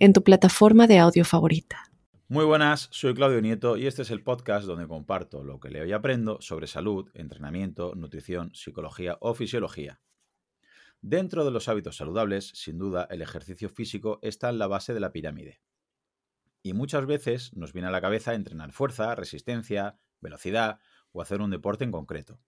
en 0.00 0.14
tu 0.14 0.24
plataforma 0.24 0.86
de 0.86 0.98
audio 0.98 1.26
favorita. 1.26 1.92
Muy 2.26 2.46
buenas, 2.46 2.88
soy 2.90 3.12
Claudio 3.12 3.42
Nieto 3.42 3.76
y 3.76 3.86
este 3.86 4.00
es 4.00 4.10
el 4.10 4.22
podcast 4.22 4.66
donde 4.66 4.88
comparto 4.88 5.44
lo 5.44 5.60
que 5.60 5.68
leo 5.68 5.84
y 5.84 5.92
aprendo 5.92 6.40
sobre 6.40 6.66
salud, 6.66 7.10
entrenamiento, 7.12 7.94
nutrición, 7.94 8.50
psicología 8.54 9.18
o 9.20 9.34
fisiología. 9.34 10.00
Dentro 11.02 11.44
de 11.44 11.50
los 11.50 11.68
hábitos 11.68 11.98
saludables, 11.98 12.50
sin 12.54 12.78
duda, 12.78 13.06
el 13.10 13.20
ejercicio 13.20 13.68
físico 13.68 14.20
está 14.22 14.48
en 14.48 14.58
la 14.58 14.68
base 14.68 14.94
de 14.94 15.00
la 15.00 15.12
pirámide. 15.12 15.60
Y 16.62 16.72
muchas 16.72 17.04
veces 17.04 17.54
nos 17.54 17.74
viene 17.74 17.88
a 17.88 17.92
la 17.92 18.00
cabeza 18.00 18.32
entrenar 18.32 18.72
fuerza, 18.72 19.14
resistencia, 19.14 19.98
velocidad 20.22 20.78
o 21.12 21.20
hacer 21.20 21.42
un 21.42 21.50
deporte 21.50 21.84
en 21.84 21.92
concreto. 21.92 22.40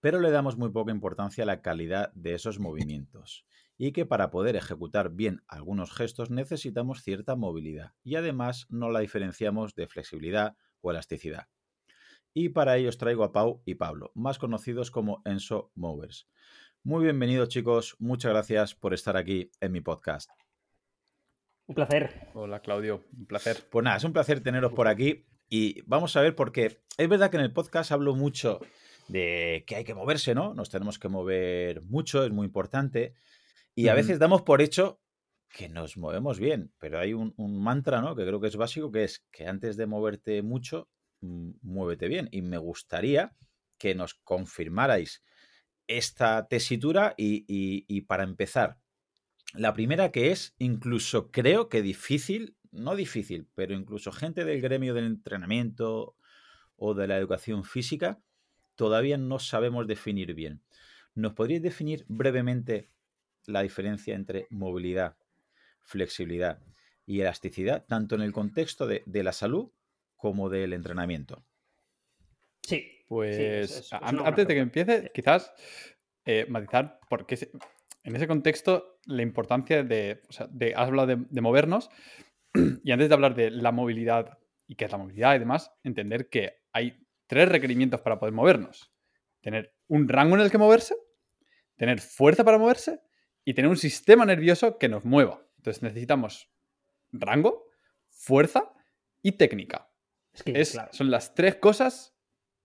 Pero 0.00 0.18
le 0.18 0.32
damos 0.32 0.56
muy 0.56 0.70
poca 0.70 0.90
importancia 0.90 1.44
a 1.44 1.46
la 1.46 1.62
calidad 1.62 2.12
de 2.14 2.34
esos 2.34 2.58
movimientos 2.58 3.46
y 3.76 3.92
que 3.92 4.06
para 4.06 4.30
poder 4.30 4.56
ejecutar 4.56 5.10
bien 5.10 5.42
algunos 5.48 5.92
gestos 5.92 6.30
necesitamos 6.30 7.02
cierta 7.02 7.36
movilidad 7.36 7.92
y 8.02 8.16
además 8.16 8.66
no 8.70 8.90
la 8.90 9.00
diferenciamos 9.00 9.74
de 9.74 9.88
flexibilidad 9.88 10.56
o 10.80 10.90
elasticidad. 10.90 11.48
Y 12.32 12.50
para 12.50 12.76
ello 12.76 12.88
os 12.88 12.98
traigo 12.98 13.24
a 13.24 13.32
Pau 13.32 13.62
y 13.64 13.76
Pablo, 13.76 14.10
más 14.14 14.38
conocidos 14.38 14.90
como 14.90 15.22
Enso 15.24 15.70
Movers. 15.74 16.28
Muy 16.82 17.04
bienvenidos 17.04 17.48
chicos, 17.48 17.96
muchas 17.98 18.32
gracias 18.32 18.74
por 18.74 18.94
estar 18.94 19.16
aquí 19.16 19.50
en 19.60 19.72
mi 19.72 19.80
podcast. 19.80 20.30
Un 21.66 21.74
placer. 21.74 22.28
Hola 22.34 22.60
Claudio, 22.60 23.04
un 23.16 23.26
placer. 23.26 23.56
Pues 23.70 23.84
nada, 23.84 23.96
es 23.96 24.04
un 24.04 24.12
placer 24.12 24.40
teneros 24.40 24.72
por 24.72 24.86
aquí 24.86 25.24
y 25.48 25.80
vamos 25.82 26.14
a 26.16 26.20
ver 26.20 26.34
porque 26.34 26.82
es 26.98 27.08
verdad 27.08 27.30
que 27.30 27.38
en 27.38 27.44
el 27.44 27.52
podcast 27.52 27.90
hablo 27.90 28.14
mucho 28.14 28.60
de 29.08 29.64
que 29.66 29.76
hay 29.76 29.84
que 29.84 29.94
moverse, 29.94 30.34
¿no? 30.34 30.54
Nos 30.54 30.70
tenemos 30.70 30.98
que 30.98 31.08
mover 31.08 31.82
mucho, 31.82 32.24
es 32.24 32.32
muy 32.32 32.46
importante. 32.46 33.14
Y 33.74 33.88
a 33.88 33.94
veces 33.94 34.18
damos 34.18 34.42
por 34.42 34.62
hecho 34.62 35.00
que 35.48 35.68
nos 35.68 35.96
movemos 35.96 36.40
bien, 36.40 36.72
pero 36.78 36.98
hay 36.98 37.12
un, 37.12 37.34
mantra, 37.36 38.00
¿no? 38.00 38.16
Que 38.16 38.26
creo 38.26 38.40
que 38.40 38.48
es 38.48 38.56
básico, 38.56 38.90
que 38.90 39.04
es 39.04 39.24
que 39.30 39.46
antes 39.46 39.76
de 39.76 39.86
moverte 39.86 40.42
mucho, 40.42 40.88
mm, 41.20 41.50
muévete 41.62 42.08
bien. 42.08 42.28
Y 42.32 42.42
me 42.42 42.58
gustaría 42.58 43.36
que 43.78 43.94
nos 43.94 44.14
confirmarais 44.14 45.22
esta 45.86 46.48
tesitura 46.48 47.14
y, 47.16 48.00
para 48.02 48.24
empezar, 48.24 48.78
la 49.52 49.74
primera 49.74 50.10
que 50.10 50.32
es, 50.32 50.54
incluso 50.58 51.30
creo 51.30 51.68
que 51.68 51.82
difícil, 51.82 52.56
no 52.72 52.96
difícil, 52.96 53.48
pero 53.54 53.74
incluso 53.74 54.10
gente 54.10 54.44
del 54.44 54.60
gremio 54.60 54.94
del 54.94 55.06
entrenamiento 55.06 56.16
o 56.76 56.94
de 56.94 57.06
la 57.06 57.16
educación 57.16 57.64
física, 57.64 58.20
todavía 58.74 59.18
no 59.18 59.38
sabemos 59.38 59.86
definir 59.86 60.34
bien. 60.34 60.62
¿Nos 61.14 61.34
podríais 61.34 61.62
definir 61.62 62.04
brevemente 62.08 62.90
la 63.46 63.62
diferencia 63.62 64.14
entre 64.14 64.46
movilidad, 64.50 65.16
flexibilidad 65.82 66.62
y 67.06 67.20
elasticidad, 67.20 67.84
tanto 67.86 68.14
en 68.14 68.22
el 68.22 68.32
contexto 68.32 68.86
de, 68.86 69.02
la 69.06 69.32
salud 69.32 69.70
como 70.16 70.48
del 70.48 70.72
entrenamiento. 70.72 71.44
Sí. 72.62 72.90
Pues 73.06 73.90
antes 73.92 74.48
de 74.48 74.54
que 74.54 74.60
empiece, 74.60 75.10
quizás 75.14 75.52
eh, 76.24 76.46
matizar, 76.48 76.98
porque 77.10 77.50
en 78.02 78.16
ese 78.16 78.26
contexto 78.26 78.98
la 79.06 79.22
importancia 79.22 79.82
de, 79.82 80.22
o 80.28 80.32
sea, 80.32 80.46
de 80.50 80.74
has 80.74 80.88
hablado 80.88 81.08
de, 81.08 81.40
movernos, 81.40 81.90
y 82.54 82.92
antes 82.92 83.08
de 83.08 83.14
hablar 83.14 83.34
de 83.34 83.50
la 83.50 83.72
movilidad 83.72 84.38
y 84.66 84.76
qué 84.76 84.86
es 84.86 84.92
la 84.92 84.98
movilidad 84.98 85.34
y 85.34 85.38
demás, 85.38 85.70
entender 85.82 86.30
que 86.30 86.62
hay 86.72 86.98
tres 87.26 87.48
requerimientos 87.48 88.00
para 88.00 88.18
poder 88.18 88.32
movernos. 88.32 88.90
Tener 89.42 89.74
un 89.88 90.08
rango 90.08 90.36
en 90.36 90.40
el 90.40 90.50
que 90.50 90.56
moverse, 90.56 90.96
tener 91.76 92.00
fuerza 92.00 92.44
para 92.44 92.58
moverse 92.58 93.00
y 93.44 93.54
tener 93.54 93.70
un 93.70 93.76
sistema 93.76 94.24
nervioso 94.24 94.78
que 94.78 94.88
nos 94.88 95.04
mueva. 95.04 95.46
Entonces 95.56 95.82
necesitamos 95.82 96.50
rango, 97.12 97.66
fuerza 98.08 98.72
y 99.22 99.32
técnica. 99.32 99.90
Es 100.32 100.78
Son 100.92 101.10
las 101.10 101.34
tres 101.34 101.56
cosas 101.56 102.16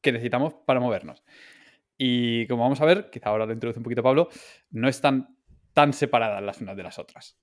que 0.02 0.12
necesitamos 0.12 0.54
para 0.66 0.80
movernos. 0.80 1.24
Y 1.98 2.48
como 2.48 2.64
vamos 2.64 2.82
a 2.82 2.86
ver, 2.86 3.10
quizá 3.10 3.30
ahora 3.30 3.46
lo 3.46 3.54
introduce 3.54 3.80
un 3.80 3.84
poquito 3.84 4.02
Pablo, 4.02 4.30
no 4.72 4.88
están 4.88 5.38
tan 5.74 5.94
separadas 5.94 6.42
las 6.42 6.62
unas 6.62 6.76
de 6.76 6.84
las 6.84 6.98
otras. 6.98 7.38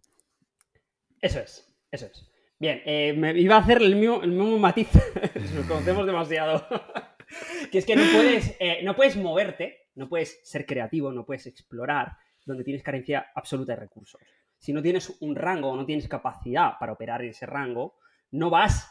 Eso 1.21 1.41
es, 1.41 1.77
eso 1.91 2.07
es. 2.07 2.31
Bien, 2.59 2.81
eh, 2.87 3.13
me 3.13 3.39
iba 3.39 3.57
a 3.57 3.59
hacer 3.59 3.83
el 3.83 3.97
mismo, 3.97 4.23
el 4.23 4.31
mismo 4.31 4.59
matiz, 4.59 4.89
nos 5.55 5.67
conocemos 5.67 6.07
demasiado, 6.07 6.67
que 7.71 7.79
es 7.79 7.85
que 7.85 7.97
no 7.97 8.05
puedes, 8.13 8.57
eh, 8.59 8.81
no 8.83 8.97
puedes 8.97 9.17
moverte, 9.17 9.91
no 9.95 10.09
puedes 10.09 10.41
ser 10.43 10.65
creativo, 10.65 11.13
no 11.13 11.27
puedes 11.27 11.47
explorar, 11.47 12.17
donde 12.47 12.65
tienes 12.65 12.83
carencia 12.83 13.27
absoluta 13.35 13.73
de 13.73 13.81
recursos. 13.81 14.21
Si 14.59 14.73
no 14.73 14.81
tienes 14.81 15.15
un 15.21 15.37
rango 15.37 15.69
o 15.69 15.77
no 15.77 15.85
tienes 15.85 16.09
capacidad 16.09 16.79
para 16.81 16.93
operar 16.93 17.23
en 17.23 17.31
ese 17.31 17.45
rango, 17.45 17.97
no 18.31 18.51
vas 18.51 18.91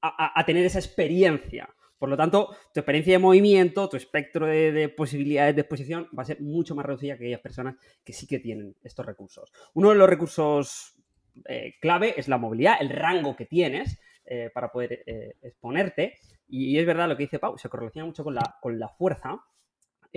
a, 0.00 0.44
tener 0.44 0.64
esa 0.64 0.78
experiencia. 0.78 1.68
Por 1.98 2.08
lo 2.08 2.16
tanto, 2.16 2.54
tu 2.72 2.80
experiencia 2.80 3.14
de 3.14 3.18
movimiento, 3.18 3.88
tu 3.88 3.96
espectro 3.96 4.46
de, 4.46 4.88
posibilidades 4.90 5.56
de 5.56 5.62
exposición 5.62 6.08
va 6.16 6.22
a 6.22 6.26
ser 6.26 6.40
mucho 6.40 6.74
más 6.74 6.86
reducida 6.86 7.16
que 7.16 7.24
aquellas 7.24 7.40
personas 7.40 7.76
que 8.04 8.12
sí 8.12 8.26
que 8.26 8.38
tienen 8.38 8.76
estos 8.84 9.04
recursos. 9.04 9.52
Uno 9.74 9.90
de 9.90 9.96
los 9.96 10.08
recursos 10.08 10.94
eh, 11.48 11.74
clave 11.80 12.14
es 12.16 12.28
la 12.28 12.38
movilidad, 12.38 12.76
el 12.80 12.90
rango 12.90 13.34
que 13.34 13.46
tienes 13.46 13.98
eh, 14.24 14.50
para 14.52 14.70
poder 14.70 15.02
eh, 15.06 15.36
exponerte. 15.42 16.18
Y, 16.48 16.78
es 16.78 16.86
verdad 16.86 17.08
lo 17.08 17.16
que 17.16 17.24
dice 17.24 17.38
Pau, 17.38 17.58
se 17.58 17.68
correlaciona 17.68 18.06
mucho 18.06 18.22
con 18.22 18.34
la, 18.34 18.56
con 18.60 18.78
la 18.78 18.88
fuerza. 18.88 19.40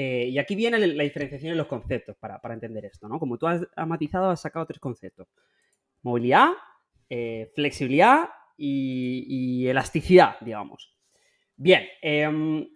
Eh, 0.04 0.30
y 0.30 0.40
aquí 0.40 0.56
viene 0.56 0.80
la 0.80 1.04
diferenciación 1.04 1.52
en 1.52 1.60
los 1.60 1.68
conceptos 1.68 2.18
para, 2.18 2.42
entender 2.54 2.86
esto, 2.86 3.08
¿no? 3.08 3.20
Como 3.20 3.38
tú 3.38 3.46
has, 3.46 3.62
matizado, 3.86 4.32
has 4.32 4.42
sacado 4.42 4.66
tres 4.66 4.80
conceptos. 4.80 5.28
Movilidad, 6.02 6.54
eh, 7.08 7.52
flexibilidad 7.54 8.30
y, 8.58 9.68
elasticidad, 9.68 10.38
digamos. 10.42 10.92
Bien, 11.56 11.84
em, 12.02 12.68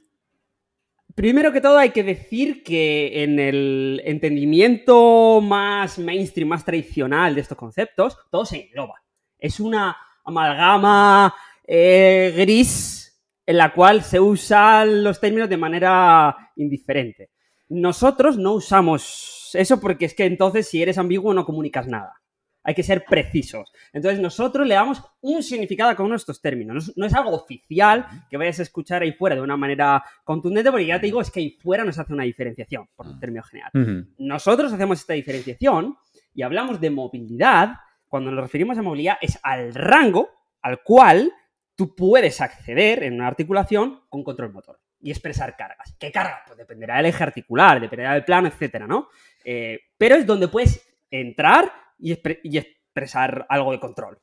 primero 1.16 1.52
que 1.52 1.62
todo 1.62 1.80
hay 1.80 1.90
que 1.90 2.03
decir 2.03 2.62
que 2.64 3.24
en 3.24 3.40
el 3.40 4.03
entendimiento 4.06 5.41
más 5.41 5.97
mainstream, 5.97 6.50
más 6.50 6.64
tradicional 6.64 7.34
de 7.34 7.41
estos 7.41 7.58
conceptos, 7.58 8.19
todo 8.30 8.46
se 8.46 8.68
engloba. 8.68 9.02
Es 9.40 9.59
una 9.59 9.97
amalgama 10.24 11.34
eh, 11.64 12.35
gris 12.38 13.05
en 13.46 13.58
la 13.58 13.74
cual 13.74 14.04
se 14.04 14.20
usan 14.20 15.04
los 15.04 15.20
términos 15.20 15.50
de 15.50 15.58
manera 15.58 16.52
indiferente. 16.56 17.30
Nosotros 17.70 18.38
no 18.38 18.54
usamos 18.54 19.52
eso 19.54 19.80
porque 19.80 20.06
es 20.06 20.14
que 20.14 20.26
entonces 20.26 20.68
si 20.68 20.82
eres 20.82 20.98
ambiguo 20.98 21.34
no 21.34 21.46
comunicas 21.46 21.88
nada. 21.88 22.22
Hay 22.68 22.74
que 22.74 22.82
ser 22.82 23.06
precisos. 23.06 23.72
Entonces 23.94 24.20
nosotros 24.20 24.68
le 24.68 24.74
damos 24.74 25.00
un 25.22 25.44
significado 25.44 25.92
a 25.92 25.94
cada 25.94 26.06
uno 26.06 26.14
de 26.14 26.18
estos 26.18 26.42
términos. 26.42 26.94
No 26.96 27.06
es, 27.06 27.14
algo 27.14 27.30
oficial 27.30 28.08
que 28.28 28.38
vayas 28.38 28.60
a 28.60 28.64
escuchar 28.64 29.04
ahí 29.04 29.12
fuera 29.12 29.36
de 29.36 29.42
una 29.42 29.56
manera 29.56 30.04
contundente 30.24 30.72
porque 30.72 30.88
ya 30.88 31.00
te 31.00 31.06
digo, 31.06 31.22
es 31.22 31.30
que 31.30 31.42
ahí 31.42 31.52
fuera 31.62 31.86
nos 31.86 32.00
hace 32.00 32.12
una 32.12 32.24
diferenciación, 32.24 32.88
por 32.96 33.06
el 33.06 33.20
término 33.20 33.44
general. 33.44 34.08
Nosotros 34.18 34.74
hacemos 34.74 35.00
esta 35.00 35.14
diferenciación 35.14 35.96
y 36.34 36.42
hablamos 36.42 36.82
de 36.82 36.90
movilidad. 36.90 37.76
Cuando 38.08 38.32
nos 38.32 38.44
referimos 38.44 38.78
a 38.80 38.82
movilidad 38.82 39.18
es 39.22 39.38
al 39.44 39.74
rango 39.76 40.30
al 40.64 40.82
cual 40.82 41.32
tú 41.76 41.96
puedes 41.96 42.42
acceder 42.42 43.04
en 43.04 43.16
una 43.16 43.28
articulación 43.28 44.02
con 44.10 44.24
control 44.24 44.54
motor 44.54 44.80
y 45.02 45.12
expresar 45.12 45.56
cargas. 45.56 45.96
¿Qué 46.00 46.12
carga? 46.12 46.42
Pues 46.48 46.58
dependerá 46.58 46.98
del 46.98 47.08
eje 47.08 47.24
articular, 47.24 47.80
dependerá 47.80 48.14
del 48.14 48.24
plano, 48.24 48.48
etcétera, 48.48 48.88
¿no? 48.88 49.10
Eh, 49.44 49.80
pero 49.98 50.16
es 50.16 50.26
donde 50.26 50.48
puedes 50.48 50.82
entrar 51.12 51.72
y, 52.00 52.12
expresar 52.58 53.46
algo 53.50 53.72
de 53.72 53.80
control. 53.80 54.18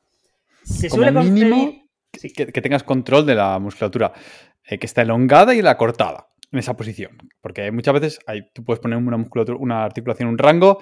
Se 0.63 0.89
Como 0.89 1.03
suele 1.03 1.21
mínimo 1.21 1.83
que, 2.11 2.61
tengas 2.61 2.83
control 2.83 3.25
de 3.25 3.35
la 3.35 3.59
musculatura, 3.59 4.13
eh, 4.65 4.77
que 4.77 4.85
está 4.85 5.01
elongada 5.01 5.53
y 5.55 5.61
la 5.61 5.77
cortada 5.77 6.27
en 6.51 6.59
esa 6.59 6.75
posición. 6.75 7.17
Porque 7.41 7.71
muchas 7.71 7.93
veces 7.93 8.19
hay, 8.27 8.41
tú 8.53 8.63
puedes 8.63 8.79
poner 8.79 8.97
una 8.97 9.17
musculatura, 9.17 9.57
una 9.59 9.83
articulación, 9.83 10.29
un 10.29 10.37
rango 10.37 10.81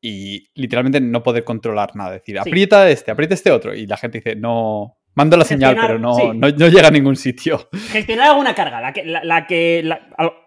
y 0.00 0.50
literalmente 0.54 1.00
no 1.00 1.22
poder 1.22 1.44
controlar 1.44 1.94
nada. 1.94 2.16
Es 2.16 2.22
decir, 2.22 2.38
aprieta 2.38 2.88
este, 2.90 3.10
aprieta 3.10 3.34
este 3.34 3.50
otro. 3.50 3.74
Y 3.74 3.86
la 3.86 3.96
gente 3.96 4.18
dice, 4.18 4.34
no, 4.34 4.98
Mando 5.14 5.36
la 5.36 5.44
señal, 5.44 5.76
pero 5.78 5.98
no, 5.98 6.32
no, 6.32 6.48
llega 6.48 6.88
a 6.88 6.90
ningún 6.90 7.16
sitio. 7.16 7.68
Gestionar 7.90 8.30
alguna 8.30 8.54
carga, 8.54 8.80
la 8.80 8.92
que, 8.92 9.04
la, 9.04 9.46
que 9.46 9.90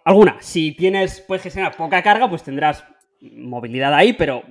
alguna. 0.03 0.37
Si 0.39 0.71
tienes, 0.71 1.21
puedes 1.21 1.43
gestionar 1.43 1.75
poca 1.75 2.01
carga, 2.01 2.27
pues 2.29 2.43
tendrás 2.43 2.83
movilidad 3.21 3.93
ahí, 3.93 4.13
pero 4.13 4.43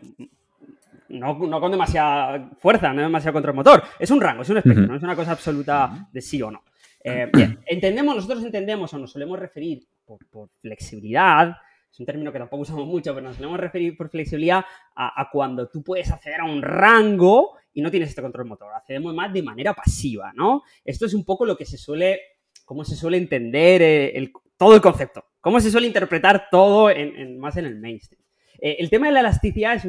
no, 1.08 1.38
con 1.38 1.70
demasiada 1.70 2.50
fuerza, 2.58 2.92
no 2.92 3.02
demasiado 3.02 3.32
contra 3.32 3.50
el 3.50 3.56
motor. 3.56 3.82
Es 3.98 4.10
un 4.10 4.20
rango, 4.20 4.42
es 4.42 4.50
un 4.50 4.58
espectro, 4.58 4.86
no 4.86 4.96
es 4.96 5.02
una 5.02 5.16
cosa 5.16 5.32
absoluta 5.32 6.08
de 6.12 6.20
sí 6.20 6.40
o 6.42 6.50
no. 6.50 6.62
Eh, 7.02 7.28
bien, 7.32 7.60
entendemos, 7.66 8.16
nosotros 8.16 8.42
entendemos 8.44 8.92
o 8.94 8.98
nos 8.98 9.12
solemos 9.12 9.38
referir 9.38 9.86
por, 10.04 10.48
flexibilidad, 10.60 11.56
es 11.90 12.00
un 12.00 12.06
término 12.06 12.32
que 12.32 12.38
tampoco 12.38 12.62
usamos 12.62 12.86
mucho, 12.86 13.14
pero 13.14 13.26
nos 13.26 13.36
solemos 13.36 13.60
referir 13.60 13.96
por 13.96 14.08
flexibilidad 14.08 14.64
a, 14.96 15.28
cuando 15.30 15.68
tú 15.68 15.82
puedes 15.82 16.10
acceder 16.10 16.40
a 16.40 16.44
un 16.44 16.62
rango 16.62 17.56
y 17.74 17.82
no 17.82 17.90
tienes 17.90 18.08
este 18.08 18.22
control 18.22 18.46
motor. 18.46 18.72
Accedemos 18.72 19.14
más 19.14 19.32
de 19.32 19.42
manera 19.42 19.74
pasiva, 19.74 20.32
¿no? 20.34 20.62
Esto 20.84 21.06
es 21.06 21.14
un 21.14 21.24
poco 21.24 21.44
lo 21.44 21.56
que 21.56 21.66
se 21.66 21.76
suele, 21.76 22.20
cómo 22.64 22.84
se 22.84 22.96
suele 22.96 23.18
entender 23.18 23.82
eh, 23.82 24.32
todo 24.56 24.76
el 24.76 24.80
concepto, 24.80 25.24
cómo 25.40 25.60
se 25.60 25.70
suele 25.70 25.88
interpretar 25.88 26.48
todo 26.50 26.88
en, 26.88 27.38
más 27.38 27.56
en 27.56 27.66
el 27.66 27.78
mainstream. 27.78 28.22
Eh, 28.60 28.76
el 28.78 28.88
tema 28.88 29.08
de 29.08 29.12
la 29.12 29.20
elasticidad 29.20 29.74
es 29.74 29.86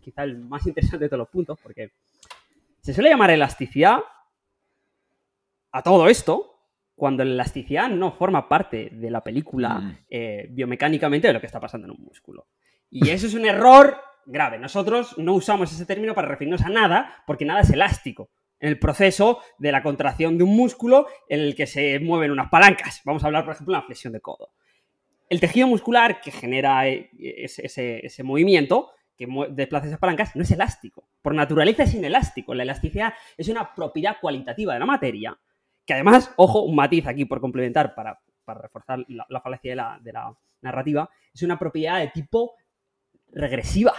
quizá 0.00 0.24
el 0.24 0.38
más 0.38 0.66
interesante 0.66 1.06
de 1.06 1.08
todos 1.08 1.20
los 1.20 1.28
puntos, 1.28 1.58
porque 1.62 1.92
se 2.80 2.92
suele 2.94 3.10
llamar 3.10 3.30
elasticidad 3.30 4.00
a 5.72 5.82
todo 5.82 6.08
esto 6.08 6.46
cuando 6.94 7.24
la 7.24 7.32
elasticidad 7.32 7.88
no 7.88 8.12
forma 8.12 8.46
parte 8.46 8.90
de 8.92 9.10
la 9.10 9.24
película 9.24 9.78
mm. 9.78 9.98
eh, 10.10 10.48
biomecánicamente 10.50 11.28
de 11.28 11.32
lo 11.32 11.40
que 11.40 11.46
está 11.46 11.58
pasando 11.58 11.86
en 11.86 11.92
un 11.92 12.04
músculo. 12.04 12.48
Y 12.90 13.08
eso 13.08 13.26
es 13.26 13.34
un 13.34 13.46
error 13.46 13.96
grave. 14.26 14.58
Nosotros 14.58 15.16
no 15.18 15.34
usamos 15.34 15.72
ese 15.72 15.86
término 15.86 16.14
para 16.14 16.28
referirnos 16.28 16.62
a 16.62 16.68
nada 16.68 17.22
porque 17.26 17.44
nada 17.44 17.60
es 17.60 17.70
elástico 17.70 18.30
en 18.58 18.68
el 18.68 18.78
proceso 18.78 19.40
de 19.58 19.72
la 19.72 19.82
contracción 19.82 20.36
de 20.36 20.44
un 20.44 20.54
músculo 20.54 21.06
en 21.28 21.40
el 21.40 21.54
que 21.54 21.66
se 21.66 21.98
mueven 21.98 22.30
unas 22.30 22.50
palancas. 22.50 23.00
Vamos 23.04 23.24
a 23.24 23.26
hablar, 23.26 23.44
por 23.44 23.54
ejemplo, 23.54 23.74
de 23.74 23.80
la 23.80 23.86
flexión 23.86 24.12
de 24.12 24.20
codo. 24.20 24.50
El 25.28 25.40
tejido 25.40 25.66
muscular 25.66 26.20
que 26.20 26.30
genera 26.30 26.86
eh, 26.88 27.10
ese 27.18 28.22
movimiento 28.22 28.90
que 29.16 29.28
desplaza 29.50 29.86
esas 29.86 29.98
palancas 29.98 30.34
no 30.34 30.42
es 30.42 30.50
elástico. 30.50 31.06
Por 31.20 31.34
naturaleza 31.34 31.82
es 31.82 31.94
inelástico. 31.94 32.54
La 32.54 32.62
elasticidad 32.62 33.12
es 33.36 33.48
una 33.48 33.74
propiedad 33.74 34.16
cualitativa 34.20 34.72
de 34.72 34.80
la 34.80 34.86
materia 34.86 35.38
que 35.84 35.94
además, 35.94 36.32
ojo, 36.36 36.62
un 36.62 36.76
matiz 36.76 37.06
aquí 37.06 37.24
por 37.24 37.40
complementar 37.40 37.94
para, 37.94 38.18
reforzar 38.46 39.04
la, 39.08 39.40
falacia 39.40 39.72
de 39.72 40.12
la, 40.12 40.34
narrativa, 40.62 41.10
es 41.34 41.42
una 41.42 41.58
propiedad 41.58 41.98
de 41.98 42.08
tipo 42.08 42.54
regresiva. 43.32 43.94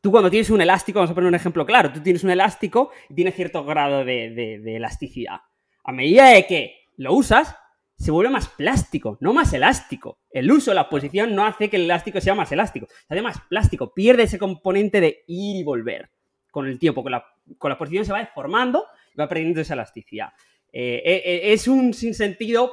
Tú 0.00 0.10
cuando 0.10 0.30
tienes 0.30 0.50
un 0.50 0.60
elástico, 0.60 0.98
vamos 0.98 1.12
a 1.12 1.14
poner 1.14 1.28
un 1.28 1.34
ejemplo 1.34 1.64
claro, 1.64 1.92
tú 1.92 2.00
tienes 2.00 2.24
un 2.24 2.30
elástico 2.30 2.90
y 3.08 3.14
tiene 3.14 3.32
cierto 3.32 3.64
grado 3.64 4.04
de, 4.04 4.60
elasticidad. 4.64 5.40
A 5.84 5.92
medida 5.92 6.28
de 6.28 6.46
que 6.46 6.88
lo 6.96 7.14
usas, 7.14 7.56
se 7.96 8.10
vuelve 8.10 8.32
más 8.32 8.48
plástico, 8.48 9.16
no 9.20 9.32
más 9.32 9.52
elástico. 9.52 10.18
El 10.30 10.50
uso, 10.50 10.74
la 10.74 10.88
posición 10.88 11.34
no 11.34 11.46
hace 11.46 11.70
que 11.70 11.76
el 11.76 11.84
elástico 11.84 12.20
sea 12.20 12.34
más 12.34 12.50
elástico, 12.50 12.88
se 12.88 13.14
hace 13.14 13.22
más 13.22 13.40
plástico, 13.48 13.94
pierde 13.94 14.24
ese 14.24 14.38
componente 14.38 15.00
de 15.00 15.22
ir 15.28 15.56
y 15.56 15.62
volver 15.62 16.10
con 16.50 16.66
el 16.66 16.78
tiempo, 16.78 17.02
con 17.02 17.12
la, 17.12 17.24
con 17.58 17.70
la 17.70 17.78
posición 17.78 18.04
se 18.04 18.12
va 18.12 18.18
deformando 18.18 18.86
y 19.14 19.18
va 19.18 19.28
perdiendo 19.28 19.60
esa 19.60 19.74
elasticidad. 19.74 20.30
Eh, 20.72 21.02
eh, 21.04 21.22
eh, 21.24 21.52
es 21.52 21.68
un 21.68 21.92
sinsentido 21.92 22.72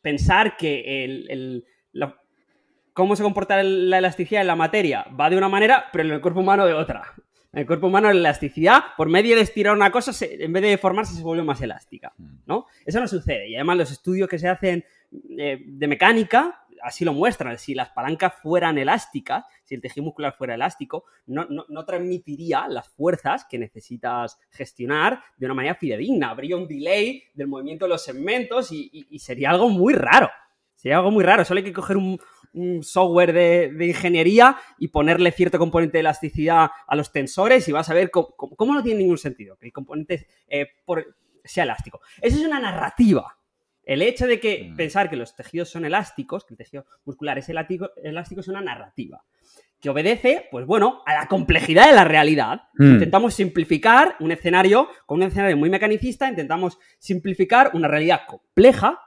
pensar 0.00 0.56
que 0.56 1.04
el, 1.04 1.64
cómo 3.00 3.16
se 3.16 3.22
comporta 3.22 3.62
la 3.62 3.96
elasticidad 3.96 4.42
en 4.42 4.46
la 4.46 4.56
materia 4.56 5.06
va 5.18 5.30
de 5.30 5.38
una 5.38 5.48
manera, 5.48 5.86
pero 5.90 6.04
en 6.04 6.10
el 6.12 6.20
cuerpo 6.20 6.40
humano 6.40 6.66
de 6.66 6.74
otra. 6.74 7.14
En 7.50 7.60
el 7.60 7.66
cuerpo 7.66 7.86
humano 7.86 8.12
la 8.12 8.18
elasticidad, 8.18 8.82
por 8.94 9.08
medio 9.08 9.36
de 9.36 9.40
estirar 9.40 9.74
una 9.74 9.90
cosa, 9.90 10.12
en 10.22 10.52
vez 10.52 10.62
de 10.62 10.68
deformarse, 10.68 11.14
se 11.14 11.22
vuelve 11.22 11.42
más 11.42 11.62
elástica. 11.62 12.12
Mm. 12.18 12.28
¿no? 12.44 12.66
Eso 12.84 13.00
no 13.00 13.08
sucede. 13.08 13.48
Y 13.48 13.54
además 13.54 13.78
los 13.78 13.90
estudios 13.90 14.28
que 14.28 14.38
se 14.38 14.48
hacen 14.48 14.84
eh, 15.38 15.62
de 15.64 15.88
mecánica 15.88 16.66
así 16.82 17.06
lo 17.06 17.14
muestran. 17.14 17.58
Si 17.58 17.74
las 17.74 17.88
palancas 17.88 18.34
fueran 18.42 18.76
elásticas, 18.76 19.46
si 19.64 19.74
el 19.74 19.80
tejido 19.80 20.04
muscular 20.04 20.34
fuera 20.36 20.54
elástico, 20.54 21.04
no, 21.26 21.46
transmitiría 21.86 22.68
las 22.68 22.86
fuerzas 22.90 23.46
que 23.48 23.58
necesitas 23.58 24.38
gestionar 24.50 25.22
de 25.38 25.46
una 25.46 25.54
manera 25.54 25.74
fidedigna. 25.74 26.30
Habría 26.30 26.56
un 26.56 26.68
delay 26.68 27.22
del 27.32 27.48
movimiento 27.48 27.86
de 27.86 27.90
los 27.90 28.04
segmentos 28.04 28.70
y 28.72 29.18
sería 29.20 29.50
algo 29.50 29.70
muy 29.70 29.94
raro. 29.94 30.28
Sería 30.80 30.96
algo 30.96 31.10
muy 31.10 31.22
raro. 31.22 31.44
Solo 31.44 31.58
hay 31.58 31.64
que 31.64 31.74
coger 31.74 31.98
un 31.98 32.18
software 32.82 33.32
de, 33.32 33.86
ingeniería 33.86 34.56
y 34.78 34.88
ponerle 34.88 35.32
cierto 35.32 35.58
componente 35.58 35.98
de 35.98 36.00
elasticidad 36.00 36.70
a 36.86 36.96
los 36.96 37.12
tensores 37.12 37.68
y 37.68 37.72
vas 37.72 37.88
a 37.90 37.94
ver 37.94 38.10
cómo, 38.10 38.74
no 38.74 38.82
tiene 38.82 39.00
ningún 39.00 39.18
sentido 39.18 39.56
que 39.56 39.66
el 39.66 39.72
componente 39.72 40.26
eh, 40.48 40.68
sea 41.44 41.64
elástico. 41.64 42.00
Esa 42.20 42.36
es 42.38 42.44
una 42.44 42.60
narrativa. 42.60 43.36
El 43.84 44.02
hecho 44.02 44.26
de 44.26 44.38
que 44.38 44.70
mm. 44.70 44.76
pensar 44.76 45.10
que 45.10 45.16
los 45.16 45.34
tejidos 45.34 45.68
son 45.68 45.84
elásticos, 45.84 46.44
que 46.44 46.54
el 46.54 46.58
tejido 46.58 46.86
muscular 47.04 47.38
es 47.38 47.48
elástico, 47.48 47.90
elástico 48.02 48.40
es 48.40 48.48
una 48.48 48.60
narrativa 48.60 49.22
que 49.80 49.88
obedece, 49.88 50.46
pues 50.50 50.66
bueno, 50.66 51.02
a 51.06 51.14
la 51.14 51.26
complejidad 51.26 51.86
de 51.86 51.94
la 51.94 52.04
realidad. 52.04 52.64
Mm. 52.74 52.92
Intentamos 52.92 53.34
simplificar 53.34 54.16
un 54.20 54.30
escenario, 54.30 54.88
con 55.06 55.18
un 55.18 55.28
escenario 55.28 55.56
muy 55.56 55.70
mecanicista, 55.70 56.28
intentamos 56.28 56.78
simplificar 56.98 57.70
una 57.72 57.88
realidad 57.88 58.22
compleja 58.26 59.00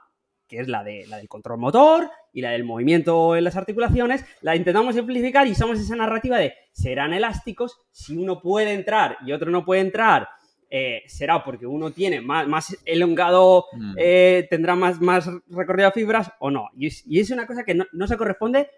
que 0.48 0.60
es 0.60 0.68
la, 0.68 0.84
de, 0.84 1.06
la 1.06 1.16
del 1.16 1.28
control 1.28 1.58
motor 1.58 2.10
y 2.32 2.40
la 2.40 2.50
del 2.50 2.64
movimiento 2.64 3.36
en 3.36 3.44
las 3.44 3.56
articulaciones, 3.56 4.24
la 4.40 4.56
intentamos 4.56 4.94
simplificar 4.94 5.46
y 5.46 5.52
usamos 5.52 5.78
esa 5.78 5.96
narrativa 5.96 6.38
de 6.38 6.54
serán 6.72 7.12
elásticos, 7.12 7.80
si 7.90 8.16
uno 8.16 8.40
puede 8.40 8.72
entrar 8.72 9.18
y 9.24 9.32
otro 9.32 9.50
no 9.50 9.64
puede 9.64 9.80
entrar, 9.80 10.28
eh, 10.70 11.02
será 11.06 11.44
porque 11.44 11.66
uno 11.66 11.92
tiene 11.92 12.20
más, 12.20 12.48
más 12.48 12.76
elongado, 12.84 13.66
mm. 13.72 13.94
eh, 13.96 14.46
tendrá 14.50 14.74
más, 14.74 15.00
más 15.00 15.28
recorrido 15.48 15.88
de 15.88 15.94
fibras 15.94 16.32
o 16.40 16.50
no. 16.50 16.68
Y 16.76 17.20
es, 17.20 17.30
una 17.30 17.46
cosa 17.46 17.64
que 17.64 17.74
no, 17.74 18.06
se 18.06 18.16
corresponde 18.16 18.70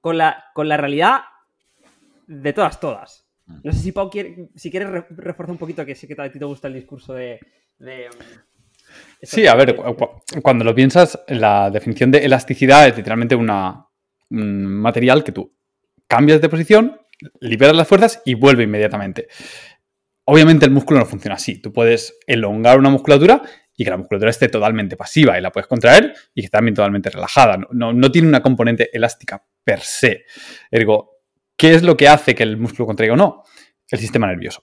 con 0.00 0.18
la, 0.18 0.44
con 0.54 0.68
la 0.68 0.76
realidad 0.76 1.20
de 2.26 2.52
todas, 2.52 2.80
todas. 2.80 3.28
Mm. 3.46 3.60
No 3.62 3.72
sé 3.72 3.78
si 3.78 3.92
Pau 3.92 4.10
quiere, 4.10 4.50
si 4.56 4.70
quieres 4.70 5.04
reforzar 5.10 5.52
un 5.52 5.58
poquito, 5.58 5.86
que 5.86 5.94
sé 5.94 6.08
que 6.08 6.20
a 6.20 6.30
ti 6.30 6.38
te 6.38 6.44
gusta 6.44 6.68
el 6.68 6.74
discurso 6.74 7.14
de 7.14 7.38
Sí, 9.22 9.46
a 9.46 9.54
ver, 9.54 9.76
cuando 10.42 10.64
lo 10.64 10.74
piensas, 10.74 11.18
la 11.28 11.70
definición 11.70 12.10
de 12.10 12.18
elasticidad 12.18 12.86
es 12.86 12.96
literalmente 12.96 13.34
una, 13.34 13.86
un 14.30 14.66
material 14.66 15.24
que 15.24 15.32
tú 15.32 15.54
cambias 16.06 16.40
de 16.40 16.48
posición, 16.48 17.00
liberas 17.40 17.76
las 17.76 17.88
fuerzas 17.88 18.22
y 18.24 18.34
vuelve 18.34 18.64
inmediatamente. 18.64 19.28
Obviamente 20.26 20.64
el 20.64 20.70
músculo 20.70 21.00
no 21.00 21.06
funciona 21.06 21.36
así. 21.36 21.60
Tú 21.60 21.72
puedes 21.72 22.18
elongar 22.26 22.78
una 22.78 22.90
musculatura 22.90 23.42
y 23.76 23.84
que 23.84 23.90
la 23.90 23.96
musculatura 23.96 24.30
esté 24.30 24.48
totalmente 24.48 24.96
pasiva 24.96 25.38
y 25.38 25.42
la 25.42 25.50
puedes 25.50 25.66
contraer 25.66 26.14
y 26.34 26.40
que 26.40 26.46
esté 26.46 26.56
también 26.56 26.74
totalmente 26.74 27.10
relajada. 27.10 27.58
No, 27.70 27.92
no, 27.92 28.10
tiene 28.10 28.28
una 28.28 28.42
componente 28.42 28.90
elástica 28.92 29.44
per 29.62 29.80
se. 29.80 30.24
Ergo, 30.70 31.18
¿qué 31.56 31.74
es 31.74 31.82
lo 31.82 31.96
que 31.96 32.08
hace 32.08 32.34
que 32.34 32.42
el 32.42 32.56
músculo 32.56 32.86
contraiga 32.86 33.14
o 33.14 33.16
no? 33.16 33.42
El 33.90 33.98
sistema 33.98 34.26
nervioso. 34.26 34.62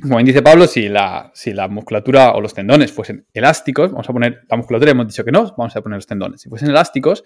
Como 0.00 0.16
bien 0.16 0.26
dice 0.26 0.42
Pablo, 0.42 0.66
si 0.66 0.88
la, 0.88 1.32
musculatura 1.68 2.32
o 2.32 2.40
los 2.40 2.54
tendones 2.54 2.92
fuesen 2.92 3.26
elásticos, 3.32 3.90
vamos 3.90 4.08
a 4.08 4.12
poner 4.12 4.42
la 4.48 4.56
musculatura, 4.56 4.92
hemos 4.92 5.06
dicho 5.06 5.24
que 5.24 5.32
no, 5.32 5.54
vamos 5.56 5.76
a 5.76 5.80
poner 5.80 5.96
los 5.96 6.06
tendones. 6.06 6.40
Si 6.40 6.48
fuesen 6.48 6.70
elásticos, 6.70 7.24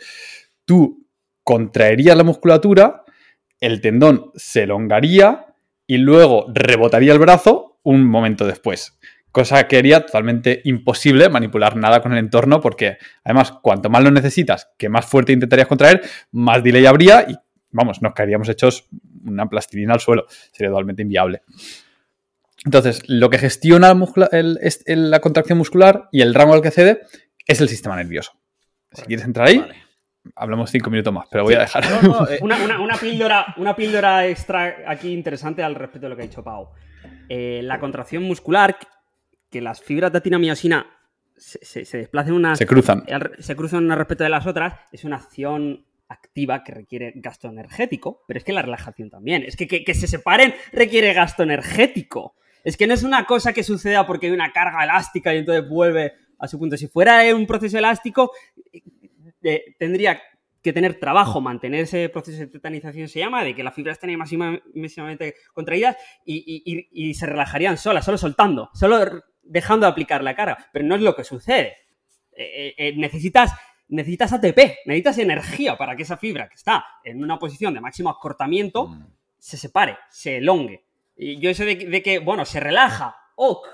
tú 0.64 1.06
contraerías 1.42 2.16
la 2.16 2.24
musculatura, 2.24 3.04
el 3.60 3.80
tendón 3.80 4.30
se 4.34 4.64
elongaría 4.64 5.54
y 5.86 5.98
luego 5.98 6.46
rebotaría 6.52 7.12
el 7.12 7.18
brazo 7.18 7.78
un 7.82 8.04
momento 8.04 8.46
después. 8.46 8.98
Cosa 9.30 9.68
que 9.68 9.76
haría 9.76 10.04
totalmente 10.04 10.60
imposible 10.64 11.28
manipular 11.28 11.76
nada 11.76 12.00
con 12.00 12.12
el 12.12 12.18
entorno 12.18 12.60
porque 12.60 12.96
además 13.22 13.52
cuanto 13.62 13.90
más 13.90 14.02
lo 14.02 14.10
necesitas, 14.10 14.70
que 14.78 14.88
más 14.88 15.06
fuerte 15.06 15.32
intentarías 15.32 15.68
contraer, 15.68 16.02
más 16.32 16.62
delay 16.62 16.86
habría 16.86 17.26
y 17.28 17.36
vamos, 17.70 18.02
nos 18.02 18.12
caeríamos 18.14 18.48
hechos 18.48 18.88
una 19.24 19.48
plastilina 19.48 19.94
al 19.94 20.00
suelo. 20.00 20.26
Sería 20.28 20.70
totalmente 20.70 21.02
inviable. 21.02 21.42
Entonces, 22.64 23.02
lo 23.06 23.30
que 23.30 23.38
gestiona 23.38 23.94
la 23.94 25.20
contracción 25.20 25.58
muscular 25.58 26.08
y 26.10 26.22
el 26.22 26.34
rango 26.34 26.54
al 26.54 26.62
que 26.62 26.70
cede 26.70 27.02
es 27.46 27.60
el 27.60 27.68
sistema 27.68 27.96
nervioso. 27.96 28.32
Si 28.92 29.02
quieres 29.02 29.24
entrar 29.24 29.48
ahí, 29.48 29.64
hablamos 30.34 30.70
cinco 30.70 30.90
minutos 30.90 31.12
más, 31.12 31.26
pero 31.30 31.44
voy 31.44 31.54
a 31.54 31.60
dejar. 31.60 31.84
Eh, 32.30 32.38
una, 32.40 32.96
píldora, 32.96 33.54
una 33.56 33.76
píldora 33.76 34.26
extra 34.26 34.84
aquí 34.86 35.12
interesante 35.12 35.62
al 35.62 35.74
respecto 35.74 36.06
de 36.06 36.10
lo 36.10 36.16
que 36.16 36.22
ha 36.22 36.26
dicho 36.26 36.42
Pau. 36.42 36.70
Eh, 37.28 37.60
la 37.62 37.78
contracción 37.78 38.22
muscular, 38.22 38.76
que 39.50 39.60
las 39.60 39.80
fibras 39.80 40.12
de 40.12 40.18
atinamiosina 40.18 40.86
se, 41.36 41.84
se, 41.84 41.98
desplacen 41.98 42.34
unas. 42.34 42.58
Se 42.58 42.66
cruzan. 42.66 43.04
Se 43.38 43.54
cruzan 43.54 43.84
una 43.84 43.94
respecto 43.94 44.24
de 44.24 44.30
las 44.30 44.46
otras, 44.46 44.74
es 44.92 45.04
una 45.04 45.16
acción 45.16 45.84
activa 46.08 46.62
que 46.62 46.72
requiere 46.72 47.12
gasto 47.16 47.48
energético, 47.48 48.24
pero 48.26 48.38
es 48.38 48.44
que 48.44 48.52
la 48.52 48.62
relajación 48.62 49.10
también. 49.10 49.42
Es 49.42 49.56
que, 49.56 49.66
que 49.66 49.94
se 49.94 50.06
separen 50.06 50.54
requiere 50.72 51.12
gasto 51.12 51.42
energético. 51.42 52.34
Es 52.66 52.76
que 52.76 52.88
no 52.88 52.94
es 52.94 53.04
una 53.04 53.26
cosa 53.26 53.52
que 53.52 53.62
suceda 53.62 54.04
porque 54.08 54.26
hay 54.26 54.32
una 54.32 54.52
carga 54.52 54.82
elástica 54.82 55.32
y 55.32 55.38
entonces 55.38 55.68
vuelve 55.68 56.14
a 56.36 56.48
su 56.48 56.58
punto. 56.58 56.76
Si 56.76 56.88
fuera 56.88 57.22
un 57.32 57.46
proceso 57.46 57.78
elástico, 57.78 58.32
eh, 59.40 59.76
tendría 59.78 60.20
que 60.60 60.72
tener 60.72 60.98
trabajo 60.98 61.40
mantener 61.40 61.82
ese 61.82 62.08
proceso 62.08 62.38
de 62.38 62.48
tetanización, 62.48 63.06
se 63.06 63.20
llama, 63.20 63.44
de 63.44 63.54
que 63.54 63.62
las 63.62 63.72
fibras 63.72 63.98
estén 63.98 64.18
máximamente 64.18 65.36
contraídas 65.54 65.96
y, 66.24 67.14
se 67.14 67.26
relajarían 67.26 67.78
solas, 67.78 68.04
solo 68.04 68.18
soltando, 68.18 68.68
solo 68.74 69.22
dejando 69.44 69.86
de 69.86 69.92
aplicar 69.92 70.24
la 70.24 70.34
carga. 70.34 70.58
Pero 70.72 70.84
no 70.86 70.96
es 70.96 71.02
lo 71.02 71.14
que 71.14 71.22
sucede. 71.22 71.76
Eh, 72.32 72.74
eh, 72.76 72.94
necesitas 72.96 73.52
necesitas 73.86 74.32
ATP, 74.32 74.78
necesitas 74.86 75.18
energía 75.18 75.78
para 75.78 75.94
que 75.94 76.02
esa 76.02 76.16
fibra 76.16 76.48
que 76.48 76.56
está 76.56 76.84
en 77.04 77.22
una 77.22 77.38
posición 77.38 77.72
de 77.74 77.80
máximo 77.80 78.10
acortamiento 78.10 78.88
mm 78.88 79.16
se 79.38 79.56
separe, 79.56 79.96
se 80.10 80.38
elongue. 80.38 80.85
Yo 81.16 81.50
eso 81.50 81.64
de, 81.64 82.02
que, 82.02 82.18
bueno, 82.18 82.44
se 82.44 82.60
relaja, 82.60 83.16
ok, 83.36 83.66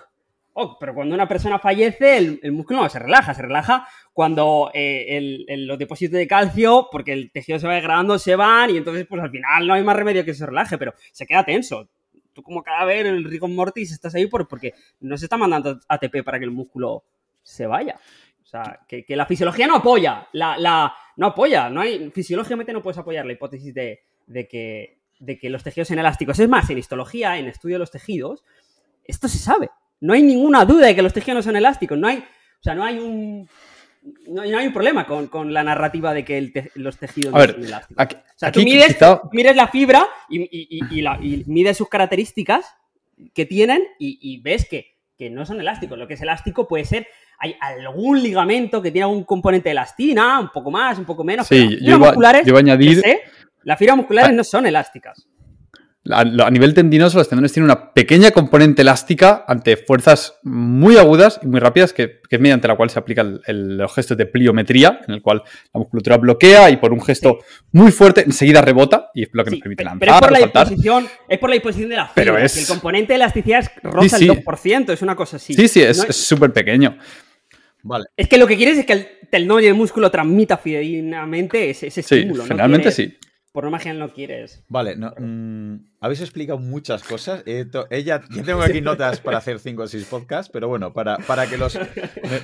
ok, 0.53 0.77
pero 0.79 0.95
cuando 0.95 1.15
una 1.15 1.27
persona 1.27 1.59
fallece, 1.59 2.17
el, 2.17 2.53
músculo 2.53 2.83
no 2.83 2.89
se 2.89 3.01
relaja, 3.01 3.35
se 3.35 3.43
relaja 3.43 3.89
cuando 4.13 4.71
eh, 4.75 5.45
los 5.59 5.79
depósitos 5.79 6.19
de 6.19 6.29
calcio, 6.29 6.89
porque 6.93 7.13
el 7.13 7.33
tejido 7.33 7.59
se 7.59 7.67
va 7.67 7.75
degradando, 7.75 8.19
se 8.19 8.37
van 8.37 8.71
y 8.71 8.77
entonces 8.77 9.07
pues 9.09 9.21
al 9.21 9.31
final 9.31 9.67
no 9.67 9.75
hay 9.75 9.83
más 9.83 9.97
remedio 9.97 10.25
que 10.25 10.35
se 10.35 10.47
relaje, 10.47 10.79
pero 10.79 10.95
se 11.11 11.27
queda 11.27 11.45
tenso. 11.45 11.89
Tú 12.33 12.43
como 12.43 12.63
cada 12.63 12.85
vez 12.85 13.01
en 13.01 13.09
el 13.09 13.25
rigor 13.25 13.51
mortis 13.51 13.93
estás 13.93 14.15
ahí 14.15 14.27
porque 14.27 14.75
no 15.01 15.17
se 15.17 15.27
está 15.27 15.37
mandando 15.37 15.81
ATP 15.89 16.23
para 16.25 16.39
que 16.39 16.45
el 16.45 16.51
músculo 16.51 17.05
se 17.43 17.67
vaya. 17.67 17.99
O 18.43 18.47
sea, 18.47 18.81
que, 18.87 19.05
la 19.09 19.27
fisiología 19.27 19.67
no 19.67 19.77
apoya, 19.77 20.29
la, 20.33 20.59
la, 20.59 20.95
no 21.17 21.29
apoya, 21.29 21.71
no 21.71 21.81
hay, 21.81 22.11
fisiológicamente 22.11 22.73
no 22.73 22.83
puedes 22.83 22.99
apoyar 22.99 23.25
la 23.25 23.33
hipótesis 23.33 23.73
de, 23.75 24.01
de 24.27 24.47
que 24.47 25.02
de 25.23 25.39
que 25.39 25.49
los 25.49 25.63
tejidos 25.63 25.89
son 25.89 25.99
elásticos. 25.99 26.39
Es 26.39 26.49
más, 26.49 26.69
en 26.69 26.79
histología, 26.79 27.39
en 27.39 27.47
estudio 27.47 27.77
de 27.77 27.81
los 27.81 27.91
tejidos, 27.91 28.43
esto 29.05 29.29
se 29.29 29.39
sabe. 29.39 29.71
No 30.01 30.15
hay 30.15 30.23
ninguna 30.23 30.65
duda 30.65 30.87
de 30.87 30.97
que 30.97 31.03
los 31.03 31.13
tejidos 31.13 31.37
no 31.37 31.43
son 31.43 31.57
elásticos. 31.57 31.97
No 31.97 32.09
hay, 32.09 32.19
o 32.19 32.63
sea, 32.63 32.75
no 32.75 32.85
hay 32.85 32.99
un, 32.99 33.49
no, 34.27 34.43
hay 34.43 34.67
un 34.67 34.73
problema 34.73 35.07
con, 35.07 35.53
la 35.53 35.63
narrativa 35.63 36.13
de 36.13 36.25
que 36.25 36.71
los 36.75 36.99
tejidos 36.99 37.33
no 37.33 37.41
son 37.41 37.65
elásticos. 37.65 38.07
o 38.07 38.19
sea, 38.35 38.51
tú 38.51 38.63
mides, 38.63 39.57
la 39.57 39.69
fibra 39.69 40.09
y, 40.29 41.45
mides 41.47 41.77
sus 41.77 41.89
características 41.89 42.67
que 43.33 43.47
tienen 43.47 43.85
y, 44.01 44.41
ves 44.43 44.69
que, 44.69 44.91
no 45.31 45.47
son 45.47 45.61
elásticos. 45.61 45.97
Lo 45.97 46.09
que 46.09 46.15
es 46.15 46.23
elástico 46.23 46.67
puede 46.67 46.85
ser 46.85 47.07
hay 47.39 47.57
algún 47.61 48.23
ligamento 48.23 48.81
que 48.81 48.93
tiene 48.93 49.05
algún 49.05 49.25
componente 49.25 49.69
de 49.69 49.73
elastina, 49.73 50.39
un 50.39 50.51
poco 50.51 50.71
más, 50.71 50.97
un 50.97 51.05
poco 51.05 51.25
menos. 51.25 51.47
Sí, 51.49 51.77
yo, 51.81 51.99
a 52.05 52.59
añadir 52.59 53.03
las 53.65 53.79
fibras 53.79 53.97
musculares 53.97 54.31
ah. 54.31 54.35
no 54.35 54.45
son 54.45 54.67
elásticas. 54.67 55.27
A, 56.11 56.25
nivel 56.51 56.75
tendinoso, 56.75 57.19
los 57.19 57.29
tendones 57.29 57.53
tienen 57.53 57.67
una 57.67 57.93
pequeña 57.93 58.33
componente 58.33 58.83
elástica 58.83 59.45
ante 59.47 59.77
fuerzas 59.77 60.37
muy 60.43 60.97
agudas 60.97 61.39
y 61.45 61.47
muy 61.47 61.61
rápidas, 61.61 61.93
que, 61.93 62.21
es 62.29 62.41
mediante 62.41 62.67
la 62.67 62.75
cual 62.75 62.91
se 62.91 62.99
aplica 62.99 63.21
el, 63.21 63.77
los 63.77 63.95
gestos 63.95 64.17
de 64.17 64.27
pliometría, 64.27 65.03
en 65.07 65.15
el 65.15 65.23
cual 65.23 65.45
la 65.73 65.79
musculatura 65.79 66.17
bloquea 66.17 66.71
y 66.71 66.79
por 66.79 66.93
un 66.93 67.01
gesto 67.01 67.39
muy 67.71 67.93
fuerte 67.93 68.23
enseguida 68.23 68.61
rebota 68.63 69.11
y 69.15 69.23
es 69.23 69.29
lo 69.31 69.45
que 69.45 69.53
nos 69.53 69.61
permite 69.61 69.85
lanzar. 69.85 70.01
Pero 70.01 70.13
es 70.13 70.21
por, 70.21 70.33
la 70.33 70.39
disposición, 70.39 71.09
es 71.29 71.39
por 71.39 71.51
la 71.51 71.55
disposición 71.55 71.91
de 71.91 71.97
la 71.97 72.07
fibra. 72.07 72.15
Pero 72.17 72.39
es... 72.39 72.57
El 72.57 72.67
componente 72.67 73.13
de 73.13 73.17
elasticidad 73.17 73.61
es 73.61 73.71
roza 73.85 74.17
el 74.17 74.29
2%, 74.29 74.93
es 74.93 75.03
una 75.03 75.15
cosa 75.15 75.37
así. 75.37 75.55
Sí, 75.55 75.69
sí, 75.69 75.83
es 75.83 75.99
súper 76.17 76.53
pequeño. 76.53 76.99
Vale. 77.85 78.07
Es 78.17 78.27
que 78.27 78.39
lo 78.39 78.49
que 78.49 78.57
quieres 78.57 78.77
es 78.77 78.87
que 78.87 78.93
el 78.93 79.07
tendón 79.31 79.63
y 79.63 79.67
el 79.67 79.75
músculo 79.75 80.11
transmita 80.11 80.57
fidedignamente 80.57 81.71
ese, 81.71 81.87
estímulo. 81.87 82.43
Sí, 82.43 82.49
generalmente 82.49 82.91
sí 82.91 83.17
por 83.53 83.71
no 83.71 83.79
general 83.79 83.99
no 83.99 84.15
quieres. 84.15 84.65
Vale, 84.69 84.97
no, 84.97 85.13
mm, 85.17 85.93
habéis 86.01 86.23
explicado 86.23 86.59
muchas 86.59 87.03
cosas. 87.03 87.43
ella, 87.47 88.23
yo 88.31 88.43
tengo 88.43 88.63
aquí 88.63 88.81
notas 88.81 89.21
para 89.21 89.39
hacer 89.39 89.59
5 89.59 89.83
o 89.83 89.87
6 89.87 90.07
podcasts, 90.07 90.51
pero 90.51 90.69
bueno, 90.69 90.93
para, 90.93 91.19
para 91.19 91.47
que 91.47 91.59
los. 91.59 91.79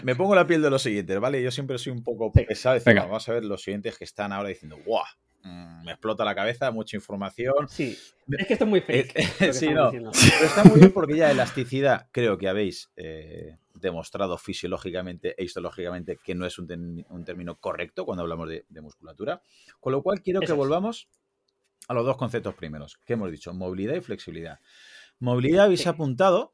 Me, 0.04 0.14
pongo 0.14 0.34
la 0.34 0.46
piel 0.46 0.60
de 0.60 0.70
los 0.70 0.82
siguientes, 0.82 1.18
¿vale? 1.18 1.42
Yo 1.42 1.50
siempre 1.50 1.78
soy 1.78 1.92
un 1.92 2.04
poco 2.04 2.30
pesado. 2.30 2.78
Venga. 2.84 3.04
Vamos 3.04 3.28
a 3.28 3.32
ver 3.32 3.44
los 3.44 3.62
siguientes 3.62 3.96
que 3.96 4.04
están 4.04 4.32
ahora 4.32 4.50
diciendo, 4.50 4.76
¡guau! 4.84 5.04
Mm, 5.42 5.84
me 5.84 5.92
explota 5.92 6.24
la 6.24 6.34
cabeza, 6.34 6.70
mucha 6.70 6.96
información. 6.96 7.68
Sí, 7.68 7.96
es 8.38 8.46
que 8.46 8.52
esto 8.52 8.64
es 8.64 8.70
muy 8.70 8.80
fake. 8.80 9.12
Eh, 9.40 9.52
sí, 9.52 9.68
no. 9.70 9.90
Pero 9.90 10.10
está 10.12 10.64
muy 10.64 10.78
bien 10.78 10.92
porque 10.92 11.16
ya 11.16 11.30
elasticidad 11.30 12.08
creo 12.12 12.36
que 12.36 12.48
habéis. 12.48 12.90
Eh, 12.96 13.56
demostrado 13.80 14.38
fisiológicamente 14.38 15.34
e 15.36 15.44
histológicamente 15.44 16.18
que 16.22 16.34
no 16.34 16.46
es 16.46 16.58
un, 16.58 16.66
término 17.24 17.56
correcto 17.56 18.04
cuando 18.04 18.22
hablamos 18.22 18.48
de, 18.48 18.80
musculatura. 18.80 19.42
Con 19.80 19.92
lo 19.92 20.02
cual 20.02 20.22
quiero 20.22 20.40
que 20.40 20.52
volvamos 20.52 21.08
a 21.88 21.94
los 21.94 22.04
dos 22.04 22.16
conceptos 22.16 22.54
primeros 22.54 22.98
que 23.04 23.14
hemos 23.14 23.30
dicho, 23.30 23.52
movilidad 23.54 23.94
y 23.94 24.00
flexibilidad. 24.00 24.60
Movilidad 25.18 25.66
habéis 25.66 25.86
apuntado 25.86 26.52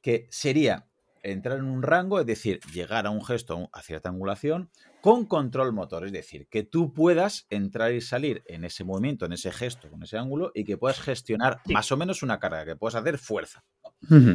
que 0.00 0.26
sería 0.30 0.88
entrar 1.22 1.58
en 1.58 1.64
un 1.64 1.82
rango, 1.82 2.20
es 2.20 2.26
decir, 2.26 2.60
llegar 2.72 3.06
a 3.06 3.10
un 3.10 3.24
gesto, 3.24 3.70
a 3.72 3.82
cierta 3.82 4.08
angulación, 4.08 4.70
con 5.02 5.26
control 5.26 5.72
motor, 5.72 6.06
es 6.06 6.12
decir, 6.12 6.46
que 6.46 6.62
tú 6.62 6.92
puedas 6.92 7.48
entrar 7.50 7.92
y 7.92 8.00
salir 8.00 8.44
en 8.46 8.64
ese 8.64 8.84
movimiento, 8.84 9.26
en 9.26 9.32
ese 9.32 9.50
gesto, 9.50 9.90
con 9.90 10.04
ese 10.04 10.16
ángulo, 10.16 10.52
y 10.54 10.62
que 10.62 10.78
puedas 10.78 11.00
gestionar 11.00 11.60
más 11.66 11.90
o 11.90 11.96
menos 11.96 12.22
una 12.22 12.38
carga, 12.38 12.64
que 12.64 12.76
puedas 12.76 12.94
hacer 12.94 13.18
fuerza. 13.18 13.64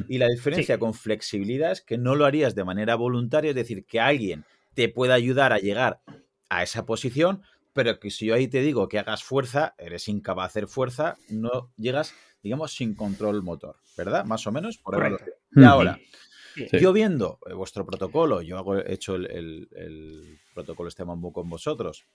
Y 0.10 0.18
la 0.18 0.28
diferencia 0.28 0.78
con 0.78 0.94
flexibilidad 0.94 1.72
es 1.72 1.82
que 1.82 1.98
no 1.98 2.16
lo 2.16 2.26
harías 2.26 2.54
de 2.54 2.66
manera 2.66 2.96
voluntaria, 2.96 3.52
es 3.52 3.56
decir, 3.56 3.86
que 3.86 4.02
alguien 4.02 4.44
te 4.74 4.90
pueda 4.90 5.14
ayudar 5.14 5.54
a 5.54 5.58
llegar 5.60 6.02
a 6.50 6.64
esa 6.64 6.86
posición, 6.86 7.44
pero 7.72 7.98
que 7.98 8.12
si 8.12 8.26
yo 8.26 8.36
ahí 8.36 8.50
te 8.50 8.62
digo 8.62 8.90
que 8.90 9.00
hagas 9.00 9.24
fuerza, 9.24 9.74
eres 9.78 10.10
incapaz 10.10 10.54
de 10.54 10.60
hacer 10.60 10.68
fuerza, 10.68 11.16
no 11.30 11.72
llegas, 11.78 12.14
digamos, 12.44 12.74
sin 12.74 12.94
control 12.94 13.42
motor, 13.42 13.78
¿verdad? 13.98 14.26
Más 14.26 14.46
o 14.48 14.52
menos. 14.52 14.78
Por 14.78 15.18
y 15.56 15.64
ahora, 15.64 15.98
yo 16.72 16.94
viendo 16.94 17.40
eh, 17.50 17.54
vuestro 17.54 17.86
protocolo, 17.86 18.42
yo 18.42 18.58
hago, 18.58 18.78
he 18.78 18.94
hecho 18.94 19.16
el, 19.16 20.40
protocolo 20.54 20.90
este 20.90 21.06
Mambu 21.06 21.32
con 21.32 21.50
vosotros 21.50 22.06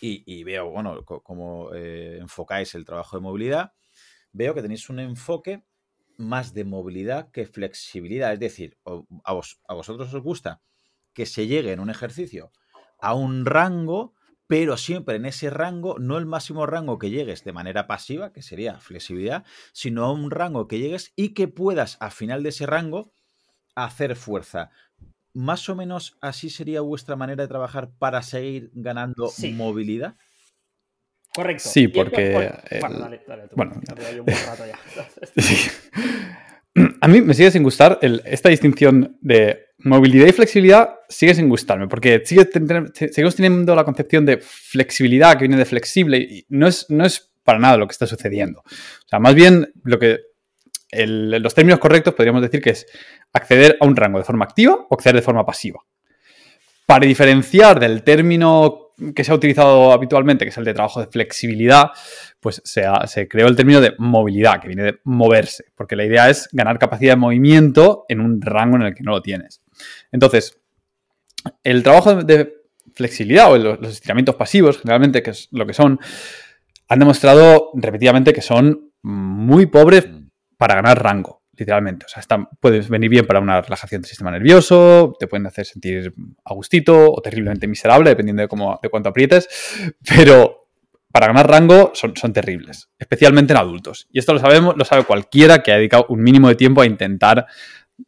y, 0.00 0.44
veo, 0.44 0.70
bueno, 0.70 1.02
cómo 1.04 1.72
eh, 1.72 2.18
enfocáis 2.20 2.74
el 2.74 2.84
trabajo 2.84 3.16
de 3.16 3.22
movilidad, 3.22 3.72
veo 4.32 4.54
que 4.54 4.60
tenéis 4.60 4.90
un 4.90 5.00
enfoque 5.00 5.64
más 6.18 6.52
de 6.52 6.64
movilidad 6.64 7.30
que 7.30 7.46
flexibilidad. 7.46 8.32
Es 8.32 8.40
decir, 8.40 8.78
a, 8.84 9.74
vosotros 9.74 10.12
os 10.12 10.22
gusta 10.22 10.60
que 11.14 11.24
se 11.26 11.46
llegue 11.46 11.72
en 11.72 11.80
un 11.80 11.90
ejercicio 11.90 12.52
a 13.00 13.14
un 13.14 13.46
rango, 13.46 14.14
pero 14.46 14.76
siempre 14.76 15.16
en 15.16 15.26
ese 15.26 15.48
rango, 15.50 15.98
no 15.98 16.18
el 16.18 16.26
máximo 16.26 16.66
rango 16.66 16.98
que 16.98 17.10
llegues 17.10 17.44
de 17.44 17.52
manera 17.52 17.86
pasiva, 17.86 18.32
que 18.32 18.42
sería 18.42 18.78
flexibilidad, 18.80 19.44
sino 19.72 20.04
a 20.04 20.12
un 20.12 20.30
rango 20.30 20.68
que 20.68 20.78
llegues 20.78 21.12
y 21.16 21.30
que 21.30 21.48
puedas 21.48 21.96
al 22.00 22.12
final 22.12 22.42
de 22.42 22.50
ese 22.50 22.66
rango 22.66 23.12
hacer 23.74 24.16
fuerza. 24.16 24.70
Más 25.34 25.68
o 25.68 25.74
menos 25.74 26.16
así 26.20 26.50
sería 26.50 26.80
vuestra 26.80 27.16
manera 27.16 27.42
de 27.42 27.48
trabajar 27.48 27.90
para 27.98 28.22
seguir 28.22 28.70
ganando 28.74 29.32
movilidad. 29.54 30.16
Correcto. 31.34 31.68
Sí, 31.68 31.88
porque. 31.88 32.52
Bueno, 33.56 33.80
A 37.00 37.06
mí 37.06 37.20
me 37.20 37.34
sigue 37.34 37.52
sin 37.52 37.62
gustar 37.62 38.00
esta 38.02 38.48
distinción 38.48 39.16
de 39.20 39.66
movilidad 39.78 40.26
y 40.26 40.32
flexibilidad, 40.32 40.94
sigue 41.08 41.34
sin 41.34 41.48
gustarme, 41.48 41.86
porque 41.86 42.22
sigue 42.24 42.48
seguimos 42.92 43.36
teniendo 43.36 43.76
la 43.76 43.84
concepción 43.84 44.26
de 44.26 44.38
flexibilidad 44.38 45.34
que 45.34 45.44
viene 45.44 45.56
de 45.56 45.66
flexible 45.66 46.18
y 46.18 46.44
no 46.48 46.66
es, 46.66 46.86
no 46.88 47.04
es 47.04 47.32
para 47.44 47.60
nada 47.60 47.76
lo 47.76 47.86
que 47.86 47.92
está 47.92 48.08
sucediendo. 48.08 48.60
O 48.60 49.08
sea, 49.08 49.20
más 49.20 49.36
bien 49.36 49.72
lo 49.84 50.00
que 50.00 50.18
los 51.06 51.54
términos 51.54 51.78
correctos 51.78 52.14
podríamos 52.14 52.42
decir 52.42 52.60
que 52.60 52.70
es 52.70 52.86
acceder 53.32 53.76
a 53.80 53.86
un 53.86 53.96
rango 53.96 54.18
de 54.18 54.24
forma 54.24 54.44
activa 54.44 54.86
o 54.88 54.94
acceder 54.94 55.16
de 55.16 55.22
forma 55.22 55.44
pasiva. 55.44 55.80
Para 56.86 57.06
diferenciar 57.06 57.80
del 57.80 58.02
término 58.02 58.92
que 59.14 59.24
se 59.24 59.32
ha 59.32 59.34
utilizado 59.34 59.92
habitualmente, 59.92 60.44
que 60.44 60.50
es 60.50 60.58
el 60.58 60.64
de 60.64 60.74
trabajo 60.74 61.00
de 61.00 61.06
flexibilidad, 61.06 61.90
pues 62.38 62.62
se, 62.64 62.84
se, 63.06 63.26
creó 63.26 63.48
el 63.48 63.56
término 63.56 63.80
de 63.80 63.94
movilidad, 63.98 64.60
que 64.60 64.68
viene 64.68 64.84
de 64.84 64.98
moverse, 65.04 65.64
porque 65.74 65.96
la 65.96 66.04
idea 66.04 66.30
es 66.30 66.48
ganar 66.52 66.78
capacidad 66.78 67.12
de 67.12 67.16
movimiento 67.16 68.04
en 68.08 68.20
un 68.20 68.40
rango 68.40 68.76
en 68.76 68.82
el 68.82 68.94
que 68.94 69.02
no 69.02 69.12
lo 69.12 69.22
tienes. 69.22 69.62
Entonces, 70.12 70.60
el 71.62 71.82
trabajo 71.82 72.22
de 72.22 72.64
flexibilidad 72.94 73.50
o 73.50 73.58
los, 73.58 73.88
estiramientos 73.88 74.36
pasivos, 74.36 74.78
generalmente, 74.78 75.22
que 75.22 75.30
es 75.30 75.48
lo 75.50 75.66
que 75.66 75.74
son, 75.74 75.98
han 76.88 76.98
demostrado 76.98 77.70
repetidamente 77.74 78.32
que 78.32 78.42
son 78.42 78.92
muy 79.02 79.66
pobres. 79.66 80.06
Para 80.56 80.74
ganar 80.74 81.02
rango 81.02 81.44
literalmente. 81.56 82.06
O 82.06 82.08
sea, 82.08 82.22
puedes 82.60 82.88
venir 82.88 83.10
bien 83.10 83.26
para 83.26 83.40
una 83.40 83.60
relajación 83.60 84.02
del 84.02 84.08
sistema 84.08 84.30
nervioso, 84.30 85.14
te 85.18 85.26
pueden 85.26 85.46
hacer 85.46 85.66
sentir 85.66 86.14
a 86.44 86.54
gustito 86.54 87.12
o 87.12 87.20
terriblemente 87.20 87.66
miserable, 87.66 88.10
dependiendo 88.10 88.42
de, 88.42 88.48
cómo, 88.48 88.78
de 88.82 88.88
cuánto 88.88 89.08
aprietes, 89.10 89.48
pero 90.06 90.68
para 91.12 91.28
ganar 91.28 91.48
rango 91.48 91.92
son, 91.94 92.16
son, 92.16 92.32
terribles, 92.32 92.90
especialmente 92.98 93.52
en 93.52 93.58
adultos. 93.58 94.08
Y 94.10 94.18
esto 94.18 94.32
lo 94.32 94.40
sabemos, 94.40 94.76
lo 94.76 94.84
sabe 94.84 95.04
cualquiera 95.04 95.62
que 95.62 95.72
ha 95.72 95.76
dedicado 95.76 96.06
un 96.08 96.22
mínimo 96.22 96.48
de 96.48 96.56
tiempo 96.56 96.82
a 96.82 96.86
intentar 96.86 97.46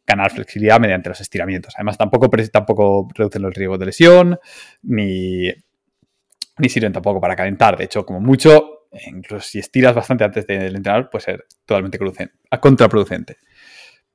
ganar 0.05 0.31
flexibilidad 0.31 0.79
mediante 0.79 1.07
los 1.07 1.21
estiramientos. 1.21 1.73
Además, 1.77 1.97
tampoco, 1.97 2.29
tampoco 2.51 3.07
reducen 3.15 3.41
los 3.41 3.53
riesgos 3.53 3.79
de 3.79 3.85
lesión, 3.85 4.39
ni, 4.81 5.47
ni 6.57 6.69
sirven 6.69 6.91
tampoco 6.91 7.21
para 7.21 7.37
calentar. 7.37 7.77
De 7.77 7.85
hecho, 7.85 8.05
como 8.05 8.19
mucho, 8.19 8.76
incluso 9.07 9.45
si 9.45 9.59
estiras 9.59 9.93
bastante 9.93 10.23
antes 10.23 10.47
del 10.47 10.75
entrenar, 10.75 11.09
puede 11.09 11.25
ser 11.25 11.45
totalmente 11.65 11.99
contraproducente. 12.59 13.37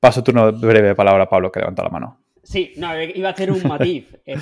Paso 0.01 0.23
turno 0.23 0.53
breve 0.53 0.89
de 0.89 0.95
palabra 0.95 1.25
a 1.25 1.29
Pablo, 1.29 1.53
que 1.53 1.61
levanta 1.61 1.83
la 1.83 1.91
mano. 1.91 2.25
Sí, 2.43 2.73
no, 2.77 3.01
iba 3.01 3.29
a 3.29 3.33
hacer 3.33 3.51
un 3.51 3.63
matiz. 3.63 4.07
Eh, 4.27 4.37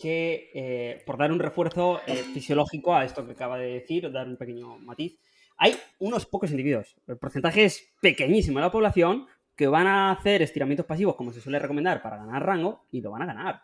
que 0.00 0.50
eh, 0.54 1.02
por 1.04 1.18
dar 1.18 1.30
un 1.30 1.38
refuerzo 1.38 2.00
eh, 2.06 2.24
fisiológico 2.32 2.96
a 2.96 3.04
esto 3.04 3.26
que 3.26 3.32
acaba 3.32 3.58
de 3.58 3.74
decir, 3.74 4.10
dar 4.10 4.26
un 4.26 4.36
pequeño 4.36 4.78
matiz, 4.78 5.18
hay 5.58 5.76
unos 5.98 6.24
pocos 6.24 6.50
individuos. 6.50 6.96
El 7.06 7.18
porcentaje 7.18 7.64
es 7.64 7.92
pequeñísimo 8.00 8.58
de 8.58 8.64
la 8.64 8.72
población 8.72 9.26
que 9.54 9.66
van 9.66 9.86
a 9.86 10.10
hacer 10.10 10.40
estiramientos 10.40 10.86
pasivos, 10.86 11.16
como 11.16 11.32
se 11.32 11.42
suele 11.42 11.58
recomendar, 11.58 12.00
para 12.00 12.16
ganar 12.16 12.46
rango 12.46 12.86
y 12.90 13.02
lo 13.02 13.10
van 13.10 13.22
a 13.22 13.26
ganar. 13.26 13.62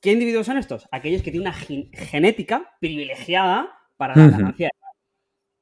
¿Qué 0.00 0.12
individuos 0.12 0.46
son 0.46 0.56
estos? 0.56 0.86
Aquellos 0.92 1.22
que 1.22 1.32
tienen 1.32 1.48
una 1.48 1.52
genética 1.52 2.76
privilegiada 2.78 3.76
para 3.96 4.14
la 4.14 4.28
ganancia 4.28 4.70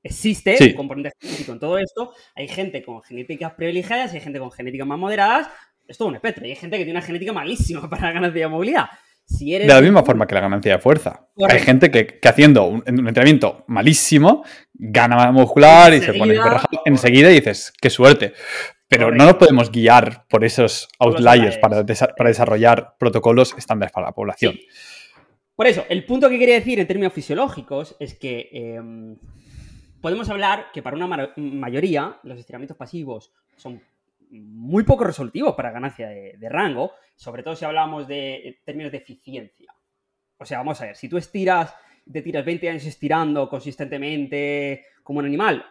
existe 0.09 0.57
un 0.61 0.73
componente 0.75 1.13
genético 1.21 1.53
en 1.53 1.59
todo 1.59 1.79
esto. 1.79 2.13
Hay 2.35 2.49
gente 2.49 2.83
con 2.83 3.03
genéticas 3.03 3.55
privilegiadas 3.55 4.13
y 4.13 4.17
hay 4.17 4.23
gente 4.23 4.39
con 4.39 4.51
genéticas 4.51 4.87
más 4.87 4.99
moderadas. 4.99 5.49
Es 5.87 5.97
todo 5.97 6.09
un 6.09 6.17
espectro. 6.17 6.47
Y 6.47 6.51
hay 6.51 6.57
gente 6.57 6.77
que 6.77 6.85
tiene 6.85 6.99
una 6.99 7.07
genética 7.07 7.33
malísima 7.33 7.89
para 7.91 8.07
la 8.07 8.13
ganancia 8.13 8.43
de 8.43 8.49
movilidad. 8.49 8.87
De 9.31 9.67
la 9.67 9.83
misma 9.83 10.03
forma 10.03 10.27
que 10.27 10.35
la 10.35 10.41
ganancia 10.41 10.73
de 10.73 10.79
fuerza. 10.79 11.29
Hay 11.49 11.61
gente 11.61 11.91
que, 11.91 12.19
haciendo 12.27 12.65
un, 12.65 12.83
entrenamiento 12.87 13.65
malísimo 13.69 14.43
gana 14.73 15.17
masa 15.17 15.33
muscular 15.33 15.93
y 15.93 16.01
se 16.01 16.15
pone 16.15 16.35
enseguida 16.87 17.31
y 17.31 17.35
dices, 17.35 17.73
qué 17.79 17.91
suerte. 17.91 18.33
Pero 18.89 19.11
no 19.11 19.27
nos 19.27 19.35
podemos 19.35 19.71
guiar 19.71 20.25
por 20.29 20.47
esos 20.47 20.89
outliers 20.99 21.59
para, 21.59 21.85
para 21.85 22.31
desarrollar 22.31 22.97
protocolos 22.99 23.55
estándares 23.59 23.93
para 23.93 24.07
la 24.07 24.13
población. 24.13 24.57
Por 25.55 25.67
eso, 25.67 25.85
el 25.91 26.07
punto 26.07 26.31
que 26.31 26.39
quería 26.39 26.55
decir 26.55 26.81
en 26.81 26.87
términos 26.87 27.13
fisiológicos 27.13 27.97
es 28.01 28.15
que 28.15 28.49
em, 28.53 29.17
podemos 30.01 30.29
hablar 30.29 30.67
que 30.73 30.83
para 30.83 30.97
una 30.97 31.33
mayoría 31.37 32.19
los 32.23 32.39
estiramientos 32.39 32.77
pasivos 32.77 33.33
son 33.57 33.81
muy 34.31 34.85
poco 34.85 35.05
resolutivos 35.05 35.55
para 35.55 35.71
ganancia 35.71 36.09
de, 36.09 36.49
rango, 36.49 36.93
sobre 37.17 37.43
todo 37.43 37.57
si 37.57 37.65
hablamos 37.65 38.07
de 38.07 38.61
términos 38.65 38.93
de 38.93 38.99
eficiencia. 38.99 39.75
O 40.37 40.45
sea, 40.45 40.59
vamos 40.59 40.81
a 40.81 40.87
ver, 40.87 40.97
si 40.97 41.09
tú 41.09 41.17
estiras, 41.17 41.75
te 42.11 42.23
tiras 42.23 42.45
20 42.45 42.69
años 42.69 42.85
estirando 42.85 43.49
consistentemente 43.49 44.85
como 45.03 45.21
un 45.21 45.27
animal, 45.27 45.65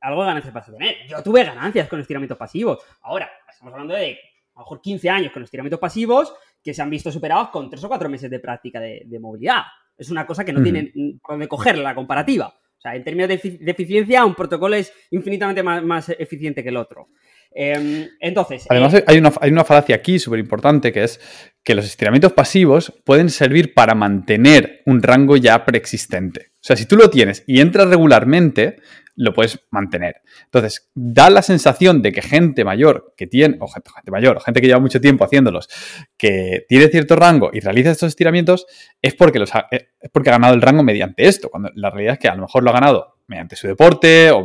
algo 0.00 0.22
de 0.22 0.28
ganancias 0.28 0.54
vas 0.54 0.68
a 0.68 0.72
tener. 0.72 0.96
Yo 1.08 1.22
tuve 1.22 1.44
ganancias 1.44 1.88
con 1.88 2.00
estiramientos 2.00 2.38
pasivos. 2.38 2.78
Ahora, 3.02 3.30
estamos 3.48 3.72
hablando 3.72 3.94
de 3.94 4.12
a 4.12 4.60
lo 4.60 4.64
mejor 4.64 4.80
15 4.80 5.10
años 5.10 5.32
con 5.32 5.42
estiramientos 5.42 5.80
pasivos 5.80 6.34
que 6.62 6.74
se 6.74 6.82
han 6.82 6.90
visto 6.90 7.12
superados 7.12 7.50
con 7.50 7.70
3 7.70 7.84
o 7.84 7.88
4 7.88 8.08
meses 8.08 8.30
de 8.30 8.40
práctica 8.40 8.80
de, 8.80 9.18
movilidad. 9.20 9.62
Es 9.96 10.10
una 10.10 10.26
cosa 10.26 10.44
que 10.44 10.52
no 10.52 10.62
tienen 10.62 11.18
por 11.20 11.34
dónde 11.34 11.48
coger 11.48 11.78
la 11.78 11.94
comparativa. 11.94 12.52
O 12.78 12.80
sea, 12.80 12.94
en 12.94 13.02
términos 13.02 13.28
de, 13.28 13.34
eficiencia, 13.66 14.24
un 14.24 14.36
protocolo 14.36 14.76
es 14.76 14.92
infinitamente 15.10 15.64
más, 15.64 16.08
eficiente 16.10 16.62
que 16.62 16.68
el 16.68 16.76
otro. 16.76 17.08
Em, 17.50 18.06
entonces. 18.20 18.66
Además, 18.68 18.94
eh, 18.94 19.04
hay, 19.06 19.18
una, 19.18 19.32
hay 19.40 19.50
una 19.50 19.64
falacia 19.64 19.96
aquí 19.96 20.20
súper 20.20 20.38
importante 20.38 20.92
que 20.92 21.02
es 21.02 21.20
que 21.64 21.74
los 21.74 21.84
estiramientos 21.84 22.32
pasivos 22.34 22.92
pueden 23.04 23.30
servir 23.30 23.74
para 23.74 23.94
mantener 23.94 24.82
un 24.86 25.02
rango 25.02 25.36
ya 25.36 25.64
preexistente. 25.64 26.52
O 26.54 26.60
sea, 26.62 26.76
si 26.76 26.86
tú 26.86 26.96
lo 26.96 27.10
tienes 27.10 27.42
y 27.46 27.60
entras 27.60 27.88
regularmente, 27.88 28.76
lo 29.18 29.34
puedes 29.34 29.60
mantener. 29.70 30.22
Entonces, 30.44 30.90
da 30.94 31.28
la 31.28 31.42
sensación 31.42 32.02
de 32.02 32.12
que 32.12 32.22
gente 32.22 32.64
mayor 32.64 33.14
que 33.16 33.26
tiene, 33.26 33.56
o 33.60 33.66
gente, 33.66 33.90
mayor, 34.12 34.36
o 34.36 34.40
gente 34.40 34.60
que 34.60 34.68
lleva 34.68 34.78
mucho 34.78 35.00
tiempo 35.00 35.24
haciéndolos, 35.24 35.68
que 36.16 36.64
tiene 36.68 36.86
cierto 36.86 37.16
rango 37.16 37.50
y 37.52 37.58
realiza 37.58 37.90
estos 37.90 38.10
estiramientos, 38.10 38.66
es 39.02 39.14
porque, 39.16 39.40
los 39.40 39.52
ha, 39.56 39.66
eh, 39.72 39.88
es 40.00 40.10
porque 40.10 40.30
ha 40.30 40.32
ganado 40.32 40.54
el 40.54 40.62
rango 40.62 40.84
mediante 40.84 41.26
esto, 41.26 41.50
cuando 41.50 41.70
la 41.74 41.90
realidad 41.90 42.14
es 42.14 42.18
que 42.20 42.28
a 42.28 42.36
lo 42.36 42.42
mejor 42.42 42.62
lo 42.62 42.70
ha 42.70 42.74
ganado 42.74 43.18
mediante 43.26 43.56
su 43.56 43.66
deporte, 43.66 44.30
o 44.30 44.44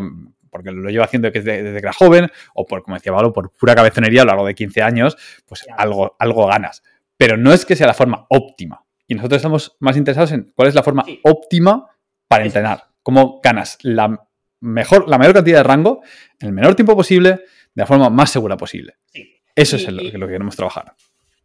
porque 0.49 0.71
lo 0.71 0.89
lleva 0.89 1.05
haciendo 1.05 1.29
desde, 1.29 1.63
desde 1.63 1.79
que 1.79 1.85
era 1.85 1.93
joven, 1.93 2.31
o 2.55 2.65
por, 2.65 2.81
como 2.81 2.95
decía 2.95 3.11
Valo, 3.11 3.31
por 3.31 3.51
pura 3.51 3.75
cabezonería 3.75 4.23
a 4.23 4.25
lo 4.25 4.31
largo 4.31 4.47
de 4.47 4.55
15 4.55 4.81
años, 4.81 5.17
pues 5.47 5.65
algo, 5.77 6.15
algo 6.17 6.47
ganas. 6.47 6.81
Pero 7.15 7.37
no 7.37 7.53
es 7.53 7.65
que 7.65 7.75
sea 7.75 7.87
la 7.87 7.93
forma 7.93 8.25
óptima. 8.29 8.83
Y 9.07 9.13
nosotros 9.13 9.37
estamos 9.37 9.77
más 9.79 9.97
interesados 9.97 10.31
en 10.31 10.51
cuál 10.55 10.67
es 10.67 10.75
la 10.75 10.83
forma 10.83 11.05
óptima 11.23 11.87
para 12.27 12.45
entrenar. 12.45 12.85
Cómo 13.03 13.39
ganas 13.43 13.77
la 13.81 14.27
mejor, 14.63 15.09
la 15.09 15.17
mayor 15.17 15.33
cantidad 15.33 15.57
de 15.57 15.63
rango 15.63 16.01
en 16.39 16.47
el 16.47 16.53
menor 16.53 16.75
tiempo 16.75 16.95
posible, 16.95 17.29
de 17.31 17.41
la 17.75 17.85
forma 17.85 18.09
más 18.09 18.31
segura 18.31 18.57
posible. 18.57 18.95
Eso 19.55 19.75
es 19.75 19.87
lo, 19.91 20.01
que 20.01 20.11
queremos 20.11 20.55
trabajar. 20.55 20.95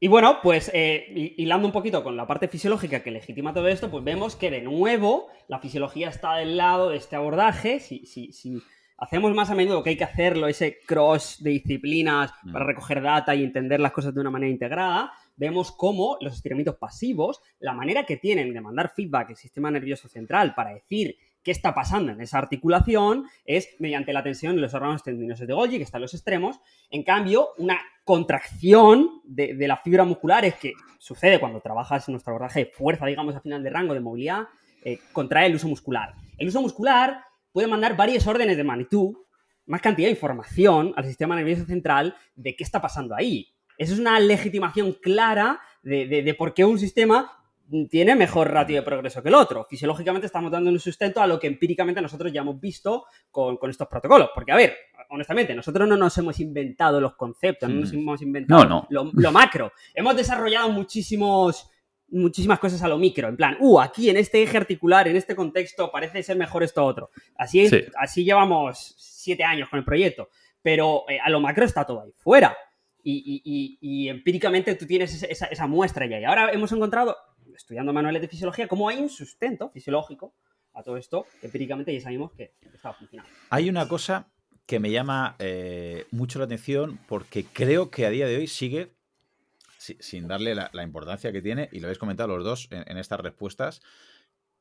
Y 0.00 0.06
bueno, 0.06 0.38
pues 0.42 0.70
eh, 0.72 1.34
hilando 1.36 1.66
un 1.66 1.72
poquito 1.72 2.04
con 2.04 2.16
la 2.16 2.26
parte 2.26 2.46
fisiológica 2.46 3.02
que 3.02 3.10
legitima 3.10 3.52
todo 3.52 3.66
esto, 3.66 3.90
pues 3.90 4.04
vemos 4.04 4.36
que 4.36 4.50
de 4.50 4.62
nuevo 4.62 5.26
la 5.48 5.58
fisiología 5.58 6.08
está 6.08 6.36
del 6.36 6.56
lado 6.56 6.90
de 6.90 6.96
este 6.96 7.16
abordaje. 7.16 7.80
Si, 7.80 8.06
si, 8.06 8.32
si 8.32 8.62
hacemos 8.96 9.34
más 9.34 9.50
a 9.50 9.56
menudo 9.56 9.82
que 9.82 9.90
hay 9.90 9.96
que 9.96 10.04
hacerlo, 10.04 10.46
ese 10.46 10.78
cross 10.86 11.38
de 11.40 11.50
disciplinas 11.50 12.32
mm. 12.44 12.52
para 12.52 12.64
recoger 12.64 13.02
data 13.02 13.34
y 13.34 13.42
entender 13.42 13.80
las 13.80 13.92
cosas 13.92 14.14
de 14.14 14.20
una 14.20 14.30
manera 14.30 14.52
integrada, 14.52 15.12
vemos 15.36 15.72
cómo 15.72 16.16
los 16.20 16.34
estiramientos 16.34 16.76
pasivos, 16.76 17.42
la 17.58 17.72
manera 17.72 18.06
que 18.06 18.16
tienen 18.16 18.54
de 18.54 18.60
mandar 18.60 18.92
feedback 18.94 19.30
el 19.30 19.36
sistema 19.36 19.70
nervioso 19.70 20.08
central 20.08 20.54
para 20.54 20.74
decir 20.74 21.16
qué 21.48 21.52
está 21.52 21.74
pasando 21.74 22.12
en 22.12 22.20
esa 22.20 22.36
articulación 22.36 23.24
es 23.46 23.70
mediante 23.78 24.12
la 24.12 24.22
tensión 24.22 24.54
de 24.54 24.60
los 24.60 24.74
órganos 24.74 25.02
tendinosos 25.02 25.46
de 25.46 25.54
Golgi, 25.54 25.78
que 25.78 25.84
están 25.84 26.00
en 26.00 26.02
los 26.02 26.12
extremos. 26.12 26.60
En 26.90 27.02
cambio, 27.02 27.54
una 27.56 27.80
contracción 28.04 29.22
de, 29.24 29.56
la 29.66 29.78
fibra 29.78 30.04
muscular 30.04 30.44
es 30.44 30.56
que 30.56 30.74
sucede 30.98 31.40
cuando 31.40 31.62
trabajas 31.62 32.06
en 32.06 32.12
nuestro 32.12 32.32
abordaje 32.32 32.66
de 32.66 32.70
fuerza, 32.70 33.06
digamos, 33.06 33.34
a 33.34 33.40
final 33.40 33.62
de 33.62 33.70
rango 33.70 33.94
de 33.94 34.00
movilidad, 34.00 34.42
eh, 34.84 34.98
contrae 35.14 35.46
el 35.46 35.54
uso 35.54 35.68
muscular. 35.68 36.12
El 36.36 36.48
uso 36.48 36.60
muscular 36.60 37.24
puede 37.50 37.66
mandar 37.66 37.96
varias 37.96 38.26
órdenes 38.26 38.58
de 38.58 38.64
magnitud, 38.64 39.16
más 39.64 39.80
cantidad 39.80 40.08
de 40.08 40.12
información 40.12 40.92
al 40.96 41.06
sistema 41.06 41.34
nervioso 41.34 41.64
central 41.64 42.14
de 42.34 42.56
qué 42.56 42.62
está 42.62 42.82
pasando 42.82 43.14
ahí. 43.14 43.54
Eso 43.78 43.94
es 43.94 44.00
una 44.00 44.20
legitimación 44.20 44.92
clara 44.92 45.62
de 45.82 46.34
por 46.36 46.52
qué 46.52 46.66
un 46.66 46.78
sistema 46.78 47.37
tiene 47.90 48.14
mejor 48.14 48.50
ratio 48.50 48.76
de 48.76 48.82
progreso 48.82 49.22
que 49.22 49.28
el 49.28 49.34
otro. 49.34 49.66
Fisiológicamente 49.68 50.26
estamos 50.26 50.50
dando 50.50 50.70
un 50.70 50.80
sustento 50.80 51.20
a 51.20 51.26
lo 51.26 51.38
que 51.38 51.46
empíricamente 51.46 52.00
nosotros 52.00 52.32
ya 52.32 52.40
hemos 52.40 52.58
visto 52.60 53.04
con, 53.30 53.58
estos 53.68 53.88
protocolos. 53.88 54.30
Porque, 54.34 54.52
a 54.52 54.56
ver, 54.56 54.74
honestamente, 55.10 55.54
nosotros 55.54 55.86
no 55.86 55.96
nos 55.96 56.16
hemos 56.18 56.40
inventado 56.40 57.00
los 57.00 57.14
conceptos, 57.14 57.68
no 57.68 57.80
nos 57.80 57.92
mm. 57.92 57.98
hemos 57.98 58.22
inventado 58.22 58.86
Lo, 58.90 59.32
macro. 59.32 59.72
Hemos 59.94 60.16
desarrollado 60.16 60.70
muchísimos, 60.70 61.70
muchísimas 62.08 62.58
cosas 62.58 62.82
a 62.82 62.88
lo 62.88 62.98
micro. 62.98 63.28
En 63.28 63.36
plan, 63.36 63.56
uh, 63.60 63.80
aquí 63.80 64.08
en 64.08 64.16
este 64.16 64.42
eje 64.42 64.56
articular, 64.56 65.06
en 65.08 65.16
este 65.16 65.36
contexto, 65.36 65.90
parece 65.90 66.22
ser 66.22 66.36
mejor 66.36 66.62
esto 66.62 66.84
otro. 66.84 67.10
Así, 67.36 67.68
así 67.96 68.24
llevamos 68.24 68.94
siete 68.96 69.44
años 69.44 69.68
con 69.68 69.78
el 69.78 69.84
proyecto. 69.84 70.30
Pero 70.62 71.04
eh, 71.08 71.18
a 71.22 71.28
lo 71.28 71.40
macro 71.40 71.64
está 71.64 71.84
todo 71.84 72.02
ahí 72.02 72.12
fuera. 72.16 72.56
Y, 73.10 74.08
empíricamente 74.08 74.74
tú 74.74 74.86
tienes 74.86 75.22
esa, 75.22 75.46
esa, 75.46 75.66
muestra 75.66 76.06
ya. 76.06 76.20
Y 76.20 76.24
ahora 76.24 76.52
hemos 76.52 76.72
encontrado 76.72 77.16
estudiando 77.58 77.92
manuales 77.92 78.22
de 78.22 78.28
fisiología, 78.28 78.68
cómo 78.68 78.88
hay 78.88 78.98
un 78.98 79.10
sustento 79.10 79.68
fisiológico 79.68 80.32
a 80.74 80.82
todo 80.82 80.96
esto, 80.96 81.26
empíricamente 81.42 81.92
ya 81.92 82.00
sabemos 82.00 82.32
que 82.32 82.54
estaba 82.72 82.94
funcionando. 82.94 83.30
Hay 83.50 83.68
una 83.68 83.88
cosa 83.88 84.28
que 84.64 84.78
me 84.78 84.90
llama 84.90 85.34
eh, 85.38 86.06
mucho 86.12 86.38
la 86.38 86.44
atención 86.44 87.00
porque 87.08 87.44
creo 87.44 87.90
que 87.90 88.06
a 88.06 88.10
día 88.10 88.26
de 88.26 88.36
hoy 88.36 88.46
sigue, 88.46 88.94
sin 89.78 90.28
darle 90.28 90.54
la, 90.54 90.82
importancia 90.82 91.32
que 91.32 91.42
tiene, 91.42 91.68
y 91.72 91.80
lo 91.80 91.86
habéis 91.86 91.98
comentado 91.98 92.28
los 92.28 92.44
dos 92.44 92.68
en, 92.70 92.96
estas 92.96 93.20
respuestas, 93.20 93.80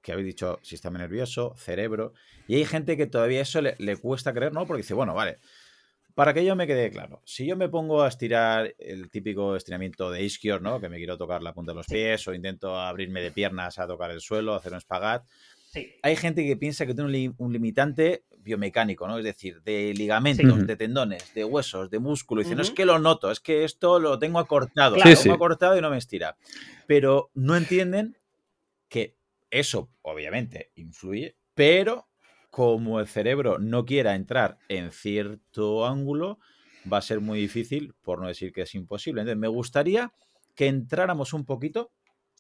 que 0.01 0.11
habéis 0.11 0.27
dicho 0.27 0.59
sistema 0.63 0.97
nervioso, 0.97 1.53
cerebro, 1.57 2.13
y 2.47 2.55
hay 2.55 2.65
gente 2.65 2.97
que 2.97 3.05
todavía 3.05 3.41
eso 3.41 3.61
le, 3.61 3.75
le 3.77 3.97
cuesta 3.97 4.33
creer, 4.33 4.53
¿no? 4.53 4.65
Porque 4.65 4.81
dice, 4.83 4.93
bueno, 4.93 5.13
vale, 5.13 5.39
para 6.17 6.33
que 6.33 6.43
yo 6.43 6.55
me 6.55 6.65
quede 6.65 6.89
claro, 6.89 7.21
si 7.25 7.45
yo 7.45 7.55
me 7.55 7.69
pongo 7.69 8.01
a 8.01 8.07
estirar 8.07 8.73
el 8.79 9.11
típico 9.11 9.55
estiramiento 9.55 10.09
de 10.09 10.23
isquios, 10.23 10.59
¿no? 10.63 10.81
Que 10.81 10.89
me 10.89 10.97
quiero 10.97 11.15
tocar 11.15 11.43
la 11.43 11.53
punta 11.53 11.73
de 11.73 11.75
los 11.75 11.85
pies 11.85 12.27
o 12.27 12.33
intento 12.33 12.75
abrirme 12.75 13.21
de 13.21 13.29
piernas 13.29 13.77
a 13.77 13.85
tocar 13.85 14.09
el 14.09 14.19
suelo, 14.19 14.55
hacer 14.55 14.71
un 14.71 14.79
espagat. 14.79 15.27
Hay 16.01 16.15
gente 16.15 16.43
que 16.43 16.57
piensa 16.57 16.87
que 16.87 16.95
tiene 16.95 17.35
un, 17.37 17.53
limitante 17.53 18.23
biomecánico, 18.39 19.07
¿no? 19.07 19.19
Es 19.19 19.25
decir, 19.25 19.61
de 19.61 19.93
ligamentos, 19.93 20.65
de 20.65 20.75
tendones, 20.75 21.35
de 21.35 21.45
huesos, 21.45 21.91
de 21.91 21.99
músculo. 21.99 22.41
Y 22.41 22.45
dice, 22.45 22.55
no 22.55 22.63
es 22.63 22.71
que 22.71 22.87
lo 22.87 22.97
noto, 22.97 23.29
es 23.29 23.39
que 23.39 23.63
esto 23.63 23.99
lo 23.99 24.17
tengo 24.17 24.39
acortado. 24.39 24.95
Lo 24.95 25.03
tengo 25.03 25.35
acortado 25.35 25.77
y 25.77 25.81
no 25.81 25.91
me 25.91 25.99
estira. 25.99 26.35
Pero 26.87 27.29
no 27.35 27.55
entienden 27.55 28.17
que 28.89 29.15
eso, 29.51 29.91
obviamente, 30.01 30.71
influye, 30.73 31.35
pero 31.53 32.07
como 32.49 32.99
el 32.99 33.07
cerebro 33.07 33.59
no 33.59 33.85
quiera 33.85 34.15
entrar 34.15 34.57
en 34.69 34.91
cierto 34.91 35.85
ángulo, 35.85 36.39
va 36.91 36.97
a 36.97 37.01
ser 37.01 37.19
muy 37.19 37.39
difícil, 37.39 37.93
por 38.01 38.21
no 38.21 38.27
decir 38.27 38.51
que 38.51 38.61
es 38.61 38.75
imposible. 38.75 39.21
Entonces, 39.21 39.39
me 39.39 39.47
gustaría 39.47 40.13
que 40.55 40.67
entráramos 40.67 41.33
un 41.33 41.45
poquito 41.45 41.91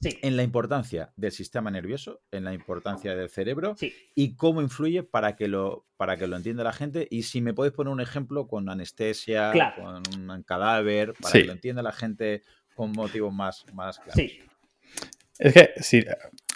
en 0.01 0.37
la 0.37 0.43
importancia 0.43 1.11
del 1.15 1.31
sistema 1.31 1.71
nervioso, 1.71 2.21
en 2.31 2.43
la 2.43 2.53
importancia 2.53 3.15
del 3.15 3.29
cerebro 3.29 3.75
y 4.13 4.35
cómo 4.35 4.61
influye 4.61 5.03
para 5.03 5.35
que, 5.35 5.47
lo, 5.47 5.87
para 5.97 6.17
que 6.17 6.27
lo 6.27 6.35
entienda 6.35 6.63
la 6.63 6.73
gente. 6.73 7.07
Y 7.09 7.23
si 7.23 7.41
me 7.41 7.53
podéis 7.53 7.73
poner 7.73 7.91
un 7.91 8.01
ejemplo 8.01 8.47
con 8.47 8.69
anestesia, 8.69 9.51
con 9.75 10.31
un 10.31 10.43
cadáver, 10.43 11.13
para 11.19 11.33
que 11.33 11.43
lo 11.45 11.53
entienda 11.53 11.81
la 11.81 11.91
gente 11.91 12.43
con 12.75 12.91
motivos 12.91 13.33
más, 13.33 13.65
más 13.73 13.97
claros. 13.97 14.15
Sí. 14.15 14.39
Es 15.39 15.53
que 15.53 15.71
sí, 15.81 16.03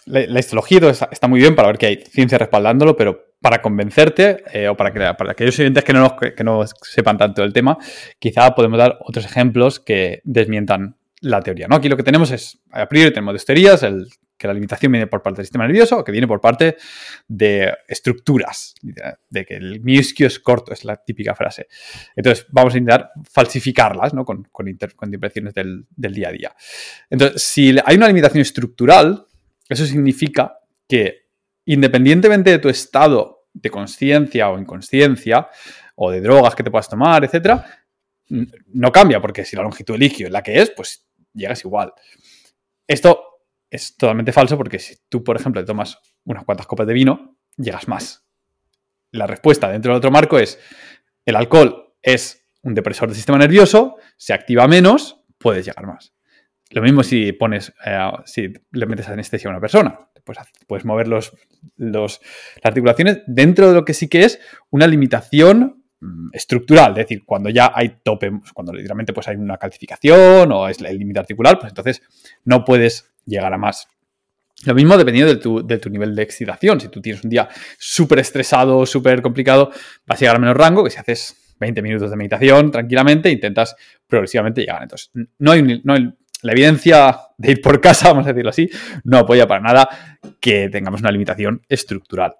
la, 0.06 0.40
histología 0.40 0.80
está, 0.90 1.28
muy 1.28 1.40
bien 1.40 1.56
para 1.56 1.68
ver 1.70 1.78
que 1.78 1.86
hay 1.86 1.98
ciencia 1.98 2.38
respaldándolo, 2.38 2.96
pero 2.96 3.31
para 3.42 3.62
convencerte 3.62 4.44
eh, 4.54 4.70
o 4.70 4.78
para, 4.78 4.94
que, 4.94 5.00
para 5.18 5.32
aquellos 5.32 5.58
oyentes 5.60 5.84
que 5.84 5.94
no, 5.94 6.16
que 6.16 6.44
no 6.44 6.64
sepan 6.82 7.18
tanto 7.18 7.42
del 7.42 7.52
tema, 7.52 7.78
quizá 8.20 8.54
podemos 8.54 8.78
dar 8.78 9.00
otros 9.02 9.26
ejemplos 9.26 9.80
que 9.80 10.22
desmientan 10.24 10.96
la 11.22 11.42
teoría. 11.42 11.68
¿no? 11.68 11.76
Aquí 11.76 11.90
lo 11.90 11.98
que 11.98 12.04
tenemos 12.04 12.32
es, 12.32 12.62
a 12.72 12.88
priori 12.88 13.12
tenemos 13.12 13.34
dos 13.34 13.46
teorías, 13.46 13.84
el, 13.84 14.08
que 14.42 14.48
la 14.48 14.54
limitación 14.54 14.92
viene 14.92 15.06
por 15.06 15.22
parte 15.22 15.38
del 15.38 15.46
sistema 15.46 15.68
nervioso 15.68 16.00
o 16.00 16.04
que 16.04 16.12
viene 16.12 16.28
por 16.28 16.42
parte 16.42 16.76
de 17.28 17.72
estructuras, 17.88 18.74
de 18.82 19.46
que 19.46 19.56
el 19.56 19.82
miosquio 19.82 20.26
es 20.26 20.40
corto, 20.40 20.74
es 20.74 20.84
la 20.84 20.96
típica 20.96 21.36
frase. 21.36 21.68
Entonces 22.16 22.48
vamos 22.50 22.74
a 22.74 22.78
intentar 22.80 23.12
falsificarlas 23.24 24.16
¿no? 24.16 24.26
con, 24.26 24.48
con, 24.52 24.68
impresiones 24.68 25.54
del, 25.54 25.86
del 25.96 26.14
día 26.14 26.30
a 26.30 26.32
día. 26.32 26.56
Entonces, 27.10 27.44
si 27.44 27.76
hay 27.86 27.96
una 27.96 28.08
limitación 28.08 28.42
estructural, 28.42 29.26
eso 29.70 29.86
significa 29.86 30.58
que 30.88 31.21
independientemente 31.74 32.52
de 32.52 32.60
tu 32.60 32.70
estado 32.70 33.48
de 33.54 33.70
conciencia 33.70 34.50
o 34.50 34.60
inconsciencia, 34.60 35.50
o 35.96 36.10
de 36.10 36.22
drogas 36.22 36.56
que 36.56 36.64
te 36.64 36.72
puedas 36.72 36.90
tomar, 36.90 37.24
etcétera, 37.24 37.66
no 38.28 38.92
cambia, 38.92 39.20
porque 39.20 39.46
si 39.46 39.56
la 39.56 39.64
longitud 39.64 39.94
del 39.94 40.02
líquido 40.02 40.28
es 40.28 40.34
la 40.34 40.42
que 40.42 40.62
es, 40.62 40.72
pues 40.72 41.06
llegas 41.34 41.64
igual. 41.64 41.94
Esto 42.88 43.42
es 43.70 43.96
totalmente 43.96 44.32
falso 44.32 44.58
porque 44.58 44.80
si 44.80 44.96
tú, 45.10 45.24
por 45.24 45.36
ejemplo, 45.36 45.62
te 45.62 45.68
tomas 45.68 45.98
unas 46.26 46.44
cuantas 46.46 46.68
copas 46.68 46.88
de 46.88 46.94
vino, 46.94 47.38
llegas 47.58 47.88
más. 47.88 48.26
La 49.12 49.28
respuesta 49.28 49.70
dentro 49.70 49.92
del 49.92 49.98
otro 49.98 50.12
marco 50.12 50.40
es, 50.40 50.60
el 51.26 51.36
alcohol 51.36 51.94
es 52.02 52.48
un 52.64 52.74
depresor 52.74 53.10
del 53.10 53.16
sistema 53.16 53.38
nervioso, 53.38 53.98
se 54.18 54.34
activa 54.34 54.68
menos, 54.68 55.24
puedes 55.38 55.66
llegar 55.66 55.86
más. 55.88 56.14
Lo 56.70 56.82
mismo 56.82 57.04
si 57.04 57.34
pones, 57.34 57.74
eh, 57.86 58.12
si 58.26 58.54
le 58.72 58.86
metes 58.86 59.10
anestesia 59.10 59.50
a 59.50 59.52
una 59.52 59.60
persona, 59.60 60.10
pues 60.24 60.38
puedes 60.68 60.86
mover 60.86 61.08
los, 61.08 61.34
las 61.78 62.20
articulaciones 62.64 63.22
dentro 63.28 63.70
de 63.70 63.74
lo 63.74 63.86
que 63.86 63.94
sí 63.94 64.08
que 64.08 64.24
es 64.24 64.40
una 64.70 64.88
limitación 64.88 65.84
mm, 66.00 66.30
estructural, 66.34 66.92
es 66.92 67.08
decir, 67.08 67.24
cuando 67.26 67.50
ya 67.50 67.72
hay 67.74 67.98
tope, 68.04 68.32
cuando 68.54 68.74
literalmente 68.74 69.14
pues 69.14 69.28
hay 69.28 69.36
una 69.36 69.58
calcificación 69.58 70.52
o 70.52 70.68
es 70.68 70.82
el 70.82 70.98
límite 70.98 71.20
articular, 71.20 71.60
pues 71.60 71.72
entonces 71.72 72.02
no 72.46 72.66
puedes 72.66 73.12
llegar 73.26 73.54
a 73.54 73.58
más. 73.58 73.88
Lo 74.66 74.76
mismo 74.76 74.96
dependiendo 74.98 75.34
de 75.34 75.40
tu, 75.40 75.66
de 75.66 75.78
tu 75.80 75.90
nivel 75.90 76.16
de 76.16 76.22
excitación. 76.22 76.80
Si 76.80 76.90
tú 76.90 77.02
tienes 77.02 77.24
un 77.24 77.30
día 77.30 77.50
súper 77.80 78.20
estresado, 78.20 78.86
súper 78.86 79.22
complicado, 79.22 79.72
vas 80.06 80.18
a 80.18 80.20
llegar 80.20 80.36
a 80.36 80.40
menos 80.40 80.56
rango 80.56 80.84
que 80.84 80.92
si 80.92 81.00
haces 81.00 81.56
20 81.62 81.82
minutos 81.82 82.10
de 82.10 82.18
meditación 82.18 82.72
tranquilamente 82.72 83.30
intentas 83.30 83.76
progresivamente 84.08 84.62
llegar. 84.62 84.84
Entonces, 84.84 85.12
no 85.40 85.52
hay, 85.52 85.82
no 85.84 85.94
hay, 85.94 86.14
la 86.42 86.52
evidencia 86.54 87.20
de 87.38 87.52
ir 87.52 87.62
por 87.62 87.82
casa, 87.82 88.08
vamos 88.10 88.26
a 88.26 88.34
decirlo 88.34 88.50
así, 88.50 88.70
no 89.04 89.20
apoya 89.20 89.48
para 89.48 89.62
nada 89.62 89.90
que 90.40 90.70
tengamos 90.70 91.02
una 91.02 91.12
limitación 91.12 91.62
estructural. 91.70 92.36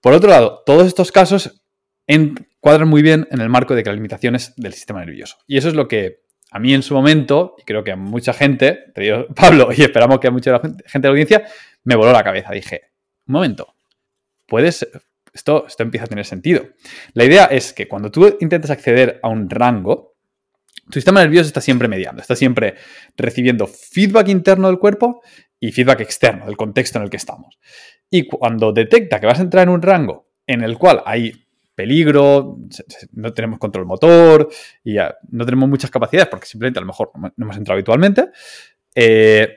Por 0.00 0.12
otro 0.12 0.30
lado, 0.30 0.62
todos 0.64 0.86
estos 0.86 1.12
casos 1.12 1.62
encuadran 2.06 2.88
muy 2.88 3.02
bien 3.02 3.28
en 3.30 3.40
el 3.40 3.48
marco 3.48 3.74
de 3.74 3.82
que 3.82 3.90
las 3.90 3.96
limitaciones 3.96 4.54
del 4.56 4.72
sistema 4.72 5.04
nervioso. 5.04 5.36
Y 5.46 5.58
eso 5.58 5.68
es 5.68 5.74
lo 5.74 5.88
que 5.88 6.22
a 6.50 6.58
mí 6.58 6.72
en 6.72 6.82
su 6.82 6.94
momento, 6.94 7.54
y 7.58 7.62
creo 7.62 7.84
que 7.84 7.92
a 7.92 7.96
mucha 7.96 8.32
gente, 8.32 8.92
Pablo, 9.36 9.68
y 9.76 9.82
esperamos 9.82 10.18
que 10.18 10.28
a 10.28 10.30
mucha 10.30 10.58
gente 10.60 10.82
de 10.92 11.02
la 11.02 11.10
audiencia, 11.10 11.44
me 11.84 11.94
voló 11.94 12.12
la 12.12 12.24
cabeza. 12.24 12.52
Dije, 12.52 12.92
un 13.26 13.34
momento, 13.34 13.74
puedes, 14.46 14.88
esto, 15.32 15.66
esto 15.66 15.82
empieza 15.82 16.04
a 16.04 16.08
tener 16.08 16.24
sentido. 16.24 16.66
La 17.12 17.24
idea 17.24 17.46
es 17.46 17.72
que 17.72 17.86
cuando 17.86 18.10
tú 18.10 18.36
intentas 18.40 18.70
acceder 18.70 19.20
a 19.22 19.28
un 19.28 19.50
rango, 19.50 20.17
tu 20.90 20.94
sistema 20.94 21.20
nervioso 21.20 21.48
está 21.48 21.60
siempre 21.60 21.88
mediando, 21.88 22.22
está 22.22 22.34
siempre 22.34 22.74
recibiendo 23.16 23.66
feedback 23.66 24.28
interno 24.28 24.68
del 24.68 24.78
cuerpo 24.78 25.22
y 25.60 25.72
feedback 25.72 26.00
externo 26.00 26.46
del 26.46 26.56
contexto 26.56 26.98
en 26.98 27.04
el 27.04 27.10
que 27.10 27.16
estamos. 27.16 27.58
Y 28.10 28.26
cuando 28.26 28.72
detecta 28.72 29.20
que 29.20 29.26
vas 29.26 29.38
a 29.38 29.42
entrar 29.42 29.64
en 29.64 29.68
un 29.70 29.82
rango 29.82 30.28
en 30.46 30.62
el 30.62 30.78
cual 30.78 31.02
hay 31.04 31.32
peligro, 31.74 32.58
no 33.12 33.32
tenemos 33.32 33.58
control 33.58 33.86
motor 33.86 34.48
y 34.82 34.96
no 35.30 35.44
tenemos 35.44 35.68
muchas 35.68 35.90
capacidades 35.90 36.28
porque 36.28 36.46
simplemente 36.46 36.78
a 36.78 36.82
lo 36.82 36.86
mejor 36.86 37.12
no 37.14 37.30
hemos 37.36 37.56
entrado 37.56 37.76
habitualmente. 37.76 38.30
Eh, 38.94 39.48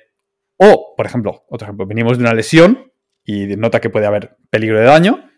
o, 0.58 0.94
por 0.96 1.06
ejemplo, 1.06 1.46
otro 1.50 1.65
ejemplo, 1.65 1.88
venimos 1.88 2.17
de 2.17 2.24
una 2.24 2.34
lesión 2.34 2.91
y 3.24 3.48
nota 3.56 3.80
que 3.80 3.89
puede 3.89 4.06
haber 4.06 4.38
peligro 4.50 4.80
de 4.80 4.86
daño, 4.86 5.32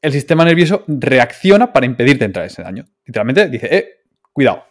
el 0.00 0.12
sistema 0.12 0.44
nervioso 0.44 0.84
reacciona 0.86 1.72
para 1.72 1.86
impedirte 1.86 2.24
entrar 2.24 2.44
en 2.44 2.50
ese 2.50 2.62
daño. 2.62 2.84
Literalmente 3.04 3.48
dice, 3.48 3.74
eh, 3.74 3.88
cuidado. 4.32 4.64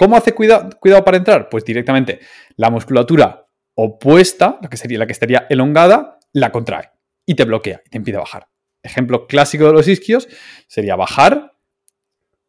¿Cómo 0.00 0.16
hace 0.16 0.32
cuidado, 0.32 0.70
cuidado 0.80 1.04
para 1.04 1.18
entrar? 1.18 1.50
Pues 1.50 1.62
directamente 1.62 2.20
la 2.56 2.70
musculatura 2.70 3.46
opuesta, 3.74 4.58
la 4.62 4.70
que 4.70 4.78
sería 4.78 4.98
la 4.98 5.06
que 5.06 5.12
estaría 5.12 5.46
elongada, 5.50 6.18
la 6.32 6.50
contrae 6.50 6.90
y 7.26 7.34
te 7.34 7.44
bloquea 7.44 7.82
y 7.84 7.90
te 7.90 7.98
impide 7.98 8.16
bajar 8.16 8.48
ejemplo 8.82 9.26
clásico 9.26 9.66
de 9.66 9.72
los 9.72 9.88
isquios 9.88 10.28
sería 10.66 10.96
bajar 10.96 11.52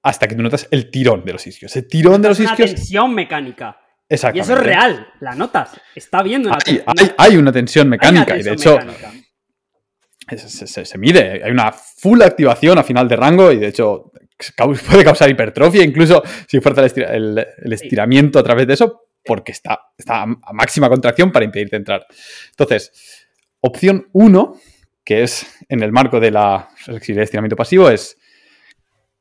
hasta 0.01 0.27
que 0.27 0.35
tú 0.35 0.41
notas 0.41 0.67
el 0.71 0.89
tirón 0.89 1.23
de 1.25 1.33
los 1.33 1.45
isquios. 1.45 1.75
El 1.75 1.87
tirón 1.87 2.21
de 2.21 2.29
los 2.29 2.39
isquios. 2.39 2.69
Una 2.69 2.77
tensión 2.77 3.13
mecánica. 3.13 3.77
Exacto. 4.09 4.37
Y 4.37 4.41
eso 4.41 4.53
es 4.53 4.59
real, 4.59 5.07
la 5.19 5.35
notas. 5.35 5.79
Está 5.93 6.23
viendo 6.23 6.49
una 6.49 6.57
hay, 6.65 7.11
hay, 7.17 7.37
una 7.37 7.51
tensión 7.51 7.87
mecánica 7.87 8.37
y 8.37 8.43
de 8.43 8.53
hecho 8.53 8.79
se, 10.37 10.97
mide. 10.97 11.41
Hay 11.43 11.51
una 11.51 11.71
full 11.71 12.21
activación 12.21 12.77
a 12.77 12.83
final 12.83 13.07
de 13.07 13.15
rango 13.15 13.51
y 13.51 13.57
de 13.57 13.67
hecho 13.67 14.10
puede 14.89 15.03
causar 15.03 15.29
hipertrofia, 15.29 15.83
incluso 15.83 16.21
si 16.47 16.59
fuerza 16.59 16.85
el, 16.85 17.45
estiramiento 17.71 18.39
a 18.39 18.43
través 18.43 18.67
de 18.67 18.73
eso, 18.73 19.01
porque 19.23 19.51
está, 19.51 19.79
está 19.97 20.23
a 20.23 20.53
máxima 20.53 20.89
contracción 20.89 21.31
para 21.31 21.45
impedirte 21.45 21.75
entrar. 21.75 22.05
Entonces, 22.51 23.27
opción 23.61 24.07
1 24.13 24.59
que 25.03 25.23
es 25.23 25.45
en 25.69 25.83
el 25.83 25.91
marco 25.91 26.19
de 26.19 26.31
la 26.31 26.69
flexibilidad 26.75 27.21
de 27.21 27.25
estiramiento 27.25 27.55
pasivo, 27.55 27.89
es 27.89 28.17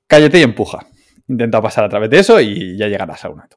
cállate 0.06 0.38
y 0.38 0.42
empuja. 0.42 0.86
Intenta 1.28 1.60
pasar 1.60 1.84
a 1.84 1.88
través 1.88 2.10
de 2.10 2.18
eso 2.18 2.40
y 2.40 2.76
ya 2.76 2.88
llegarás 2.88 3.24
a 3.24 3.30
un 3.30 3.40
alto. 3.40 3.56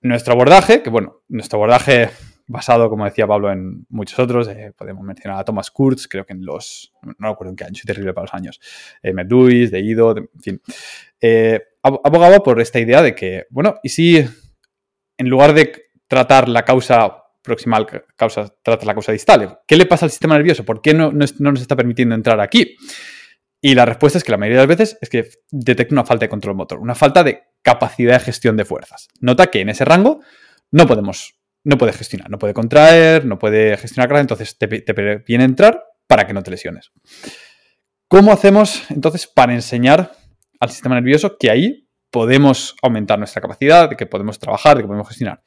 Nuestro 0.00 0.34
abordaje, 0.34 0.82
que 0.82 0.90
bueno, 0.90 1.22
nuestro 1.28 1.58
abordaje 1.58 2.10
basado, 2.48 2.90
como 2.90 3.04
decía 3.04 3.26
Pablo, 3.26 3.52
en 3.52 3.86
muchos 3.88 4.18
otros, 4.18 4.48
eh, 4.48 4.72
podemos 4.76 5.04
mencionar 5.04 5.38
a 5.38 5.44
Thomas 5.44 5.70
Kurtz, 5.70 6.08
creo 6.08 6.26
que 6.26 6.32
en 6.32 6.44
los, 6.44 6.92
no 7.18 7.28
recuerdo 7.30 7.50
en 7.50 7.56
qué 7.56 7.64
año, 7.64 7.74
soy 7.74 7.86
terrible 7.86 8.12
para 8.12 8.24
los 8.24 8.34
años, 8.34 8.60
eh, 9.02 9.12
Lewis, 9.14 9.70
de 9.70 9.80
Ido, 9.80 10.16
en 10.16 10.40
fin, 10.40 10.62
eh, 11.20 11.60
abogaba 11.82 12.40
por 12.40 12.60
esta 12.60 12.80
idea 12.80 13.02
de 13.02 13.14
que, 13.14 13.46
bueno, 13.50 13.76
y 13.82 13.90
si 13.90 14.18
en 14.18 15.28
lugar 15.28 15.52
de 15.52 15.90
tratar 16.08 16.48
la 16.48 16.64
causa 16.64 17.24
proximal 17.42 17.86
causa, 18.16 18.54
trata 18.62 18.84
la 18.84 18.94
causa 18.94 19.12
distal. 19.12 19.60
¿Qué 19.66 19.76
le 19.76 19.86
pasa 19.86 20.04
al 20.04 20.10
sistema 20.10 20.36
nervioso? 20.36 20.64
¿Por 20.64 20.82
qué 20.82 20.92
no, 20.92 21.12
nos 21.12 21.60
está 21.60 21.76
permitiendo 21.76 22.14
entrar 22.14 22.40
aquí? 22.40 22.76
Y 23.60 23.74
la 23.74 23.86
respuesta 23.86 24.18
es 24.18 24.24
que 24.24 24.30
la 24.30 24.38
mayoría 24.38 24.60
de 24.60 24.66
las 24.66 24.78
veces 24.78 24.98
es 25.00 25.08
que 25.08 25.28
detecta 25.50 25.94
una 25.94 26.04
falta 26.04 26.26
de 26.26 26.28
control 26.28 26.54
motor, 26.54 26.78
una 26.78 26.94
falta 26.94 27.24
de 27.24 27.42
capacidad 27.62 28.18
de 28.18 28.24
gestión 28.24 28.56
de 28.56 28.64
fuerzas. 28.64 29.08
Nota 29.20 29.48
que 29.48 29.60
en 29.60 29.70
ese 29.70 29.84
rango 29.84 30.20
no 30.70 30.86
podemos, 30.86 31.37
no 31.64 31.78
puede 31.78 31.92
gestionar, 31.92 32.30
no 32.30 32.38
puede 32.38 32.54
contraer, 32.54 33.24
no 33.24 33.38
puede 33.38 33.76
gestionar 33.76 34.08
carga, 34.08 34.20
entonces 34.20 34.56
te, 34.56 34.66
te 34.66 35.22
viene 35.26 35.44
entrar 35.44 35.84
para 36.06 36.26
que 36.26 36.32
no 36.32 36.42
te 36.42 36.50
lesiones. 36.50 36.92
¿Cómo 38.08 38.32
hacemos 38.32 38.90
entonces 38.90 39.26
para 39.26 39.52
enseñar 39.52 40.12
al 40.60 40.70
sistema 40.70 40.94
nervioso 40.94 41.36
que 41.38 41.50
ahí 41.50 41.88
podemos 42.10 42.74
aumentar 42.82 43.18
nuestra 43.18 43.42
capacidad, 43.42 43.94
que 43.96 44.06
podemos 44.06 44.38
trabajar, 44.38 44.78
que 44.78 44.84
podemos 44.84 45.08
gestionar? 45.08 45.42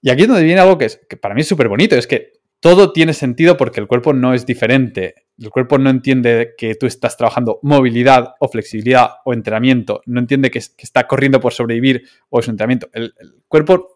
Y 0.00 0.10
aquí 0.10 0.22
es 0.22 0.28
donde 0.28 0.44
viene 0.44 0.60
algo 0.60 0.78
que, 0.78 0.86
es, 0.86 1.00
que 1.08 1.16
para 1.16 1.34
mí 1.34 1.40
es 1.40 1.48
súper 1.48 1.68
bonito, 1.68 1.96
es 1.96 2.06
que 2.06 2.32
todo 2.62 2.92
tiene 2.92 3.12
sentido 3.12 3.56
porque 3.56 3.80
el 3.80 3.88
cuerpo 3.88 4.12
no 4.12 4.34
es 4.34 4.46
diferente. 4.46 5.26
El 5.36 5.50
cuerpo 5.50 5.78
no 5.78 5.90
entiende 5.90 6.54
que 6.56 6.76
tú 6.76 6.86
estás 6.86 7.16
trabajando 7.16 7.58
movilidad 7.62 8.34
o 8.38 8.46
flexibilidad 8.46 9.14
o 9.24 9.32
entrenamiento, 9.32 10.00
no 10.06 10.20
entiende 10.20 10.52
que, 10.52 10.58
está 10.58 11.08
corriendo 11.08 11.40
por 11.40 11.52
sobrevivir 11.52 12.04
o 12.28 12.38
es 12.38 12.46
un 12.46 12.52
entrenamiento. 12.52 12.88
El, 12.92 13.12
cuerpo 13.48 13.91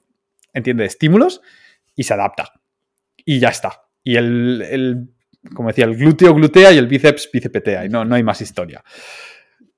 entiende 0.57 0.85
estímulos 0.85 1.41
y 1.95 2.03
se 2.03 2.15
adapta. 2.15 2.53
Y 3.25 3.39
ya 3.39 3.49
está. 3.49 3.83
Y 4.03 4.17
el, 4.17 5.09
como 5.55 5.69
decía, 5.69 5.85
el 5.85 5.97
glúteo 5.97 6.35
glutea 6.35 6.73
y 6.73 6.79
el 6.79 6.87
bíceps 6.87 7.31
bícepetea 7.33 7.87
y 7.87 7.89
no, 7.89 8.05
no 8.05 8.15
hay 8.15 8.23
más 8.23 8.41
historia. 8.41 8.83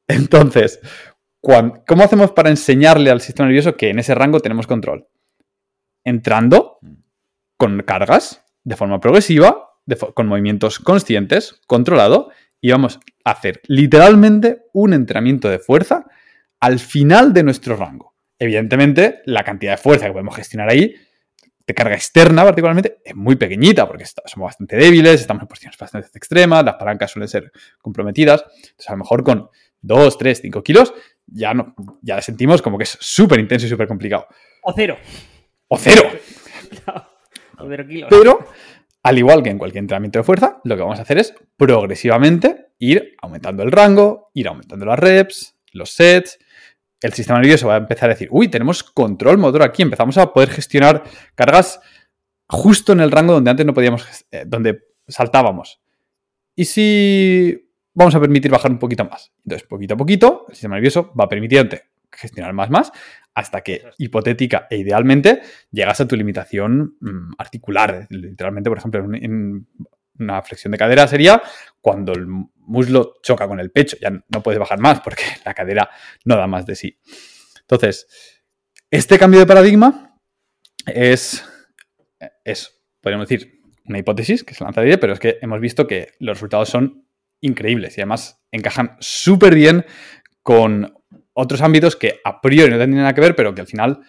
Entonces, 0.06 0.80
¿cómo 1.40 2.02
hacemos 2.02 2.32
para 2.32 2.50
enseñarle 2.50 3.10
al 3.10 3.20
sistema 3.20 3.46
nervioso 3.46 3.76
que 3.76 3.90
en 3.90 3.98
ese 3.98 4.14
rango 4.14 4.40
tenemos 4.40 4.66
control? 4.66 5.06
entrando 6.08 6.78
con 7.56 7.82
cargas 7.82 8.44
de 8.64 8.76
forma 8.76 9.00
progresiva, 9.00 9.74
con 10.14 10.26
movimientos 10.26 10.78
conscientes, 10.78 11.60
controlado, 11.66 12.30
y 12.60 12.70
vamos 12.72 12.98
a 13.24 13.32
hacer 13.32 13.60
literalmente 13.66 14.62
un 14.72 14.92
entrenamiento 14.92 15.48
de 15.48 15.58
fuerza 15.58 16.06
al 16.60 16.78
final 16.78 17.32
de 17.32 17.42
nuestro 17.44 17.76
rango. 17.76 18.07
Evidentemente, 18.38 19.22
la 19.24 19.44
cantidad 19.44 19.72
de 19.72 19.78
fuerza 19.78 20.06
que 20.06 20.12
podemos 20.12 20.36
gestionar 20.36 20.70
ahí, 20.70 20.94
de 21.66 21.74
carga 21.74 21.94
externa 21.94 22.44
particularmente, 22.44 22.98
es 23.04 23.14
muy 23.14 23.36
pequeñita 23.36 23.86
porque 23.86 24.04
somos 24.06 24.46
bastante 24.46 24.76
débiles, 24.76 25.20
estamos 25.20 25.42
en 25.42 25.48
posiciones 25.48 25.78
bastante 25.78 26.08
extremas, 26.14 26.64
las 26.64 26.76
palancas 26.76 27.10
suelen 27.10 27.28
ser 27.28 27.52
comprometidas. 27.82 28.42
Entonces, 28.42 28.88
a 28.88 28.92
lo 28.92 28.98
mejor 28.98 29.22
con 29.22 29.50
2, 29.82 30.18
3, 30.18 30.40
5 30.42 30.62
kilos 30.62 30.94
ya, 31.30 31.54
no, 31.54 31.74
ya 32.02 32.20
sentimos 32.22 32.62
como 32.62 32.78
que 32.78 32.84
es 32.84 32.96
súper 33.00 33.40
intenso 33.40 33.66
y 33.66 33.68
súper 33.68 33.86
complicado. 33.86 34.26
O 34.62 34.72
cero. 34.72 34.96
O 35.68 35.76
cero. 35.76 36.02
Pero, 38.08 38.38
al 39.02 39.18
igual 39.18 39.42
que 39.42 39.50
en 39.50 39.58
cualquier 39.58 39.82
entrenamiento 39.82 40.20
de 40.20 40.22
fuerza, 40.22 40.60
lo 40.64 40.76
que 40.76 40.82
vamos 40.82 40.98
a 40.98 41.02
hacer 41.02 41.18
es 41.18 41.34
progresivamente 41.56 42.68
ir 42.78 43.16
aumentando 43.20 43.62
el 43.62 43.72
rango, 43.72 44.30
ir 44.34 44.48
aumentando 44.48 44.86
las 44.86 44.98
reps, 44.98 45.56
los 45.72 45.90
sets. 45.90 46.38
El 47.00 47.12
sistema 47.12 47.38
nervioso 47.38 47.68
va 47.68 47.74
a 47.74 47.78
empezar 47.78 48.10
a 48.10 48.14
decir, 48.14 48.28
uy, 48.30 48.48
tenemos 48.48 48.82
control 48.82 49.38
motor 49.38 49.62
aquí, 49.62 49.82
empezamos 49.82 50.18
a 50.18 50.32
poder 50.32 50.50
gestionar 50.50 51.04
cargas 51.34 51.80
justo 52.48 52.92
en 52.92 53.00
el 53.00 53.10
rango 53.10 53.34
donde 53.34 53.50
antes 53.50 53.66
no 53.66 53.74
podíamos, 53.74 54.06
eh, 54.30 54.44
donde 54.46 54.80
saltábamos. 55.06 55.80
¿Y 56.56 56.64
si 56.64 57.70
vamos 57.94 58.14
a 58.14 58.20
permitir 58.20 58.50
bajar 58.50 58.70
un 58.70 58.78
poquito 58.78 59.04
más? 59.04 59.32
Entonces, 59.44 59.68
poquito 59.68 59.94
a 59.94 59.96
poquito, 59.96 60.46
el 60.48 60.54
sistema 60.54 60.74
nervioso 60.74 61.12
va 61.18 61.24
a 61.24 61.28
permitirte 61.28 61.84
gestionar 62.10 62.52
más, 62.52 62.70
más, 62.70 62.90
hasta 63.34 63.60
que 63.60 63.84
hipotética 63.98 64.66
e 64.68 64.78
idealmente 64.78 65.40
llegas 65.70 66.00
a 66.00 66.08
tu 66.08 66.16
limitación 66.16 66.96
mm, 67.00 67.34
articular. 67.38 68.08
Literalmente, 68.10 68.70
por 68.70 68.78
ejemplo, 68.78 69.04
en, 69.14 69.66
una 70.18 70.42
flexión 70.42 70.72
de 70.72 70.78
cadera 70.78 71.06
sería 71.06 71.40
cuando 71.80 72.12
el 72.12 72.26
muslo 72.68 73.14
choca 73.22 73.48
con 73.48 73.60
el 73.60 73.70
pecho, 73.70 73.96
ya 74.00 74.10
no 74.10 74.42
puedes 74.42 74.58
bajar 74.58 74.78
más 74.78 75.00
porque 75.00 75.24
la 75.44 75.54
cadera 75.54 75.90
no 76.24 76.36
da 76.36 76.46
más 76.46 76.66
de 76.66 76.76
sí. 76.76 76.98
Entonces, 77.60 78.06
este 78.90 79.18
cambio 79.18 79.40
de 79.40 79.46
paradigma 79.46 80.18
es, 80.86 81.44
es 82.44 82.80
podríamos 83.00 83.28
decir, 83.28 83.60
una 83.84 83.98
hipótesis 83.98 84.44
que 84.44 84.54
se 84.54 84.64
lanzaría, 84.64 85.00
pero 85.00 85.12
es 85.12 85.18
que 85.18 85.38
hemos 85.40 85.60
visto 85.60 85.86
que 85.86 86.12
los 86.18 86.36
resultados 86.36 86.68
son 86.68 87.06
increíbles 87.40 87.96
y 87.96 88.00
además 88.00 88.42
encajan 88.50 88.96
súper 89.00 89.54
bien 89.54 89.84
con 90.42 90.94
otros 91.32 91.60
ámbitos 91.62 91.96
que 91.96 92.20
a 92.24 92.40
priori 92.40 92.70
no 92.70 92.78
tienen 92.78 92.96
nada 92.96 93.14
que 93.14 93.20
ver, 93.20 93.36
pero 93.36 93.54
que 93.54 93.60
al 93.60 93.66
final 93.66 94.00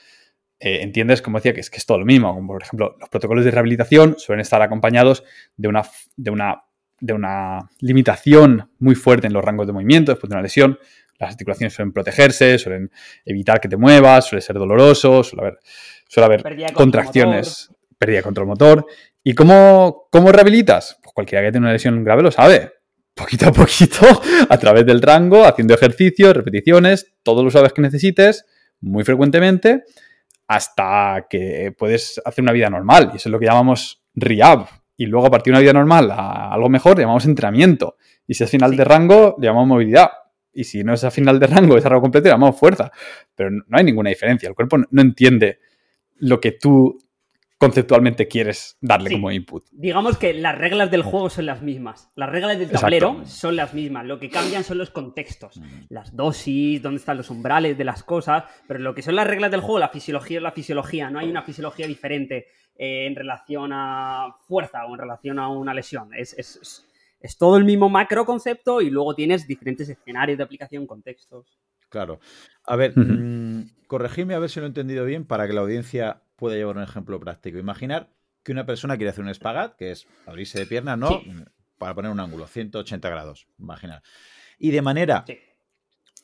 eh, 0.59 0.81
entiendes, 0.81 1.21
como 1.21 1.37
decía, 1.37 1.53
que 1.53 1.61
es, 1.61 1.69
que 1.69 1.77
es 1.77 1.85
todo 1.85 1.99
lo 1.99 2.05
mismo. 2.05 2.33
Como 2.33 2.47
por 2.47 2.61
ejemplo, 2.61 2.95
los 2.99 3.09
protocolos 3.09 3.45
de 3.45 3.51
rehabilitación 3.51 4.15
suelen 4.17 4.41
estar 4.41 4.61
acompañados 4.61 5.23
de 5.55 5.67
una, 5.67 5.83
de 6.17 6.31
una, 6.31 6.63
de 7.01 7.13
una 7.13 7.69
limitación 7.79 8.69
muy 8.79 8.95
fuerte 8.95 9.27
en 9.27 9.33
los 9.33 9.43
rangos 9.43 9.67
de 9.67 9.73
movimiento 9.73 10.12
después 10.12 10.29
de 10.29 10.35
una 10.35 10.43
lesión. 10.43 10.79
Las 11.17 11.31
articulaciones 11.31 11.73
suelen 11.73 11.91
protegerse, 11.91 12.57
suelen 12.57 12.91
evitar 13.25 13.59
que 13.59 13.67
te 13.67 13.77
muevas, 13.77 14.25
suele 14.25 14.41
ser 14.41 14.55
doloroso, 14.57 15.23
suele 15.23 15.47
haber, 15.47 15.59
suele 16.07 16.25
haber 16.25 16.73
contracciones, 16.73 17.69
pérdida 17.97 18.17
de 18.17 18.23
control 18.23 18.47
motor. 18.47 18.85
¿Y 19.23 19.33
cómo, 19.33 20.07
cómo 20.12 20.31
rehabilitas? 20.31 20.97
Pues 21.03 21.13
cualquiera 21.13 21.43
que 21.43 21.51
tenga 21.51 21.65
una 21.65 21.73
lesión 21.73 22.03
grave 22.03 22.23
lo 22.23 22.31
sabe 22.31 22.79
poquito 23.19 23.49
a 23.49 23.51
poquito, 23.51 24.05
a 24.49 24.57
través 24.57 24.85
del 24.85 25.01
rango, 25.01 25.45
haciendo 25.45 25.73
ejercicios, 25.73 26.33
repeticiones, 26.33 27.13
todos 27.21 27.43
los 27.43 27.53
sabes 27.53 27.73
que 27.73 27.81
necesites, 27.81 28.45
muy 28.79 29.03
frecuentemente, 29.03 29.83
hasta 30.47 31.27
que 31.29 31.73
puedes 31.77 32.21
hacer 32.23 32.41
una 32.41 32.53
vida 32.53 32.69
normal. 32.69 33.12
Y 33.13 33.17
eso 33.17 33.29
es 33.29 33.31
lo 33.31 33.39
que 33.39 33.45
llamamos 33.45 34.01
rehab. 34.15 34.67
Y 34.99 35.05
luego, 35.05 35.27
a 35.27 35.31
partir 35.31 35.53
de 35.53 35.59
una 35.59 35.62
vida 35.62 35.71
normal 35.71 36.12
a 36.12 36.51
algo 36.51 36.67
mejor, 36.67 36.97
le 36.97 37.03
llamamos 37.03 37.23
entrenamiento. 37.23 37.95
Y 38.27 38.33
si 38.33 38.43
es 38.43 38.51
final 38.51 38.75
de 38.75 38.83
rango, 38.83 39.38
le 39.39 39.47
llamamos 39.47 39.69
movilidad. 39.69 40.09
Y 40.51 40.65
si 40.65 40.83
no 40.83 40.93
es 40.93 41.05
a 41.05 41.09
final 41.09 41.39
de 41.39 41.47
rango, 41.47 41.77
es 41.77 41.85
a 41.85 41.89
rango 41.89 42.01
completo, 42.01 42.25
le 42.25 42.31
llamamos 42.31 42.59
fuerza. 42.59 42.91
Pero 43.33 43.49
no 43.49 43.77
hay 43.77 43.85
ninguna 43.85 44.09
diferencia. 44.09 44.49
El 44.49 44.55
cuerpo 44.55 44.75
no 44.77 45.01
entiende 45.01 45.59
lo 46.17 46.41
que 46.41 46.51
tú 46.51 46.97
conceptualmente 47.59 48.27
quieres 48.29 48.77
darle 48.79 49.11
como 49.11 49.31
input. 49.31 49.65
Digamos 49.71 50.17
que 50.17 50.33
las 50.33 50.57
reglas 50.57 50.89
del 50.89 51.03
juego 51.03 51.29
son 51.29 51.45
las 51.45 51.61
mismas. 51.61 52.09
Las 52.15 52.29
reglas 52.29 52.57
del 52.57 52.71
tablero 52.71 53.21
son 53.25 53.57
las 53.57 53.73
mismas. 53.73 54.05
Lo 54.05 54.17
que 54.17 54.29
cambian 54.29 54.63
son 54.63 54.77
los 54.77 54.89
contextos. 54.89 55.57
Mm. 55.57 55.63
Las 55.89 56.15
dosis, 56.15 56.81
dónde 56.81 56.99
están 56.99 57.17
los 57.17 57.29
umbrales 57.29 57.77
de 57.77 57.83
las 57.83 58.03
cosas. 58.03 58.45
Pero 58.65 58.79
lo 58.79 58.95
que 58.95 59.01
son 59.01 59.15
las 59.15 59.27
reglas 59.27 59.51
del 59.51 59.59
juego, 59.59 59.77
la 59.77 59.89
fisiología 59.89 60.37
es 60.37 60.43
la 60.43 60.53
fisiología. 60.53 61.09
No 61.09 61.19
hay 61.19 61.29
una 61.29 61.43
fisiología 61.43 61.85
diferente 61.85 62.47
eh, 62.77 63.05
en 63.05 63.15
relación 63.15 63.71
a 63.73 64.37
fuerza 64.47 64.85
o 64.85 64.93
en 64.93 64.99
relación 65.01 65.37
a 65.37 65.49
una 65.49 65.73
lesión. 65.73 66.13
Es, 66.15 66.33
es 67.19 67.37
todo 67.37 67.57
el 67.57 67.65
mismo 67.65 67.89
macro 67.89 68.25
concepto 68.25 68.79
y 68.81 68.89
luego 68.89 69.15
tienes 69.15 69.45
diferentes 69.45 69.89
escenarios 69.89 70.37
de 70.37 70.45
aplicación, 70.45 70.87
contextos. 70.87 71.59
Claro. 71.89 72.19
A 72.65 72.75
ver, 72.75 72.93
corregirme 73.87 74.35
a 74.35 74.39
ver 74.39 74.49
si 74.49 74.59
lo 74.59 74.65
he 74.65 74.69
entendido 74.69 75.03
bien 75.03 75.25
para 75.25 75.47
que 75.47 75.53
la 75.53 75.61
audiencia 75.61 76.21
pueda 76.39 76.56
llevar 76.56 76.78
un 76.78 76.84
ejemplo 76.84 77.19
práctico. 77.19 77.58
Imaginar 77.60 78.10
que 78.43 78.52
una 78.52 78.65
persona 78.65 78.97
quiere 78.97 79.12
hacer 79.12 79.23
un 79.23 79.30
espagat, 79.30 79.75
que 79.75 79.91
es 79.91 80.08
abrirse 80.25 80.58
de 80.58 80.65
piernas, 80.65 80.97
¿no? 80.97 81.21
Para 81.78 81.93
poner 81.93 82.12
un 82.12 82.19
ángulo, 82.19 82.47
180 82.47 83.10
grados, 83.10 83.47
imaginar. 83.60 84.02
Y 84.58 84.71
de 84.71 84.82
manera 84.82 85.25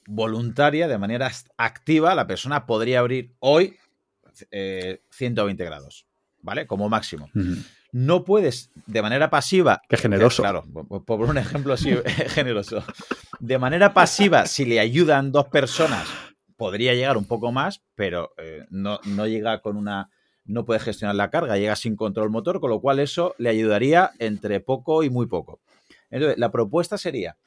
voluntaria, 0.07 0.87
de 0.87 0.97
manera 0.97 1.31
activa, 1.57 2.15
la 2.15 2.27
persona 2.27 2.65
podría 2.65 2.99
abrir 2.99 3.35
hoy 3.39 3.77
120 5.11 5.63
eh, 5.63 5.65
grados, 5.65 6.07
¿vale? 6.41 6.67
Como 6.67 6.89
máximo. 6.89 7.29
No 7.91 8.25
puedes, 8.25 8.71
de 8.87 9.01
manera 9.01 9.29
pasiva. 9.29 9.81
Qué 9.87 9.97
generoso. 9.97 10.43
Claro, 10.43 10.63
por 11.05 11.21
un 11.21 11.37
ejemplo 11.37 11.73
así 11.73 11.95
generoso. 12.27 12.83
De 13.39 13.57
manera 13.57 13.93
pasiva, 13.93 14.45
si 14.45 14.65
le 14.65 14.79
ayudan 14.79 15.31
dos 15.31 15.47
personas 15.47 16.07
podría 16.57 16.93
llegar 16.93 17.17
un 17.17 17.25
poco 17.25 17.51
más, 17.51 17.83
pero 17.95 18.31
eh, 18.37 18.65
no, 18.69 18.99
no 19.05 19.27
llega 19.27 19.61
con 19.61 19.77
una 19.77 20.09
no 20.45 20.63
puede 20.63 20.79
gestionar 20.79 21.15
la 21.15 21.31
carga, 21.31 21.57
llega 21.57 21.75
sin 21.75 21.95
control 21.95 22.29
motor, 22.29 22.59
con 22.59 22.69
lo 22.69 22.79
cual 22.79 22.99
eso 22.99 23.33
le 23.37 23.49
ayudaría 23.49 24.11
entre 24.19 24.59
poco 24.59 25.03
y 25.03 25.09
muy 25.09 25.25
poco. 25.25 25.59
Entonces, 26.11 26.37
la 26.37 26.51
propuesta 26.51 26.97
sería 26.97 27.37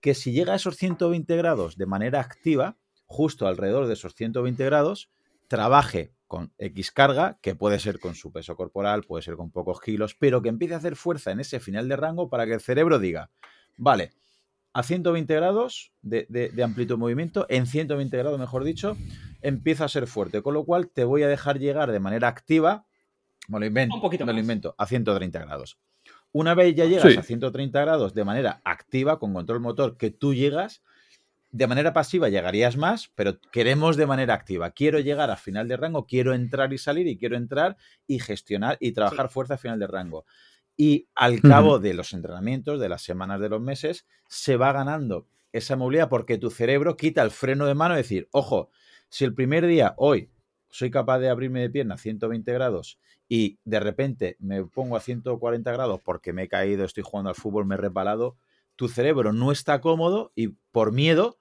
que 0.00 0.14
si 0.14 0.32
llega 0.32 0.54
a 0.54 0.56
esos 0.56 0.76
120 0.76 1.36
grados 1.36 1.76
de 1.76 1.86
manera 1.86 2.20
activa, 2.20 2.76
justo 3.04 3.46
alrededor 3.46 3.86
de 3.86 3.94
esos 3.94 4.14
120 4.14 4.64
grados, 4.64 5.10
trabaje 5.48 6.12
con 6.26 6.52
X 6.58 6.90
carga, 6.90 7.38
que 7.40 7.54
puede 7.54 7.78
ser 7.78 8.00
con 8.00 8.14
su 8.14 8.32
peso 8.32 8.56
corporal, 8.56 9.04
puede 9.04 9.22
ser 9.22 9.36
con 9.36 9.50
pocos 9.50 9.80
kilos, 9.80 10.16
pero 10.18 10.42
que 10.42 10.48
empiece 10.48 10.74
a 10.74 10.78
hacer 10.78 10.96
fuerza 10.96 11.30
en 11.30 11.40
ese 11.40 11.60
final 11.60 11.88
de 11.88 11.96
rango 11.96 12.28
para 12.28 12.46
que 12.46 12.54
el 12.54 12.60
cerebro 12.60 12.98
diga, 12.98 13.30
vale, 13.76 14.12
a 14.76 14.82
120 14.82 15.34
grados 15.34 15.90
de, 16.02 16.52
amplitud 16.62 16.96
de 16.96 16.98
movimiento, 16.98 17.46
en 17.48 17.66
120 17.66 18.14
grados, 18.14 18.38
mejor 18.38 18.62
dicho, 18.62 18.94
empieza 19.40 19.86
a 19.86 19.88
ser 19.88 20.06
fuerte. 20.06 20.42
Con 20.42 20.52
lo 20.52 20.66
cual 20.66 20.90
te 20.90 21.04
voy 21.04 21.22
a 21.22 21.28
dejar 21.28 21.58
llegar 21.58 21.90
de 21.90 21.98
manera 21.98 22.28
activa, 22.28 22.84
me 23.48 23.58
lo 23.58 23.64
invento, 23.64 23.94
Un 23.94 24.02
poquito 24.02 24.26
me 24.26 24.34
lo 24.34 24.38
invento 24.38 24.74
a 24.76 24.84
130 24.84 25.38
grados. 25.38 25.78
Una 26.30 26.54
vez 26.54 26.74
ya 26.74 26.84
llegas 26.84 27.16
a 27.16 27.22
130 27.22 27.80
grados 27.80 28.12
de 28.12 28.24
manera 28.26 28.60
activa, 28.64 29.18
con 29.18 29.32
control 29.32 29.60
motor, 29.60 29.96
que 29.96 30.10
tú 30.10 30.34
llegas, 30.34 30.82
de 31.52 31.66
manera 31.66 31.94
pasiva 31.94 32.28
llegarías 32.28 32.76
más, 32.76 33.10
pero 33.14 33.40
queremos 33.50 33.96
de 33.96 34.04
manera 34.04 34.34
activa. 34.34 34.72
Quiero 34.72 35.00
llegar 35.00 35.30
a 35.30 35.36
final 35.36 35.68
de 35.68 35.78
rango, 35.78 36.04
quiero 36.04 36.34
entrar 36.34 36.74
y 36.74 36.76
salir 36.76 37.06
y 37.06 37.16
quiero 37.16 37.38
entrar 37.38 37.78
y 38.06 38.18
gestionar 38.18 38.76
y 38.78 38.92
trabajar 38.92 39.30
fuerza 39.30 39.54
a 39.54 39.58
final 39.58 39.78
de 39.78 39.86
rango 39.86 40.26
y 40.76 41.08
al 41.14 41.40
cabo 41.40 41.78
de 41.78 41.94
los 41.94 42.12
entrenamientos, 42.12 42.78
de 42.80 42.88
las 42.88 43.02
semanas, 43.02 43.40
de 43.40 43.48
los 43.48 43.60
meses, 43.60 44.06
se 44.28 44.56
va 44.56 44.72
ganando 44.72 45.26
esa 45.52 45.76
movilidad 45.76 46.08
porque 46.08 46.38
tu 46.38 46.50
cerebro 46.50 46.96
quita 46.96 47.22
el 47.22 47.30
freno 47.30 47.66
de 47.66 47.74
mano 47.74 47.94
y 47.94 47.98
decir, 47.98 48.28
ojo, 48.30 48.70
si 49.08 49.24
el 49.24 49.34
primer 49.34 49.66
día, 49.66 49.94
hoy, 49.96 50.30
soy 50.68 50.90
capaz 50.90 51.18
de 51.20 51.30
abrirme 51.30 51.60
de 51.60 51.70
pierna 51.70 51.94
a 51.94 51.98
120 51.98 52.52
grados 52.52 52.98
y 53.28 53.58
de 53.64 53.80
repente 53.80 54.36
me 54.38 54.64
pongo 54.64 54.96
a 54.96 55.00
140 55.00 55.72
grados 55.72 56.00
porque 56.04 56.32
me 56.32 56.44
he 56.44 56.48
caído, 56.48 56.84
estoy 56.84 57.02
jugando 57.04 57.30
al 57.30 57.36
fútbol, 57.36 57.64
me 57.64 57.76
he 57.76 57.78
resbalado, 57.78 58.36
tu 58.76 58.88
cerebro 58.88 59.32
no 59.32 59.52
está 59.52 59.80
cómodo 59.80 60.32
y 60.34 60.48
por 60.48 60.92
miedo 60.92 61.38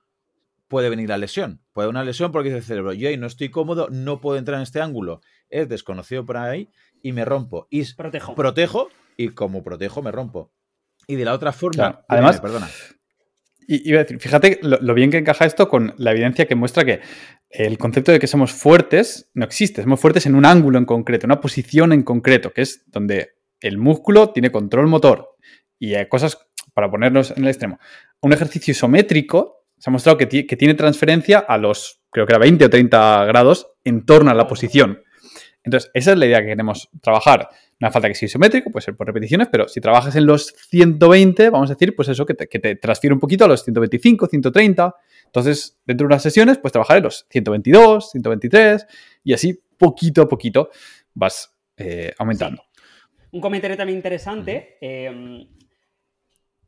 puede 0.69 0.89
venir 0.89 1.09
la 1.09 1.17
lesión. 1.17 1.61
Puede 1.73 1.89
una 1.89 2.05
lesión 2.05 2.31
porque 2.31 2.49
dice 2.49 2.59
el 2.59 2.63
cerebro, 2.63 2.93
yo 2.93 3.09
ahí 3.09 3.17
no 3.17 3.27
estoy 3.27 3.49
cómodo, 3.49 3.89
no 3.91 4.21
puedo 4.21 4.37
entrar 4.37 4.57
en 4.57 4.63
este 4.63 4.81
ángulo, 4.81 5.19
es 5.49 5.67
desconocido 5.67 6.25
por 6.25 6.37
ahí 6.37 6.69
y 7.03 7.11
me 7.11 7.25
rompo. 7.25 7.67
Y 7.69 7.83
protejo. 7.93 8.35
protejo 8.35 8.89
y 9.17 9.29
como 9.29 9.63
protejo 9.63 10.01
me 10.01 10.11
rompo. 10.11 10.51
Y 11.07 11.15
de 11.15 11.25
la 11.25 11.33
otra 11.33 11.51
forma, 11.51 12.03
además, 12.07 12.41
perdona. 12.41 12.67
Y 13.67 13.89
iba 13.89 13.99
a 13.99 14.03
decir, 14.03 14.19
fíjate 14.19 14.59
lo, 14.61 14.93
bien 14.93 15.09
que 15.09 15.17
encaja 15.17 15.45
esto 15.45 15.67
con 15.67 15.93
la 15.97 16.11
evidencia 16.11 16.45
que 16.45 16.55
muestra 16.55 16.85
que 16.85 17.01
el 17.49 17.77
concepto 17.77 18.11
de 18.11 18.19
que 18.19 18.27
somos 18.27 18.51
fuertes 18.51 19.29
no 19.33 19.45
existe. 19.45 19.81
Somos 19.81 19.99
fuertes 19.99 20.25
en 20.25 20.35
un 20.35 20.45
ángulo 20.45 20.77
en 20.77 20.85
concreto, 20.85 21.25
una 21.25 21.41
posición 21.41 21.93
en 21.93 22.03
concreto, 22.03 22.53
que 22.53 22.61
es 22.61 22.83
donde 22.87 23.37
el 23.59 23.77
músculo 23.77 24.31
tiene 24.31 24.51
control 24.51 24.87
motor. 24.87 25.35
Y 25.79 25.95
hay 25.95 26.07
cosas, 26.07 26.37
para 26.73 26.89
ponernos 26.89 27.31
en 27.31 27.43
el 27.43 27.49
extremo, 27.49 27.79
un 28.21 28.33
ejercicio 28.33 28.71
isométrico 28.71 29.65
se 29.77 29.89
ha 29.89 29.91
mostrado 29.91 30.17
que, 30.17 30.27
que 30.27 30.57
tiene 30.57 30.73
transferencia 30.73 31.39
a 31.39 31.57
los, 31.57 32.01
creo 32.09 32.25
que 32.25 32.33
era 32.33 32.39
20 32.39 32.65
o 32.65 32.69
30 32.69 33.25
grados 33.25 33.73
en 33.83 34.05
torno 34.05 34.31
a 34.31 34.33
la 34.33 34.47
posición. 34.47 35.01
Entonces, 35.65 35.89
esa 35.93 36.11
es 36.11 36.17
la 36.17 36.27
idea 36.27 36.39
que 36.41 36.47
queremos 36.47 36.89
trabajar. 37.01 37.49
No 37.79 37.87
hace 37.87 37.93
falta 37.93 38.07
que 38.07 38.15
sea 38.15 38.27
isométrico, 38.27 38.71
puede 38.71 38.85
ser 38.85 38.95
por 38.95 39.07
repeticiones, 39.07 39.49
pero 39.51 39.67
si 39.67 39.81
trabajas 39.81 40.15
en 40.15 40.25
los 40.25 40.53
120, 40.69 41.49
vamos 41.49 41.69
a 41.69 41.73
decir, 41.73 41.95
pues 41.95 42.07
eso, 42.07 42.25
que 42.25 42.35
te, 42.35 42.75
transfiere 42.75 43.13
un 43.13 43.19
poquito 43.19 43.45
a 43.45 43.47
los 43.47 43.63
125, 43.63 44.27
130. 44.27 44.95
Entonces, 45.25 45.77
dentro 45.85 46.05
de 46.05 46.13
unas 46.13 46.23
sesiones, 46.23 46.59
pues 46.59 46.71
trabajar 46.71 46.97
en 46.97 47.03
los 47.03 47.25
122, 47.29 48.11
123 48.11 48.87
y 49.23 49.33
así 49.33 49.59
poquito 49.77 50.21
a 50.21 50.27
poquito 50.29 50.69
vas 51.13 51.53
eh, 51.75 52.13
aumentando. 52.17 52.63
Un 53.31 53.41
comentario 53.41 53.75
también 53.75 53.97
interesante. 53.97 54.77
Em, 54.79 55.45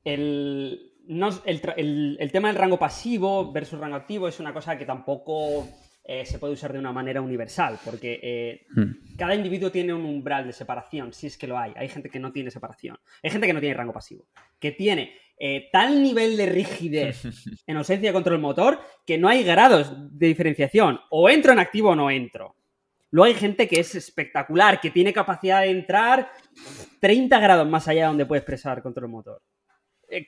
el, 0.04 0.92
el, 1.08 2.32
tema 2.32 2.50
del 2.50 2.58
rango 2.58 2.80
pasivo 2.80 3.52
versus 3.52 3.80
rango 3.80 3.96
activo 3.96 4.28
es 4.28 4.40
una 4.40 4.54
cosa 4.54 4.78
que 4.78 4.86
tampoco 4.86 5.68
eh, 6.10 6.26
se 6.26 6.40
puede 6.40 6.54
usar 6.54 6.72
de 6.72 6.80
una 6.80 6.94
manera 6.94 7.20
universal, 7.20 7.78
porque 7.84 8.18
eh, 8.24 8.66
hmm. 8.74 9.18
cada 9.18 9.36
individuo 9.36 9.70
tiene 9.70 9.94
un 9.94 10.06
umbral 10.06 10.48
de 10.48 10.54
separación, 10.54 11.12
si 11.12 11.28
es 11.28 11.38
que 11.38 11.48
lo 11.48 11.60
hay. 11.60 11.74
Hay 11.76 11.90
gente 11.90 12.10
que 12.10 12.18
no 12.18 12.32
tiene 12.32 12.50
separación. 12.50 12.98
Hay 13.22 13.30
gente 13.30 13.46
que 13.46 13.52
no 13.52 13.60
tiene 13.60 13.76
rango 13.76 13.92
pasivo, 13.92 14.26
que 14.58 14.72
tiene 14.72 15.18
eh, 15.38 15.68
tal 15.70 16.02
nivel 16.02 16.38
de 16.38 16.46
rigidez 16.46 17.24
en 17.68 17.76
ausencia 17.76 18.08
de 18.08 18.14
control 18.14 18.40
motor 18.40 18.80
que 19.06 19.18
no 19.18 19.28
hay 19.28 19.44
grados 19.44 19.92
de 20.18 20.28
diferenciación. 20.28 20.98
O 21.10 21.30
entro 21.30 21.52
en 21.52 21.60
activo 21.60 21.90
o 21.90 21.96
no 21.96 22.10
entro. 22.10 22.56
Luego 23.12 23.26
hay 23.26 23.38
gente 23.38 23.68
que 23.68 23.82
es 23.82 23.94
espectacular, 23.94 24.80
que 24.80 24.92
tiene 24.92 25.12
capacidad 25.12 25.64
de 25.64 25.72
entrar 25.72 26.32
30 27.02 27.38
grados 27.38 27.68
más 27.68 27.86
allá 27.90 28.04
de 28.04 28.08
donde 28.08 28.26
puede 28.26 28.40
expresar 28.40 28.82
control 28.82 29.10
motor. 29.10 29.42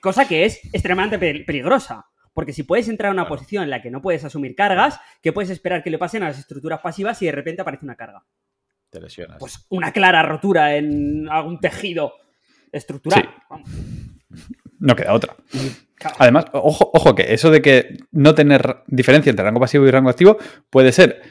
cosa 0.01 0.27
que 0.27 0.43
es 0.43 0.59
extremadamente 0.73 1.45
peligrosa. 1.45 2.05
Porque 2.33 2.53
si 2.53 2.63
puedes 2.63 2.87
entrar 2.87 3.09
a 3.09 3.13
una 3.13 3.27
posición 3.27 3.63
en 3.63 3.69
la 3.69 3.81
que 3.81 3.91
no 3.91 4.01
puedes 4.01 4.23
asumir 4.23 4.55
cargas, 4.55 4.99
¿qué 5.21 5.33
puedes 5.33 5.49
esperar 5.49 5.83
que 5.83 5.89
le 5.89 5.97
pasen 5.97 6.23
a 6.23 6.27
las 6.27 6.39
estructuras 6.39 6.79
pasivas 6.79 7.17
si 7.17 7.25
de 7.25 7.31
repente 7.31 7.61
aparece 7.61 7.85
una 7.85 7.95
carga? 7.95 8.23
Te 8.89 8.99
lesionas. 8.99 9.37
Pues 9.39 9.65
una 9.69 9.91
clara 9.91 10.23
rotura 10.23 10.75
en 10.75 11.27
algún 11.29 11.59
tejido 11.59 12.13
estructural. 12.71 13.29
no 14.79 14.95
queda 14.95 15.13
otra. 15.13 15.35
Además, 16.17 16.45
ojo, 16.53 16.89
ojo 16.93 17.15
que 17.15 17.33
eso 17.33 17.51
de 17.51 17.61
que 17.61 17.97
no 18.11 18.33
tener 18.33 18.83
diferencia 18.87 19.29
entre 19.29 19.45
rango 19.45 19.59
pasivo 19.59 19.85
y 19.85 19.91
rango 19.91 20.09
activo 20.09 20.37
puede 20.69 20.91
ser 20.91 21.21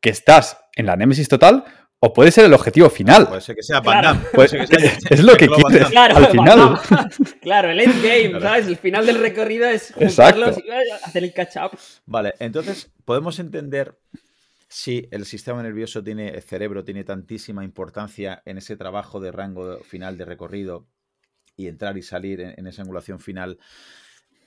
que 0.00 0.10
estás 0.10 0.58
en 0.76 0.86
la 0.86 0.96
némesis 0.96 1.28
total 1.28 1.64
o 2.00 2.12
puede 2.12 2.30
ser 2.30 2.44
el 2.44 2.54
objetivo 2.54 2.88
final. 2.90 3.28
Puede 3.28 3.40
ser 3.40 3.56
que 3.56 3.62
sea 3.62 3.80
Van 3.80 4.22
es 5.10 5.22
lo 5.22 5.36
que 5.36 5.48
quieres 5.48 5.88
claro, 5.88 6.16
al 6.16 6.26
final. 6.28 6.78
claro, 7.42 7.70
el 7.70 7.80
endgame, 7.80 8.40
¿sabes? 8.40 8.66
El 8.68 8.76
final 8.76 9.04
del 9.06 9.18
recorrido 9.18 9.66
es 9.66 9.92
juntarlos 9.92 10.58
y 10.58 10.70
hacer 11.04 11.24
el 11.24 11.32
catch-up. 11.32 11.76
Vale, 12.06 12.34
entonces 12.38 12.90
podemos 13.04 13.38
entender 13.38 13.98
si 14.68 15.08
el 15.10 15.24
sistema 15.24 15.62
nervioso 15.62 16.04
tiene, 16.04 16.28
el 16.28 16.42
cerebro 16.42 16.84
tiene 16.84 17.02
tantísima 17.02 17.64
importancia 17.64 18.42
en 18.44 18.58
ese 18.58 18.76
trabajo 18.76 19.18
de 19.18 19.32
rango 19.32 19.80
final 19.80 20.16
de 20.18 20.24
recorrido 20.24 20.86
y 21.56 21.66
entrar 21.66 21.98
y 21.98 22.02
salir 22.02 22.40
en 22.40 22.66
esa 22.66 22.82
angulación 22.82 23.18
final. 23.18 23.58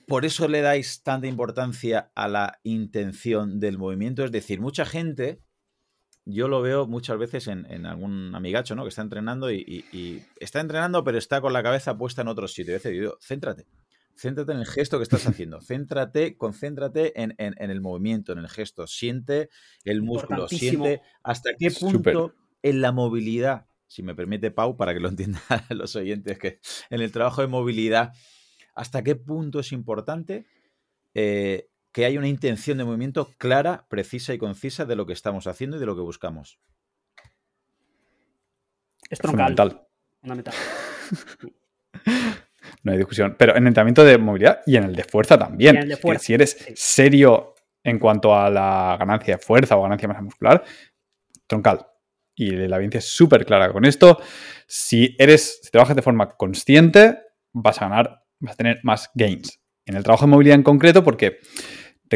Por 0.06 0.24
eso 0.24 0.48
le 0.48 0.62
dais 0.62 1.02
tanta 1.02 1.26
importancia 1.26 2.10
a 2.14 2.28
la 2.28 2.60
intención 2.62 3.60
del 3.60 3.78
movimiento. 3.78 4.24
Es 4.24 4.32
decir, 4.32 4.60
mucha 4.60 4.86
gente 4.86 5.40
yo 6.24 6.48
lo 6.48 6.62
veo 6.62 6.86
muchas 6.86 7.18
veces 7.18 7.48
en, 7.48 7.86
algún 7.86 8.34
amigacho, 8.34 8.74
¿no? 8.74 8.82
Que 8.82 8.90
está 8.90 9.02
entrenando 9.02 9.50
y, 9.50 10.24
está 10.38 10.60
entrenando, 10.60 11.02
pero 11.04 11.18
está 11.18 11.40
con 11.40 11.52
la 11.52 11.62
cabeza 11.62 11.96
puesta 11.96 12.22
en 12.22 12.28
otro 12.28 12.48
sitio. 12.48 12.72
Y 12.72 12.74
veces 12.74 12.92
digo, 12.92 13.18
céntrate. 13.20 13.66
Céntrate 14.14 14.52
en 14.52 14.58
el 14.58 14.66
gesto 14.66 14.98
que 14.98 15.04
estás 15.04 15.26
haciendo. 15.26 15.60
Céntrate, 15.60 16.36
concéntrate 16.36 17.20
en, 17.20 17.34
el 17.38 17.80
movimiento, 17.80 18.32
en 18.32 18.38
el 18.38 18.48
gesto. 18.48 18.86
Siente 18.86 19.48
el 19.84 20.02
músculo. 20.02 20.48
Siente 20.48 21.00
hasta 21.22 21.54
qué 21.58 21.70
punto 21.70 22.34
en 22.62 22.80
la 22.80 22.92
movilidad, 22.92 23.66
si 23.86 24.02
me 24.02 24.14
permite 24.14 24.50
Pau, 24.50 24.76
para 24.76 24.94
que 24.94 25.00
lo 25.00 25.08
entiendan 25.08 25.42
los 25.70 25.96
oyentes, 25.96 26.38
que 26.38 26.60
en 26.90 27.00
el 27.00 27.10
trabajo 27.10 27.40
de 27.40 27.48
movilidad, 27.48 28.12
hasta 28.74 29.02
qué 29.02 29.16
punto 29.16 29.60
es 29.60 29.72
importante 29.72 30.46
eh, 31.14 31.68
que 31.92 32.06
hay 32.06 32.16
una 32.18 32.28
intención 32.28 32.78
de 32.78 32.84
movimiento 32.84 33.30
clara, 33.38 33.86
precisa 33.88 34.32
y 34.34 34.38
concisa 34.38 34.84
de 34.84 34.96
lo 34.96 35.06
que 35.06 35.12
estamos 35.12 35.46
haciendo 35.46 35.76
y 35.76 35.80
de 35.80 35.86
lo 35.86 35.94
que 35.94 36.00
buscamos. 36.00 36.58
Es 39.10 39.18
troncal. 39.18 39.86
Fundamental. 40.20 40.54
no 42.82 42.92
hay 42.92 42.98
discusión. 42.98 43.36
Pero 43.38 43.52
en 43.52 43.64
el 43.64 43.68
entrenamiento 43.68 44.04
de 44.04 44.16
movilidad 44.16 44.60
y 44.66 44.76
en 44.76 44.84
el 44.84 44.96
de 44.96 45.04
fuerza 45.04 45.38
también. 45.38 45.96
si 46.18 46.34
eres 46.34 46.56
serio 46.74 47.54
en 47.84 47.98
cuanto 47.98 48.34
a 48.34 48.48
la 48.48 48.96
ganancia 48.98 49.36
de 49.36 49.42
fuerza 49.42 49.76
o 49.76 49.82
ganancia 49.82 50.06
de 50.06 50.14
masa 50.14 50.22
muscular, 50.22 50.64
troncal. 51.46 51.86
Y 52.34 52.50
la 52.50 52.76
evidencia 52.76 52.98
es 52.98 53.08
súper 53.08 53.44
clara 53.44 53.70
con 53.72 53.84
esto. 53.84 54.18
Si 54.66 55.14
eres, 55.18 55.60
si 55.62 55.70
trabajas 55.70 55.96
de 55.96 56.02
forma 56.02 56.30
consciente, 56.30 57.18
vas 57.52 57.82
a 57.82 57.88
ganar, 57.88 58.22
vas 58.38 58.54
a 58.54 58.56
tener 58.56 58.80
más 58.82 59.10
gains. 59.14 59.60
En 59.84 59.96
el 59.96 60.04
trabajo 60.04 60.24
de 60.24 60.30
movilidad 60.30 60.54
en 60.54 60.62
concreto, 60.62 61.04
porque 61.04 61.40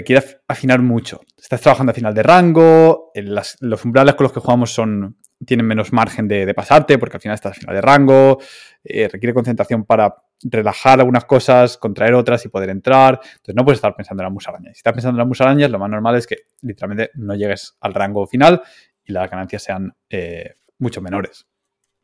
quiere 0.04 0.24
afinar 0.48 0.80
mucho. 0.82 1.20
Estás 1.36 1.60
trabajando 1.60 1.90
a 1.90 1.94
final 1.94 2.14
de 2.14 2.22
rango, 2.22 3.12
los 3.14 3.84
umbrales 3.84 4.14
con 4.14 4.24
los 4.24 4.32
que 4.32 4.40
jugamos 4.40 4.72
son, 4.72 5.18
tienen 5.44 5.66
menos 5.66 5.92
margen 5.92 6.28
de, 6.28 6.52
pasarte 6.54 6.98
porque 6.98 7.16
al 7.16 7.20
final 7.20 7.34
estás 7.34 7.52
a 7.52 7.60
final 7.60 7.74
de 7.74 7.80
rango, 7.80 8.38
eh, 8.84 9.08
requiere 9.08 9.34
concentración 9.34 9.84
para 9.84 10.14
relajar 10.42 11.00
algunas 11.00 11.24
cosas, 11.24 11.78
contraer 11.78 12.14
otras 12.14 12.44
y 12.44 12.48
poder 12.48 12.70
entrar. 12.70 13.20
Entonces 13.22 13.54
no 13.54 13.64
puedes 13.64 13.78
estar 13.78 13.94
pensando 13.94 14.22
en 14.22 14.26
las 14.26 14.32
musarañas. 14.32 14.72
Si 14.74 14.78
estás 14.78 14.92
pensando 14.92 15.16
en 15.16 15.20
las 15.20 15.28
musarañas, 15.28 15.70
lo 15.70 15.78
más 15.78 15.90
normal 15.90 16.16
es 16.16 16.26
que 16.26 16.36
literalmente 16.62 17.10
no 17.14 17.34
llegues 17.34 17.76
al 17.80 17.94
rango 17.94 18.26
final 18.26 18.62
y 19.04 19.12
las 19.12 19.30
ganancias 19.30 19.62
sean 19.62 19.94
eh, 20.10 20.54
mucho 20.78 21.00
menores. 21.00 21.46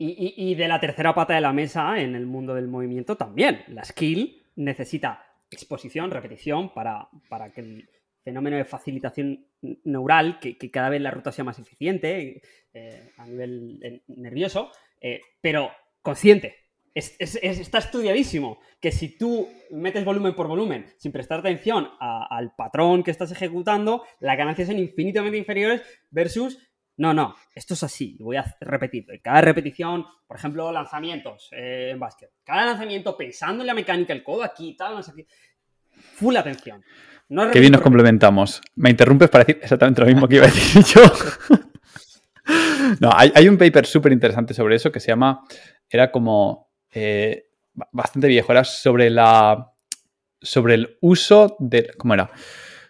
Y 0.05 0.57
de 0.57 0.66
la 0.66 0.81
tercera 0.81 1.14
pata 1.14 1.35
de 1.35 1.40
la 1.40 1.52
mesa 1.52 2.00
en 2.00 2.16
el 2.16 2.26
mundo 2.26 2.57
del 2.57 2.66
movimiento 2.66 3.16
también. 3.16 3.62
La 3.68 3.85
skill 3.85 4.42
necesita 4.57 5.32
exposición, 5.57 6.11
repetición, 6.11 6.73
para, 6.73 7.09
para 7.29 7.53
que 7.53 7.61
el 7.61 7.88
fenómeno 8.23 8.57
de 8.57 8.65
facilitación 8.65 9.47
neural, 9.85 10.38
que, 10.41 10.71
cada 10.71 10.88
vez 10.88 11.01
la 11.01 11.11
ruta 11.11 11.33
sea 11.33 11.45
más 11.45 11.59
eficiente 11.59 12.43
eh, 12.73 13.11
a 13.17 13.27
nivel 13.27 13.81
eh, 13.83 14.03
nervioso, 14.09 14.71
eh, 15.01 15.21
pero 15.41 15.71
consciente. 16.01 16.57
está 16.95 17.79
estudiadísimo 17.79 18.59
que 18.81 18.93
si 18.93 19.17
tú 19.17 19.49
metes 19.71 20.05
volumen 20.05 20.35
por 20.35 20.47
volumen 20.47 20.87
sin 20.99 21.11
prestar 21.11 21.41
atención 21.41 21.88
al 22.01 22.55
patrón 22.55 23.03
que 23.03 23.11
estás 23.11 23.33
ejecutando, 23.33 24.05
las 24.21 24.37
ganancias 24.37 24.69
son 24.69 24.79
infinitamente 24.79 25.38
inferiores 25.38 25.83
versus 26.11 26.59
no, 27.03 27.12
no, 27.12 27.35
esto 27.53 27.75
es 27.75 27.83
así, 27.83 28.17
voy 28.21 28.37
a 28.37 28.45
repetir. 28.61 29.05
Cada 29.21 29.41
repetición, 29.41 30.07
por 30.25 30.37
ejemplo, 30.37 30.71
lanzamientos 30.71 31.49
eh, 31.51 31.91
en 31.91 31.99
básquet. 31.99 32.31
Cada 32.45 32.65
lanzamiento 32.65 33.17
pensando 33.17 33.65
en 33.65 33.67
la 33.67 33.75
mecánica, 33.75 34.12
el 34.12 34.23
codo 34.23 34.45
aquí, 34.45 34.77
tal, 34.77 34.95
no 34.95 35.03
sé 35.03 35.12
qué. 35.17 35.27
Full 35.91 36.37
atención. 36.37 36.81
qué 37.53 37.59
bien 37.59 37.73
nos 37.73 37.81
complementamos. 37.81 38.61
Me 38.77 38.91
interrumpes 38.91 39.31
para 39.31 39.43
decir 39.43 39.61
exactamente 39.61 40.01
lo 40.01 40.07
mismo 40.07 40.29
que 40.29 40.37
iba 40.37 40.45
a 40.45 40.49
decir 40.49 40.85
yo. 40.95 41.03
no, 43.01 43.11
hay, 43.12 43.49
un 43.49 43.59
paper 43.59 43.85
súper 43.85 44.12
interesante 44.12 44.55
sobre 44.55 44.77
eso 44.77 44.93
que 44.93 45.01
se 45.01 45.09
llama, 45.09 45.43
era 45.91 46.12
como 46.12 46.71
eh, 46.93 47.49
bastante 47.91 48.29
viejo, 48.29 48.53
era 48.53 48.62
sobre 48.62 49.11
la 49.11 49.73
sobre 50.41 50.75
el 50.75 50.99
uso 51.01 51.57
de, 51.59 51.91
¿cómo 51.99 52.15
era? 52.15 52.31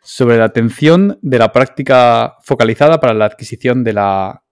Sobre 0.02 0.36
la 0.36 0.44
atención 0.44 1.18
de 1.22 1.38
la 1.38 1.52
práctica 1.52 2.34
focalizada 2.42 3.00
para 3.00 3.14
la 3.14 3.26
adquisición 3.26 3.84
de 3.84 3.92
la, 3.92 4.44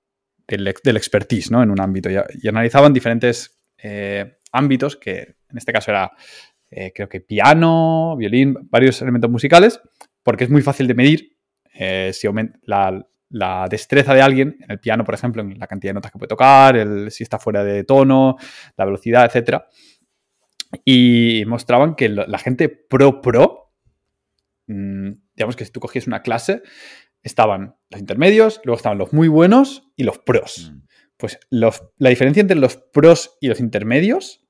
del, 0.46 0.96
expertise 0.96 1.50
¿no? 1.50 1.62
en 1.62 1.70
un 1.70 1.80
ámbito. 1.80 2.08
Y, 2.10 2.48
analizaban 2.48 2.92
diferentes 2.92 3.60
eh, 3.78 4.38
ámbitos, 4.52 4.96
que 4.96 5.36
en 5.48 5.58
este 5.58 5.72
caso 5.72 5.90
era 5.90 6.12
eh, 6.70 6.92
creo 6.94 7.08
que 7.08 7.20
piano, 7.20 8.16
violín, 8.16 8.56
varios 8.70 9.02
elementos 9.02 9.30
musicales, 9.30 9.80
porque 10.22 10.44
es 10.44 10.50
muy 10.50 10.62
fácil 10.62 10.86
de 10.86 10.94
medir 10.94 11.36
eh, 11.74 12.12
si 12.12 12.26
aumenta 12.26 12.58
la, 12.62 13.68
destreza 13.68 14.14
de 14.14 14.22
alguien, 14.22 14.56
en 14.60 14.70
el 14.70 14.80
piano, 14.80 15.04
por 15.04 15.14
ejemplo, 15.14 15.42
en 15.42 15.58
la 15.58 15.66
cantidad 15.66 15.90
de 15.90 15.94
notas 15.94 16.12
que 16.12 16.18
puede 16.18 16.28
tocar, 16.28 16.76
el, 16.76 17.10
si 17.10 17.22
está 17.22 17.38
fuera 17.38 17.64
de 17.64 17.84
tono, 17.84 18.36
la 18.76 18.84
velocidad, 18.84 19.30
etc. 19.32 19.62
Y 20.84 21.44
mostraban 21.46 21.94
que 21.96 22.08
la 22.08 22.38
gente 22.38 22.68
pro 22.68 23.20
pro 23.20 23.72
mm, 24.66 25.10
digamos 25.40 25.56
que 25.56 25.64
si 25.64 25.72
tú 25.72 25.80
cogías 25.80 26.06
una 26.06 26.20
clase, 26.20 26.62
estaban 27.22 27.74
los 27.88 27.98
intermedios, 27.98 28.60
luego 28.62 28.76
estaban 28.76 28.98
los 28.98 29.14
muy 29.14 29.26
buenos 29.26 29.90
y 29.96 30.02
los 30.02 30.18
pros. 30.18 30.70
Mm. 30.70 30.82
Pues 31.16 31.38
la 31.48 32.10
diferencia 32.10 32.42
entre 32.42 32.58
los 32.58 32.76
pros 32.76 33.38
y 33.40 33.48
los 33.48 33.58
intermedios 33.58 34.46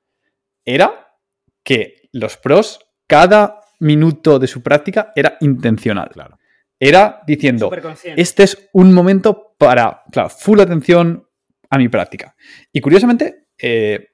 era 0.65 1.15
que 1.63 2.09
los 2.11 2.37
pros, 2.37 2.81
cada 3.07 3.61
minuto 3.79 4.41
de 4.41 4.49
su 4.49 4.65
práctica 4.65 5.13
era 5.15 5.37
intencional. 5.41 6.09
Claro. 6.09 6.39
Era 6.81 7.23
diciendo, 7.25 7.71
este 8.17 8.43
es 8.43 8.69
un 8.73 8.93
momento 8.93 9.55
para, 9.59 10.03
claro, 10.11 10.29
full 10.29 10.59
atención 10.59 11.29
a 11.69 11.79
mi 11.79 11.89
práctica. 11.89 12.35
Y 12.73 12.81
curiosamente, 12.81 13.47
eh, 13.59 14.09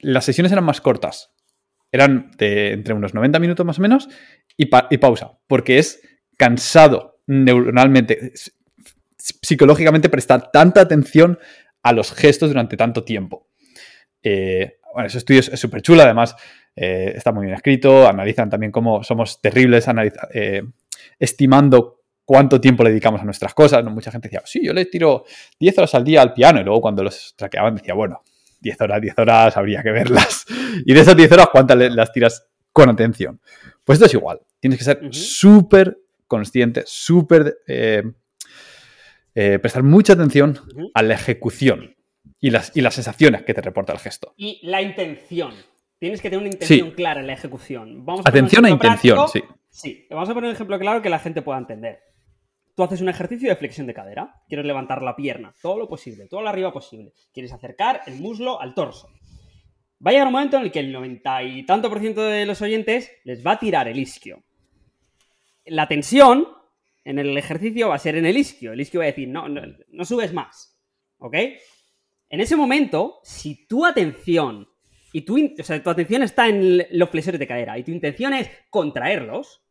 las 0.00 0.24
sesiones 0.24 0.50
eran 0.50 0.64
más 0.64 0.80
cortas. 0.80 1.32
Eran 1.92 2.32
de 2.36 2.72
entre 2.72 2.94
unos 2.94 3.14
90 3.14 3.38
minutos 3.38 3.64
más 3.64 3.78
o 3.78 3.82
menos 3.82 4.08
y, 4.58 4.66
pausa, 4.66 5.38
porque 5.46 5.78
es 5.78 6.02
cansado 6.38 7.20
neuronalmente, 7.26 8.32
psicológicamente 9.18 10.08
prestar 10.08 10.50
tanta 10.50 10.80
atención 10.80 11.38
a 11.82 11.92
los 11.92 12.12
gestos 12.12 12.48
durante 12.48 12.78
tanto 12.78 13.04
tiempo. 13.04 13.48
Eh, 14.22 14.78
bueno, 14.94 15.06
ese 15.06 15.18
estudio 15.18 15.40
es 15.40 15.60
súper 15.60 15.82
chulo, 15.82 16.02
además 16.02 16.34
eh, 16.74 17.12
está 17.14 17.32
muy 17.32 17.44
bien 17.44 17.54
escrito, 17.54 18.08
analizan 18.08 18.48
también 18.48 18.72
cómo 18.72 19.02
somos 19.04 19.40
terribles 19.42 19.86
eh, 20.32 20.62
estimando 21.18 22.02
cuánto 22.24 22.60
tiempo 22.60 22.84
le 22.84 22.90
dedicamos 22.90 23.20
a 23.20 23.24
nuestras 23.24 23.52
cosas. 23.52 23.84
Mucha 23.84 24.10
gente 24.10 24.28
decía, 24.28 24.42
sí, 24.44 24.64
yo 24.64 24.72
le 24.72 24.86
tiro 24.86 25.24
10 25.58 25.78
horas 25.78 25.94
al 25.94 26.04
día 26.04 26.22
al 26.22 26.32
piano 26.32 26.60
y 26.60 26.64
luego 26.64 26.80
cuando 26.80 27.02
los 27.02 27.34
traqueaban 27.36 27.74
decía, 27.74 27.94
bueno, 27.94 28.22
10 28.60 28.80
horas, 28.80 29.00
10 29.00 29.18
horas 29.18 29.56
habría 29.56 29.82
que 29.82 29.90
verlas. 29.90 30.46
Y 30.84 30.94
de 30.94 31.00
esas 31.00 31.16
10 31.16 31.32
horas, 31.32 31.48
¿cuántas 31.50 31.76
las 31.78 32.12
tiras 32.12 32.46
con 32.72 32.88
atención? 32.90 33.40
Pues 33.84 33.96
esto 33.96 34.06
es 34.06 34.14
igual. 34.14 34.40
Tienes 34.60 34.78
que 34.78 34.84
ser 34.84 35.00
súper 35.10 35.98
consciente, 36.28 36.84
súper... 36.86 37.58
Eh, 37.66 38.04
eh, 39.40 39.60
prestar 39.60 39.84
mucha 39.84 40.14
atención 40.14 40.58
a 40.94 41.02
la 41.02 41.14
ejecución 41.14 41.94
y 42.40 42.50
las, 42.50 42.76
y 42.76 42.80
las 42.80 42.94
sensaciones 42.94 43.42
que 43.44 43.54
te 43.54 43.60
reporta 43.60 43.92
el 43.92 44.00
gesto. 44.00 44.34
Y 44.36 44.58
la 44.66 44.82
intención. 44.82 45.54
Tienes 45.98 46.20
que 46.20 46.28
tener 46.28 46.40
una 46.44 46.52
intención 46.52 46.90
clara 46.90 47.20
en 47.20 47.28
la 47.28 47.34
ejecución. 47.34 48.04
Vamos 48.04 48.26
atención 48.26 48.64
a 48.66 48.70
intención, 48.70 49.28
sí. 49.28 49.40
Sí, 49.70 50.06
vamos 50.10 50.28
a 50.28 50.34
poner 50.34 50.48
un 50.48 50.54
ejemplo 50.56 50.76
claro 50.80 51.02
que 51.02 51.08
la 51.08 51.20
gente 51.20 51.42
pueda 51.42 51.58
entender. 51.58 52.00
Tú 52.74 52.82
haces 52.82 53.00
un 53.00 53.08
ejercicio 53.08 53.48
de 53.48 53.54
flexión 53.54 53.86
de 53.86 53.94
cadera, 53.94 54.42
quieres 54.48 54.66
levantar 54.66 55.02
la 55.02 55.14
pierna, 55.14 55.54
todo 55.62 55.78
lo 55.78 55.88
posible, 55.88 56.26
todo 56.26 56.42
lo 56.42 56.48
arriba 56.48 56.72
posible. 56.72 57.12
Quieres 57.32 57.52
acercar 57.52 58.00
el 58.06 58.20
muslo 58.20 58.60
al 58.60 58.74
torso. 58.74 59.08
Va 60.04 60.10
a 60.10 60.12
llegar 60.12 60.26
un 60.26 60.32
momento 60.32 60.56
en 60.56 60.64
el 60.64 60.72
que 60.72 60.80
el 60.80 60.90
90 60.90 61.42
y 61.44 61.64
tanto 61.64 61.88
por 61.88 62.00
ciento 62.00 62.22
de 62.22 62.44
los 62.44 62.60
oyentes 62.60 63.12
les 63.22 63.46
va 63.46 63.52
a 63.52 63.58
tirar 63.60 63.86
el 63.86 64.00
isquio. 64.00 64.42
La 65.68 65.88
tensión 65.88 66.48
en 67.04 67.18
el 67.18 67.36
ejercicio 67.38 67.88
va 67.88 67.94
a 67.94 67.98
ser 67.98 68.16
en 68.16 68.26
el 68.26 68.36
isquio. 68.36 68.72
El 68.72 68.80
isquio 68.80 69.00
va 69.00 69.04
a 69.04 69.08
decir, 69.08 69.28
no, 69.28 69.48
no, 69.48 70.04
subes 70.04 70.32
más. 70.32 70.78
¿Ok? 71.18 71.34
En 72.28 72.40
ese 72.40 72.56
momento, 72.56 73.20
si 73.22 73.66
tu 73.66 73.86
atención 73.86 74.68
y 75.12 75.22
tu, 75.22 75.38
o 75.58 75.62
sea, 75.62 75.82
tu 75.82 75.90
atención 75.90 76.22
está 76.22 76.48
en 76.48 76.86
los 76.90 77.08
flexores 77.08 77.40
de 77.40 77.46
cadera 77.46 77.78
y 77.78 77.84
tu 77.84 77.90
intención 77.90 78.34
es 78.34 78.50
contraerlos, 78.68 79.62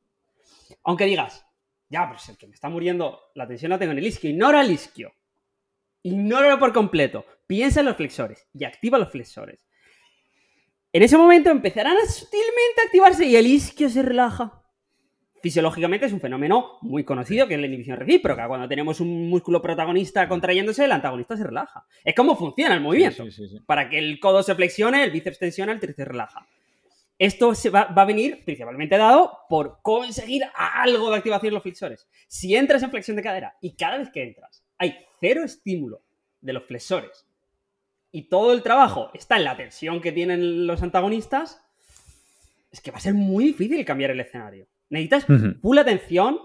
aunque 0.83 1.05
digas, 1.05 1.45
ya, 1.89 2.05
pero 2.07 2.17
es 2.17 2.27
el 2.29 2.37
que 2.37 2.47
me 2.47 2.55
está 2.55 2.69
muriendo, 2.69 3.19
la 3.35 3.47
tensión 3.47 3.69
la 3.69 3.79
tengo 3.79 3.91
en 3.91 3.99
el 3.99 4.07
isquio, 4.07 4.29
ignora 4.29 4.61
el 4.61 4.71
isquio. 4.71 5.13
Ignóralo 6.03 6.57
por 6.57 6.73
completo. 6.73 7.25
Piensa 7.45 7.81
en 7.81 7.85
los 7.85 7.97
flexores 7.97 8.47
y 8.53 8.63
activa 8.63 8.97
los 8.97 9.11
flexores. 9.11 9.67
En 10.91 11.03
ese 11.03 11.17
momento 11.17 11.49
empezarán 11.49 11.97
a 11.97 12.05
sutilmente 12.05 12.81
activarse 12.85 13.25
y 13.25 13.35
el 13.35 13.45
isquio 13.45 13.89
se 13.89 14.01
relaja. 14.01 14.63
Fisiológicamente 15.41 16.07
es 16.07 16.13
un 16.13 16.19
fenómeno 16.19 16.77
muy 16.81 17.03
conocido 17.03 17.47
que 17.47 17.53
es 17.53 17.59
la 17.59 17.67
inhibición 17.67 17.97
recíproca. 17.97 18.47
Cuando 18.47 18.67
tenemos 18.67 18.99
un 18.99 19.29
músculo 19.29 19.61
protagonista 19.61 20.27
contrayéndose, 20.27 20.85
el 20.85 20.91
antagonista 20.91 21.38
se 21.38 21.43
relaja. 21.43 21.85
Es 22.03 22.15
como 22.15 22.35
funciona 22.35 22.73
el 22.73 22.81
movimiento. 22.81 23.23
Para 23.65 23.89
que 23.89 23.99
el 23.99 24.19
codo 24.19 24.41
se 24.41 24.55
flexione, 24.55 25.03
el 25.03 25.11
bíceps 25.11 25.39
tensiona, 25.39 25.71
el 25.71 25.79
tríceps 25.79 26.07
relaja. 26.07 26.47
Esto 27.19 27.55
se 27.55 27.69
va, 27.69 27.81
a 27.81 28.05
venir 28.05 28.43
principalmente 28.45 28.97
dado 28.97 29.39
por 29.49 29.79
conseguir 29.81 30.43
algo 30.55 31.09
de 31.09 31.17
activación 31.17 31.49
de 31.49 31.55
los 31.55 31.63
flexores. 31.63 32.07
Si 32.27 32.55
entras 32.55 32.83
en 32.83 32.91
flexión 32.91 33.17
de 33.17 33.23
cadera 33.23 33.57
y 33.59 33.75
cada 33.75 33.97
vez 33.97 34.09
que 34.11 34.23
entras 34.23 34.63
hay 34.77 34.95
cero 35.19 35.43
estímulo 35.43 36.03
de 36.41 36.53
los 36.53 36.65
flexores 36.65 37.25
y 38.11 38.29
todo 38.29 38.53
el 38.53 38.61
trabajo 38.61 39.09
está 39.15 39.38
en 39.38 39.45
la 39.45 39.57
tensión 39.57 39.99
que 39.99 40.11
tienen 40.11 40.67
los 40.67 40.83
antagonistas, 40.83 41.59
es 42.71 42.81
que 42.81 42.91
va 42.91 42.97
a 42.97 43.01
ser 43.01 43.15
muy 43.15 43.45
difícil 43.45 43.83
cambiar 43.83 44.11
el 44.11 44.19
escenario. 44.19 44.67
Necesitas 44.89 45.25
full 45.61 45.77
atención 45.77 46.39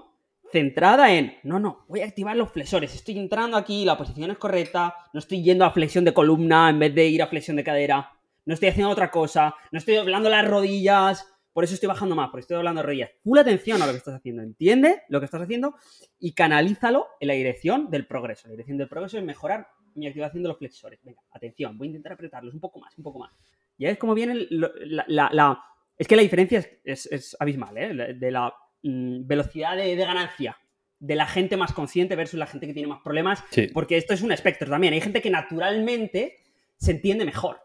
centrada 0.52 1.14
en, 1.14 1.34
no, 1.44 1.58
no, 1.58 1.86
voy 1.88 2.02
a 2.02 2.04
activar 2.04 2.36
los 2.36 2.52
flexores, 2.52 2.94
estoy 2.94 3.18
entrando 3.18 3.56
aquí, 3.56 3.86
la 3.86 3.96
posición 3.96 4.30
es 4.30 4.38
correcta, 4.38 4.94
no 5.14 5.18
estoy 5.18 5.42
yendo 5.42 5.64
a 5.64 5.70
flexión 5.70 6.04
de 6.04 6.12
columna 6.12 6.68
en 6.68 6.78
vez 6.78 6.94
de 6.94 7.06
ir 7.06 7.22
a 7.22 7.26
flexión 7.26 7.56
de 7.56 7.64
cadera, 7.64 8.10
no 8.44 8.52
estoy 8.52 8.68
haciendo 8.68 8.90
otra 8.90 9.10
cosa, 9.10 9.54
no 9.70 9.78
estoy 9.78 9.94
doblando 9.94 10.28
las 10.28 10.46
rodillas, 10.46 11.26
por 11.54 11.64
eso 11.64 11.74
estoy 11.74 11.86
bajando 11.86 12.14
más, 12.14 12.28
porque 12.28 12.42
estoy 12.42 12.56
doblando 12.56 12.80
las 12.80 12.86
rodillas. 12.86 13.10
Full 13.24 13.38
atención 13.38 13.80
a 13.82 13.86
lo 13.86 13.92
que 13.92 13.98
estás 13.98 14.14
haciendo, 14.14 14.42
entiende 14.42 15.02
lo 15.08 15.20
que 15.20 15.26
estás 15.26 15.42
haciendo 15.42 15.74
y 16.18 16.32
canalízalo 16.32 17.06
en 17.20 17.28
la 17.28 17.34
dirección 17.34 17.90
del 17.90 18.06
progreso. 18.06 18.48
La 18.48 18.52
dirección 18.52 18.78
del 18.78 18.88
progreso 18.88 19.18
es 19.18 19.24
mejorar 19.24 19.68
mi 19.94 20.06
activación 20.06 20.42
de 20.42 20.48
los 20.48 20.58
flexores. 20.58 21.00
Venga, 21.02 21.20
atención, 21.30 21.76
voy 21.78 21.88
a 21.88 21.90
intentar 21.90 22.12
apretarlos 22.12 22.54
un 22.54 22.60
poco 22.60 22.80
más, 22.80 22.96
un 22.96 23.04
poco 23.04 23.18
más. 23.18 23.32
Ya 23.78 23.90
es 23.90 23.98
como 23.98 24.14
viene 24.14 24.46
la 24.50 25.62
es 26.02 26.08
que 26.08 26.16
la 26.16 26.22
diferencia 26.22 26.66
es, 26.82 27.36
abismal, 27.38 27.78
¿eh? 27.78 28.14
De 28.14 28.30
la 28.32 28.52
mm, 28.82 29.24
velocidad 29.24 29.76
de, 29.76 29.94
ganancia 29.94 30.58
de 30.98 31.14
la 31.14 31.26
gente 31.26 31.56
más 31.56 31.72
consciente 31.72 32.16
versus 32.16 32.40
la 32.40 32.46
gente 32.46 32.66
que 32.66 32.74
tiene 32.74 32.88
más 32.88 33.02
problemas. 33.02 33.44
Porque 33.72 33.96
esto 33.96 34.12
es 34.12 34.22
un 34.22 34.32
espectro 34.32 34.68
también. 34.68 34.94
Hay 34.94 35.00
gente 35.00 35.22
que 35.22 35.30
naturalmente 35.30 36.40
se 36.76 36.90
entiende 36.90 37.24
mejor. 37.24 37.60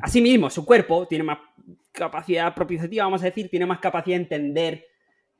Asimismo, 0.00 0.48
su 0.48 0.64
cuerpo 0.64 1.06
tiene 1.06 1.24
más 1.24 1.38
capacidad 1.92 2.54
propioceptiva, 2.54 3.04
vamos 3.04 3.22
a 3.22 3.26
decir, 3.26 3.50
tiene 3.50 3.66
más 3.66 3.80
capacidad 3.80 4.16
de 4.16 4.22
entender 4.22 4.86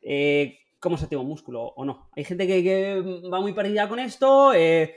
eh, 0.03 0.59
cómo 0.79 0.99
se 0.99 1.05
activa 1.05 1.23
un 1.23 1.29
músculo 1.29 1.63
o 1.63 1.85
no. 1.85 2.11
Hay 2.15 2.25
gente 2.25 2.47
que, 2.47 3.03
va 3.33 3.41
muy 3.41 3.55
perdida 3.55 3.89
con 3.89 3.99
esto 3.99 4.53
eh, 4.55 4.97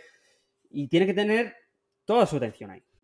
y 0.69 0.87
tiene 0.87 1.05
que 1.05 1.13
tener 1.13 1.55
toda 2.03 2.25
su 2.25 2.35
atención 2.35 2.71
ahí. 2.71 2.83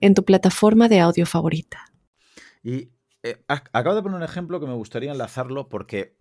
en 0.00 0.14
tu 0.14 0.24
plataforma 0.24 0.88
de 0.88 1.00
audio 1.00 1.26
favorita. 1.26 1.86
Y 2.62 2.90
eh, 3.22 3.42
acabo 3.46 3.94
de 3.94 4.02
poner 4.02 4.16
un 4.16 4.22
ejemplo 4.22 4.60
que 4.60 4.66
me 4.66 4.74
gustaría 4.74 5.12
enlazarlo 5.12 5.68
porque 5.68 6.16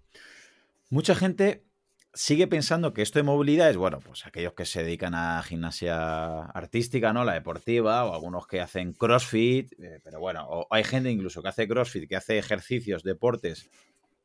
mucha 0.89 1.15
gente 1.15 1.65
sigue 2.13 2.47
pensando 2.47 2.93
que 2.93 3.01
esto 3.01 3.19
de 3.19 3.23
movilidad 3.23 3.69
es, 3.69 3.77
bueno, 3.77 3.99
pues 3.99 4.25
aquellos 4.25 4.53
que 4.53 4.65
se 4.65 4.84
dedican 4.84 5.13
a 5.13 5.41
gimnasia 5.43 6.41
artística, 6.45 7.13
¿no? 7.13 7.23
La 7.23 7.34
deportiva, 7.34 8.05
o 8.05 8.13
algunos 8.13 8.47
que 8.47 8.61
hacen 8.61 8.93
CrossFit, 8.93 9.71
eh, 9.80 9.99
pero 10.03 10.19
bueno, 10.19 10.45
o 10.49 10.67
hay 10.71 10.84
gente 10.84 11.11
incluso 11.11 11.41
que 11.41 11.49
hace 11.49 11.67
CrossFit, 11.67 12.09
que 12.09 12.15
hace 12.15 12.38
ejercicios, 12.38 13.03
deportes 13.03 13.69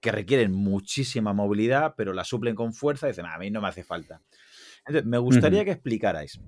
que 0.00 0.12
requieren 0.12 0.52
muchísima 0.52 1.32
movilidad, 1.32 1.94
pero 1.96 2.12
la 2.12 2.24
suplen 2.24 2.54
con 2.54 2.74
fuerza 2.74 3.06
y 3.06 3.10
dicen, 3.10 3.26
a 3.26 3.38
mí 3.38 3.50
no 3.50 3.60
me 3.60 3.68
hace 3.68 3.84
falta. 3.84 4.20
Entonces, 4.86 5.06
me 5.06 5.18
gustaría 5.18 5.64
que 5.64 5.70
explicarais 5.70 6.40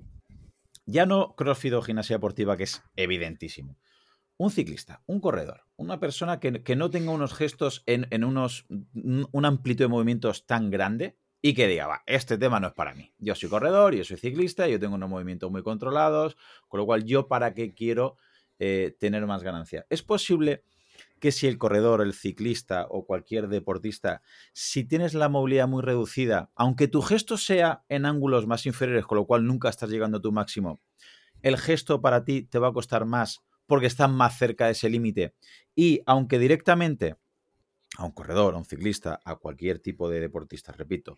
ya 0.87 1.05
no 1.05 1.35
crossfit 1.35 1.73
o 1.73 1.81
gimnasia 1.83 2.15
deportiva, 2.15 2.57
que 2.57 2.63
es 2.63 2.81
evidentísimo. 2.95 3.77
Un 4.37 4.51
ciclista, 4.51 5.03
un 5.05 5.19
corredor, 5.19 5.65
una 5.75 5.99
persona 5.99 6.39
que, 6.39 6.75
no 6.75 6.89
tenga 6.89 7.11
unos 7.11 7.33
gestos 7.33 7.83
en, 7.85 8.23
unos, 8.23 8.65
un 8.69 9.45
amplitud 9.45 9.85
de 9.85 9.89
movimientos 9.89 10.45
tan 10.45 10.71
grande 10.71 11.17
y 11.41 11.53
que 11.53 11.67
diga, 11.67 11.87
va, 11.87 12.03
este 12.05 12.37
tema 12.37 12.59
no 12.59 12.67
es 12.67 12.73
para 12.73 12.93
mí. 12.93 13.13
Yo 13.17 13.35
soy 13.35 13.49
corredor, 13.49 13.95
yo 13.95 14.03
soy 14.03 14.17
ciclista, 14.17 14.67
yo 14.67 14.79
tengo 14.79 14.95
unos 14.95 15.09
movimientos 15.09 15.51
muy 15.51 15.63
controlados, 15.63 16.37
con 16.67 16.79
lo 16.79 16.85
cual 16.85 17.03
yo 17.03 17.27
para 17.27 17.53
qué 17.53 17.73
quiero 17.73 18.17
eh, 18.59 18.95
tener 18.99 19.25
más 19.25 19.43
ganancia. 19.43 19.85
Es 19.89 20.03
posible 20.03 20.63
que 21.19 21.31
si 21.31 21.47
el 21.47 21.57
corredor, 21.57 22.01
el 22.01 22.13
ciclista 22.13 22.87
o 22.89 23.05
cualquier 23.05 23.47
deportista, 23.47 24.21
si 24.53 24.83
tienes 24.83 25.13
la 25.13 25.29
movilidad 25.29 25.67
muy 25.67 25.81
reducida, 25.81 26.51
aunque 26.55 26.87
tu 26.87 27.01
gesto 27.01 27.37
sea 27.37 27.83
en 27.89 28.05
ángulos 28.05 28.47
más 28.47 28.65
inferiores, 28.65 29.05
con 29.05 29.17
lo 29.17 29.25
cual 29.25 29.45
nunca 29.45 29.69
estás 29.69 29.89
llegando 29.89 30.17
a 30.17 30.21
tu 30.21 30.31
máximo, 30.31 30.79
el 31.41 31.57
gesto 31.57 32.01
para 32.01 32.23
ti 32.23 32.43
te 32.43 32.59
va 32.59 32.69
a 32.69 32.73
costar 32.73 33.05
más 33.05 33.41
porque 33.65 33.87
estás 33.87 34.09
más 34.09 34.37
cerca 34.37 34.65
de 34.65 34.71
ese 34.71 34.89
límite. 34.89 35.35
Y 35.75 36.01
aunque 36.05 36.39
directamente 36.39 37.17
a 37.97 38.05
un 38.05 38.11
corredor, 38.11 38.55
a 38.55 38.57
un 38.57 38.65
ciclista, 38.65 39.19
a 39.23 39.35
cualquier 39.35 39.79
tipo 39.79 40.09
de 40.09 40.19
deportista, 40.19 40.71
repito, 40.71 41.17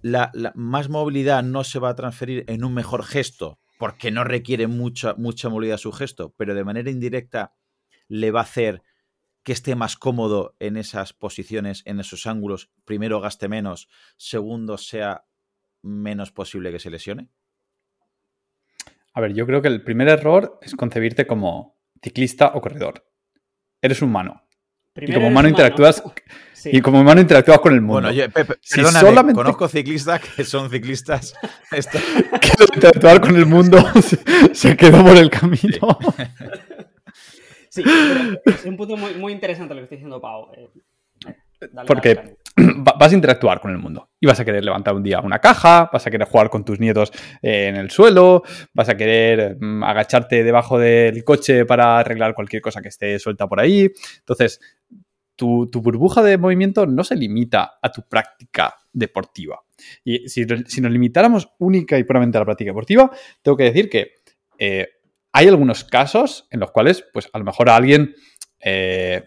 la, 0.00 0.32
más 0.54 0.88
movilidad 0.88 1.42
no 1.42 1.64
se 1.64 1.78
va 1.78 1.90
a 1.90 1.94
transferir 1.94 2.44
en 2.48 2.64
un 2.64 2.74
mejor 2.74 3.04
gesto 3.04 3.58
porque 3.78 4.10
no 4.10 4.24
requiere 4.24 4.66
mucha, 4.66 5.14
mucha 5.14 5.48
movilidad 5.48 5.76
su 5.76 5.92
gesto, 5.92 6.34
pero 6.36 6.54
de 6.54 6.64
manera 6.64 6.90
indirecta 6.90 7.54
le 8.08 8.30
va 8.30 8.40
a 8.40 8.44
hacer 8.44 8.82
que 9.42 9.52
esté 9.52 9.74
más 9.74 9.96
cómodo 9.96 10.56
en 10.60 10.76
esas 10.76 11.12
posiciones, 11.12 11.82
en 11.84 12.00
esos 12.00 12.26
ángulos, 12.26 12.70
primero 12.84 13.20
gaste 13.20 13.48
menos, 13.48 13.88
segundo 14.16 14.78
sea 14.78 15.24
menos 15.82 16.30
posible 16.30 16.70
que 16.70 16.78
se 16.78 16.90
lesione? 16.90 17.28
A 19.14 19.20
ver, 19.20 19.34
yo 19.34 19.46
creo 19.46 19.60
que 19.60 19.68
el 19.68 19.82
primer 19.82 20.08
error 20.08 20.58
es 20.62 20.74
concebirte 20.74 21.26
como 21.26 21.78
ciclista 22.02 22.52
o 22.54 22.60
corredor. 22.60 23.04
Eres 23.80 24.00
humano. 24.00 24.46
y 24.94 25.12
como 25.12 25.28
humano, 25.28 25.48
interactúas 25.48 26.02
y 26.64 26.80
como 26.80 27.00
humano 27.00 27.20
interactúas 27.20 27.58
con 27.60 27.74
el 27.74 27.80
mundo. 27.80 28.08
Bueno, 28.08 28.12
yo, 28.12 28.30
perdóname, 28.30 29.32
conozco 29.32 29.68
ciclistas 29.68 30.20
que 30.20 30.44
son 30.44 30.70
ciclistas 30.70 31.34
que 31.70 32.74
interactuar 32.74 33.20
con 33.20 33.36
el 33.36 33.46
mundo 33.46 33.84
se, 34.52 34.76
quedó 34.76 35.02
por 35.02 35.16
el 35.16 35.30
camino. 35.30 35.98
Sí, 36.08 36.71
es 37.76 38.64
un 38.64 38.76
punto 38.76 38.96
muy, 38.96 39.32
interesante 39.32 39.74
lo 39.74 39.80
que 39.80 39.84
está 39.84 39.94
diciendo 39.94 40.20
Pau. 40.20 40.52
Eh, 40.54 40.68
eh, 41.60 41.66
Porque 41.86 42.36
vas 42.56 43.12
a 43.12 43.14
interactuar 43.14 43.60
con 43.60 43.70
el 43.70 43.78
mundo 43.78 44.10
y 44.20 44.26
vas 44.26 44.38
a 44.40 44.44
querer 44.44 44.64
levantar 44.64 44.94
un 44.94 45.02
día 45.02 45.20
una 45.20 45.38
caja, 45.38 45.88
vas 45.92 46.06
a 46.06 46.10
querer 46.10 46.28
jugar 46.28 46.50
con 46.50 46.64
tus 46.64 46.78
nietos 46.80 47.12
eh, 47.40 47.68
en 47.68 47.76
el 47.76 47.90
suelo, 47.90 48.42
vas 48.74 48.88
a 48.88 48.96
querer 48.96 49.56
mm, 49.60 49.84
agacharte 49.84 50.44
debajo 50.44 50.78
del 50.78 51.24
coche 51.24 51.64
para 51.64 51.98
arreglar 51.98 52.34
cualquier 52.34 52.62
cosa 52.62 52.82
que 52.82 52.88
esté 52.88 53.18
suelta 53.18 53.46
por 53.46 53.60
ahí. 53.60 53.90
Entonces, 54.18 54.60
tu, 55.36 55.68
burbuja 55.82 56.22
de 56.22 56.38
movimiento 56.38 56.86
no 56.86 57.02
se 57.04 57.16
limita 57.16 57.78
a 57.82 57.90
tu 57.90 58.02
práctica 58.02 58.76
deportiva. 58.92 59.60
Y 60.04 60.28
si, 60.28 60.44
nos 60.44 60.92
limitáramos 60.92 61.48
única 61.58 61.98
y 61.98 62.04
puramente 62.04 62.38
a 62.38 62.42
la 62.42 62.44
práctica 62.44 62.70
deportiva, 62.70 63.10
tengo 63.42 63.56
que 63.56 63.64
decir 63.64 63.88
que 63.88 64.12
hay 65.32 65.48
algunos 65.48 65.84
casos 65.84 66.46
en 66.50 66.60
los 66.60 66.70
cuales, 66.70 67.04
pues 67.12 67.28
a 67.32 67.38
lo 67.38 67.44
mejor 67.44 67.70
alguien 67.70 68.14
eh, 68.60 69.24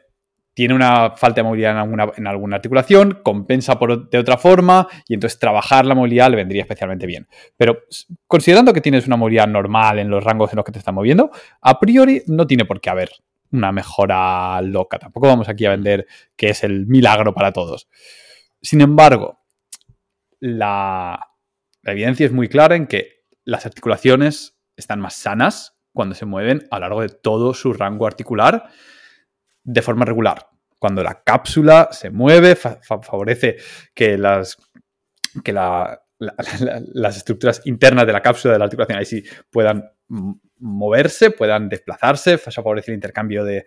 tiene 0.53 0.73
una 0.73 1.11
falta 1.11 1.41
de 1.41 1.43
movilidad 1.43 1.71
en 2.17 2.27
alguna, 2.27 2.55
articulación, 2.55 3.19
compensa 3.23 3.77
de 4.09 4.17
otra 4.17 4.37
forma 4.37 4.87
y 5.07 5.15
entonces 5.15 5.37
trabajar 5.37 5.85
la 5.85 5.95
movilidad 5.95 6.29
le 6.29 6.37
vendría 6.37 6.61
especialmente 6.61 7.05
bien. 7.05 7.27
Pero 7.57 7.79
considerando 8.25 8.71
que 8.71 8.79
tienes 8.79 9.05
una 9.05 9.17
movilidad 9.17 9.47
normal 9.47 9.99
en 9.99 10.09
los 10.09 10.23
rangos 10.23 10.51
en 10.53 10.57
los 10.57 10.65
que 10.65 10.71
te 10.71 10.79
estás 10.79 10.93
moviendo, 10.93 11.29
a 11.61 11.77
priori 11.77 12.23
no 12.27 12.47
tiene 12.47 12.63
por 12.63 12.79
qué 12.79 12.89
haber 12.89 13.09
una 13.51 13.73
mejora 13.73 14.61
loca. 14.61 14.97
Tampoco 14.97 15.27
vamos 15.27 15.49
aquí 15.49 15.65
a 15.65 15.71
vender 15.71 16.07
que 16.37 16.49
es 16.49 16.63
el 16.63 16.87
milagro 16.87 17.33
para 17.33 17.51
todos. 17.51 17.89
Sin 18.61 18.79
embargo, 18.79 19.41
la 20.39 21.31
evidencia 21.83 22.25
es 22.25 22.31
muy 22.31 22.47
clara 22.47 22.75
en 22.75 22.87
que 22.87 23.25
las 23.43 23.65
articulaciones 23.65 24.57
están 24.77 25.01
más 25.01 25.15
sanas 25.15 25.74
cuando 25.95 26.13
se 26.13 26.25
mueven 26.25 26.67
a 26.69 26.75
lo 26.75 26.81
largo 26.81 27.01
de 27.01 27.09
todo 27.09 27.55
su 27.55 27.73
rango 27.73 28.05
articular 28.05 28.69
de 29.63 29.81
forma 29.81 30.05
regular. 30.05 30.49
Cuando 30.77 31.01
la 31.01 31.23
cápsula 31.23 31.89
se 31.91 32.11
mueve, 32.11 32.55
favorece 32.55 33.57
que 33.95 34.17
las 34.17 34.57
que 35.43 35.53
las 35.53 37.17
estructuras 37.17 37.61
internas 37.65 38.05
de 38.05 38.13
la 38.13 38.21
cápsula 38.21 38.53
de 38.53 38.59
la 38.59 38.65
articulación 38.65 38.99
ahí 38.99 39.05
sí 39.05 39.23
puedan 39.49 39.89
moverse, 40.59 41.31
puedan 41.31 41.69
desplazarse, 41.69 42.37
favorece 42.37 42.91
el 42.91 42.95
intercambio 42.95 43.43
de, 43.43 43.65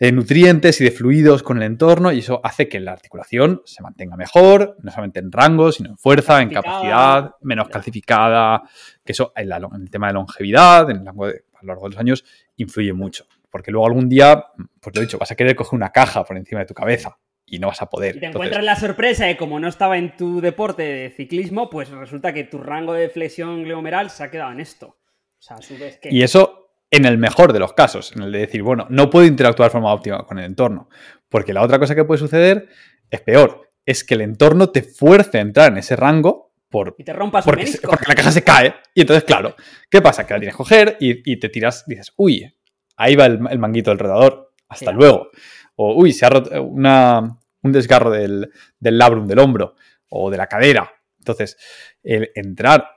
nutrientes 0.00 0.80
y 0.80 0.84
de 0.84 0.90
fluidos 0.90 1.42
con 1.42 1.56
el 1.56 1.62
entorno 1.62 2.12
y 2.12 2.18
eso 2.18 2.40
hace 2.42 2.68
que 2.68 2.80
la 2.80 2.92
articulación 2.92 3.62
se 3.64 3.82
mantenga 3.82 4.16
mejor, 4.16 4.76
no 4.82 4.90
solamente 4.90 5.20
en 5.20 5.30
rango, 5.30 5.72
sino 5.72 5.90
en 5.90 5.98
fuerza, 5.98 6.42
en 6.42 6.50
capacidad, 6.50 7.32
menos 7.42 7.68
calcificada, 7.68 8.62
que 9.04 9.12
eso 9.12 9.32
en, 9.36 9.50
el 9.52 9.90
tema 9.90 10.08
de 10.08 10.14
longevidad, 10.14 10.90
en 10.90 10.98
el 10.98 11.04
largo 11.04 11.26
de, 11.28 11.44
a 11.54 11.62
lo 11.62 11.68
largo 11.68 11.84
de 11.84 11.90
los 11.90 12.00
años, 12.00 12.24
influye 12.56 12.92
mucho. 12.92 13.26
Porque 13.50 13.70
luego 13.70 13.86
algún 13.86 14.08
día, 14.08 14.46
pues 14.80 14.94
lo 14.94 15.00
he 15.00 15.04
dicho, 15.04 15.18
vas 15.18 15.30
a 15.30 15.36
querer 15.36 15.54
coger 15.54 15.76
una 15.76 15.90
caja 15.90 16.24
por 16.24 16.36
encima 16.36 16.60
de 16.60 16.66
tu 16.66 16.74
cabeza 16.74 17.18
y 17.46 17.60
no 17.60 17.68
vas 17.68 17.80
a 17.82 17.88
poder. 17.88 18.16
Y 18.16 18.20
te 18.20 18.26
encuentras 18.26 18.64
la 18.64 18.76
sorpresa 18.76 19.26
de 19.26 19.36
como 19.36 19.60
no 19.60 19.68
estaba 19.68 19.96
en 19.96 20.16
tu 20.16 20.40
deporte 20.40 20.82
de 20.82 21.10
ciclismo, 21.10 21.70
pues 21.70 21.88
resulta 21.90 22.32
que 22.32 22.44
tu 22.44 22.58
rango 22.58 22.94
de 22.94 23.08
flexión 23.08 23.62
glomeral 23.62 24.10
se 24.10 24.24
ha 24.24 24.30
quedado 24.30 24.50
en 24.50 24.60
esto. 24.60 24.98
O 25.38 25.42
sea, 25.46 25.58
a 25.58 25.62
su 25.62 25.78
vez 25.78 25.98
que... 25.98 26.08
Y 26.10 26.22
eso 26.22 26.63
en 26.94 27.06
el 27.06 27.18
mejor 27.18 27.52
de 27.52 27.58
los 27.58 27.72
casos, 27.72 28.12
en 28.14 28.22
el 28.22 28.32
de 28.32 28.38
decir, 28.38 28.62
bueno, 28.62 28.86
no 28.88 29.10
puedo 29.10 29.26
interactuar 29.26 29.68
de 29.68 29.72
forma 29.72 29.92
óptima 29.92 30.24
con 30.24 30.38
el 30.38 30.44
entorno. 30.44 30.88
Porque 31.28 31.52
la 31.52 31.62
otra 31.62 31.78
cosa 31.78 31.94
que 31.94 32.04
puede 32.04 32.18
suceder 32.18 32.68
es 33.10 33.20
peor, 33.20 33.72
es 33.84 34.04
que 34.04 34.14
el 34.14 34.20
entorno 34.20 34.70
te 34.70 34.82
fuerce 34.82 35.38
a 35.38 35.40
entrar 35.40 35.72
en 35.72 35.78
ese 35.78 35.96
rango 35.96 36.52
por, 36.70 36.94
y 36.98 37.04
te 37.04 37.12
rompas 37.12 37.44
porque, 37.44 37.66
porque 37.82 38.04
la 38.06 38.14
caja 38.14 38.30
se 38.30 38.42
cae. 38.42 38.74
Y 38.94 39.00
entonces, 39.00 39.24
claro, 39.24 39.56
¿qué 39.90 40.00
pasa? 40.00 40.24
Que 40.24 40.34
la 40.34 40.40
tienes 40.40 40.54
que 40.54 40.58
coger 40.58 40.96
y, 41.00 41.36
te 41.38 41.48
tiras, 41.48 41.84
dices, 41.86 42.12
uy, 42.16 42.54
ahí 42.96 43.16
va 43.16 43.26
el, 43.26 43.58
manguito 43.58 43.90
del 43.90 43.98
redador, 43.98 44.52
hasta 44.68 44.92
luego. 44.92 45.30
O, 45.76 46.00
uy, 46.00 46.12
se 46.12 46.26
ha 46.26 46.30
roto 46.30 46.62
una, 46.62 47.38
un 47.62 47.72
desgarro 47.72 48.10
del, 48.10 48.50
del 48.78 48.98
labrum 48.98 49.26
del 49.26 49.40
hombro 49.40 49.74
o 50.08 50.30
de 50.30 50.36
la 50.36 50.46
cadera. 50.46 50.92
Entonces, 51.18 51.56
el 52.02 52.30
entrar, 52.34 52.88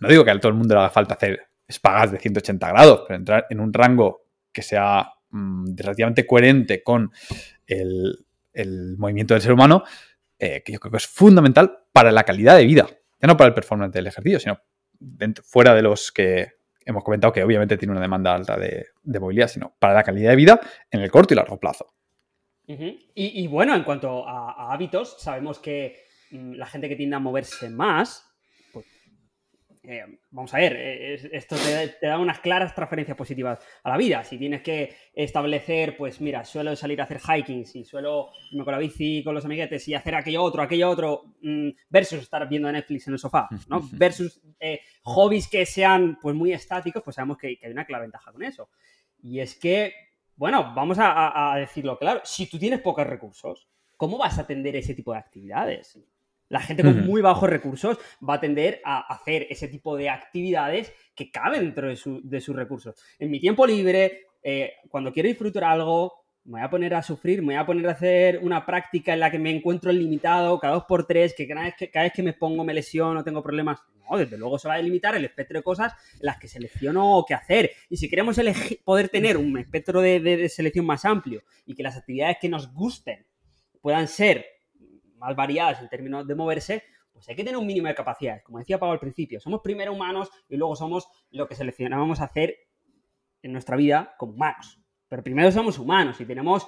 no 0.00 0.08
digo 0.08 0.24
que 0.24 0.30
a 0.30 0.38
todo 0.38 0.50
el 0.50 0.58
mundo 0.58 0.74
le 0.74 0.80
haga 0.80 0.90
falta 0.90 1.14
hacer 1.14 1.47
espagas 1.68 2.10
de 2.10 2.18
180 2.18 2.68
grados, 2.68 3.04
pero 3.06 3.18
entrar 3.18 3.46
en 3.50 3.60
un 3.60 3.72
rango 3.72 4.24
que 4.50 4.62
sea 4.62 5.12
mm, 5.30 5.76
relativamente 5.76 6.26
coherente 6.26 6.82
con 6.82 7.12
el, 7.66 8.24
movimiento 8.96 9.34
del 9.34 9.42
ser 9.42 9.52
humano, 9.52 9.84
eh, 10.38 10.62
que 10.64 10.72
yo 10.72 10.80
creo 10.80 10.90
que 10.90 10.96
es 10.96 11.06
fundamental 11.06 11.84
para 11.92 12.10
la 12.10 12.24
calidad 12.24 12.56
de 12.56 12.64
vida. 12.64 12.88
Ya 13.20 13.28
no 13.28 13.36
para 13.36 13.48
el 13.48 13.54
performance 13.54 13.92
del 13.92 14.06
ejercicio, 14.06 14.40
sino 14.40 14.58
fuera 15.44 15.74
de 15.74 15.82
los 15.82 16.10
que 16.10 16.58
hemos 16.84 17.04
comentado 17.04 17.32
que 17.32 17.44
obviamente 17.44 17.76
tiene 17.76 17.92
una 17.92 18.00
demanda 18.00 18.34
alta 18.34 18.56
de, 18.56 18.86
movilidad, 19.04 19.48
sino 19.48 19.76
para 19.78 19.94
la 19.94 20.02
calidad 20.02 20.30
de 20.30 20.36
vida 20.36 20.60
en 20.90 21.00
el 21.00 21.10
corto 21.10 21.34
y 21.34 21.36
largo 21.36 21.60
plazo. 21.60 21.94
y, 22.66 23.46
bueno, 23.46 23.74
en 23.74 23.84
cuanto 23.84 24.26
a, 24.26 24.72
hábitos, 24.72 25.20
sabemos 25.20 25.58
que 25.58 26.04
mm, 26.30 26.54
la 26.54 26.66
gente 26.66 26.88
que 26.88 26.96
tiende 26.96 27.16
a 27.16 27.20
moverse 27.20 27.68
más 27.68 28.27
eh, 29.90 30.04
vamos 30.32 30.52
a 30.52 30.58
ver, 30.58 30.76
eh, 30.76 31.30
esto 31.32 31.56
te, 31.56 32.06
da 32.06 32.18
unas 32.18 32.40
claras 32.40 32.74
transferencias 32.74 33.16
positivas 33.16 33.58
a 33.82 33.88
la 33.88 33.96
vida. 33.96 34.22
Si 34.22 34.36
tienes 34.36 34.60
que 34.60 34.94
establecer, 35.14 35.96
pues 35.96 36.20
mira, 36.20 36.44
suelo 36.44 36.76
salir 36.76 37.00
a 37.00 37.04
hacer 37.04 37.18
hiking, 37.18 37.64
si 37.64 37.84
suelo 37.84 38.28
irme 38.50 38.64
con 38.64 38.72
la 38.72 38.78
bici 38.78 39.24
con 39.24 39.34
los 39.34 39.46
amiguetes 39.46 39.88
y 39.88 39.94
hacer 39.94 40.14
aquello 40.14 40.42
otro, 40.42 40.60
aquello 40.60 40.90
otro, 40.90 41.36
mm, 41.40 41.70
versus 41.88 42.20
estar 42.20 42.46
viendo 42.46 42.70
Netflix 42.70 43.06
en 43.06 43.14
el 43.14 43.18
sofá, 43.18 43.48
¿no? 43.68 43.80
Versus 43.92 44.42
eh, 44.60 44.80
hobbies 45.04 45.48
que 45.48 45.64
sean 45.64 46.18
pues 46.20 46.36
muy 46.36 46.52
estáticos, 46.52 47.02
pues 47.02 47.16
sabemos 47.16 47.38
que, 47.38 47.58
hay 47.62 47.70
una 47.70 47.86
clara 47.86 48.02
ventaja 48.02 48.30
con 48.30 48.42
eso. 48.42 48.68
Y 49.22 49.40
es 49.40 49.58
que, 49.58 49.94
bueno, 50.36 50.74
vamos 50.76 50.98
a 51.00 51.54
decirlo 51.58 51.98
claro, 51.98 52.20
si 52.24 52.46
tú 52.46 52.58
tienes 52.58 52.82
pocos 52.82 53.06
recursos, 53.06 53.70
¿cómo 53.96 54.18
vas 54.18 54.36
a 54.36 54.42
atender 54.42 54.76
ese 54.76 54.94
tipo 54.94 55.12
de 55.12 55.18
actividades? 55.18 55.98
La 56.48 56.60
gente 56.60 56.82
con 56.82 57.04
muy 57.04 57.20
bajos 57.20 57.48
recursos 57.48 57.98
va 58.26 58.34
a 58.34 58.40
tender 58.40 58.80
a 58.84 59.00
hacer 59.12 59.46
ese 59.50 59.68
tipo 59.68 59.96
de 59.96 60.08
actividades 60.08 60.92
que 61.14 61.30
caben 61.30 61.60
dentro 61.60 61.88
de, 61.88 62.40
sus 62.40 62.56
recursos. 62.56 62.94
En 63.18 63.30
mi 63.30 63.38
tiempo 63.38 63.66
libre, 63.66 64.28
eh, 64.42 64.72
cuando 64.88 65.12
quiero 65.12 65.28
disfrutar 65.28 65.64
algo, 65.64 66.24
me 66.44 66.52
voy 66.52 66.62
a 66.62 66.70
poner 66.70 66.94
a 66.94 67.02
sufrir, 67.02 67.40
me 67.42 67.48
voy 67.48 67.56
a 67.56 67.66
poner 67.66 67.86
a 67.86 67.92
hacer 67.92 68.38
una 68.42 68.64
práctica 68.64 69.12
en 69.12 69.20
la 69.20 69.30
que 69.30 69.38
me 69.38 69.50
encuentro 69.50 69.92
limitado 69.92 70.58
cada 70.58 70.74
dos 70.74 70.84
por 70.84 71.06
tres, 71.06 71.34
que 71.34 71.46
cada 71.46 71.64
vez 71.64 71.74
que, 71.78 71.90
cada 71.90 72.04
vez 72.04 72.14
que 72.14 72.22
me 72.22 72.32
pongo 72.32 72.64
me 72.64 72.72
lesiono, 72.72 73.22
tengo 73.22 73.42
problemas. 73.42 73.80
No, 74.10 74.16
desde 74.16 74.38
luego 74.38 74.58
se 74.58 74.68
va 74.68 74.74
a 74.74 74.78
delimitar 74.78 75.14
el 75.16 75.26
espectro 75.26 75.58
de 75.58 75.62
cosas 75.62 75.92
en 76.14 76.24
las 76.24 76.38
que 76.38 76.48
selecciono 76.48 77.22
qué 77.28 77.34
hacer. 77.34 77.72
Y 77.90 77.98
si 77.98 78.08
queremos 78.08 78.40
poder 78.82 79.10
tener 79.10 79.36
un 79.36 79.58
espectro 79.58 80.00
de 80.00 80.48
selección 80.48 80.86
más 80.86 81.04
amplio 81.04 81.42
y 81.66 81.74
que 81.74 81.82
las 81.82 81.98
actividades 81.98 82.38
que 82.40 82.48
nos 82.48 82.72
gusten 82.72 83.26
puedan 83.82 84.08
ser 84.08 84.57
más 85.18 85.36
variadas 85.36 85.80
en 85.80 85.88
términos 85.88 86.26
de 86.26 86.34
moverse, 86.34 86.82
pues 87.12 87.28
hay 87.28 87.34
que 87.34 87.44
tener 87.44 87.58
un 87.58 87.66
mínimo 87.66 87.88
de 87.88 87.94
capacidades. 87.94 88.44
Como 88.44 88.58
decía 88.58 88.78
Pablo 88.78 88.92
al 88.92 89.00
principio, 89.00 89.40
somos 89.40 89.60
primero 89.60 89.92
humanos 89.92 90.30
y 90.48 90.56
luego 90.56 90.76
somos 90.76 91.08
lo 91.30 91.48
que 91.48 91.56
seleccionábamos 91.56 92.20
hacer 92.20 92.56
en 93.42 93.52
nuestra 93.52 93.76
vida 93.76 94.14
como 94.18 94.34
humanos. 94.34 94.80
Pero 95.08 95.22
primero 95.22 95.50
somos 95.50 95.78
humanos 95.78 96.20
y 96.20 96.24
tenemos 96.24 96.66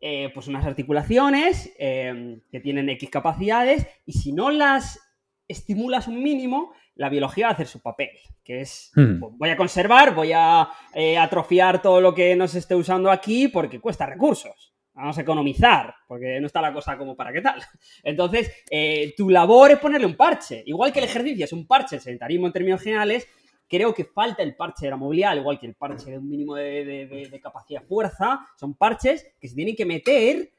eh, 0.00 0.30
pues 0.34 0.48
unas 0.48 0.66
articulaciones 0.66 1.72
eh, 1.78 2.40
que 2.50 2.60
tienen 2.60 2.88
X 2.90 3.08
capacidades 3.08 3.86
y 4.04 4.12
si 4.12 4.32
no 4.32 4.50
las 4.50 5.00
estimulas 5.46 6.08
un 6.08 6.22
mínimo, 6.22 6.72
la 6.96 7.08
biología 7.08 7.46
va 7.46 7.50
a 7.50 7.54
hacer 7.54 7.66
su 7.66 7.80
papel, 7.80 8.10
que 8.42 8.62
es, 8.62 8.90
hmm. 8.96 9.20
pues, 9.20 9.32
voy 9.36 9.50
a 9.50 9.56
conservar, 9.56 10.14
voy 10.14 10.32
a 10.34 10.68
eh, 10.94 11.18
atrofiar 11.18 11.82
todo 11.82 12.00
lo 12.00 12.14
que 12.14 12.34
nos 12.34 12.54
esté 12.54 12.74
usando 12.74 13.10
aquí 13.10 13.48
porque 13.48 13.80
cuesta 13.80 14.06
recursos 14.06 14.73
vamos 14.94 15.18
a 15.18 15.22
economizar, 15.22 15.94
porque 16.06 16.40
no 16.40 16.46
está 16.46 16.60
la 16.60 16.72
cosa 16.72 16.96
como 16.96 17.16
para 17.16 17.32
qué 17.32 17.40
tal. 17.40 17.60
Entonces, 18.02 18.50
eh, 18.70 19.12
tu 19.16 19.28
labor 19.28 19.72
es 19.72 19.78
ponerle 19.78 20.06
un 20.06 20.16
parche. 20.16 20.62
Igual 20.66 20.92
que 20.92 21.00
el 21.00 21.06
ejercicio 21.06 21.44
es 21.44 21.52
un 21.52 21.66
parche, 21.66 21.96
el 21.96 22.02
sedentarismo 22.02 22.46
en 22.46 22.52
términos 22.52 22.80
generales, 22.80 23.26
creo 23.68 23.94
que 23.94 24.04
falta 24.04 24.42
el 24.42 24.54
parche 24.54 24.86
de 24.86 24.90
la 24.90 24.96
movilidad, 24.96 25.36
igual 25.36 25.58
que 25.58 25.66
el 25.66 25.74
parche 25.74 26.10
de 26.10 26.18
un 26.18 26.28
mínimo 26.28 26.54
de, 26.54 27.40
capacidad 27.42 27.82
fuerza, 27.82 28.46
son 28.56 28.74
parches 28.74 29.34
que 29.40 29.48
se 29.48 29.54
tienen 29.54 29.74
que 29.74 29.84
meter 29.84 30.50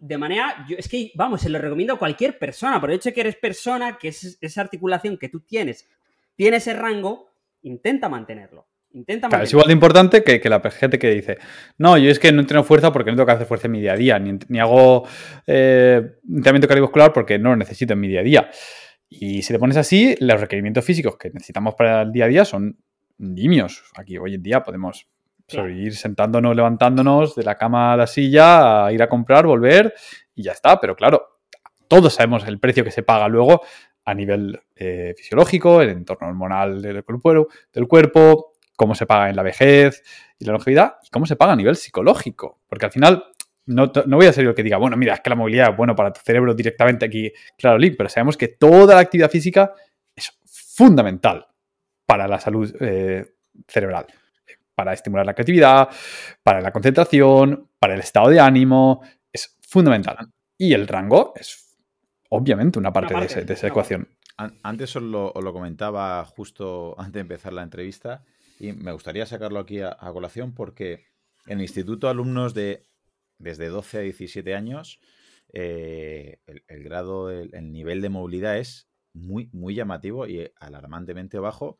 de 0.00 0.18
manera, 0.18 0.64
yo, 0.68 0.76
es 0.78 0.88
que, 0.88 1.10
vamos, 1.14 1.40
se 1.40 1.48
lo 1.48 1.58
recomiendo 1.58 1.94
a 1.94 1.98
cualquier 1.98 2.38
persona, 2.38 2.80
por 2.80 2.90
el 2.90 2.96
hecho 2.96 3.08
de 3.08 3.14
que 3.14 3.20
eres 3.22 3.36
persona, 3.36 3.98
que 3.98 4.08
es 4.08 4.38
esa 4.40 4.60
articulación 4.60 5.18
que 5.18 5.28
tú 5.28 5.40
tienes, 5.40 5.88
tiene 6.36 6.58
ese 6.58 6.72
rango, 6.74 7.28
intenta 7.62 8.08
mantenerlo. 8.08 8.66
Intenta 8.92 9.28
es 9.42 9.52
igual 9.52 9.68
de 9.68 9.72
importante 9.72 10.24
que, 10.24 10.40
la 10.48 10.60
gente 10.70 10.98
que 10.98 11.10
dice, 11.10 11.38
no, 11.78 11.96
yo 11.96 12.10
es 12.10 12.18
que 12.18 12.32
no 12.32 12.40
entreno 12.40 12.64
fuerza 12.64 12.92
porque 12.92 13.10
no 13.10 13.16
tengo 13.16 13.26
que 13.26 13.32
hacer 13.32 13.46
fuerza 13.46 13.68
en 13.68 13.72
mi 13.72 13.80
día 13.80 13.92
a 13.92 13.96
día, 13.96 14.18
ni, 14.18 14.58
hago 14.58 15.06
eh, 15.46 16.16
entrenamiento 16.28 16.66
cardiovascular 16.66 17.12
porque 17.12 17.38
no 17.38 17.50
lo 17.50 17.56
necesito 17.56 17.92
en 17.92 18.00
mi 18.00 18.08
día 18.08 18.20
a 18.20 18.24
día. 18.24 18.50
Y 19.08 19.42
si 19.42 19.52
te 19.52 19.58
pones 19.58 19.76
así, 19.76 20.16
los 20.20 20.40
requerimientos 20.40 20.84
físicos 20.84 21.16
que 21.16 21.30
necesitamos 21.30 21.74
para 21.74 22.02
el 22.02 22.12
día 22.12 22.24
a 22.24 22.28
día 22.28 22.44
son 22.44 22.78
nimios. 23.18 23.84
Aquí 23.96 24.18
hoy 24.18 24.34
en 24.34 24.42
día 24.42 24.62
podemos 24.62 25.06
sobrevivir 25.46 25.94
sentándonos, 25.96 26.54
levantándonos 26.54 27.34
de 27.34 27.42
la 27.42 27.56
cama 27.56 27.92
a 27.92 27.96
la 27.96 28.06
silla, 28.06 28.86
a 28.86 28.92
ir 28.92 29.02
a 29.02 29.08
comprar, 29.08 29.46
volver 29.46 29.94
y 30.34 30.44
ya 30.44 30.52
está. 30.52 30.80
Pero 30.80 30.96
claro, 30.96 31.40
todos 31.88 32.14
sabemos 32.14 32.46
el 32.46 32.58
precio 32.58 32.84
que 32.84 32.90
se 32.90 33.02
paga 33.02 33.28
luego 33.28 33.62
a 34.04 34.14
nivel 34.14 34.60
eh, 34.76 35.14
fisiológico, 35.16 35.82
el 35.82 35.90
entorno 35.90 36.28
hormonal 36.28 36.80
del 36.80 37.04
cuerpo, 37.04 37.48
del 37.72 37.86
cuerpo 37.86 38.49
cómo 38.80 38.94
se 38.94 39.04
paga 39.04 39.28
en 39.28 39.36
la 39.36 39.42
vejez 39.42 40.02
y 40.38 40.46
la 40.46 40.52
longevidad 40.52 40.94
y 41.02 41.10
cómo 41.10 41.26
se 41.26 41.36
paga 41.36 41.52
a 41.52 41.56
nivel 41.56 41.76
psicológico. 41.76 42.62
Porque 42.66 42.86
al 42.86 42.92
final, 42.92 43.24
no, 43.66 43.92
voy 44.06 44.24
a 44.24 44.32
ser 44.32 44.44
yo 44.44 44.50
el 44.50 44.56
que 44.56 44.62
diga, 44.62 44.78
bueno, 44.78 44.96
mira, 44.96 45.12
es 45.12 45.20
que 45.20 45.28
la 45.28 45.36
movilidad 45.36 45.72
es 45.72 45.76
bueno 45.76 45.94
para 45.94 46.14
tu 46.14 46.22
cerebro 46.22 46.54
directamente 46.54 47.04
aquí, 47.04 47.30
claro, 47.58 47.76
link, 47.76 47.96
pero 47.98 48.08
sabemos 48.08 48.38
que 48.38 48.48
toda 48.48 48.94
la 48.94 49.02
actividad 49.02 49.30
física 49.30 49.74
es 50.16 50.32
fundamental 50.46 51.46
para 52.06 52.26
la 52.26 52.40
salud 52.40 52.74
eh, 52.80 53.34
cerebral. 53.68 54.06
Para 54.74 54.94
estimular 54.94 55.26
la 55.26 55.34
creatividad, 55.34 55.90
para 56.42 56.62
la 56.62 56.72
concentración, 56.72 57.68
para 57.78 57.92
el 57.92 58.00
estado 58.00 58.30
de 58.30 58.40
ánimo, 58.40 59.02
es 59.30 59.58
fundamental. 59.60 60.16
Y 60.56 60.72
el 60.72 60.88
rango 60.88 61.34
es 61.36 61.76
obviamente 62.30 62.78
una 62.78 62.94
parte, 62.94 63.14
de, 63.14 63.52
esa 63.52 63.66
ecuación. 63.66 64.08
Antes 64.62 64.96
os 64.96 65.02
lo, 65.02 65.52
comentaba 65.52 66.24
justo 66.24 66.98
antes 66.98 67.12
de 67.12 67.20
empezar 67.20 67.52
la 67.52 67.62
entrevista 67.62 68.24
y 68.60 68.74
me 68.74 68.92
gustaría 68.92 69.24
sacarlo 69.24 69.58
aquí 69.58 69.80
a, 69.80 69.96
colación 70.12 70.52
porque 70.54 71.06
en 71.46 71.58
el 71.58 71.62
instituto 71.62 72.10
alumnos 72.10 72.52
de 72.52 72.86
desde 73.38 73.68
12 73.68 73.98
a 73.98 74.00
17 74.02 74.54
años, 74.54 75.00
eh, 75.54 76.40
el, 76.68 76.84
grado, 76.84 77.30
el, 77.30 77.72
nivel 77.72 78.02
de 78.02 78.10
movilidad 78.10 78.58
es 78.58 78.90
muy, 79.14 79.48
muy 79.54 79.74
llamativo 79.74 80.26
y 80.26 80.52
alarmantemente 80.60 81.38
bajo. 81.38 81.78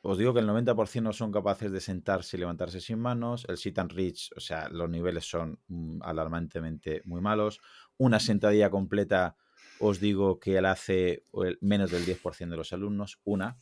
Os 0.00 0.16
digo 0.16 0.32
que 0.32 0.40
el 0.40 0.48
90% 0.48 1.02
no 1.02 1.12
son 1.12 1.30
capaces 1.30 1.70
de 1.70 1.80
sentarse 1.80 2.38
y 2.38 2.40
levantarse 2.40 2.80
sin 2.80 2.98
manos. 2.98 3.44
El 3.46 3.58
sit 3.58 3.78
and 3.78 3.92
reach, 3.92 4.30
o 4.34 4.40
sea, 4.40 4.70
los 4.70 4.88
niveles 4.88 5.28
son 5.28 5.60
mm, 5.68 6.00
alarmantemente 6.02 7.02
muy 7.04 7.20
malos. 7.20 7.60
Una 7.98 8.18
sentadilla 8.18 8.70
completa, 8.70 9.36
os 9.78 10.00
digo 10.00 10.40
que 10.40 10.58
la 10.62 10.70
hace 10.70 11.22
menos 11.60 11.90
del 11.90 12.06
10% 12.06 12.48
de 12.48 12.56
los 12.56 12.72
alumnos. 12.72 13.20
Una, 13.24 13.58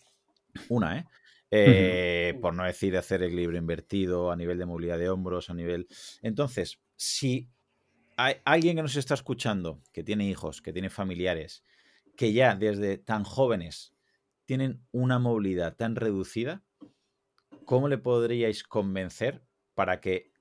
una, 0.68 0.98
¿eh? 0.98 1.06
Eh, 1.56 2.36
por 2.42 2.52
no 2.52 2.64
decir 2.64 2.96
hacer 2.96 3.22
equilibrio 3.22 3.60
invertido 3.60 4.32
a 4.32 4.36
nivel 4.36 4.58
de 4.58 4.66
movilidad 4.66 4.98
de 4.98 5.08
hombros, 5.08 5.50
a 5.50 5.54
nivel... 5.54 5.86
Entonces, 6.20 6.80
si 6.96 7.48
hay 8.16 8.36
alguien 8.44 8.74
que 8.74 8.82
nos 8.82 8.96
está 8.96 9.14
escuchando, 9.14 9.80
que 9.92 10.02
tiene 10.02 10.28
hijos, 10.28 10.60
que 10.60 10.72
tiene 10.72 10.90
familiares, 10.90 11.62
que 12.16 12.32
ya 12.32 12.56
desde 12.56 12.98
tan 12.98 13.22
jóvenes 13.22 13.94
tienen 14.46 14.84
una 14.90 15.20
movilidad 15.20 15.76
tan 15.76 15.94
reducida, 15.94 16.64
¿cómo 17.64 17.88
le 17.88 17.98
podríais 17.98 18.64
convencer 18.64 19.46
para 19.74 20.00
que 20.00 20.32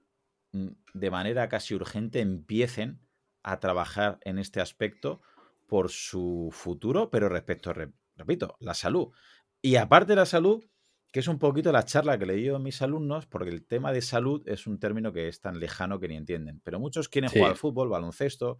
mm, 0.51 0.69
de 0.95 1.11
manera 1.11 1.47
casi 1.47 1.75
urgente 1.75 2.21
empiecen 2.21 2.99
a 3.43 3.59
trabajar 3.59 4.17
en 4.23 4.39
este 4.39 4.61
aspecto 4.61 5.21
por 5.67 5.91
su 5.91 6.49
futuro, 6.51 7.11
pero 7.11 7.29
respecto, 7.29 7.71
repito, 8.15 8.57
la 8.59 8.73
salud? 8.73 9.13
Y 9.61 9.75
aparte 9.75 10.13
de 10.13 10.17
la 10.17 10.25
salud, 10.25 10.65
que 11.13 11.19
es 11.19 11.27
un 11.27 11.37
poquito 11.37 11.71
la 11.71 11.85
charla 11.85 12.17
que 12.17 12.25
le 12.25 12.33
digo 12.33 12.55
a 12.55 12.59
mis 12.59 12.81
alumnos, 12.81 13.27
porque 13.27 13.51
el 13.51 13.63
tema 13.63 13.93
de 13.93 14.01
salud 14.01 14.41
es 14.47 14.65
un 14.65 14.79
término 14.79 15.13
que 15.13 15.27
es 15.27 15.39
tan 15.39 15.59
lejano 15.59 15.99
que 15.99 16.07
ni 16.07 16.15
entienden. 16.15 16.59
Pero 16.63 16.79
muchos 16.79 17.07
quieren 17.07 17.29
jugar 17.29 17.51
al 17.51 17.55
fútbol, 17.55 17.87
baloncesto, 17.87 18.59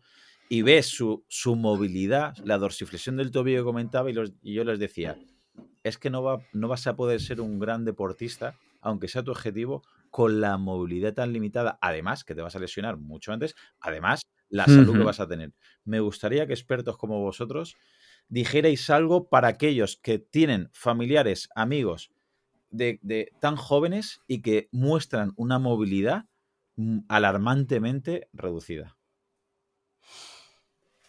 y 0.50 0.62
ves 0.62 0.86
su, 0.86 1.26
su, 1.28 1.56
movilidad, 1.56 2.38
la 2.46 2.60
dorsiflexión 2.60 3.18
del 3.18 3.32
tobillo 3.32 3.62
que 3.62 3.64
comentaba, 3.64 4.12
y, 4.12 4.16
y, 4.44 4.54
yo 4.54 4.64
les 4.66 4.78
decía, 4.78 5.18
es 5.82 5.98
que 5.98 6.12
no, 6.12 6.22
va, 6.22 6.46
no 6.54 6.68
vas 6.68 6.86
a 6.86 6.96
poder 6.96 7.20
ser 7.22 7.42
un 7.42 7.58
gran 7.58 7.86
deportista, 7.86 8.56
aunque 8.82 9.08
sea 9.08 9.24
tu 9.24 9.32
objetivo, 9.32 9.82
con 10.12 10.40
la 10.40 10.56
movilidad 10.58 11.16
tan 11.16 11.34
limitada. 11.34 11.80
Además, 11.82 12.24
que 12.24 12.36
te 12.36 12.44
vas 12.44 12.56
a 12.56 12.60
lesionar 12.60 12.98
mucho 12.98 13.34
antes, 13.34 13.56
además, 13.80 14.28
la 14.50 14.66
salud 14.66 14.96
que 14.96 15.04
vas 15.04 15.20
a 15.20 15.28
tener. 15.28 15.54
Me 15.86 16.02
gustaría 16.02 16.46
que 16.46 16.54
expertos 16.54 16.98
como 16.98 17.20
vosotros 17.20 17.78
dijerais 18.28 18.92
algo 18.92 19.28
para 19.28 19.48
aquellos 19.48 19.98
que 19.98 20.20
tienen 20.20 20.70
familiares, 20.72 21.50
amigos, 21.56 22.13
de, 22.74 23.32
tan 23.40 23.56
jóvenes 23.56 24.22
y 24.28 24.42
que 24.42 24.68
muestran 24.72 25.34
una 25.36 25.60
movilidad 25.60 26.26
mm, 26.76 27.00
alarmantemente 27.08 28.28
reducida. 28.34 28.98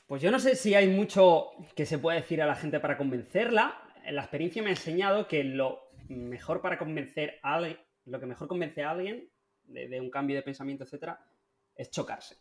Pues 0.06 0.20
yo 0.22 0.30
no 0.30 0.38
sé 0.38 0.54
si 0.54 0.74
hay 0.74 0.88
mucho 0.88 1.50
que 1.74 1.86
se 1.86 1.98
pueda 1.98 2.20
decir 2.20 2.42
a 2.42 2.46
la 2.46 2.54
gente 2.54 2.78
para 2.78 2.98
convencerla. 2.98 3.80
La 4.10 4.22
experiencia 4.22 4.62
me 4.62 4.68
ha 4.68 4.72
enseñado 4.72 5.26
que 5.26 5.42
lo 5.42 5.90
mejor 6.08 6.60
para 6.60 6.78
convencer 6.78 7.38
a 7.42 7.54
alguien, 7.54 7.78
lo 8.04 8.20
que 8.20 8.26
mejor 8.26 8.46
convence 8.46 8.82
a 8.82 8.90
alguien 8.90 9.30
de, 9.64 9.98
un 10.00 10.10
cambio 10.10 10.36
de 10.36 10.42
pensamiento, 10.42 10.84
etcétera, 10.84 11.18
es 11.74 11.90
chocarse. 11.90 12.36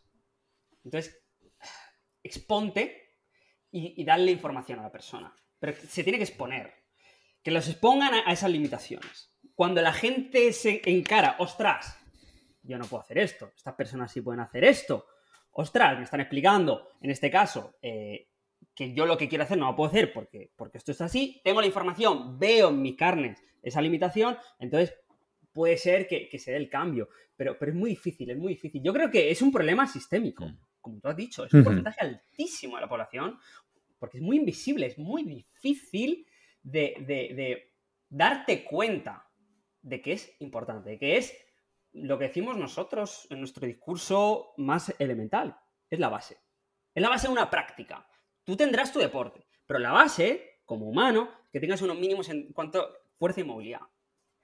Entonces, 0.84 1.24
exponte 2.22 3.16
y, 3.70 4.00
y 4.00 4.04
darle 4.04 4.30
información 4.30 4.78
a 4.80 4.82
la 4.82 4.92
persona. 4.92 5.34
Pero 5.58 5.72
se 5.72 6.04
tiene 6.04 6.18
que 6.18 6.24
exponer 6.24 6.83
que 7.44 7.50
los 7.50 7.68
expongan 7.68 8.14
a, 8.14 8.32
esas 8.32 8.50
limitaciones. 8.50 9.30
Cuando 9.54 9.82
la 9.82 9.92
gente 9.92 10.52
se 10.52 10.80
encara, 10.86 11.36
ostras, 11.38 12.00
yo 12.62 12.78
no 12.78 12.86
puedo 12.86 13.02
hacer 13.02 13.18
esto, 13.18 13.52
estas 13.54 13.74
personas 13.74 14.10
sí 14.10 14.22
pueden 14.22 14.40
hacer 14.40 14.64
esto, 14.64 15.06
ostras, 15.52 15.98
me 15.98 16.04
están 16.04 16.20
explicando, 16.20 16.88
en 17.02 17.10
este 17.10 17.30
caso, 17.30 17.76
eh, 17.82 18.30
que 18.74 18.94
yo 18.94 19.04
lo 19.04 19.18
que 19.18 19.28
quiero 19.28 19.44
hacer 19.44 19.58
no 19.58 19.66
lo 19.66 19.76
puedo 19.76 19.90
hacer 19.90 20.12
porque, 20.12 20.50
porque 20.56 20.78
esto 20.78 20.90
es 20.90 21.00
así, 21.02 21.40
tengo 21.44 21.60
la 21.60 21.66
información, 21.66 22.38
veo 22.38 22.70
en 22.70 22.80
mis 22.80 22.96
carnes 22.96 23.40
esa 23.62 23.82
limitación, 23.82 24.36
entonces 24.58 24.94
puede 25.52 25.76
ser 25.76 26.08
que, 26.08 26.36
se 26.38 26.50
dé 26.50 26.56
el 26.56 26.70
cambio, 26.70 27.10
pero, 27.36 27.58
pero 27.58 27.72
es 27.72 27.76
muy 27.76 27.90
difícil, 27.90 28.30
es 28.30 28.38
muy 28.38 28.54
difícil. 28.54 28.82
Yo 28.82 28.92
creo 28.92 29.10
que 29.10 29.30
es 29.30 29.40
un 29.42 29.52
problema 29.52 29.86
sistémico, 29.86 30.46
mm. 30.46 30.58
como 30.80 30.98
tú 30.98 31.08
has 31.08 31.16
dicho, 31.16 31.44
es 31.44 31.52
un 31.52 31.62
porcentaje 31.62 32.00
altísimo 32.00 32.76
de 32.76 32.82
la 32.82 32.88
población, 32.88 33.38
porque 33.98 34.16
es 34.16 34.22
muy 34.22 34.38
invisible, 34.38 34.86
es 34.86 34.98
muy 34.98 35.22
difícil 35.22 36.26
de, 36.64 37.72
darte 38.08 38.64
cuenta 38.64 39.30
de 39.82 40.00
que 40.00 40.12
es 40.12 40.34
importante, 40.40 40.98
que 40.98 41.16
es 41.18 41.36
lo 41.92 42.18
que 42.18 42.26
decimos 42.28 42.56
nosotros 42.56 43.26
en 43.30 43.38
nuestro 43.38 43.66
discurso 43.66 44.54
más 44.56 44.94
elemental, 44.98 45.56
es 45.88 46.00
la 46.00 46.08
base. 46.08 46.38
Es 46.94 47.02
la 47.02 47.08
base 47.08 47.28
de 47.28 47.32
una 47.32 47.50
práctica. 47.50 48.08
Tú 48.42 48.56
tendrás 48.56 48.92
tu 48.92 48.98
deporte, 48.98 49.46
pero 49.66 49.78
la 49.78 49.92
base, 49.92 50.60
como 50.64 50.86
humano, 50.86 51.30
que 51.52 51.60
tengas 51.60 51.82
unos 51.82 51.98
mínimos 51.98 52.28
en 52.28 52.52
cuanto 52.52 52.80
a 52.80 52.88
fuerza 53.18 53.40
y 53.40 53.44
movilidad. 53.44 53.80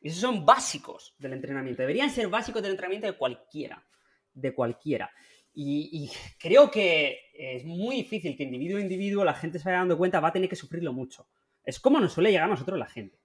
Y 0.01 0.09
esos 0.09 0.21
son 0.21 0.47
básicos 0.47 1.15
del 1.19 1.35
entrenamiento. 1.35 1.83
Deberían 1.83 2.11
ser 2.11 2.29
básicos 2.29 2.63
del 2.63 2.73
entrenamiento 2.73 3.07
de 3.07 3.17
cualquiera. 3.17 3.87
De 4.33 4.55
cualquiera. 4.55 5.11
Y, 5.53 5.91
y, 5.93 6.11
creo 6.39 6.71
que 6.71 7.19
es 7.35 7.65
muy 7.65 7.97
difícil 7.97 8.37
que 8.37 8.45
individuo 8.45 8.79
a 8.79 8.83
individuo 8.83 9.25
la 9.25 9.35
gente 9.35 9.59
se 9.59 9.65
vaya 9.65 9.79
dando 9.79 9.99
cuenta, 9.99 10.21
va 10.21 10.29
a 10.29 10.33
tener 10.33 10.49
que 10.49 10.57
sufrirlo 10.57 10.93
mucho. 10.93 11.29
Es 11.65 11.81
como 11.81 12.01
nos 12.01 12.13
suele 12.13 12.31
llegar 12.31 12.47
a 12.47 12.53
nosotros 12.53 12.79
la 12.79 12.87
gente. 12.87 13.19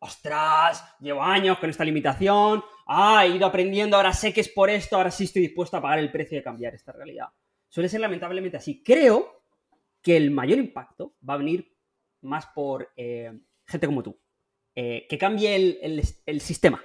¡Ostras! 0.00 0.84
Llevo 1.00 1.22
años 1.22 1.58
con 1.58 1.70
esta 1.70 1.84
limitación. 1.84 2.62
Ah, 2.86 3.24
he 3.26 3.30
ido 3.30 3.46
aprendiendo, 3.46 3.96
ahora 3.96 4.12
sé 4.12 4.32
que 4.32 4.40
es 4.40 4.48
por 4.48 4.70
esto, 4.70 4.96
ahora 4.96 5.10
sí 5.10 5.24
estoy 5.24 5.42
dispuesto 5.42 5.76
a 5.76 5.82
pagar 5.82 5.98
el 5.98 6.10
precio 6.10 6.38
de 6.38 6.44
cambiar 6.44 6.74
esta 6.74 6.92
realidad. 6.92 7.26
Suele 7.68 7.88
ser 7.88 8.00
lamentablemente 8.00 8.56
así. 8.56 8.82
Creo 8.82 9.42
que 10.00 10.16
el 10.16 10.30
mayor 10.30 10.58
impacto 10.58 11.14
va 11.28 11.34
a 11.34 11.38
venir 11.38 11.74
más 12.22 12.46
por 12.46 12.92
eh, 12.96 13.32
gente 13.66 13.86
como 13.86 14.02
tú. 14.02 14.18
Eh, 14.74 15.06
que 15.08 15.18
cambie 15.18 15.56
el, 15.82 16.40
sistema. 16.40 16.80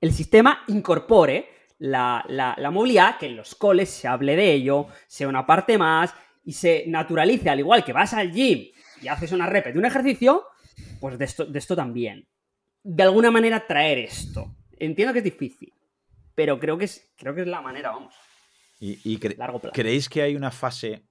El 0.00 0.12
sistema 0.12 0.62
incorpore 0.68 1.48
la, 1.78 2.24
la, 2.28 2.70
movilidad, 2.70 3.18
que 3.18 3.26
en 3.26 3.36
los 3.36 3.56
coles 3.56 3.90
se 3.90 4.06
hable 4.06 4.36
de 4.36 4.52
ello, 4.52 4.86
sea 5.08 5.28
una 5.28 5.44
parte 5.44 5.76
más 5.76 6.14
y 6.44 6.52
se 6.52 6.84
naturalice, 6.86 7.50
al 7.50 7.58
igual 7.58 7.84
que 7.84 7.92
vas 7.92 8.14
al 8.14 8.30
gym 8.30 8.68
y 9.02 9.08
haces 9.08 9.32
una 9.32 9.46
rep 9.46 9.66
de 9.66 9.78
un 9.78 9.84
ejercicio, 9.84 10.44
pues 11.00 11.18
de 11.18 11.24
esto, 11.24 11.44
de 11.44 11.58
esto 11.58 11.76
también. 11.76 12.28
De 12.82 13.02
alguna 13.02 13.30
manera 13.30 13.66
traer 13.66 13.98
esto. 13.98 14.54
Entiendo 14.78 15.12
que 15.12 15.18
es 15.18 15.24
difícil, 15.24 15.72
pero 16.34 16.58
creo 16.58 16.78
que 16.78 16.84
es, 16.84 17.12
creo 17.16 17.34
que 17.34 17.42
es 17.42 17.48
la 17.48 17.60
manera, 17.60 17.90
vamos. 17.90 18.14
¿Y, 18.80 19.18
creéis 19.18 20.08
que 20.08 20.22
hay 20.22 20.36
una 20.36 20.52
fase, 20.52 21.04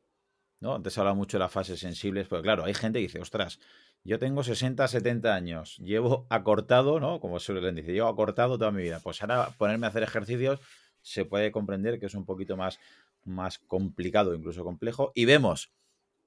¿no? 0.61 0.75
Antes 0.75 0.93
se 0.93 1.01
habla 1.01 1.13
mucho 1.13 1.38
de 1.38 1.43
las 1.43 1.51
fases 1.51 1.79
sensibles, 1.79 2.27
pero 2.29 2.41
claro, 2.41 2.63
hay 2.63 2.73
gente 2.73 2.99
que 2.99 3.07
dice, 3.07 3.19
ostras, 3.19 3.59
yo 4.05 4.19
tengo 4.19 4.41
60, 4.41 4.88
70 4.88 5.35
años, 5.35 5.77
llevo 5.79 6.27
acortado, 6.29 7.01
¿no? 7.01 7.19
Como 7.19 7.39
suelen 7.41 7.75
decir, 7.75 7.93
llevo 7.93 8.07
acortado 8.07 8.57
toda 8.57 8.71
mi 8.71 8.83
vida. 8.83 9.01
Pues 9.03 9.21
ahora 9.21 9.49
ponerme 9.57 9.85
a 9.85 9.89
hacer 9.89 10.03
ejercicios 10.03 10.61
se 11.01 11.25
puede 11.25 11.51
comprender 11.51 11.99
que 11.99 12.05
es 12.05 12.15
un 12.15 12.25
poquito 12.25 12.55
más, 12.55 12.79
más 13.25 13.59
complicado, 13.59 14.33
incluso 14.33 14.63
complejo. 14.63 15.11
Y 15.13 15.25
vemos 15.25 15.73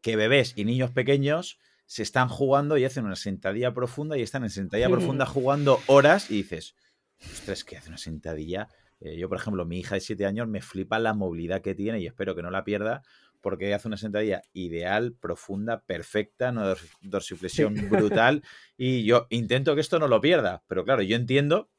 que 0.00 0.16
bebés 0.16 0.54
y 0.56 0.64
niños 0.64 0.90
pequeños 0.90 1.58
se 1.86 2.02
están 2.02 2.28
jugando 2.28 2.76
y 2.76 2.84
hacen 2.84 3.04
una 3.04 3.16
sentadilla 3.16 3.74
profunda 3.74 4.16
y 4.16 4.22
están 4.22 4.44
en 4.44 4.50
sentadilla 4.50 4.88
profunda 4.88 5.26
jugando 5.26 5.80
horas 5.86 6.30
y 6.30 6.36
dices, 6.36 6.76
ostras, 7.20 7.64
que 7.64 7.76
hace 7.76 7.88
una 7.88 7.98
sentadilla. 7.98 8.68
Eh, 9.00 9.16
yo, 9.18 9.28
por 9.28 9.38
ejemplo, 9.38 9.64
mi 9.64 9.80
hija 9.80 9.96
de 9.96 10.00
7 10.00 10.24
años 10.26 10.46
me 10.46 10.60
flipa 10.60 10.98
la 10.98 11.14
movilidad 11.14 11.62
que 11.62 11.74
tiene 11.74 12.00
y 12.00 12.06
espero 12.06 12.36
que 12.36 12.42
no 12.42 12.50
la 12.50 12.64
pierda 12.64 13.02
porque 13.40 13.74
hace 13.74 13.88
una 13.88 13.96
sentadilla 13.96 14.42
ideal, 14.52 15.14
profunda, 15.14 15.80
perfecta, 15.80 16.50
una 16.50 16.74
dorsiflexión 17.00 17.74
brutal 17.90 18.44
y 18.76 19.04
yo 19.04 19.26
intento 19.30 19.74
que 19.74 19.80
esto 19.80 19.98
no 19.98 20.08
lo 20.08 20.20
pierda, 20.20 20.62
pero 20.68 20.84
claro, 20.84 21.02
yo 21.02 21.16
entiendo 21.16 21.70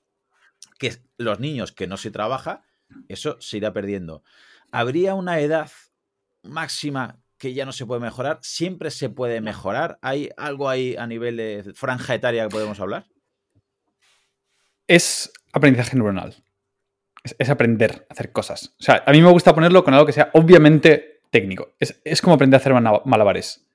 que 0.78 0.98
los 1.18 1.40
niños 1.40 1.72
que 1.72 1.88
no 1.88 1.98
se 1.98 2.12
trabaja, 2.12 2.64
eso 3.08 3.38
se 3.40 3.58
irá 3.58 3.72
perdiendo. 3.72 4.24
¿Habría 4.72 5.16
una 5.16 5.40
edad 5.40 5.72
máxima 6.44 7.21
que 7.42 7.56
ya 7.56 7.66
no 7.66 7.72
se 7.72 7.88
puede 7.88 8.00
mejorar? 8.00 8.38
¿Siempre 8.44 8.92
se 8.92 9.10
puede 9.10 9.42
mejorar? 9.42 9.98
¿Hay 10.04 10.30
algo 10.38 10.70
ahí 10.70 10.96
a 10.96 11.08
nivel 11.08 11.38
de 11.38 11.72
franja 11.74 12.14
etaria 12.14 12.44
que 12.44 12.50
podemos 12.50 12.80
hablar? 12.80 13.08
Es 14.88 15.34
aprendizaje 15.52 15.96
neuronal. 15.96 16.36
Es, 17.40 17.50
aprender 17.50 18.06
a 18.08 18.14
hacer 18.14 18.32
cosas. 18.32 18.76
O 18.80 18.84
sea, 18.84 19.04
a 19.08 19.12
mí 19.12 19.24
me 19.24 19.32
gusta 19.32 19.56
ponerlo 19.56 19.84
con 19.84 19.96
algo 19.96 20.06
que 20.06 20.14
sea 20.14 20.30
obviamente 20.34 21.22
técnico. 21.32 21.74
Es, 21.80 22.22
como 22.22 22.36
aprender 22.36 22.60
a 22.60 22.62
hacer 22.62 22.74
malabares. 23.06 23.66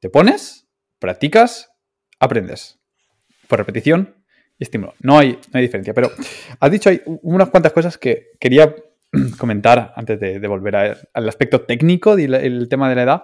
Te 0.00 0.08
pones, 0.08 0.66
practicas, 0.98 1.70
aprendes. 2.18 2.80
Por 3.46 3.58
repetición 3.58 4.24
y 4.58 4.64
estímulo. 4.64 4.94
No 5.00 5.18
hay, 5.18 5.32
no 5.52 5.58
hay 5.58 5.62
diferencia. 5.62 5.92
Pero 5.92 6.10
has 6.58 6.70
dicho 6.70 6.88
hay 6.88 7.02
unas 7.04 7.50
cuantas 7.50 7.74
cosas 7.74 7.98
que 7.98 8.30
quería 8.40 8.74
comentar 9.38 9.92
antes 9.96 10.18
de, 10.18 10.46
volver 10.46 10.76
al 11.12 11.28
aspecto 11.28 11.62
técnico 11.62 12.16
del 12.16 12.68
tema 12.68 12.88
de 12.88 12.94
la 12.94 13.02
edad, 13.02 13.22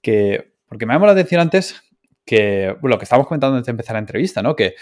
que, 0.00 0.54
porque 0.66 0.86
me 0.86 0.94
llamó 0.94 1.06
la 1.06 1.12
atención 1.12 1.40
antes 1.40 1.82
que, 2.24 2.76
lo 2.82 2.98
que 2.98 3.04
estábamos 3.04 3.28
comentando 3.28 3.56
antes 3.56 3.66
de 3.66 3.72
empezar 3.72 3.94
la 3.94 4.00
entrevista, 4.00 4.42
¿no? 4.42 4.56
Que 4.56 4.74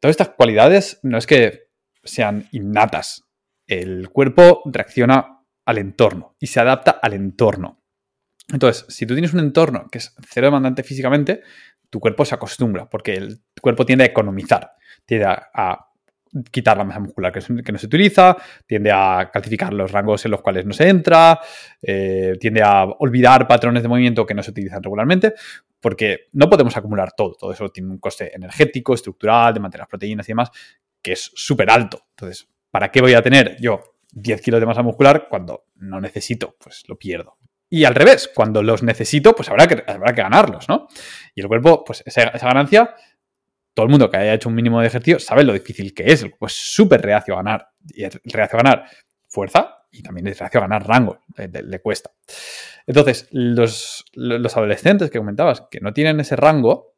todas 0.00 0.12
estas 0.12 0.30
cualidades 0.30 0.98
no 1.02 1.18
es 1.18 1.26
que 1.26 1.70
sean 2.02 2.48
innatas. 2.52 3.24
El 3.66 4.10
cuerpo 4.10 4.62
reacciona 4.66 5.44
al 5.64 5.78
entorno 5.78 6.36
y 6.38 6.48
se 6.48 6.60
adapta 6.60 6.92
al 7.02 7.12
entorno. 7.12 7.82
Entonces, 8.52 8.84
si 8.88 9.06
tú 9.06 9.14
tienes 9.14 9.32
un 9.32 9.40
entorno 9.40 9.88
que 9.90 9.98
es 9.98 10.14
cero 10.28 10.48
demandante 10.48 10.82
físicamente, 10.82 11.42
tu 11.88 12.00
cuerpo 12.00 12.24
se 12.24 12.34
acostumbra, 12.34 12.88
porque 12.88 13.14
el 13.14 13.42
cuerpo 13.60 13.86
tiende 13.86 14.04
a 14.04 14.08
economizar, 14.08 14.72
tiende 15.06 15.26
a 15.26 15.89
quitar 16.50 16.76
la 16.76 16.84
masa 16.84 17.00
muscular 17.00 17.32
que, 17.32 17.72
no 17.72 17.78
se 17.78 17.86
utiliza, 17.86 18.36
tiende 18.66 18.90
a 18.92 19.30
calcificar 19.32 19.72
los 19.72 19.90
rangos 19.90 20.24
en 20.24 20.30
los 20.30 20.42
cuales 20.42 20.64
no 20.64 20.72
se 20.72 20.88
entra, 20.88 21.40
eh, 21.82 22.36
tiende 22.38 22.62
a 22.62 22.84
olvidar 22.84 23.48
patrones 23.48 23.82
de 23.82 23.88
movimiento 23.88 24.24
que 24.24 24.34
no 24.34 24.42
se 24.42 24.50
utilizan 24.50 24.82
regularmente. 24.82 25.34
porque 25.82 26.28
no 26.32 26.50
podemos 26.50 26.76
acumular 26.76 27.12
todo. 27.16 27.34
Todo 27.36 27.52
eso 27.52 27.70
tiene 27.70 27.88
un 27.88 27.96
coste 27.96 28.36
energético, 28.36 28.92
estructural, 28.92 29.54
de 29.54 29.60
mantener 29.60 29.80
las 29.80 29.88
proteínas 29.88 30.28
y 30.28 30.32
demás, 30.32 30.50
que 31.00 31.12
es 31.12 31.32
súper 31.34 31.70
alto. 31.70 32.02
Entonces, 32.10 32.50
¿para 32.70 32.90
qué 32.90 33.00
voy 33.00 33.14
a 33.14 33.22
tener 33.22 33.56
yo 33.58 33.96
10 34.12 34.42
kilos 34.42 34.60
de 34.60 34.66
masa 34.66 34.82
muscular 34.82 35.26
cuando 35.30 35.64
no 35.76 35.98
necesito? 35.98 36.54
Pues 36.62 36.84
lo 36.86 36.98
pierdo. 36.98 37.38
Y 37.70 37.84
al 37.84 37.94
revés, 37.94 38.30
cuando 38.34 38.62
los 38.62 38.82
necesito, 38.82 39.34
pues 39.34 39.48
habrá 39.48 39.66
que, 39.68 39.82
habrá 39.86 40.12
que 40.12 40.20
ganarlos, 40.20 40.68
¿no? 40.68 40.88
Y 41.34 41.40
el 41.40 41.48
cuerpo, 41.48 41.82
pues 41.82 42.02
esa, 42.04 42.24
esa 42.24 42.46
ganancia 42.46 42.94
todo 43.74 43.84
el 43.86 43.90
mundo 43.90 44.10
que 44.10 44.16
haya 44.16 44.34
hecho 44.34 44.48
un 44.48 44.54
mínimo 44.54 44.80
de 44.80 44.86
ejercicio 44.86 45.18
sabe 45.18 45.44
lo 45.44 45.52
difícil 45.52 45.94
que 45.94 46.04
es. 46.12 46.26
Pues 46.38 46.52
súper 46.52 47.02
reacio 47.02 47.34
a 47.34 47.38
ganar. 47.38 47.68
Y 47.88 48.04
es 48.04 48.20
reacio 48.24 48.58
a 48.58 48.62
ganar 48.62 48.84
fuerza 49.28 49.84
y 49.90 50.02
también 50.02 50.26
es 50.26 50.38
reacio 50.38 50.58
a 50.58 50.62
ganar 50.62 50.86
rango. 50.86 51.20
Le, 51.36 51.80
cuesta. 51.80 52.10
Entonces, 52.86 53.28
los, 53.30 54.04
adolescentes 54.56 55.10
que 55.10 55.18
comentabas 55.18 55.62
que 55.70 55.80
no 55.80 55.92
tienen 55.92 56.20
ese 56.20 56.36
rango, 56.36 56.94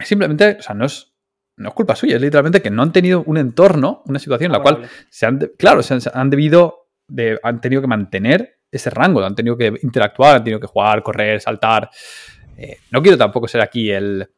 simplemente, 0.00 0.56
o 0.58 0.62
sea, 0.62 0.74
no 0.74 0.86
es, 0.86 1.12
no 1.56 1.68
es 1.68 1.74
culpa 1.74 1.96
suya, 1.96 2.16
es 2.16 2.22
literalmente 2.22 2.62
que 2.62 2.70
no 2.70 2.82
han 2.82 2.92
tenido 2.92 3.22
un 3.24 3.36
entorno, 3.36 4.02
una 4.06 4.18
situación 4.18 4.48
en 4.48 4.52
la 4.52 4.62
cual 4.62 4.88
se 5.10 5.26
han, 5.26 5.38
claro, 5.58 5.82
se 5.82 5.98
han, 6.12 6.30
debido, 6.30 6.88
de, 7.08 7.38
han 7.42 7.60
tenido 7.60 7.82
que 7.82 7.88
mantener 7.88 8.60
ese 8.70 8.90
rango, 8.90 9.24
han 9.24 9.34
tenido 9.34 9.56
que 9.56 9.74
interactuar, 9.82 10.36
han 10.36 10.44
tenido 10.44 10.60
que 10.60 10.66
jugar, 10.66 11.02
correr, 11.02 11.40
saltar. 11.40 11.90
Eh, 12.56 12.78
no 12.90 13.02
quiero 13.02 13.16
tampoco 13.16 13.48
ser 13.48 13.60
aquí 13.60 13.90
el, 13.90 14.28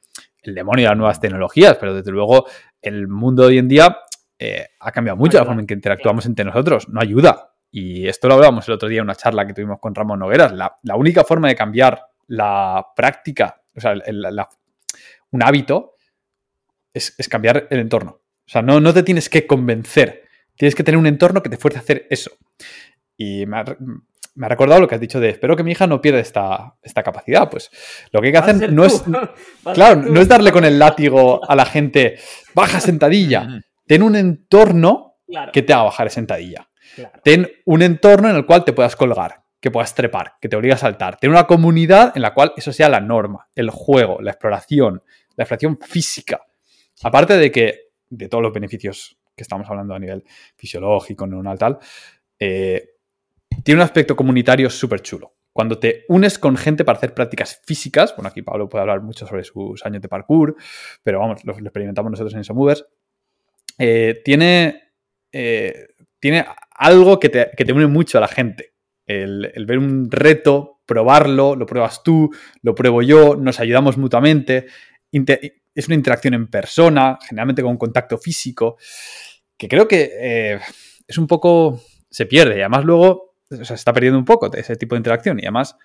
el 0.43 0.55
demonio 0.55 0.85
de 0.85 0.89
las 0.91 0.99
nuevas 0.99 1.21
tecnologías, 1.21 1.77
pero 1.79 1.95
desde 1.95 2.11
luego 2.11 2.47
el 2.81 3.09
mundo 3.09 3.43
de 3.43 3.49
hoy 3.49 3.59
en 3.59 3.69
día 3.69 3.99
eh, 4.39 4.69
ha 4.81 4.91
cambiado 4.91 5.17
mucho 5.17 5.39
la 5.39 5.45
forma 5.45 5.61
en 5.61 5.67
que 5.67 5.75
interactuamos 5.75 6.25
entre 6.27 6.45
nosotros, 6.45 6.89
no 6.89 7.01
ayuda. 7.01 7.53
Y 7.71 8.09
esto 8.09 8.27
lo 8.27 8.35
hablábamos 8.35 8.67
el 8.69 8.75
otro 8.75 8.89
día 8.89 8.99
en 8.99 9.05
una 9.05 9.15
charla 9.15 9.47
que 9.47 9.53
tuvimos 9.53 9.79
con 9.79 9.95
Ramón 9.95 10.19
Nogueras. 10.19 10.53
La, 10.53 10.97
única 10.97 11.25
forma 11.25 11.49
de 11.49 11.55
cambiar 11.55 12.03
la 12.27 12.87
práctica, 12.97 13.63
o 13.77 13.81
sea, 13.81 13.95
un 15.31 15.43
hábito, 15.43 15.95
es, 16.93 17.15
cambiar 17.29 17.69
el 17.71 17.81
entorno. 17.81 18.11
O 18.13 18.49
sea, 18.53 18.63
no, 18.63 18.81
no 18.81 18.93
te 18.93 19.03
tienes 19.03 19.29
que 19.29 19.47
convencer, 19.47 20.25
tienes 20.57 20.75
que 20.75 20.83
tener 20.83 20.99
un 20.99 21.07
entorno 21.07 21.43
que 21.43 21.51
te 21.51 21.57
fuerce 21.57 21.79
a 21.79 21.83
hacer 21.83 22.07
eso. 22.11 22.33
Y 23.17 23.47
me 23.47 23.63
me 24.35 24.47
ha 24.47 24.49
recordado 24.49 24.81
lo 24.81 24.89
que 24.89 24.95
has 24.95 25.01
dicho 25.01 25.21
de 25.21 25.31
espero 25.31 25.57
que 25.57 25.63
mi 25.63 25.73
hija 25.73 25.87
no 25.87 26.01
pierda 26.01 26.21
esta, 26.21 26.77
esta 26.83 27.03
capacidad. 27.03 27.51
Pues 27.51 27.71
lo 28.13 28.21
que 28.21 28.29
hay 28.29 28.33
que 28.33 28.39
hacer 28.39 28.73
no 28.73 28.85
es. 28.85 29.05
Claro, 29.75 30.03
no 30.03 30.21
es 30.21 30.29
darle 30.29 30.53
con 30.53 30.65
el 30.65 30.79
látigo 30.79 31.41
a 31.49 31.55
la 31.55 31.67
gente, 31.67 32.19
baja 32.55 32.81
sentadilla. 32.81 33.63
Ten 33.87 34.03
un 34.03 34.17
entorno 34.17 35.17
que 35.53 35.63
te 35.63 35.73
haga 35.73 35.85
bajar 35.85 36.11
sentadilla. 36.11 36.69
Ten 37.23 37.49
un 37.65 37.83
entorno 37.83 38.31
en 38.31 38.37
el 38.37 38.47
cual 38.47 38.65
te 38.65 38.73
puedas 38.73 38.97
colgar, 38.97 39.43
que 39.61 39.71
puedas 39.71 39.95
trepar, 39.95 40.35
que 40.41 40.49
te 40.49 40.57
obligue 40.57 40.75
a 40.75 40.79
saltar. 40.79 41.17
Ten 41.19 41.31
una 41.31 41.47
comunidad 41.47 42.13
en 42.15 42.23
la 42.23 42.35
cual 42.35 42.53
eso 42.57 42.73
sea 42.73 42.89
la 42.89 43.01
norma, 43.01 43.49
el 43.55 43.71
juego, 43.71 44.21
la 44.21 44.31
exploración, 44.31 45.03
la 45.37 45.45
exploración 45.45 45.79
física. 45.81 46.41
Aparte 47.03 47.37
de 47.37 47.51
que, 47.51 47.81
de 48.09 48.29
todos 48.29 48.43
los 48.43 48.53
beneficios 48.53 49.19
que 49.37 49.43
estamos 49.43 49.69
hablando 49.69 49.95
a 49.95 49.99
nivel 49.99 50.25
fisiológico, 50.57 51.27
neuronal, 51.27 51.59
tal, 51.59 51.79
eh, 52.39 52.91
tiene 53.63 53.81
un 53.81 53.85
aspecto 53.85 54.17
comunitario 54.17 54.71
súper 54.71 55.01
chulo. 55.03 55.35
Cuando 55.53 55.79
te 55.79 56.05
unes 56.09 56.39
con 56.39 56.57
gente 56.57 56.85
para 56.85 56.99
hacer 56.99 57.13
prácticas 57.13 57.61
físicas, 57.65 58.15
bueno, 58.17 58.29
aquí 58.29 58.43
Pablo 58.43 58.69
puede 58.69 58.83
hablar 58.83 59.03
mucho 59.03 59.27
sobre 59.27 59.43
sus 59.43 59.85
años 59.85 60.01
de 60.01 60.09
parkour, 60.09 60.55
pero 61.03 61.19
vamos, 61.19 61.45
lo, 61.45 61.53
experimentamos 61.55 62.11
nosotros 62.11 62.35
en 62.35 62.41
Isomovers, 62.41 62.87
eh, 63.79 64.21
tiene, 64.25 64.93
eh, 65.33 65.89
tiene 66.21 66.47
algo 66.71 67.19
que 67.19 67.29
te, 67.29 67.73
une 67.73 67.87
mucho 67.87 68.19
a 68.19 68.21
la 68.21 68.29
gente. 68.29 68.75
El, 69.07 69.53
ver 69.67 69.79
un 69.79 70.09
reto, 70.09 70.83
probarlo, 70.87 71.57
lo 71.57 71.67
pruebas 71.67 72.03
tú, 72.05 72.31
lo 72.63 72.75
pruebo 72.75 73.03
yo, 73.03 73.35
nos 73.35 73.59
ayudamos 73.59 73.99
mutuamente. 73.99 74.67
es 75.11 75.87
una 75.89 75.97
interacción 75.97 76.35
en 76.35 76.47
persona, 76.47 77.19
generalmente 77.29 77.63
con 77.63 77.77
contacto 77.77 78.19
físico, 78.19 78.77
que 79.57 79.67
creo 79.67 79.89
que 79.89 80.11
eh, 80.15 80.61
es 81.07 81.19
un 81.19 81.27
poco. 81.27 81.83
se 82.09 82.27
pierde. 82.27 82.59
Y 82.59 82.61
además, 82.61 82.85
luego 82.85 83.30
o 83.51 83.57
sea, 83.57 83.65
se 83.65 83.75
está 83.75 83.93
perdiendo 83.93 84.19
un 84.19 84.25
poco 84.25 84.53
ese 84.53 84.77
tipo 84.77 84.95
de 84.95 84.99
interacción. 84.99 85.39
Y 85.39 85.43
además, 85.43 85.77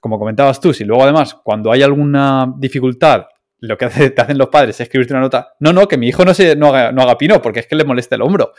como 0.00 0.18
comentabas 0.18 0.60
tú, 0.60 0.72
si 0.72 0.84
luego 0.84 1.02
además 1.02 1.34
cuando 1.34 1.72
hay 1.72 1.82
alguna 1.82 2.52
dificultad, 2.58 3.26
lo 3.60 3.76
que 3.76 3.86
te 3.88 4.20
hacen 4.20 4.38
los 4.38 4.48
padres 4.48 4.76
es 4.76 4.82
escribirte 4.82 5.12
una 5.12 5.22
nota, 5.22 5.54
no, 5.60 5.72
no, 5.72 5.88
que 5.88 5.96
mi 5.96 6.08
hijo 6.08 6.24
no, 6.24 6.34
se, 6.34 6.54
no, 6.56 6.68
haga, 6.68 6.92
no 6.92 7.02
haga 7.02 7.18
pino 7.18 7.42
porque 7.42 7.60
es 7.60 7.66
que 7.66 7.76
le 7.76 7.84
molesta 7.84 8.14
el 8.14 8.22
hombro. 8.22 8.52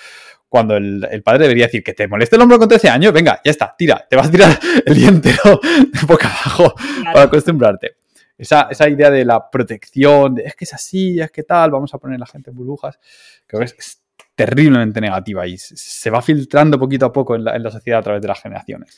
Cuando 0.49 0.75
el, 0.77 1.21
padre 1.23 1.43
debería 1.43 1.67
decir 1.67 1.83
que 1.83 1.93
te 1.93 2.07
moleste 2.07 2.35
el 2.35 2.41
hombro 2.41 2.57
con 2.57 2.67
13 2.67 2.89
años, 2.89 3.13
venga, 3.13 3.39
ya 3.45 3.51
está, 3.51 3.75
tira, 3.77 4.05
te 4.09 4.15
vas 4.15 4.27
a 4.27 4.31
tirar 4.31 4.59
el 4.85 4.95
día 4.95 5.09
entero 5.09 5.59
de 5.63 6.05
boca 6.07 6.27
abajo 6.27 6.73
para 7.05 7.23
acostumbrarte. 7.23 7.97
Esa, 8.35 8.67
esa, 8.71 8.89
idea 8.89 9.11
de 9.11 9.25
la 9.25 9.49
protección, 9.49 10.33
de 10.33 10.43
es 10.43 10.55
que 10.55 10.65
es 10.65 10.73
así, 10.73 11.19
es 11.19 11.29
que 11.29 11.43
tal, 11.43 11.71
vamos 11.71 11.93
a 11.93 11.97
poner 11.99 12.15
a 12.15 12.19
la 12.19 12.25
gente 12.25 12.49
en 12.49 12.55
burbujas, 12.55 12.97
creo 13.45 13.59
que 13.59 13.65
es, 13.65 14.01
terriblemente 14.39 15.01
negativa 15.01 15.45
y 15.45 15.57
se 15.57 16.09
va 16.09 16.21
filtrando 16.21 16.79
poquito 16.79 17.07
a 17.07 17.11
poco 17.11 17.35
en 17.35 17.43
la, 17.43 17.71
sociedad 17.71 17.99
a 17.99 18.03
través 18.03 18.21
de 18.21 18.29
las 18.29 18.41
generaciones. 18.41 18.97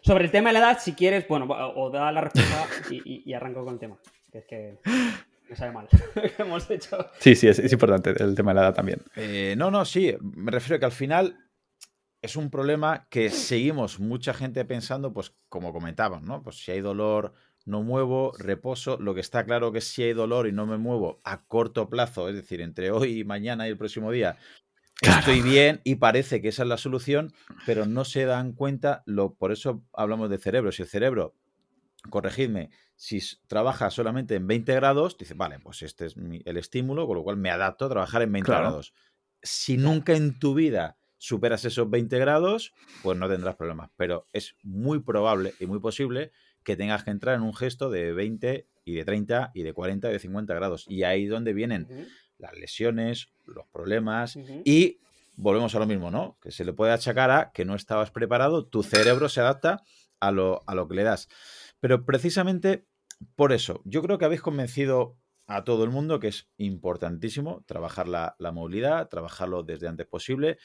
Sobre 0.00 0.26
el 0.26 0.30
tema 0.30 0.50
de 0.50 0.52
la 0.52 0.58
edad, 0.60 0.78
si 0.80 0.92
quieres, 0.92 1.26
bueno, 1.26 1.48
o 1.48 1.90
da 1.90 2.12
la 2.12 2.20
respuesta 2.20 2.68
y, 2.88 3.32
arranco 3.32 3.64
con 3.64 3.74
el 3.74 3.80
tema. 3.80 3.98
Que 4.30 4.38
es 4.38 4.46
que 4.46 4.78
me 5.50 5.56
sabe 5.56 5.72
mal. 5.72 5.88
hemos 6.38 6.70
hecho. 6.70 7.04
Sí, 7.18 7.34
sí, 7.34 7.48
es, 7.48 7.72
importante 7.72 8.10
el 8.10 8.36
tema 8.36 8.52
de 8.52 8.54
la 8.54 8.66
edad 8.66 8.74
también. 8.74 9.02
Eh, 9.16 9.56
no, 9.58 9.72
no, 9.72 9.84
sí. 9.84 10.16
Me 10.20 10.52
refiero 10.52 10.76
a 10.76 10.78
que 10.78 10.86
al 10.86 10.92
final 10.92 11.36
es 12.22 12.36
un 12.36 12.48
problema 12.48 13.08
que 13.10 13.30
seguimos 13.30 13.98
mucha 13.98 14.34
gente 14.34 14.64
pensando, 14.64 15.12
pues 15.12 15.34
como 15.48 15.72
comentábamos, 15.72 16.22
¿no? 16.22 16.44
Pues 16.44 16.62
si 16.62 16.70
hay 16.70 16.80
dolor 16.80 17.34
no 17.68 17.82
muevo, 17.82 18.32
reposo. 18.38 18.98
Lo 18.98 19.14
que 19.14 19.20
está 19.20 19.44
claro 19.44 19.72
que 19.72 19.80
si 19.80 20.02
hay 20.02 20.14
dolor 20.14 20.48
y 20.48 20.52
no 20.52 20.66
me 20.66 20.78
muevo 20.78 21.20
a 21.22 21.44
corto 21.44 21.88
plazo, 21.88 22.28
es 22.28 22.34
decir, 22.34 22.60
entre 22.60 22.90
hoy 22.90 23.20
y 23.20 23.24
mañana 23.24 23.66
y 23.66 23.70
el 23.70 23.76
próximo 23.76 24.10
día, 24.10 24.38
estoy 25.02 25.42
bien 25.42 25.80
y 25.84 25.96
parece 25.96 26.40
que 26.40 26.48
esa 26.48 26.62
es 26.62 26.68
la 26.68 26.78
solución, 26.78 27.32
pero 27.66 27.86
no 27.86 28.04
se 28.04 28.24
dan 28.24 28.52
cuenta, 28.52 29.02
lo, 29.06 29.34
por 29.34 29.52
eso 29.52 29.84
hablamos 29.92 30.30
de 30.30 30.38
cerebro. 30.38 30.72
Si 30.72 30.82
el 30.82 30.88
cerebro, 30.88 31.34
corregidme, 32.10 32.70
si 32.96 33.20
trabaja 33.46 33.90
solamente 33.90 34.34
en 34.34 34.46
20 34.46 34.74
grados, 34.74 35.18
dice, 35.18 35.34
vale, 35.34 35.60
pues 35.60 35.82
este 35.82 36.06
es 36.06 36.16
el 36.16 36.56
estímulo, 36.56 37.06
con 37.06 37.16
lo 37.16 37.22
cual 37.22 37.36
me 37.36 37.50
adapto 37.50 37.84
a 37.84 37.90
trabajar 37.90 38.22
en 38.22 38.32
20 38.32 38.50
grados. 38.50 38.94
Si 39.42 39.76
nunca 39.76 40.14
en 40.14 40.38
tu 40.38 40.54
vida 40.54 40.96
superas 41.18 41.64
esos 41.64 41.90
20 41.90 42.18
grados, 42.18 42.72
pues 43.02 43.18
no 43.18 43.28
tendrás 43.28 43.56
problemas. 43.56 43.90
Pero 43.96 44.26
es 44.32 44.56
muy 44.62 45.00
probable 45.00 45.54
y 45.60 45.66
muy 45.66 45.80
posible 45.80 46.32
que 46.68 46.76
tengas 46.76 47.02
que 47.02 47.10
entrar 47.10 47.34
en 47.34 47.40
un 47.40 47.54
gesto 47.54 47.88
de 47.88 48.12
20 48.12 48.68
y 48.84 48.94
de 48.94 49.02
30 49.06 49.52
y 49.54 49.62
de 49.62 49.72
40 49.72 50.10
y 50.10 50.12
de 50.12 50.18
50 50.18 50.52
grados. 50.52 50.84
Y 50.86 51.02
ahí 51.02 51.24
es 51.24 51.30
donde 51.30 51.54
vienen 51.54 51.88
las 52.36 52.52
lesiones, 52.52 53.30
los 53.46 53.66
problemas 53.68 54.36
y 54.66 55.00
volvemos 55.34 55.74
a 55.74 55.78
lo 55.78 55.86
mismo, 55.86 56.10
¿no? 56.10 56.36
Que 56.42 56.50
se 56.50 56.66
le 56.66 56.74
puede 56.74 56.92
achacar 56.92 57.30
a 57.30 57.52
que 57.52 57.64
no 57.64 57.74
estabas 57.74 58.10
preparado, 58.10 58.66
tu 58.66 58.82
cerebro 58.82 59.30
se 59.30 59.40
adapta 59.40 59.82
a 60.20 60.30
lo, 60.30 60.62
a 60.66 60.74
lo 60.74 60.86
que 60.88 60.96
le 60.96 61.04
das. 61.04 61.30
Pero 61.80 62.04
precisamente 62.04 62.86
por 63.34 63.54
eso, 63.54 63.80
yo 63.86 64.02
creo 64.02 64.18
que 64.18 64.26
habéis 64.26 64.42
convencido 64.42 65.16
a 65.46 65.64
todo 65.64 65.84
el 65.84 65.90
mundo 65.90 66.20
que 66.20 66.28
es 66.28 66.50
importantísimo 66.58 67.64
trabajar 67.66 68.08
la, 68.08 68.36
la 68.38 68.52
movilidad, 68.52 69.08
trabajarlo 69.08 69.62
desde 69.62 69.88
antes 69.88 70.06
posible 70.06 70.58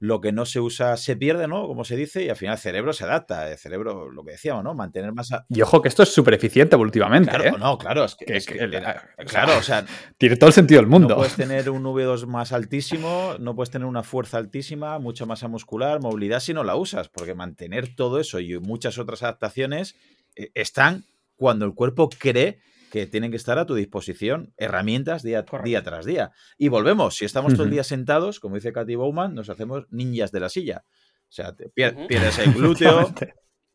lo 0.00 0.22
que 0.22 0.32
no 0.32 0.46
se 0.46 0.60
usa 0.60 0.96
se 0.96 1.14
pierde, 1.14 1.46
¿no? 1.46 1.66
Como 1.66 1.84
se 1.84 1.94
dice, 1.94 2.24
y 2.24 2.30
al 2.30 2.36
final 2.36 2.54
el 2.54 2.58
cerebro 2.58 2.94
se 2.94 3.04
adapta. 3.04 3.50
El 3.50 3.58
cerebro, 3.58 4.10
lo 4.10 4.24
que 4.24 4.32
decíamos, 4.32 4.64
¿no? 4.64 4.74
Mantener 4.74 5.12
más. 5.12 5.30
Y 5.50 5.60
ojo 5.60 5.82
que 5.82 5.88
esto 5.88 6.02
es 6.02 6.08
súper 6.08 6.32
eficiente 6.34 6.74
evolutivamente. 6.74 7.28
Claro, 7.28 7.44
¿eh? 7.44 7.52
no, 7.58 7.76
claro, 7.76 8.04
es 8.04 8.16
que. 8.16 8.40
claro, 9.26 9.58
o 9.58 9.62
sea. 9.62 9.84
Tiene 10.18 10.36
todo 10.36 10.48
el 10.48 10.54
sentido 10.54 10.80
del 10.80 10.88
mundo. 10.88 11.10
No 11.10 11.16
puedes 11.16 11.36
tener 11.36 11.68
un 11.68 11.84
V2 11.84 12.26
más 12.26 12.52
altísimo, 12.52 13.34
no 13.38 13.54
puedes 13.54 13.70
tener 13.70 13.86
una 13.86 14.02
fuerza 14.02 14.38
altísima, 14.38 14.98
mucha 14.98 15.26
masa 15.26 15.48
muscular, 15.48 16.00
movilidad 16.00 16.40
si 16.40 16.54
no 16.54 16.64
la 16.64 16.76
usas, 16.76 17.10
porque 17.10 17.34
mantener 17.34 17.94
todo 17.94 18.20
eso 18.20 18.40
y 18.40 18.58
muchas 18.58 18.96
otras 18.96 19.22
adaptaciones 19.22 19.96
eh, 20.34 20.50
están 20.54 21.04
cuando 21.36 21.66
el 21.66 21.74
cuerpo 21.74 22.08
cree 22.08 22.60
que 22.90 23.06
tienen 23.06 23.30
que 23.30 23.36
estar 23.36 23.58
a 23.58 23.66
tu 23.66 23.74
disposición 23.74 24.52
herramientas 24.56 25.22
día, 25.22 25.44
día 25.64 25.82
tras 25.82 26.04
día. 26.04 26.32
Y 26.58 26.68
volvemos, 26.68 27.16
si 27.16 27.24
estamos 27.24 27.54
todo 27.54 27.64
el 27.64 27.70
día 27.70 27.84
sentados, 27.84 28.40
como 28.40 28.56
dice 28.56 28.72
Katy 28.72 28.96
Bowman, 28.96 29.34
nos 29.34 29.48
hacemos 29.48 29.86
ninjas 29.90 30.32
de 30.32 30.40
la 30.40 30.48
silla. 30.48 30.84
O 31.30 31.32
sea, 31.32 31.54
te 31.54 31.68
pierdes 31.68 32.38
el 32.40 32.52
glúteo, 32.52 33.14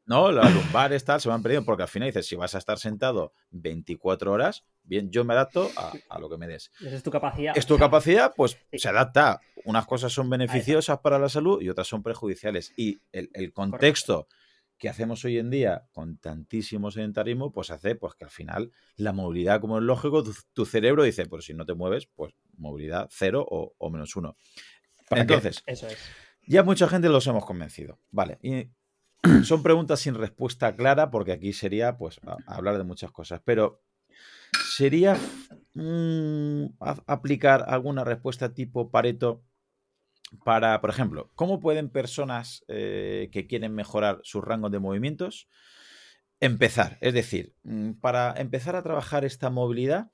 ¿no? 0.06 0.32
Las 0.32 0.54
lumbares, 0.54 1.04
tal, 1.06 1.22
se 1.22 1.30
van 1.30 1.42
perdiendo, 1.42 1.66
porque 1.66 1.84
al 1.84 1.90
final 1.90 2.10
dices, 2.10 2.28
si 2.28 2.36
vas 2.36 2.54
a 2.54 2.58
estar 2.58 2.78
sentado 2.78 3.34
24 3.52 4.32
horas, 4.32 4.66
bien, 4.84 5.10
yo 5.10 5.24
me 5.24 5.34
adapto 5.34 5.72
a, 6.10 6.20
lo 6.20 6.30
que 6.30 6.38
me 6.38 6.48
des. 6.48 6.72
es 6.82 7.02
tu 7.02 7.12
capacidad. 7.12 7.58
Es 7.58 7.66
tu 7.66 7.78
capacidad, 7.78 8.34
pues 8.36 8.58
se 8.74 8.90
adapta. 8.90 9.40
Unas 9.64 9.86
cosas 9.86 10.12
son 10.12 10.30
beneficiosas 10.30 11.00
para 11.00 11.18
la 11.18 11.30
salud 11.30 11.62
y 11.62 11.70
otras 11.70 11.88
son 11.88 12.04
perjudiciales. 12.04 12.74
Y 12.76 13.00
el, 13.12 13.54
contexto 13.54 14.28
que 14.78 14.90
hacemos 14.90 15.24
hoy 15.26 15.38
en 15.38 15.50
día 15.50 15.88
con 15.92 16.18
tantísimo 16.18 16.92
sedentarismo, 16.92 17.52
pues 17.52 17.70
hace 17.72 17.96
pues 17.96 18.16
que 18.16 18.26
al 18.26 18.30
final 18.30 18.72
la 18.98 19.14
movilidad, 19.14 19.62
como 19.62 19.78
es 19.78 19.84
lógico, 19.84 20.24
tu, 20.54 20.66
cerebro 20.66 21.04
dice, 21.04 21.26
pues 21.26 21.46
si 21.46 21.54
no 21.54 21.66
te 21.66 21.74
mueves, 21.74 22.08
pues 22.08 22.34
movilidad 22.58 23.08
cero 23.12 23.46
o, 23.50 23.90
menos 23.90 24.16
uno. 24.16 24.36
Entonces, 25.12 25.64
ya 26.48 26.64
mucha 26.64 26.88
gente 26.88 27.10
los 27.10 27.26
hemos 27.28 27.46
convencido. 27.46 28.00
Vale, 28.12 28.38
y 28.42 28.70
son 29.44 29.64
preguntas 29.64 30.00
sin 30.00 30.16
respuesta 30.16 30.76
clara, 30.76 31.10
porque 31.10 31.32
aquí 31.32 31.54
sería 31.54 31.98
pues 31.98 32.20
hablar 32.46 32.78
de 32.78 32.84
muchas 32.84 33.12
cosas. 33.12 33.42
Pero 33.46 33.82
¿sería 34.76 35.18
mm, 35.74 36.66
aplicar 37.08 37.66
alguna 37.68 38.04
respuesta 38.04 38.54
tipo 38.54 38.92
Pareto 38.92 39.44
para, 40.44 40.82
por 40.82 40.90
ejemplo, 40.90 41.32
cómo 41.36 41.60
pueden 41.60 41.90
personas 41.90 42.64
eh, 42.68 43.30
que 43.32 43.48
quieren 43.48 43.74
mejorar 43.74 44.20
sus 44.24 44.44
rangos 44.44 44.72
de 44.72 44.80
movimientos 44.80 45.48
empezar? 46.40 46.98
Es 47.02 47.14
decir, 47.14 47.54
mm, 47.64 47.94
para 47.94 48.34
empezar 48.38 48.76
a 48.76 48.84
trabajar 48.84 49.26
esta 49.26 49.50
movilidad, 49.50 50.12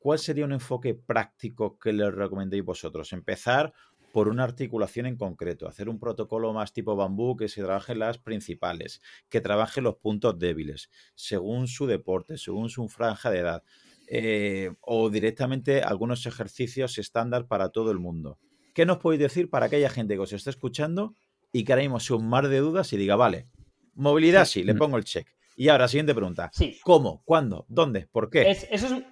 ¿cuál 0.00 0.18
sería 0.18 0.44
un 0.44 0.52
enfoque 0.52 0.94
práctico 0.94 1.78
que 1.78 1.92
les 1.92 2.14
recomendéis 2.14 2.64
vosotros? 2.64 3.12
Empezar 3.12 3.72
por 4.12 4.28
una 4.28 4.44
articulación 4.44 5.06
en 5.06 5.16
concreto, 5.16 5.68
hacer 5.68 5.88
un 5.88 5.98
protocolo 5.98 6.52
más 6.52 6.72
tipo 6.72 6.96
bambú 6.96 7.36
que 7.36 7.48
se 7.48 7.62
trabaje 7.62 7.94
las 7.94 8.18
principales, 8.18 9.02
que 9.28 9.40
trabaje 9.40 9.80
los 9.80 9.96
puntos 9.96 10.38
débiles, 10.38 10.90
según 11.14 11.68
su 11.68 11.86
deporte, 11.86 12.38
según 12.38 12.70
su 12.70 12.88
franja 12.88 13.30
de 13.30 13.38
edad, 13.40 13.62
eh, 14.08 14.72
o 14.80 15.10
directamente 15.10 15.82
algunos 15.82 16.24
ejercicios 16.24 16.96
estándar 16.98 17.46
para 17.46 17.68
todo 17.68 17.90
el 17.90 17.98
mundo. 17.98 18.38
¿Qué 18.78 18.86
nos 18.86 18.98
podéis 18.98 19.22
decir 19.22 19.50
para 19.50 19.66
aquella 19.66 19.90
gente 19.90 20.14
que 20.14 20.20
os 20.20 20.32
está 20.32 20.50
escuchando 20.50 21.16
y 21.52 21.64
que 21.64 21.72
ahora 21.72 21.82
mismo 21.82 21.98
sea 21.98 22.14
un 22.14 22.28
mar 22.28 22.46
de 22.46 22.58
dudas 22.58 22.92
y 22.92 22.96
diga, 22.96 23.16
vale, 23.16 23.48
movilidad 23.96 24.44
sí, 24.44 24.62
le 24.62 24.74
mm. 24.74 24.78
pongo 24.78 24.96
el 24.98 25.02
check. 25.02 25.26
Y 25.56 25.68
ahora, 25.68 25.88
siguiente 25.88 26.14
pregunta. 26.14 26.48
Sí. 26.52 26.78
¿Cómo? 26.84 27.20
¿Cuándo? 27.24 27.66
¿Dónde? 27.68 28.06
¿Por 28.06 28.30
qué? 28.30 28.48
eso, 28.48 28.68
es, 28.70 28.84
eso 28.84 29.02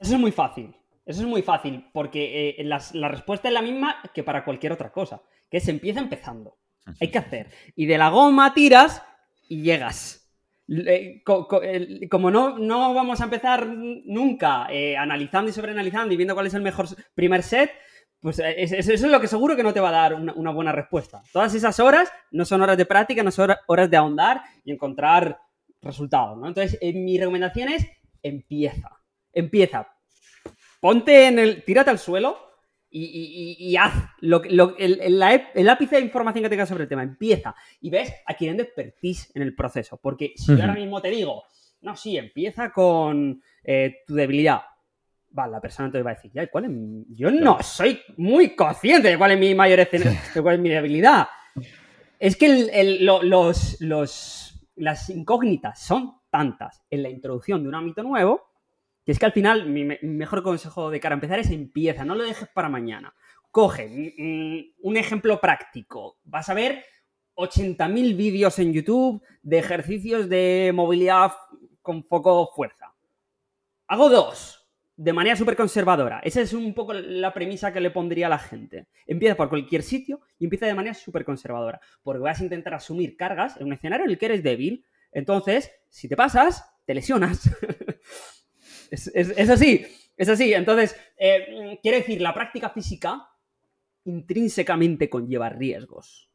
es 0.00 0.18
muy 0.18 0.32
fácil. 0.32 0.74
Eso 1.06 1.20
es 1.20 1.28
muy 1.28 1.42
fácil, 1.42 1.88
porque 1.92 2.56
eh, 2.58 2.64
la 2.64 3.08
respuesta 3.08 3.46
es 3.46 3.54
la 3.54 3.62
misma 3.62 4.02
que 4.12 4.24
para 4.24 4.44
cualquier 4.44 4.72
otra 4.72 4.90
cosa, 4.90 5.22
que 5.48 5.60
se 5.60 5.70
empieza 5.70 6.00
empezando. 6.00 6.58
Hay 7.00 7.12
que 7.12 7.18
hacer. 7.18 7.46
Y 7.76 7.86
de 7.86 7.98
la 7.98 8.08
goma 8.08 8.52
tiras 8.54 9.04
y 9.48 9.62
llegas. 9.62 10.28
como 12.10 12.28
no, 12.32 12.58
no, 12.58 12.92
vamos 12.92 13.20
a 13.20 13.24
empezar 13.24 13.68
nunca 13.68 14.66
eh, 14.68 14.96
analizando 14.96 15.48
y 15.48 15.54
sobreanalizando 15.54 16.12
y 16.12 16.16
viendo 16.16 16.34
cuál 16.34 16.48
es 16.48 16.54
el 16.54 16.62
mejor 16.62 16.88
primer 17.14 17.44
set, 17.44 17.70
pues 18.22 18.38
eh, 18.38 18.54
eso 18.56 18.92
es 18.92 19.02
lo 19.02 19.20
que 19.20 19.28
seguro 19.28 19.54
que 19.56 19.62
no 19.62 19.74
te 19.74 19.80
va 19.80 19.90
a 19.90 20.08
dar 20.08 20.14
una, 20.14 20.50
buena 20.52 20.72
respuesta. 20.72 21.22
Todas 21.32 21.54
esas 21.54 21.78
horas 21.80 22.10
no 22.30 22.46
son 22.46 22.62
horas 22.62 22.78
de 22.78 22.86
práctica, 22.86 23.22
no 23.22 23.30
son 23.30 23.50
horas 23.66 23.90
de 23.90 23.96
ahondar 23.98 24.42
y 24.64 24.72
encontrar 24.72 25.38
resultados. 25.82 26.38
¿no? 26.38 26.46
Entonces, 26.46 26.78
mi 26.94 27.18
recomendación 27.18 27.68
es 27.68 27.86
empieza. 28.22 28.90
Empieza 29.32 29.92
ponte 30.82 31.28
en 31.28 31.38
el. 31.38 31.64
tírate 31.64 31.90
al 31.90 31.98
suelo 31.98 32.36
y, 32.94 33.74
haz 33.76 33.94
lo, 34.20 34.42
el, 34.76 35.22
ápice 35.70 35.96
de 35.96 36.02
información 36.02 36.42
que 36.42 36.50
tengas 36.50 36.68
sobre 36.68 36.82
el 36.82 36.88
tema. 36.88 37.02
Empieza 37.02 37.54
y 37.80 37.88
ves 37.88 38.12
adquiriendo 38.26 38.62
expertise 38.62 39.30
en 39.34 39.42
el 39.42 39.54
proceso. 39.54 39.98
Porque 40.02 40.34
si 40.36 40.54
yo 40.54 40.60
ahora 40.60 40.74
mismo 40.74 41.00
te 41.00 41.08
digo, 41.08 41.44
no, 41.80 41.96
sí, 41.96 42.18
empieza 42.18 42.70
con 42.70 43.40
eh, 43.64 44.00
tu 44.06 44.14
debilidad. 44.14 44.60
Vale, 45.34 45.52
la 45.52 45.60
persona 45.60 45.86
entonces 45.86 46.06
va 46.06 46.10
a 46.10 46.14
decir, 46.14 46.30
ya, 46.32 46.46
¿cuál 46.48 46.64
es 46.64 46.70
mi... 46.70 47.06
Yo 47.08 47.30
no 47.30 47.62
soy 47.62 48.00
muy 48.18 48.54
consciente 48.54 49.08
de 49.08 49.18
cuál 49.18 49.32
es 49.32 49.38
mi 49.38 49.54
mayor 49.54 49.80
escena, 49.80 50.10
de 50.34 50.42
cuál 50.42 50.56
es 50.56 50.60
mi 50.60 50.68
debilidad. 50.68 51.28
Es 52.18 52.36
que 52.36 52.98
los, 53.00 53.80
los, 53.80 54.66
las 54.76 55.10
incógnitas 55.10 55.80
son 55.80 56.20
tantas 56.30 56.82
en 56.90 57.02
la 57.02 57.08
introducción 57.08 57.62
de 57.62 57.68
un 57.68 57.74
ámbito 57.74 58.02
nuevo 58.02 58.52
que 59.04 59.12
es 59.12 59.18
que 59.18 59.26
al 59.26 59.32
final 59.32 59.66
mi, 59.68 59.84
mejor 59.84 60.42
consejo 60.42 60.90
de 60.90 61.00
cara 61.00 61.14
a 61.14 61.16
empezar 61.16 61.38
es 61.38 61.50
empieza, 61.50 62.04
no 62.04 62.14
lo 62.14 62.24
dejes 62.24 62.48
para 62.48 62.68
mañana. 62.68 63.12
Coge 63.50 64.14
un 64.80 64.96
ejemplo 64.96 65.40
práctico. 65.40 66.18
Vas 66.24 66.48
a 66.48 66.54
ver 66.54 66.84
80.000 67.36 68.16
vídeos 68.16 68.58
en 68.58 68.72
YouTube 68.72 69.22
de 69.42 69.58
ejercicios 69.58 70.28
de 70.28 70.70
movilidad 70.74 71.32
con 71.82 72.04
poco 72.04 72.50
fuerza. 72.54 72.94
Hago 73.88 74.08
dos 74.08 74.61
de 75.02 75.12
manera 75.12 75.34
súper 75.34 75.56
conservadora. 75.56 76.20
Esa 76.22 76.40
es 76.40 76.52
un 76.52 76.74
poco 76.74 76.94
la 76.94 77.34
premisa 77.34 77.72
que 77.72 77.80
le 77.80 77.90
pondría 77.90 78.28
a 78.28 78.30
la 78.30 78.38
gente. 78.38 78.86
Empieza 79.04 79.36
por 79.36 79.48
cualquier 79.48 79.82
sitio 79.82 80.20
y 80.38 80.44
empieza 80.44 80.66
de 80.66 80.74
manera 80.74 80.94
súper 80.94 81.24
conservadora. 81.24 81.80
Porque 82.04 82.20
vas 82.20 82.40
a 82.40 82.44
intentar 82.44 82.74
asumir 82.74 83.16
cargas 83.16 83.56
en 83.56 83.66
un 83.66 83.72
escenario 83.72 84.04
en 84.04 84.12
el 84.12 84.18
que 84.18 84.26
eres 84.26 84.44
débil. 84.44 84.84
Entonces, 85.10 85.72
si 85.88 86.08
te 86.08 86.14
pasas, 86.14 86.64
te 86.84 86.94
lesionas. 86.94 87.50
Es, 88.90 89.48
así, 89.48 89.86
es 90.18 90.28
así. 90.28 90.52
Entonces, 90.52 90.94
eh, 91.16 91.78
quiere 91.80 92.00
decir, 92.00 92.20
la 92.20 92.34
práctica 92.34 92.68
física 92.68 93.26
intrínsecamente 94.04 95.08
conlleva 95.08 95.48
riesgos. 95.48 96.28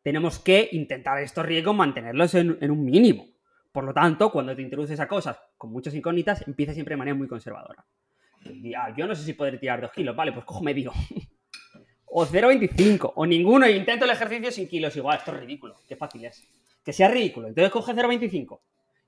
Tenemos 0.00 0.38
que 0.38 0.70
intentar 0.72 1.20
estos 1.22 1.44
riesgos 1.44 1.76
mantenerlos 1.76 2.34
en, 2.36 2.70
un 2.70 2.84
mínimo. 2.86 3.26
Por 3.74 3.82
lo 3.82 3.92
tanto, 3.92 4.30
cuando 4.30 4.54
te 4.54 4.62
introduces 4.62 5.00
a 5.00 5.08
cosas 5.08 5.36
con 5.58 5.72
muchas 5.72 5.92
incógnitas, 5.96 6.46
empieza 6.46 6.72
siempre 6.72 6.92
de 6.92 6.98
manera 6.98 7.16
muy 7.16 7.26
conservadora. 7.26 7.84
Yo 8.96 9.04
no 9.04 9.16
sé 9.16 9.24
si 9.24 9.32
podré 9.32 9.58
tirar 9.58 9.80
dos 9.80 9.90
kilos, 9.90 10.14
vale, 10.14 10.30
pues 10.30 10.44
cojo 10.44 10.62
medio. 10.62 10.92
o 12.06 12.24
0,25, 12.24 13.14
o 13.16 13.26
ninguno, 13.26 13.66
e 13.66 13.72
intento 13.72 14.04
el 14.04 14.12
ejercicio 14.12 14.52
sin 14.52 14.68
kilos. 14.68 14.94
Igual, 14.94 15.18
esto 15.18 15.32
es 15.32 15.40
ridículo, 15.40 15.74
qué 15.88 15.96
fácil 15.96 16.24
es. 16.24 16.46
Que 16.84 16.92
sea 16.92 17.08
ridículo. 17.08 17.48
Entonces 17.48 17.72
coge 17.72 17.94
0,25 17.94 18.60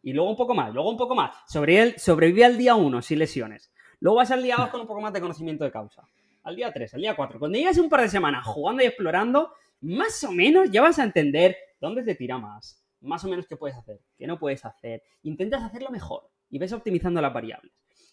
y 0.03 0.13
luego 0.13 0.31
un 0.31 0.37
poco 0.37 0.53
más, 0.53 0.75
luego 0.75 0.91
un 0.91 0.97
poco 0.97 1.15
más. 1.15 1.37
Sobre 1.47 1.97
sobrevive 1.97 2.45
al 2.45 2.59
día 2.59 2.75
1 2.75 3.03
sin 3.03 3.21
lesiones. 3.21 3.73
Luego 4.01 4.17
vas 4.17 4.33
al 4.33 4.43
día 4.43 4.57
2 4.59 4.71
con 4.71 4.81
un 4.81 4.89
poco 4.89 5.01
más 5.01 5.13
de 5.13 5.21
conocimiento 5.21 5.63
de 5.63 5.71
causa. 5.71 6.09
Al 6.43 6.57
día 6.57 6.73
3, 6.73 6.93
al 6.95 7.03
día 7.03 7.15
4. 7.15 7.39
Cuando 7.39 7.57
llegas 7.57 7.79
un 7.79 7.89
par 7.89 8.01
de 8.01 8.09
semanas 8.09 8.45
jugando 8.45 8.83
y 8.83 8.87
explorando, 8.87 9.53
más 9.83 10.25
o 10.25 10.33
menos 10.33 10.73
ya 10.73 10.83
vas 10.83 10.99
a 10.99 11.05
entender 11.05 11.57
dónde 11.81 12.03
te 12.03 12.17
tira 12.17 12.37
más, 12.37 12.85
más 13.01 13.25
o 13.25 13.29
menos 13.29 13.47
qué 13.47 13.57
puedes 13.57 13.77
hacer, 13.77 14.01
qué 14.17 14.27
no 14.27 14.39
puedes 14.39 14.65
hacer. 14.65 15.03
Intentas 15.23 15.63
hacerlo 15.63 15.91
mejor 15.91 16.31
y 16.51 16.59
ves 16.59 16.73
optimizando 16.73 17.21
las 17.21 17.33
variables. 17.33 17.73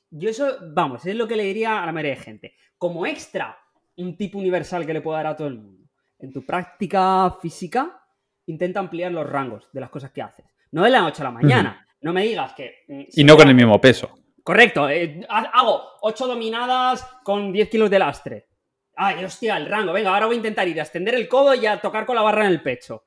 Yo 0.10 0.30
eso, 0.30 0.58
vamos, 0.74 1.06
es 1.06 1.16
lo 1.16 1.28
que 1.28 1.36
le 1.36 1.44
diría 1.44 1.82
a 1.82 1.86
la 1.86 1.92
mayoría 1.92 2.16
de 2.16 2.22
gente. 2.22 2.54
Como 2.78 3.06
extra, 3.06 3.58
un 3.98 4.16
tipo 4.16 4.38
universal 4.38 4.86
que 4.86 4.94
le 4.94 5.02
puedo 5.02 5.18
dar 5.18 5.28
a 5.28 5.36
todo 5.36 5.48
el 5.48 5.56
mundo. 5.56 5.90
En 6.20 6.32
tu 6.32 6.46
práctica 6.46 7.36
física, 7.42 8.02
intenta 8.46 8.80
ampliar 8.80 9.12
los 9.12 9.28
rangos 9.28 9.68
de 9.72 9.82
las 9.82 9.90
cosas 9.90 10.12
que 10.12 10.22
haces. 10.22 10.46
No 10.72 10.84
de 10.84 10.90
la 10.90 11.02
noche 11.02 11.22
a 11.22 11.26
la 11.26 11.32
mañana. 11.32 11.86
No 12.02 12.14
me 12.14 12.24
digas 12.24 12.54
que. 12.54 12.84
Mm, 12.88 13.04
y 13.14 13.24
no 13.24 13.38
con 13.38 13.48
el 13.48 13.56
mismo 13.56 13.80
peso. 13.80 14.14
Correcto. 14.44 14.90
Eh, 14.90 15.26
hago 15.30 15.84
8 16.02 16.28
dominadas 16.28 17.08
con 17.24 17.52
10 17.52 17.70
kilos 17.70 17.90
de 17.90 18.00
lastre. 18.00 18.48
Ay, 18.96 19.24
hostia, 19.24 19.58
el 19.58 19.68
rango. 19.68 19.94
Venga, 19.94 20.14
ahora 20.14 20.26
voy 20.26 20.36
a 20.36 20.38
intentar 20.38 20.68
ir 20.68 20.80
a 20.80 20.84
extender 20.84 21.16
el 21.16 21.28
codo 21.28 21.56
y 21.56 21.66
a 21.66 21.80
tocar 21.80 22.06
con 22.06 22.16
la 22.16 22.22
barra 22.22 22.46
en 22.46 22.52
el 22.52 22.62
pecho. 22.62 23.04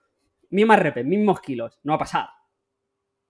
Mismas 0.50 0.78
repes, 0.78 1.04
mismos 1.04 1.40
kilos. 1.40 1.78
No 1.82 1.92
va 1.92 1.96
a 1.96 2.00
pasar. 2.00 2.28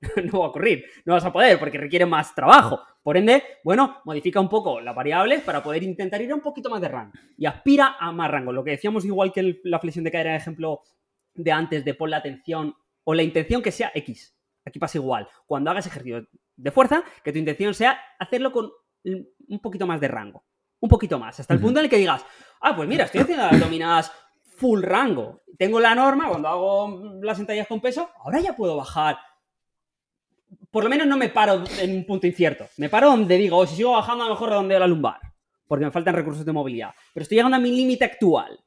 no 0.33 0.41
va 0.41 0.47
a 0.47 0.49
ocurrir. 0.49 0.85
No 1.05 1.15
vas 1.15 1.25
a 1.25 1.33
poder 1.33 1.59
porque 1.59 1.79
requiere 1.79 2.07
más 2.07 2.35
trabajo. 2.35 2.81
Por 3.03 3.17
ende, 3.17 3.43
bueno, 3.65 4.01
modifica 4.05 4.41
un 4.41 4.49
poco 4.49 4.81
las 4.81 4.95
variables 4.95 5.43
para 5.43 5.63
poder 5.63 5.83
intentar 5.83 6.21
ir 6.21 6.33
a 6.33 6.35
un 6.35 6.41
poquito 6.41 6.71
más 6.71 6.81
de 6.81 6.89
rango. 6.89 7.13
Y 7.37 7.47
aspira 7.47 7.97
a 7.99 8.13
más 8.13 8.31
rango. 8.31 8.53
Lo 8.53 8.65
que 8.65 8.73
decíamos 8.73 9.05
igual 9.05 9.33
que 9.33 9.61
la 9.65 9.79
flexión 9.79 10.05
de 10.05 10.11
cadera, 10.11 10.31
el 10.35 10.41
ejemplo 10.41 10.83
de 11.35 11.53
antes 11.53 11.85
de 11.85 11.95
pon 11.95 12.11
la 12.11 12.19
atención 12.19 12.75
o 13.05 13.15
la 13.15 13.23
intención 13.23 13.63
que 13.63 13.71
sea 13.71 13.93
X. 13.95 14.37
Aquí 14.65 14.79
pasa 14.79 14.99
igual. 14.99 15.29
Cuando 15.47 15.71
hagas 15.71 15.87
ejercicio 15.87 16.27
de 16.57 16.71
fuerza, 16.71 17.05
que 17.23 17.33
tu 17.33 17.39
intención 17.39 17.75
sea 17.75 17.99
hacerlo 18.19 18.51
con 18.51 18.71
un 19.05 19.61
poquito 19.61 19.87
más 19.87 20.01
de 20.01 20.09
rango. 20.09 20.45
Un 20.81 20.89
poquito 20.89 21.19
más. 21.19 21.39
Hasta 21.39 21.55
el 21.55 21.61
punto 21.61 21.79
en 21.79 21.85
el 21.85 21.91
que 21.91 21.99
digas, 21.99 22.25
ah, 22.61 22.75
pues 22.75 22.89
mira, 22.89 23.05
estoy 23.05 23.21
haciendo 23.21 23.45
las 23.45 23.61
dominadas 23.61 24.13
full 24.57 24.83
rango. 24.83 25.43
Tengo 25.59 25.81
la 25.81 25.95
norma, 25.95 26.29
cuando 26.29 26.49
hago 26.49 27.21
las 27.23 27.37
sentadillas 27.37 27.67
con 27.67 27.81
peso, 27.81 28.11
ahora 28.19 28.41
ya 28.41 28.55
puedo 28.55 28.77
bajar. 28.77 29.19
Por 30.71 30.85
lo 30.85 30.91
menos 30.91 31.07
no 31.07 31.17
me 31.17 31.29
paro 31.29 31.65
en 31.81 31.97
un 31.97 32.05
punto 32.05 32.27
incierto. 32.27 32.67
Me 32.77 32.89
paro 32.89 33.09
donde 33.09 33.37
digo, 33.37 33.57
oh, 33.57 33.67
si 33.67 33.77
sigo 33.77 33.93
bajando, 33.93 34.25
a 34.25 34.29
lo 34.29 34.35
mejor 34.35 34.51
redondeo 34.51 34.79
la 34.79 34.87
lumbar. 34.87 35.21
Porque 35.67 35.85
me 35.85 35.91
faltan 35.91 36.15
recursos 36.15 36.45
de 36.45 36.53
movilidad. 36.53 36.95
Pero 37.13 37.23
estoy 37.23 37.37
llegando 37.37 37.57
a 37.57 37.61
mi 37.61 37.71
límite 37.71 38.05
actual. 38.05 38.59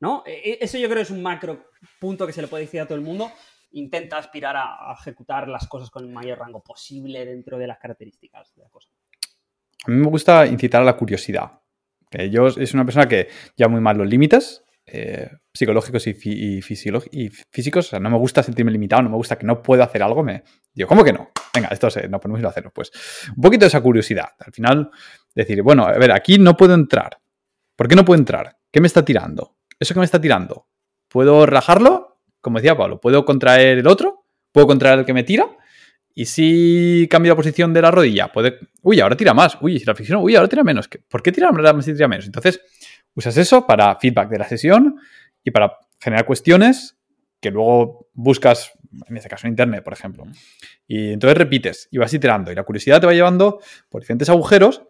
¿No? 0.00 0.22
E, 0.26 0.32
e, 0.32 0.58
eso 0.60 0.78
yo 0.78 0.86
creo 0.86 0.96
que 0.96 1.02
es 1.02 1.10
un 1.10 1.22
macro 1.22 1.70
punto 1.98 2.26
que 2.26 2.32
se 2.32 2.42
le 2.42 2.48
puede 2.48 2.64
decir 2.64 2.80
a 2.80 2.86
todo 2.86 2.96
el 2.96 3.04
mundo 3.04 3.30
intenta 3.74 4.18
aspirar 4.18 4.56
a, 4.56 4.94
ejecutar 4.98 5.48
las 5.48 5.66
cosas 5.66 5.90
con 5.90 6.04
el 6.04 6.10
mayor 6.10 6.38
rango 6.38 6.62
posible 6.62 7.24
dentro 7.24 7.58
de 7.58 7.66
las 7.66 7.78
características 7.78 8.54
de 8.54 8.62
la 8.62 8.68
cosa. 8.68 8.88
A 9.86 9.90
mí 9.90 9.96
me 9.96 10.08
gusta 10.08 10.46
incitar 10.46 10.82
a 10.82 10.84
la 10.84 10.96
curiosidad. 10.96 11.60
Yo 12.30 12.46
es 12.46 12.72
una 12.72 12.84
persona 12.84 13.08
que 13.08 13.28
lleva 13.56 13.68
muy 13.68 13.80
mal 13.80 13.98
los 13.98 14.06
límites 14.06 14.63
eh, 14.86 15.30
psicológicos 15.52 16.06
y, 16.06 16.60
físicos. 16.62 17.86
O 17.86 17.90
sea, 17.90 18.00
no 18.00 18.10
me 18.10 18.18
gusta 18.18 18.42
sentirme 18.42 18.72
limitado, 18.72 19.02
no 19.02 19.10
me 19.10 19.16
gusta 19.16 19.36
que 19.36 19.46
no 19.46 19.62
puedo 19.62 19.82
hacer 19.82 20.02
algo. 20.02 20.22
Me 20.22 20.44
digo, 20.72 20.88
¿cómo 20.88 21.04
que 21.04 21.12
no? 21.12 21.30
Venga, 21.54 21.68
esto 21.68 21.88
no 22.08 22.20
podemos 22.20 22.40
ir 22.40 22.46
a 22.46 22.50
hacerlo. 22.50 22.72
Pues 22.74 22.90
un 23.36 23.42
poquito 23.42 23.64
de 23.64 23.68
esa 23.68 23.80
curiosidad. 23.80 24.30
Al 24.38 24.52
final, 24.52 24.90
decir, 25.34 25.62
bueno, 25.62 25.86
a 25.86 25.92
ver, 25.92 26.12
aquí 26.12 26.38
no 26.38 26.56
puedo 26.56 26.74
entrar. 26.74 27.18
¿Por 27.76 27.88
qué 27.88 27.96
no 27.96 28.04
puedo 28.04 28.18
entrar? 28.18 28.58
¿Qué 28.70 28.80
me 28.80 28.86
está 28.86 29.04
tirando? 29.04 29.56
¿Eso 29.78 29.94
que 29.94 30.00
me 30.00 30.06
está 30.06 30.20
tirando? 30.20 30.68
¿Puedo 31.08 31.46
rajarlo? 31.46 32.14
como 32.44 32.58
decía 32.58 32.76
Pablo, 32.76 33.00
puedo 33.00 33.24
contraer 33.24 33.78
el 33.78 33.86
otro, 33.86 34.26
puedo 34.52 34.66
contraer 34.66 34.98
el 34.98 35.04
que 35.06 35.14
me 35.14 35.24
tira, 35.24 35.48
y 36.14 36.26
si 36.26 37.08
cambio 37.10 37.32
la 37.32 37.36
posición 37.36 37.72
de 37.72 37.80
la 37.82 37.90
rodilla, 37.90 38.30
puede. 38.30 38.58
Uy, 38.82 39.00
ahora 39.00 39.16
tira 39.16 39.34
más. 39.34 39.56
Uy, 39.60 39.80
si 39.80 39.84
la 39.84 39.94
fricción, 39.94 40.20
uy, 40.22 40.36
ahora 40.36 40.46
tira 40.46 40.62
menos. 40.62 40.88
¿Por 41.08 41.22
qué 41.22 41.32
tira 41.32 41.50
más 41.50 41.88
y 41.88 41.92
tira 41.94 42.06
menos? 42.06 42.26
Entonces, 42.26 42.60
usas 43.14 43.36
eso 43.36 43.66
para 43.66 43.96
feedback 43.96 44.28
de 44.28 44.38
la 44.38 44.48
sesión 44.48 45.00
y 45.42 45.50
para 45.50 45.78
generar 46.00 46.26
cuestiones 46.26 46.96
que 47.40 47.50
luego 47.50 48.08
buscas 48.14 48.72
en 49.08 49.16
este 49.16 49.28
caso 49.28 49.46
en 49.46 49.52
Internet, 49.52 49.82
por 49.82 49.92
ejemplo. 49.92 50.24
Y 50.86 51.12
entonces 51.12 51.36
repites 51.36 51.88
y 51.90 51.98
vas 51.98 52.12
iterando 52.12 52.52
y 52.52 52.54
la 52.54 52.62
curiosidad 52.62 53.00
te 53.00 53.06
va 53.06 53.12
llevando 53.12 53.60
por 53.88 54.02
diferentes 54.02 54.28
agujeros 54.28 54.82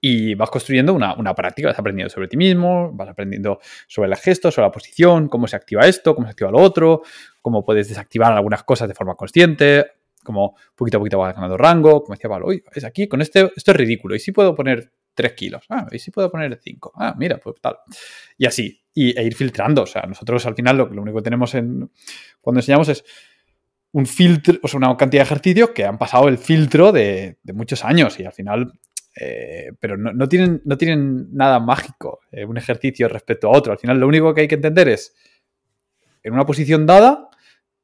y 0.00 0.34
vas 0.34 0.50
construyendo 0.50 0.94
una, 0.94 1.14
una, 1.14 1.34
práctica, 1.34 1.68
vas 1.68 1.78
aprendiendo 1.78 2.10
sobre 2.10 2.28
ti 2.28 2.36
mismo, 2.36 2.92
vas 2.92 3.08
aprendiendo 3.08 3.58
sobre 3.88 4.08
el 4.08 4.16
gesto, 4.16 4.50
sobre 4.50 4.68
la 4.68 4.72
posición, 4.72 5.28
cómo 5.28 5.48
se 5.48 5.56
activa 5.56 5.86
esto, 5.86 6.14
cómo 6.14 6.28
se 6.28 6.32
activa 6.32 6.50
lo 6.50 6.58
otro, 6.58 7.02
cómo 7.42 7.64
puedes 7.64 7.88
desactivar 7.88 8.32
algunas 8.32 8.62
cosas 8.62 8.88
de 8.88 8.94
forma 8.94 9.16
consciente, 9.16 9.86
como 10.22 10.54
poquito 10.76 10.98
a 10.98 11.00
poquito 11.00 11.18
vas 11.18 11.34
ganando 11.34 11.56
rango, 11.56 12.04
como 12.04 12.14
decía 12.14 12.30
Pablo, 12.30 12.46
oye, 12.46 12.62
es 12.72 12.84
aquí, 12.84 13.08
con 13.08 13.20
este, 13.20 13.50
esto 13.56 13.70
es 13.72 13.76
ridículo, 13.76 14.14
¿y 14.14 14.20
si 14.20 14.30
puedo 14.30 14.54
poner 14.54 14.92
3 15.20 15.32
kilos? 15.34 15.64
Ah, 15.68 15.86
¿y 15.90 15.98
si 15.98 16.10
puedo 16.10 16.30
poner 16.30 16.58
5? 16.62 16.92
Ah, 16.96 17.14
mira, 17.18 17.38
pues 17.38 17.56
tal. 17.60 17.76
Y 18.38 18.46
así, 18.46 18.82
y, 18.94 19.18
e 19.18 19.22
ir 19.22 19.34
filtrando, 19.34 19.82
o 19.82 19.86
sea, 19.86 20.02
nosotros 20.02 20.44
al 20.46 20.54
final 20.54 20.76
lo, 20.76 20.86
lo 20.88 21.02
único 21.02 21.18
que 21.18 21.24
tenemos 21.24 21.54
en, 21.54 21.90
cuando 22.40 22.60
enseñamos 22.60 22.88
es 22.88 23.04
un 23.92 24.06
filtro, 24.06 24.58
o 24.62 24.68
sea, 24.68 24.78
una 24.78 24.96
cantidad 24.96 25.22
de 25.22 25.26
ejercicios 25.26 25.70
que 25.70 25.84
han 25.84 25.98
pasado 25.98 26.28
el 26.28 26.38
filtro 26.38 26.92
de, 26.92 27.38
muchos 27.52 27.84
años 27.84 28.18
y 28.20 28.24
al 28.24 28.32
final 28.32 28.72
eh, 29.20 29.72
pero 29.80 29.96
no, 29.96 30.28
tienen, 30.28 30.62
no 30.64 30.78
tienen 30.78 31.34
nada 31.34 31.58
mágico 31.58 32.20
eh, 32.30 32.44
un 32.44 32.56
ejercicio 32.56 33.08
respecto 33.08 33.48
a 33.48 33.56
otro. 33.56 33.72
Al 33.72 33.78
final 33.78 33.98
lo 33.98 34.06
único 34.06 34.32
que 34.32 34.42
hay 34.42 34.48
que 34.48 34.54
entender 34.54 34.88
es, 34.88 35.14
en 36.22 36.32
una 36.32 36.46
posición 36.46 36.86
dada, 36.86 37.28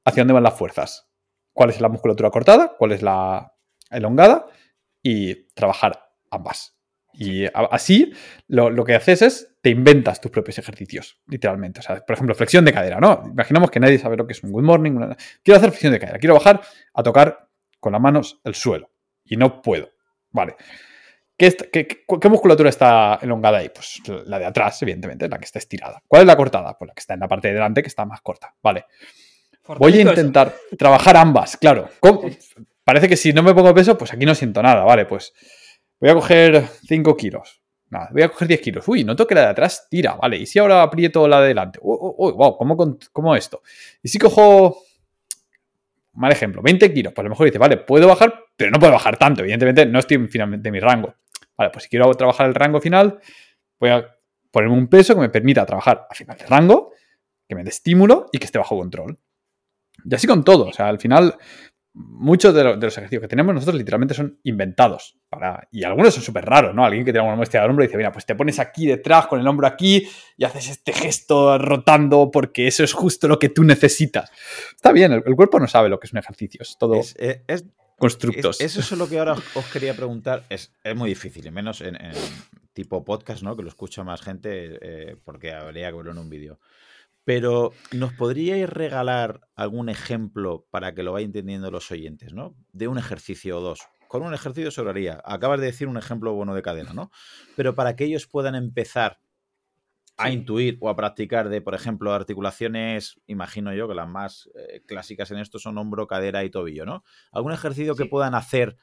hacia 0.05 0.23
dónde 0.23 0.35
van 0.35 0.45
las 0.45 0.57
fuerzas. 0.57 1.09
¿Cuál 1.53 1.71
es 1.71 1.81
la 1.81 1.89
musculatura 1.89 2.31
cortada? 2.31 2.77
¿Cuál 2.79 2.93
es 2.93 3.03
la 3.03 3.53
elongada? 3.91 4.47
Y 5.03 5.47
trabajar 5.55 6.11
ambas. 6.31 6.76
Y 7.19 7.47
así 7.55 8.13
lo, 8.47 8.85
que 8.85 8.95
haces 8.95 9.23
es, 9.23 9.57
te 9.63 9.71
inventas 9.71 10.21
tus 10.21 10.31
propios 10.31 10.59
ejercicios, 10.59 11.19
literalmente. 11.27 11.81
O 11.81 11.83
sea, 11.83 12.05
por 12.05 12.15
ejemplo, 12.15 12.35
flexión 12.35 12.65
de 12.65 12.75
cadera, 12.75 13.01
¿no? 13.01 13.23
Imaginamos 13.27 13.71
que 13.71 13.81
nadie 13.81 13.99
sabe 13.99 14.17
lo 14.17 14.27
que 14.27 14.35
es 14.35 14.43
un 14.43 14.53
good 14.53 14.63
morning. 14.63 15.15
Quiero 15.43 15.57
hacer 15.57 15.71
flexión 15.71 15.93
de 15.93 15.99
cadera, 15.99 16.19
quiero 16.19 16.35
bajar 16.35 16.61
a 16.93 17.03
tocar 17.03 17.49
con 17.81 17.93
las 17.93 18.03
manos 18.03 18.41
el 18.45 18.55
suelo. 18.55 18.91
Y 19.25 19.37
no 19.37 19.63
puedo. 19.63 19.91
Vale. 20.31 20.57
¿Qué, 21.39 22.05
musculatura 22.29 22.69
está 22.69 23.19
elongada 23.21 23.59
ahí? 23.59 23.71
Pues 23.71 24.03
la 24.27 24.39
de 24.39 24.47
atrás, 24.47 24.81
evidentemente, 24.83 25.29
la 25.29 25.39
que 25.39 25.45
está 25.45 25.59
estirada. 25.59 26.03
¿Cuál 26.07 26.23
es 26.23 26.27
la 26.27 26.37
cortada? 26.37 26.77
Pues 26.79 26.89
la 26.89 26.95
que 26.95 27.01
está 27.01 27.15
en 27.15 27.21
la 27.21 27.29
parte 27.29 27.49
de 27.49 27.55
delante, 27.55 27.83
que 27.83 27.89
está 27.89 28.05
más 28.05 28.21
corta. 28.21 28.55
Vale. 28.63 28.85
Voy 29.79 29.99
a 29.99 30.03
intentar 30.03 30.55
trabajar 30.79 31.17
ambas, 31.17 31.57
claro. 31.57 31.89
Parece 32.85 33.09
que 33.09 33.17
si 33.17 33.33
no 33.33 33.43
me 33.43 33.55
pongo 33.55 33.75
peso, 33.75 33.99
pues 33.99 34.13
aquí 34.13 34.25
no 34.25 34.35
siento 34.35 34.63
nada. 34.63 34.85
Vale, 34.85 35.07
pues 35.07 35.33
voy 36.01 36.11
a 36.11 36.15
coger 36.15 36.67
5 36.87 37.17
kilos. 37.17 37.63
Nada, 37.89 38.09
voy 38.13 38.23
a 38.23 38.29
coger 38.29 38.49
10 38.49 38.61
kilos. 38.61 38.89
Uy, 38.89 39.05
noto 39.05 39.27
que 39.27 39.35
la 39.35 39.43
de 39.43 39.47
atrás 39.49 39.87
tira, 39.89 40.15
vale. 40.15 40.37
¿Y 40.37 40.47
si 40.47 40.59
ahora 40.59 40.83
aprieto 40.83 41.29
la 41.29 41.41
de 41.41 41.49
delante? 41.49 41.79
Uy, 41.83 42.33
wow, 42.33 42.57
¿cómo, 42.57 42.99
¿cómo 43.13 43.37
esto? 43.37 43.63
¿Y 44.03 44.09
si 44.09 44.19
cojo 44.19 44.83
mal 46.17 46.33
ejemplo, 46.33 46.63
20 46.63 46.93
kilos, 46.93 47.13
pues 47.13 47.23
a 47.23 47.25
lo 47.25 47.31
mejor 47.31 47.47
dice, 47.47 47.59
vale, 47.59 47.77
puedo 47.77 48.09
bajar, 48.09 48.45
pero 48.57 48.71
no 48.71 48.79
puedo 48.79 48.93
bajar 48.93 49.17
tanto, 49.17 49.43
evidentemente 49.43 49.87
no 49.87 49.99
estoy 49.99 50.27
finalmente 50.29 50.69
en 50.69 50.73
mi 50.73 50.81
rango. 50.81 51.15
Vale, 51.57 51.71
pues 51.71 51.85
si 51.85 51.91
quiero 51.91 52.13
trabajar 52.15 52.47
el 52.47 52.55
rango 52.55 52.81
final, 52.81 53.21
voy 53.79 53.91
a 53.91 54.17
ponerme 54.51 54.77
un 54.77 54.89
peso 54.89 55.15
que 55.15 55.21
me 55.21 55.29
permita 55.29 55.65
trabajar 55.65 56.07
al 56.09 56.17
final 56.17 56.37
del 56.37 56.49
rango, 56.49 56.93
que 57.49 57.55
me 57.55 57.63
dé 57.63 57.71
estímulo 57.71 58.27
y 58.33 58.39
que 58.39 58.47
esté 58.47 58.59
bajo 58.59 58.77
control. 58.77 59.19
Y 60.05 60.15
así 60.15 60.27
con 60.27 60.45
todo. 60.45 60.67
O 60.67 60.73
sea, 60.73 60.89
al 60.89 60.99
final, 60.99 61.37
muchos 61.97 62.55
de, 62.55 62.63
los 62.63 62.99
ejercicios 62.99 63.23
que 63.23 63.29
tenemos 63.29 63.55
nosotros 63.55 63.77
literalmente 63.77 64.15
son 64.15 64.39
inventados. 64.45 65.17
Para, 65.31 65.67
y 65.73 65.83
algunos 65.83 66.15
son 66.15 66.23
súper 66.23 66.45
raros, 66.45 66.75
¿no? 66.75 66.85
Alguien 66.85 67.05
que 67.05 67.13
tiene 67.13 67.27
una 67.27 67.37
muestra 67.37 67.63
de 67.63 67.69
hombro 67.69 67.85
y 67.85 67.89
dice, 67.89 67.97
mira, 67.97 68.13
pues 68.13 68.27
te 68.27 68.35
pones 68.35 68.59
aquí 68.59 68.87
detrás 68.87 69.27
con 69.27 69.41
el 69.41 69.49
hombro 69.49 69.67
aquí 69.67 70.07
y 70.37 70.45
haces 70.45 70.69
este 70.69 70.93
gesto 70.93 71.57
rotando 71.59 72.31
porque 72.31 72.67
eso 72.67 72.85
es 72.85 72.93
justo 72.93 73.29
lo 73.29 73.39
que 73.39 73.49
tú 73.49 73.65
necesitas. 73.65 74.31
Está 74.75 74.93
bien, 74.93 75.13
el, 75.13 75.23
cuerpo 75.35 75.59
no 75.59 75.67
sabe 75.67 75.89
lo 75.89 75.99
que 75.99 76.07
es 76.07 76.13
un 76.13 76.19
ejercicio, 76.19 76.61
es 76.63 76.77
todo... 76.79 77.01
Eh, 77.17 77.43
constructos. 77.99 78.61
eso 78.61 78.81
es 78.81 78.93
lo 78.93 79.09
que 79.09 79.19
ahora 79.19 79.35
os 79.55 79.65
quería 79.73 79.95
preguntar. 79.95 80.45
Es, 80.51 80.73
muy 80.95 81.09
difícil, 81.09 81.47
y 81.47 81.51
menos 81.51 81.81
en, 81.81 81.97
tipo 82.75 83.03
podcast, 83.05 83.43
¿no? 83.43 83.57
Que 83.57 83.63
lo 83.63 83.69
escucha 83.69 84.05
más 84.05 84.21
gente, 84.21 84.79
eh, 84.83 85.17
porque 85.25 85.53
habría 85.53 85.89
que 85.89 85.97
verlo 85.97 86.13
en 86.13 86.19
un 86.19 86.29
vídeo. 86.29 86.59
Pero, 87.27 87.73
¿nos 87.91 88.13
podríais 88.13 88.71
regalar 88.71 89.41
algún 89.57 89.89
ejemplo 89.89 90.65
para 90.71 90.95
que 90.95 91.03
lo 91.03 91.13
vayan 91.13 91.31
entendiendo 91.31 91.73
los 91.73 91.91
oyentes, 91.91 92.33
¿no? 92.33 92.55
De 92.73 92.87
un 92.87 92.99
ejercicio 92.99 93.59
o 93.59 93.61
dos. 93.61 93.81
Con 94.07 94.23
un 94.23 94.33
ejercicio 94.33 94.71
sobraría. 94.71 95.21
Acabas 95.25 95.59
de 95.59 95.67
decir 95.67 95.89
un 95.89 95.97
ejemplo 95.97 96.33
bueno 96.35 96.55
de 96.55 96.63
cadena, 96.63 96.93
¿no? 96.93 97.11
Pero 97.57 97.75
para 97.75 97.97
que 97.97 98.05
ellos 98.05 98.29
puedan 98.29 98.55
empezar 98.55 99.19
a 100.17 100.31
intuir 100.31 100.79
o 100.81 100.89
a 100.89 100.95
practicar 100.95 101.49
de, 101.49 101.61
por 101.61 101.75
ejemplo, 101.75 102.13
articulaciones, 102.13 103.21
imagino 103.27 103.75
yo 103.75 103.89
que 103.89 103.97
las 103.97 104.09
más 104.09 104.49
eh, 104.55 104.83
clásicas 104.87 105.29
en 105.33 105.39
esto 105.39 105.59
son 105.59 105.79
hombro, 105.79 106.07
cadera 106.07 106.45
y 106.45 106.51
tobillo, 106.51 106.87
¿no? 106.87 107.03
¿Algún 107.33 107.51
ejercicio 107.51 107.97
que 107.97 108.07
puedan 108.07 108.37
hacer 108.37 108.77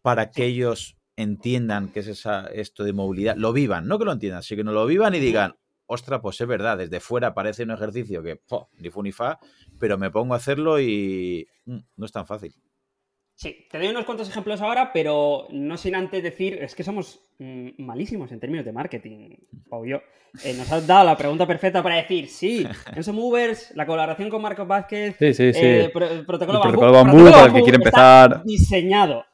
para 0.00 0.30
que 0.30 0.46
ellos 0.46 0.96
entiendan 1.16 1.90
qué 1.90 2.00
es 2.00 2.06
esa, 2.06 2.46
esto 2.46 2.82
de 2.82 2.94
movilidad? 2.94 3.36
Lo 3.36 3.52
vivan, 3.52 3.86
no 3.86 3.98
que 3.98 4.06
lo 4.06 4.12
entiendan, 4.12 4.42
sino 4.42 4.60
que 4.60 4.64
no 4.64 4.72
lo 4.72 4.86
vivan 4.86 5.14
y 5.14 5.18
digan, 5.18 5.56
ostra, 5.86 6.20
pues 6.20 6.40
es 6.40 6.46
verdad, 6.46 6.78
desde 6.78 7.00
fuera 7.00 7.34
parece 7.34 7.64
un 7.64 7.70
ejercicio 7.70 8.22
que 8.22 8.40
ni 8.78 8.90
fu 8.90 9.02
ni 9.02 9.12
fa, 9.12 9.38
pero 9.78 9.98
me 9.98 10.10
pongo 10.10 10.34
a 10.34 10.38
hacerlo 10.38 10.80
y 10.80 11.46
mm, 11.66 11.78
no 11.96 12.06
es 12.06 12.12
tan 12.12 12.26
fácil. 12.26 12.54
Sí, 13.36 13.66
te 13.68 13.78
doy 13.78 13.88
unos 13.88 14.04
cuantos 14.04 14.28
ejemplos 14.28 14.60
ahora, 14.60 14.92
pero 14.92 15.48
no 15.50 15.76
sin 15.76 15.96
antes 15.96 16.22
decir, 16.22 16.54
es 16.62 16.74
que 16.74 16.84
somos 16.84 17.20
mm, 17.38 17.70
malísimos 17.78 18.30
en 18.30 18.38
términos 18.38 18.64
de 18.64 18.72
marketing, 18.72 19.36
Pau 19.68 19.84
yo. 19.84 20.00
Eh, 20.44 20.54
nos 20.54 20.70
has 20.70 20.86
dado 20.86 21.04
la 21.04 21.16
pregunta 21.16 21.46
perfecta 21.46 21.82
para 21.82 21.96
decir, 21.96 22.28
sí, 22.28 22.66
Enso 22.94 23.12
Movers, 23.12 23.72
la 23.74 23.86
colaboración 23.86 24.30
con 24.30 24.42
Marcos 24.42 24.66
Vázquez, 24.66 25.16
sí, 25.18 25.34
sí, 25.34 25.52
sí. 25.52 25.60
Eh, 25.60 25.84
el 25.84 26.26
protocolo, 26.26 26.60
protocolo 26.60 26.92
Bambú, 26.92 27.24
para 27.24 27.46
el 27.46 27.52
que 27.52 27.62
quiere 27.62 27.76
empezar. 27.76 28.42
diseñado 28.44 29.24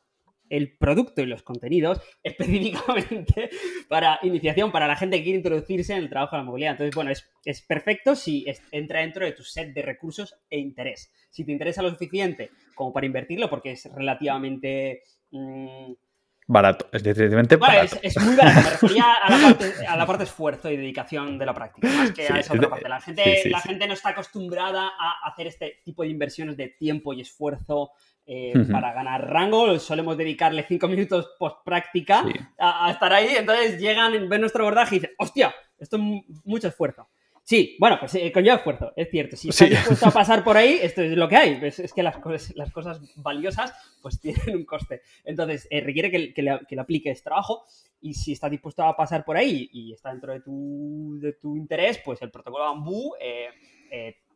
el 0.51 0.77
producto 0.77 1.23
y 1.23 1.27
los 1.27 1.43
contenidos 1.43 2.01
específicamente 2.23 3.49
para 3.89 4.19
iniciación, 4.23 4.71
para 4.71 4.87
la 4.87 4.97
gente 4.97 5.17
que 5.17 5.23
quiere 5.23 5.39
introducirse 5.39 5.95
en 5.95 6.01
el 6.01 6.11
trabajo 6.11 6.37
de 6.37 6.43
la 6.43 6.45
movilidad. 6.45 6.73
Entonces, 6.73 6.95
bueno, 6.95 7.11
es, 7.11 7.63
perfecto 7.63 8.15
si 8.15 8.45
entra 8.73 9.01
dentro 9.01 9.25
de 9.25 9.33
tu 9.33 9.45
set 9.45 9.73
de 9.73 9.83
recursos 9.83 10.35
e 10.51 10.59
interés. 10.59 11.13
Si 11.31 11.45
te 11.45 11.53
interesa 11.53 11.83
lo 11.83 11.91
suficiente 11.91 12.51
como 12.75 12.93
para 12.93 13.07
invertirlo, 13.07 13.49
porque 13.49 13.73
es 13.73 13.89
relativamente... 13.95 15.03
Mm, 15.31 15.93
barato, 16.47 16.89
es 16.93 17.03
definitivamente 17.03 17.57
barato. 17.57 17.97
Es, 18.03 18.21
muy 18.21 18.35
barato, 18.35 18.61
me 18.61 18.71
refería 18.71 19.15
a 19.23 19.31
la, 19.31 19.43
parte, 19.43 19.73
a 19.89 19.97
la 19.97 20.07
parte 20.07 20.25
esfuerzo 20.25 20.71
y 20.71 20.77
dedicación 20.77 21.39
de 21.39 21.47
la 21.47 21.55
práctica, 21.55 21.89
más 21.89 22.11
que 22.11 22.27
a 22.27 22.39
esa 22.39 22.55
otra 22.55 22.69
parte. 22.69 22.89
La 22.89 23.01
gente, 23.01 23.43
la 23.49 23.61
gente 23.61 23.87
no 23.87 23.95
está 23.95 24.09
acostumbrada 24.11 24.89
a 24.99 25.29
hacer 25.29 25.47
este 25.47 25.81
tipo 25.85 26.03
de 26.03 26.09
inversiones 26.09 26.57
de 26.57 26.69
tiempo 26.69 27.13
y 27.13 27.21
esfuerzo 27.21 27.93
eh, 28.33 28.53
para 28.71 28.93
ganar 28.93 29.29
rango. 29.29 29.77
Solemos 29.81 30.17
dedicarle 30.17 30.63
cinco 30.63 30.87
minutos 30.87 31.33
post 31.37 31.65
práctica 31.65 32.25
a, 32.61 32.89
estar 32.89 33.13
ahí. 33.13 33.35
Entonces 33.37 33.81
llegan, 33.81 34.29
ven 34.29 34.41
nuestro 34.41 34.63
abordaje 34.63 34.95
y 34.95 34.99
dicen, 35.01 35.17
hostia, 35.19 35.53
esto 35.77 35.97
es 35.97 36.03
mucho 36.45 36.69
esfuerzo. 36.69 37.09
Sí, 37.43 37.77
bueno, 37.81 37.97
pues 37.99 38.15
eh, 38.15 38.31
conlleva 38.31 38.59
esfuerzo, 38.59 38.93
es 38.95 39.11
cierto. 39.11 39.37
Si 39.37 39.49
estás 39.49 39.71
dispuesto 39.71 40.07
a 40.07 40.11
pasar 40.13 40.45
por 40.45 40.57
ahí, 40.57 40.79
esto 40.81 41.03
es 41.03 41.11
lo 41.17 41.29
que 41.29 41.35
hay. 41.35 41.59
Es, 41.61 41.93
que 41.93 42.05
las 42.05 42.19
cosas, 42.19 42.55
las 42.55 42.71
cosas 42.71 43.01
valiosas 43.17 43.75
pues 44.01 44.21
tienen 44.23 44.55
un 44.55 44.65
coste. 44.65 45.03
Entonces, 45.25 45.67
eh, 45.69 45.81
requiere 45.81 46.33
que, 46.33 46.41
le, 46.41 46.81
apliques 46.81 47.25
trabajo 47.25 47.65
y 48.01 48.15
si 48.15 48.35
estás 48.35 48.53
dispuesto 48.53 48.85
a 48.85 48.97
pasar 48.97 49.25
por 49.25 49.37
ahí 49.39 49.69
y 49.73 49.93
está 49.93 50.11
dentro 50.11 50.33
de 50.33 50.41
tu, 50.41 51.19
de 51.21 51.33
tu 51.33 51.57
interés, 51.57 51.99
pues 52.05 52.23
el 52.23 52.31
protocolo 52.31 52.63
Bambú 52.63 53.13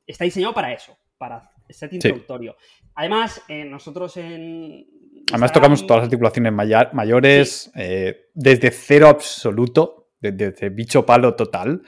está 0.05 0.25
diseñado 0.25 0.53
para 0.53 0.73
eso, 0.73 0.99
para 1.17 1.54
set 1.71 1.93
introductorio. 1.93 2.57
Además, 2.95 3.43
eh, 3.49 3.65
nosotros 3.65 4.17
en. 4.17 4.87
Además, 5.31 5.53
tocamos 5.53 5.87
todas 5.87 6.03
las 6.03 6.07
articulaciones 6.07 6.53
mayores, 6.53 7.73
eh, 7.75 8.29
desde 8.35 8.71
cero 8.71 9.09
absoluto, 9.09 10.11
desde, 10.21 10.69
bicho 10.69 11.07
palo 11.07 11.35
total, 11.35 11.83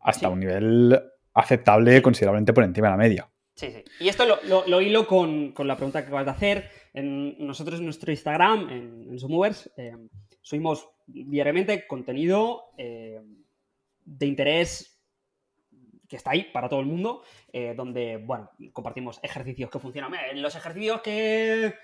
hasta 0.00 0.28
un 0.28 0.40
nivel 0.40 1.00
aceptable, 1.32 2.02
considerablemente 2.02 2.52
por 2.52 2.64
encima 2.64 2.88
de 2.88 2.92
la 2.92 2.96
media. 2.98 3.28
Sí, 3.54 3.70
sí. 3.70 3.84
Y 4.00 4.08
esto 4.08 4.24
lo, 4.26 4.80
hilo 4.80 5.06
con, 5.06 5.54
la 5.56 5.76
pregunta 5.76 6.02
que 6.02 6.08
acabas 6.08 6.26
de 6.26 6.30
hacer. 6.32 6.70
En, 6.92 7.46
nosotros 7.46 7.78
en 7.78 7.86
nuestro 7.86 8.10
Instagram, 8.10 8.68
en, 8.68 9.08
en 9.08 9.18
eh, 9.76 9.96
subimos 10.42 10.88
diariamente 11.06 11.86
contenido 11.86 12.72
de 12.76 14.26
interés 14.26 14.91
que 16.12 16.18
está 16.18 16.32
ahí 16.32 16.44
para 16.52 16.68
todo 16.68 16.80
el 16.80 16.84
mundo, 16.84 17.22
eh, 17.50 17.72
donde, 17.74 18.18
bueno, 18.18 18.50
compartimos 18.74 19.18
ejercicios 19.22 19.70
que 19.70 19.78
funcionan. 19.78 20.12
Los 20.42 20.54
ejercicios 20.54 21.00
que 21.00 21.74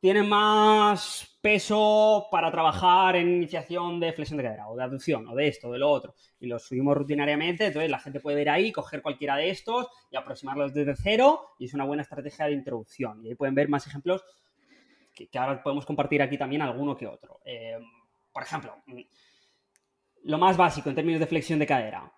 tienen 0.00 0.26
más 0.26 1.36
peso 1.42 2.28
para 2.30 2.50
trabajar 2.50 3.16
en 3.16 3.28
iniciación 3.28 4.00
de 4.00 4.14
flexión 4.14 4.38
de 4.38 4.44
cadera 4.44 4.68
o 4.68 4.74
de 4.74 4.84
aducción 4.84 5.28
o 5.28 5.34
de 5.34 5.48
esto, 5.48 5.70
de 5.70 5.78
lo 5.78 5.90
otro, 5.90 6.14
y 6.40 6.46
los 6.46 6.66
subimos 6.66 6.96
rutinariamente, 6.96 7.66
entonces 7.66 7.90
la 7.90 7.98
gente 7.98 8.20
puede 8.20 8.40
ir 8.40 8.48
ahí, 8.48 8.72
coger 8.72 9.02
cualquiera 9.02 9.36
de 9.36 9.50
estos 9.50 9.88
y 10.10 10.16
aproximarlos 10.16 10.72
desde 10.72 10.96
cero 10.96 11.50
y 11.58 11.66
es 11.66 11.74
una 11.74 11.84
buena 11.84 12.04
estrategia 12.04 12.46
de 12.46 12.52
introducción. 12.52 13.22
Y 13.22 13.28
ahí 13.28 13.34
pueden 13.34 13.54
ver 13.54 13.68
más 13.68 13.86
ejemplos 13.86 14.24
que, 15.14 15.28
ahora 15.38 15.62
podemos 15.62 15.84
compartir 15.84 16.22
aquí 16.22 16.38
también 16.38 16.62
alguno 16.62 16.96
que 16.96 17.06
otro. 17.06 17.40
Eh, 17.44 17.76
por 18.32 18.42
ejemplo, 18.42 18.82
lo 20.22 20.38
más 20.38 20.56
básico 20.56 20.88
en 20.88 20.94
términos 20.94 21.20
de 21.20 21.26
flexión 21.26 21.58
de 21.58 21.66
cadera, 21.66 22.10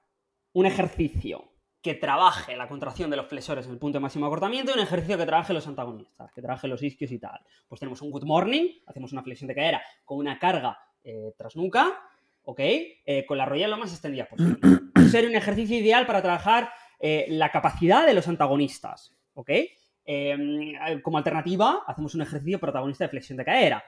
un 0.53 0.65
ejercicio 0.65 1.56
que 1.87 1.95
trabaje 1.95 2.57
la 2.57 2.67
contracción 2.67 3.11
de 3.11 3.17
los 3.17 3.29
flexores 3.29 3.65
en 3.65 3.71
el 3.71 3.79
punto 3.79 3.99
de 3.99 4.01
máximo 4.01 4.27
acortamiento 4.27 4.73
y 4.73 4.75
un 4.75 4.81
ejercicio 4.81 5.17
que 5.17 5.25
trabaje 5.25 5.53
los 5.53 5.69
antagonistas, 5.69 6.33
que 6.33 6.43
trabaje 6.43 6.67
los 6.67 6.83
isquios 6.83 7.13
y 7.13 7.21
tal. 7.21 7.39
Pues 7.69 7.79
tenemos 7.79 8.03
un 8.03 8.11
good 8.11 8.25
morning, 8.25 8.71
hacemos 8.89 9.13
una 9.13 9.23
flexión 9.23 9.47
de 9.47 9.55
cadera 9.55 9.81
con 10.05 10.19
una 10.19 10.37
carga 10.37 10.77
eh, 11.05 11.33
tras 11.39 11.55
nuca, 11.55 11.97
¿ok? 12.43 12.59
Eh, 12.59 13.25
con 13.25 13.39
la 13.39 13.45
rodilla 13.45 13.69
lo 13.69 13.77
más 13.77 13.93
extendida 13.93 14.27
posible. 14.27 14.59
sería 15.13 15.31
un 15.31 15.37
ejercicio 15.37 15.79
ideal 15.79 16.07
para 16.07 16.23
trabajar 16.23 16.71
eh, 16.99 17.27
la 17.29 17.53
capacidad 17.53 18.05
de 18.05 18.15
los 18.15 18.27
antagonistas, 18.27 19.15
¿ok? 19.35 19.51
como 21.03 21.19
alternativa, 21.19 21.83
hacemos 21.85 22.15
un 22.15 22.23
ejercicio 22.23 22.61
protagonista 22.61 23.05
de 23.05 23.11
flexión 23.11 23.39
de 23.39 23.45
cadera 23.45 23.85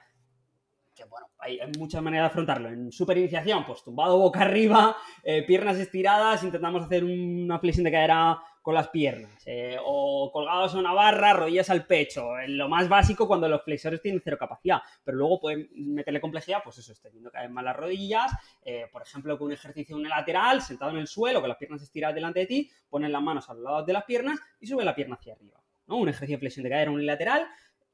que 0.99 1.05
bueno, 1.09 1.29
hay, 1.39 1.61
muchas 1.79 2.03
maneras 2.03 2.25
de 2.25 2.31
afrontarlo. 2.31 2.69
En 2.69 2.91
super 2.91 3.17
iniciación, 3.17 3.65
pues 3.65 3.83
tumbado 3.85 4.19
boca 4.19 4.41
arriba, 4.43 4.97
eh, 5.23 5.45
piernas 5.45 5.79
estiradas, 5.79 6.43
intentamos 6.43 6.83
hacer 6.83 7.05
una 7.05 7.59
flexión 7.59 7.85
de 7.85 7.93
cadera 7.93 8.39
con 8.61 8.75
las 8.75 8.89
piernas. 8.89 9.43
Eh, 9.47 9.79
o 9.83 10.31
colgados 10.33 10.75
a 10.75 10.79
una 10.79 10.93
barra, 10.93 11.33
rodillas 11.33 11.71
al 11.71 11.87
pecho. 11.87 12.39
En 12.39 12.59
lo 12.59 12.69
más 12.69 12.89
básico 12.89 13.27
cuando 13.27 13.49
los 13.49 13.63
flexores 13.63 14.03
tienen 14.03 14.21
cero 14.23 14.37
capacidad. 14.39 14.83
Pero 15.05 15.17
luego 15.17 15.41
pueden 15.41 15.69
meterle 15.75 16.21
complejidad, 16.21 16.59
pues 16.63 16.79
eso, 16.79 16.93
extendiendo 16.93 17.31
cada 17.31 17.45
vez 17.45 17.53
más 17.53 17.65
las 17.65 17.77
rodillas. 17.77 18.33
Eh, 18.63 18.87
por 18.93 19.03
ejemplo, 19.03 19.39
con 19.39 19.47
un 19.47 19.53
ejercicio 19.53 19.97
unilateral, 19.97 20.61
sentado 20.61 20.91
en 20.91 20.99
el 20.99 21.07
suelo, 21.07 21.41
con 21.41 21.49
las 21.49 21.57
piernas 21.57 21.81
estiradas 21.81 22.15
delante 22.15 22.41
de 22.41 22.47
ti, 22.47 22.71
pones 22.91 23.11
las 23.11 23.23
manos 23.23 23.49
a 23.49 23.55
los 23.55 23.63
lados 23.63 23.87
de 23.87 23.93
las 23.93 24.05
piernas 24.05 24.39
y 24.61 24.67
sube 24.67 24.85
la 24.85 24.95
pierna 24.95 25.15
hacia 25.15 25.33
arriba. 25.33 25.59
¿no? 25.87 25.97
Un 25.97 26.09
ejercicio 26.09 26.37
de 26.37 26.41
flexión 26.41 26.65
de 26.65 26.71
cadera 26.71 26.91
unilateral 26.91 27.49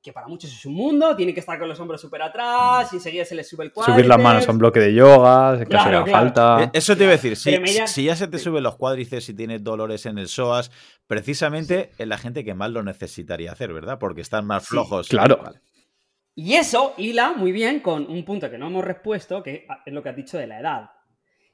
que 0.04 0.12
para 0.12 0.28
muchos 0.28 0.52
es 0.52 0.66
un 0.66 0.74
mundo, 0.74 1.16
tiene 1.16 1.32
que 1.32 1.40
estar 1.40 1.58
con 1.58 1.66
los 1.66 1.80
hombros 1.80 1.98
súper 1.98 2.20
atrás, 2.20 2.92
y 2.92 2.96
enseguida 2.96 3.24
se 3.24 3.34
le 3.34 3.42
sube 3.42 3.64
el 3.64 3.72
cuádriceps. 3.72 3.96
Subir 3.96 4.06
las 4.06 4.20
manos 4.20 4.46
a 4.46 4.52
un 4.52 4.58
bloque 4.58 4.78
de 4.78 4.92
yoga, 4.92 5.58
que 5.58 5.64
claro, 5.64 6.06
falta. 6.06 6.64
Eh, 6.64 6.70
eso 6.74 6.94
te 6.94 7.04
iba 7.04 7.14
a 7.14 7.16
decir, 7.16 7.36
si, 7.36 8.04
ya 8.04 8.14
se 8.14 8.28
te 8.28 8.38
suben 8.38 8.62
los 8.62 8.76
cuádriceps 8.76 9.30
y 9.30 9.34
tienes 9.34 9.64
dolores 9.64 10.04
en 10.04 10.18
el 10.18 10.28
psoas, 10.28 10.70
precisamente 11.06 11.92
es 11.96 12.06
la 12.06 12.18
gente 12.18 12.44
que 12.44 12.52
más 12.52 12.70
lo 12.70 12.82
necesitaría 12.82 13.50
hacer, 13.50 13.72
¿verdad? 13.72 13.98
Porque 13.98 14.20
están 14.20 14.46
más 14.46 14.68
flojos. 14.68 15.08
claro. 15.08 15.42
Y 16.34 16.54
eso 16.54 16.92
hila 16.98 17.32
muy 17.32 17.52
bien 17.52 17.80
con 17.80 18.06
un 18.10 18.24
punto 18.26 18.50
que 18.50 18.58
no 18.58 18.66
hemos 18.66 18.84
respuesto, 18.84 19.42
que 19.42 19.66
es 19.86 19.92
lo 19.94 20.02
que 20.02 20.10
has 20.10 20.16
dicho 20.16 20.36
de 20.36 20.48
la 20.48 20.60
edad. 20.60 20.90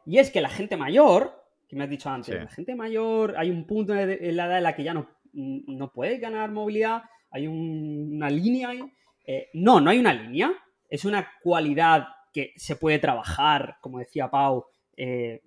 Y 0.06 0.18
es 0.18 0.30
que 0.32 0.40
la 0.40 0.48
gente 0.48 0.76
mayor, 0.76 1.44
que 1.68 1.76
me 1.76 1.84
has 1.84 1.90
dicho 1.90 2.08
antes, 2.10 2.34
la 2.34 2.48
gente 2.48 2.74
mayor, 2.74 3.34
hay 3.36 3.50
un 3.50 3.64
punto 3.64 3.94
en 3.94 4.36
la 4.36 4.46
edad 4.46 4.56
en 4.56 4.64
la 4.64 4.74
que 4.74 4.82
ya 4.82 4.94
no, 4.94 5.08
no 5.32 5.92
puede 5.92 6.18
ganar 6.18 6.50
movilidad 6.50 7.02
hay 7.30 7.46
una 7.46 8.30
línea 8.30 8.70
ahí. 8.70 8.82
Eh, 9.26 9.50
no, 9.54 9.80
no 9.80 9.90
hay 9.90 9.98
una 9.98 10.12
línea. 10.12 10.52
Es 10.88 11.04
una 11.04 11.32
cualidad 11.42 12.08
que 12.32 12.52
se 12.56 12.76
puede 12.76 12.98
trabajar, 12.98 13.76
como 13.80 13.98
decía 13.98 14.30
Pau, 14.30 14.66
eh, 14.96 15.42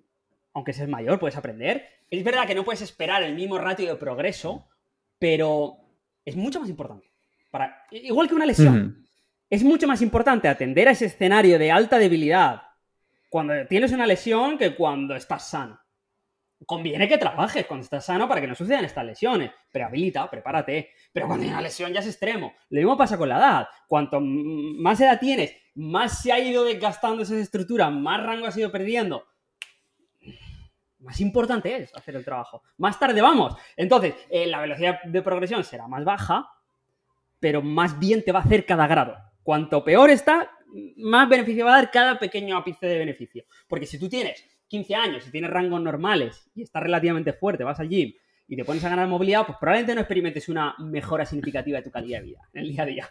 aunque 0.52 0.72
seas 0.72 0.88
mayor, 0.88 1.18
puedes 1.18 1.36
aprender. 1.36 1.86
Es 2.10 2.22
verdad 2.24 2.46
que 2.46 2.54
no 2.54 2.64
puedes 2.64 2.82
esperar 2.82 3.22
el 3.22 3.34
mismo 3.34 3.58
ratio 3.58 3.88
de 3.88 3.96
progreso, 3.96 4.68
pero 5.18 5.76
es 6.24 6.36
mucho 6.36 6.60
más 6.60 6.68
importante. 6.68 7.10
Para, 7.50 7.86
igual 7.90 8.28
que 8.28 8.34
una 8.34 8.46
lesión. 8.46 9.04
Es 9.50 9.62
mucho 9.62 9.86
más 9.86 10.02
importante 10.02 10.48
atender 10.48 10.88
a 10.88 10.92
ese 10.92 11.06
escenario 11.06 11.58
de 11.58 11.70
alta 11.70 11.98
debilidad 11.98 12.62
cuando 13.28 13.66
tienes 13.66 13.92
una 13.92 14.06
lesión 14.06 14.56
que 14.58 14.74
cuando 14.74 15.14
estás 15.14 15.48
sano 15.48 15.83
conviene 16.66 17.08
que 17.08 17.18
trabajes 17.18 17.66
cuando 17.66 17.84
estás 17.84 18.04
sano 18.04 18.28
para 18.28 18.40
que 18.40 18.46
no 18.46 18.54
sucedan 18.54 18.84
estas 18.84 19.04
lesiones. 19.04 19.50
Prehabilita, 19.70 20.28
prepárate. 20.30 20.90
Pero 21.12 21.26
cuando 21.26 21.44
hay 21.44 21.50
una 21.50 21.60
lesión 21.60 21.92
ya 21.92 22.00
es 22.00 22.06
extremo. 22.06 22.54
Lo 22.70 22.78
mismo 22.78 22.96
pasa 22.96 23.18
con 23.18 23.28
la 23.28 23.38
edad. 23.38 23.68
Cuanto 23.86 24.20
más 24.20 25.00
edad 25.00 25.18
tienes, 25.18 25.54
más 25.74 26.22
se 26.22 26.32
ha 26.32 26.38
ido 26.38 26.64
desgastando 26.64 27.22
esa 27.22 27.36
estructura, 27.36 27.90
más 27.90 28.22
rango 28.22 28.46
has 28.46 28.56
ido 28.56 28.70
perdiendo. 28.70 29.26
Más 31.00 31.20
importante 31.20 31.76
es 31.76 31.94
hacer 31.94 32.16
el 32.16 32.24
trabajo. 32.24 32.62
Más 32.78 32.98
tarde 32.98 33.20
vamos. 33.20 33.54
Entonces, 33.76 34.14
eh, 34.30 34.46
la 34.46 34.60
velocidad 34.60 35.02
de 35.02 35.22
progresión 35.22 35.62
será 35.62 35.86
más 35.86 36.04
baja, 36.04 36.48
pero 37.38 37.60
más 37.60 37.98
bien 37.98 38.24
te 38.24 38.32
va 38.32 38.38
a 38.38 38.42
hacer 38.42 38.64
cada 38.64 38.86
grado. 38.86 39.16
Cuanto 39.42 39.84
peor 39.84 40.08
está, 40.08 40.50
más 40.96 41.28
beneficio 41.28 41.66
va 41.66 41.74
a 41.74 41.76
dar 41.76 41.90
cada 41.90 42.18
pequeño 42.18 42.56
ápice 42.56 42.86
de 42.86 42.98
beneficio. 42.98 43.44
Porque 43.68 43.86
si 43.86 43.98
tú 43.98 44.08
tienes 44.08 44.44
15 44.68 44.94
años 44.94 45.26
y 45.26 45.30
tienes 45.30 45.50
rangos 45.50 45.80
normales 45.82 46.50
y 46.54 46.62
estás 46.62 46.82
relativamente 46.82 47.32
fuerte, 47.32 47.64
vas 47.64 47.80
al 47.80 47.88
gym 47.88 48.12
y 48.46 48.56
te 48.56 48.64
pones 48.64 48.84
a 48.84 48.88
ganar 48.88 49.08
movilidad, 49.08 49.46
pues 49.46 49.58
probablemente 49.58 49.94
no 49.94 50.00
experimentes 50.02 50.48
una 50.48 50.74
mejora 50.78 51.24
significativa 51.24 51.78
de 51.78 51.84
tu 51.84 51.90
calidad 51.90 52.20
de 52.20 52.26
vida 52.26 52.40
en 52.52 52.62
el 52.62 52.68
día 52.68 52.82
a 52.82 52.86
día. 52.86 53.08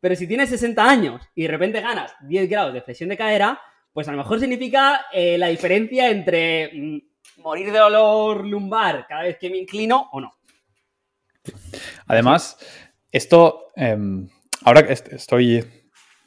Pero 0.00 0.16
si 0.16 0.26
tienes 0.26 0.50
60 0.50 0.88
años 0.88 1.22
y 1.34 1.42
de 1.42 1.48
repente 1.48 1.80
ganas 1.80 2.14
10 2.28 2.48
grados 2.48 2.74
de 2.74 2.82
flexión 2.82 3.08
de 3.08 3.16
cadera, 3.16 3.60
pues 3.92 4.06
a 4.08 4.12
lo 4.12 4.18
mejor 4.18 4.38
significa 4.38 5.06
eh, 5.12 5.38
la 5.38 5.48
diferencia 5.48 6.10
entre 6.10 6.70
mm, 6.74 6.98
morir 7.42 7.72
de 7.72 7.78
dolor 7.78 8.46
lumbar 8.46 9.06
cada 9.08 9.22
vez 9.22 9.38
que 9.38 9.50
me 9.50 9.58
inclino 9.58 10.08
o 10.12 10.20
no. 10.20 10.34
Además, 12.06 12.58
esto, 13.10 13.72
em, 13.76 14.28
ahora 14.62 14.80
estoy 14.80 15.64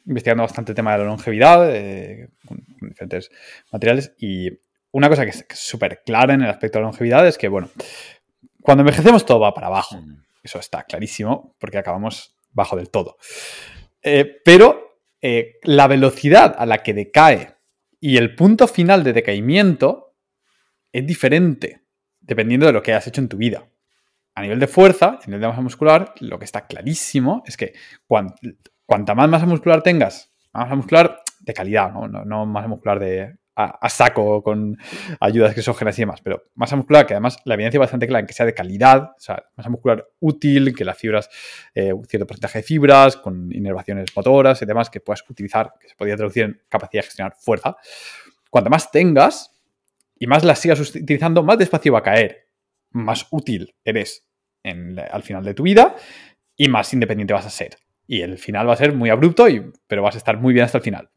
investigando 0.08 0.42
bastante 0.42 0.72
el 0.72 0.76
tema 0.76 0.92
de 0.92 0.98
la 0.98 1.04
longevidad 1.04 1.74
eh, 1.74 2.30
con, 2.46 2.64
diferentes 2.80 3.30
materiales 3.70 4.14
y 4.18 4.50
una 4.90 5.08
cosa 5.08 5.24
que 5.24 5.30
es 5.30 5.44
súper 5.52 6.02
clara 6.04 6.34
en 6.34 6.42
el 6.42 6.50
aspecto 6.50 6.78
de 6.78 6.82
la 6.82 6.88
longevidad 6.88 7.26
es 7.26 7.36
que, 7.36 7.48
bueno, 7.48 7.68
cuando 8.62 8.82
envejecemos 8.82 9.24
todo 9.26 9.40
va 9.40 9.54
para 9.54 9.66
abajo. 9.66 10.00
Eso 10.42 10.58
está 10.58 10.84
clarísimo 10.84 11.54
porque 11.58 11.78
acabamos 11.78 12.34
bajo 12.52 12.76
del 12.76 12.90
todo. 12.90 13.18
Eh, 14.02 14.40
pero 14.44 15.02
eh, 15.20 15.56
la 15.62 15.86
velocidad 15.86 16.56
a 16.58 16.64
la 16.64 16.82
que 16.82 16.94
decae 16.94 17.54
y 18.00 18.16
el 18.16 18.34
punto 18.34 18.66
final 18.66 19.04
de 19.04 19.12
decaimiento 19.12 20.16
es 20.92 21.06
diferente 21.06 21.82
dependiendo 22.20 22.66
de 22.66 22.72
lo 22.72 22.82
que 22.82 22.92
hayas 22.92 23.06
hecho 23.06 23.20
en 23.20 23.28
tu 23.28 23.36
vida. 23.36 23.68
A 24.34 24.42
nivel 24.42 24.60
de 24.60 24.68
fuerza, 24.68 25.18
a 25.22 25.26
nivel 25.26 25.40
de 25.40 25.48
masa 25.48 25.62
muscular, 25.62 26.14
lo 26.20 26.38
que 26.38 26.44
está 26.44 26.66
clarísimo 26.66 27.42
es 27.46 27.56
que 27.56 27.72
cuando, 28.06 28.34
cuanta 28.88 29.14
más 29.14 29.28
masa 29.28 29.44
muscular 29.44 29.82
tengas, 29.82 30.32
masa 30.50 30.74
muscular 30.74 31.20
de 31.40 31.52
calidad, 31.52 31.92
no, 31.92 32.08
no, 32.08 32.46
masa 32.46 32.68
muscular 32.68 32.98
de 32.98 33.36
a, 33.54 33.88
saco 33.90 34.42
con 34.42 34.78
ayudas 35.20 35.54
exógenas 35.58 35.98
y 35.98 36.02
demás, 36.02 36.22
pero 36.22 36.44
masa 36.54 36.74
muscular 36.74 37.06
que 37.06 37.12
además 37.12 37.36
la 37.44 37.52
evidencia 37.54 37.76
es 37.76 37.80
bastante 37.80 38.06
clara 38.06 38.20
en 38.20 38.26
que 38.26 38.32
sea 38.32 38.46
de 38.46 38.54
calidad, 38.54 39.10
o 39.14 39.20
sea, 39.20 39.44
masa 39.56 39.68
muscular 39.68 40.08
útil, 40.20 40.74
que 40.74 40.86
las 40.86 40.96
fibras, 40.96 41.28
eh, 41.74 41.92
un 41.92 42.06
cierto 42.06 42.26
porcentaje 42.26 42.60
de 42.60 42.62
fibras, 42.62 43.16
con 43.18 43.52
inervaciones 43.52 44.06
motoras 44.16 44.62
y 44.62 44.64
demás 44.64 44.88
que 44.88 45.00
puedas 45.00 45.22
utilizar, 45.28 45.74
que 45.78 45.88
se 45.88 45.94
podría 45.94 46.16
traducir 46.16 46.44
en 46.44 46.62
capacidad 46.70 47.02
de 47.02 47.08
gestionar 47.08 47.34
fuerza. 47.38 47.76
Cuanto 48.48 48.70
más 48.70 48.90
tengas 48.90 49.52
y 50.18 50.26
más 50.26 50.44
las 50.44 50.60
sigas 50.60 50.80
utilizando, 50.80 51.42
más 51.42 51.58
despacio 51.58 51.92
va 51.92 51.98
a 51.98 52.04
caer, 52.04 52.48
más 52.92 53.26
útil 53.32 53.74
eres 53.84 54.24
al 54.62 55.22
final 55.22 55.44
de 55.44 55.52
tu 55.52 55.64
vida 55.64 55.94
y 56.56 56.68
más 56.68 56.92
independiente 56.94 57.34
vas 57.34 57.44
a 57.44 57.50
ser 57.50 57.76
y 58.08 58.22
el 58.22 58.38
final 58.38 58.66
va 58.66 58.72
a 58.72 58.76
ser 58.76 58.94
muy 58.94 59.10
abrupto, 59.10 59.48
y, 59.48 59.70
pero 59.86 60.02
vas 60.02 60.14
a 60.14 60.18
estar 60.18 60.38
muy 60.38 60.54
bien 60.54 60.64
hasta 60.64 60.78
el 60.78 60.84
final. 60.84 61.10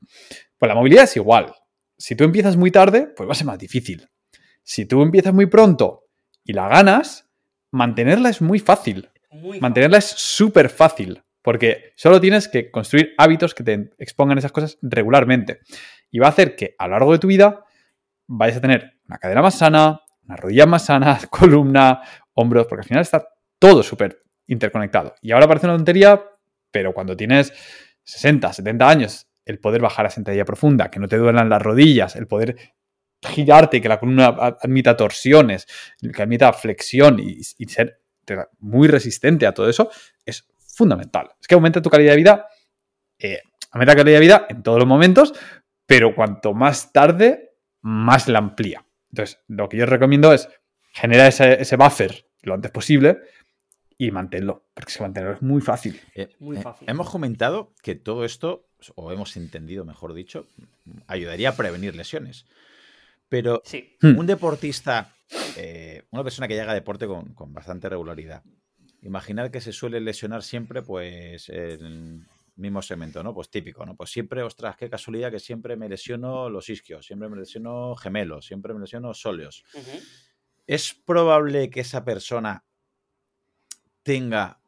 Pues 0.59 0.67
la 0.67 0.75
movilidad 0.75 1.05
es 1.05 1.15
igual. 1.15 1.55
Si 1.97 2.15
tú 2.15 2.25
empiezas 2.25 2.57
muy 2.57 2.69
tarde, 2.69 3.07
pues 3.07 3.27
va 3.27 3.31
a 3.31 3.35
ser 3.35 3.47
más 3.47 3.57
difícil. 3.57 4.09
Si 4.61 4.85
tú 4.85 5.01
empiezas 5.01 5.33
muy 5.33 5.45
pronto 5.45 6.03
y 6.43 6.51
la 6.51 6.67
ganas, 6.67 7.31
mantenerla 7.71 8.29
es 8.29 8.41
muy 8.41 8.59
fácil. 8.59 9.09
mantenerla 9.61 9.99
es 9.99 10.05
súper 10.05 10.69
fácil, 10.69 11.23
porque 11.41 11.93
solo 11.95 12.19
tienes 12.19 12.49
que 12.49 12.69
construir 12.69 13.13
hábitos 13.17 13.55
que 13.55 13.63
te 13.63 13.91
expongan 13.97 14.37
esas 14.37 14.51
cosas 14.51 14.77
regularmente. 14.81 15.61
Y 16.11 16.19
va 16.19 16.27
a 16.27 16.31
hacer 16.31 16.57
que 16.57 16.75
a 16.77 16.87
lo 16.87 16.91
largo 16.91 17.13
de 17.13 17.19
tu 17.19 17.27
vida 17.27 17.63
vayas 18.27 18.57
a 18.57 18.61
tener 18.61 18.99
una 19.07 19.17
cadera 19.17 19.41
más 19.41 19.57
sana, 19.57 20.01
una 20.25 20.35
rodilla 20.35 20.65
más 20.65 20.85
sana, 20.85 21.21
columna, 21.29 22.01
hombros, 22.33 22.67
porque 22.67 22.81
al 22.81 22.87
final 22.87 23.01
está 23.01 23.25
todo 23.57 23.81
súper 23.81 24.21
interconectado. 24.47 25.15
Y 25.21 25.31
ahora 25.31 25.47
parece 25.47 25.67
una 25.67 25.77
tontería, 25.77 26.21
pero 26.71 26.93
cuando 26.93 27.15
tienes 27.15 27.53
60, 28.03 28.51
70 28.53 28.89
años, 28.89 29.27
el 29.45 29.59
poder 29.59 29.81
bajar 29.81 30.05
a 30.05 30.09
sentadilla 30.09 30.45
profunda, 30.45 30.89
que 30.89 30.99
no 30.99 31.07
te 31.07 31.17
duelan 31.17 31.49
las 31.49 31.61
rodillas, 31.61 32.15
el 32.15 32.27
poder 32.27 32.55
girarte 33.21 33.81
que 33.81 33.89
la 33.89 33.99
columna 33.99 34.27
admita 34.27 34.97
torsiones, 34.97 35.67
que 36.13 36.21
admita 36.21 36.51
flexión 36.53 37.19
y, 37.19 37.43
ser 37.43 38.01
muy 38.59 38.87
resistente 38.87 39.45
a 39.45 39.53
todo 39.53 39.69
eso, 39.69 39.89
es 40.25 40.47
fundamental. 40.57 41.29
Es 41.39 41.47
que 41.47 41.55
aumenta 41.55 41.81
tu 41.81 41.89
calidad 41.89 42.11
de 42.11 42.17
vida, 42.17 42.47
eh, 43.19 43.41
aumenta 43.71 43.93
la 43.93 43.97
calidad 43.97 44.17
de 44.17 44.21
vida 44.21 44.45
en 44.49 44.63
todos 44.63 44.79
los 44.79 44.87
momentos, 44.87 45.33
pero 45.85 46.15
cuanto 46.15 46.53
más 46.53 46.93
tarde, 46.93 47.55
más 47.81 48.27
la 48.27 48.39
amplía. 48.39 48.85
Entonces, 49.11 49.39
lo 49.47 49.67
que 49.67 49.77
yo 49.77 49.85
recomiendo 49.85 50.33
es 50.33 50.47
generar 50.93 51.27
ese 51.27 51.75
buffer 51.75 52.25
lo 52.43 52.53
antes 52.53 52.71
posible, 52.71 53.19
y 54.01 54.09
manténlo, 54.09 54.65
porque 54.73 54.91
se 54.91 55.03
mantenerlo 55.03 55.35
es 55.35 55.43
muy 55.43 55.61
fácil. 55.61 56.01
Eh, 56.15 56.29
muy 56.39 56.57
eh, 56.57 56.61
fácil. 56.63 56.89
hemos 56.89 57.07
comentado 57.07 57.71
que 57.83 57.93
todo 57.93 58.25
esto, 58.25 58.67
o 58.95 59.11
hemos 59.11 59.37
entendido, 59.37 59.85
mejor 59.85 60.15
dicho, 60.15 60.47
ayudaría 61.05 61.49
a 61.49 61.55
prevenir 61.55 61.95
lesiones. 61.95 62.47
Pero 63.29 63.61
hmm. 64.01 64.17
un 64.17 64.25
deportista, 64.25 65.15
eh, 65.55 66.01
una 66.09 66.23
persona 66.23 66.47
que 66.47 66.55
llega 66.55 66.71
a 66.71 66.73
deporte 66.73 67.05
con, 67.05 67.35
bastante 67.53 67.89
regularidad, 67.89 68.41
imaginar 69.03 69.51
que 69.51 69.61
se 69.61 69.71
suele 69.71 70.01
lesionar 70.01 70.41
siempre, 70.41 70.81
pues, 70.81 71.47
en 71.49 71.85
el 71.85 72.27
mismo 72.55 72.81
segmento, 72.81 73.21
¿no? 73.21 73.35
Pues 73.35 73.51
típico, 73.51 73.85
¿no? 73.85 73.95
Pues 73.95 74.09
siempre, 74.09 74.41
ostras, 74.41 74.77
qué 74.77 74.89
casualidad 74.89 75.29
que 75.29 75.39
siempre 75.39 75.75
me 75.75 75.87
lesiono 75.87 76.49
los 76.49 76.69
isquios, 76.69 77.05
siempre 77.05 77.29
me 77.29 77.37
lesiono 77.37 77.95
gemelos, 77.97 78.47
siempre 78.47 78.73
me 78.73 78.79
lesiono 78.79 79.13
sóleos. 79.13 79.63
es 80.65 80.95
probable 81.05 81.69
que 81.69 81.81
esa 81.81 82.03
persona 82.03 82.65
tenga, 84.03 84.61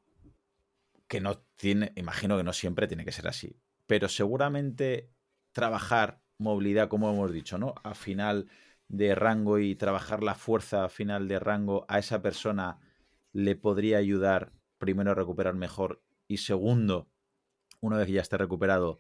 que 1.07 1.22
no 1.22 1.39
tiene, 1.55 1.93
imagino 1.95 2.38
que 2.38 2.43
no 2.43 2.53
siempre 2.53 2.88
tiene 2.88 3.05
que 3.05 3.11
ser 3.11 3.27
así, 3.27 3.60
pero 3.88 4.10
seguramente 4.10 5.11
trabajar 5.51 6.22
movilidad, 6.38 6.88
como 6.88 7.11
hemos 7.11 7.31
dicho, 7.31 7.57
¿no? 7.57 7.76
A 7.84 7.93
final 7.93 8.47
de 8.88 9.15
rango 9.15 9.60
y 9.60 9.76
trabajar 9.76 10.23
la 10.23 10.35
fuerza 10.35 10.84
a 10.84 10.89
final 10.89 11.27
de 11.27 11.39
rango 11.39 11.85
a 11.88 11.99
esa 11.99 12.22
persona 12.22 12.80
le 13.31 13.55
podría 13.55 13.97
ayudar 13.97 14.51
primero 14.77 15.11
a 15.11 15.15
recuperar 15.15 15.55
mejor 15.55 16.03
y 16.27 16.38
segundo, 16.38 17.10
una 17.80 17.97
vez 17.97 18.07
que 18.07 18.14
ya 18.14 18.22
esté 18.22 18.38
recuperado, 18.38 18.99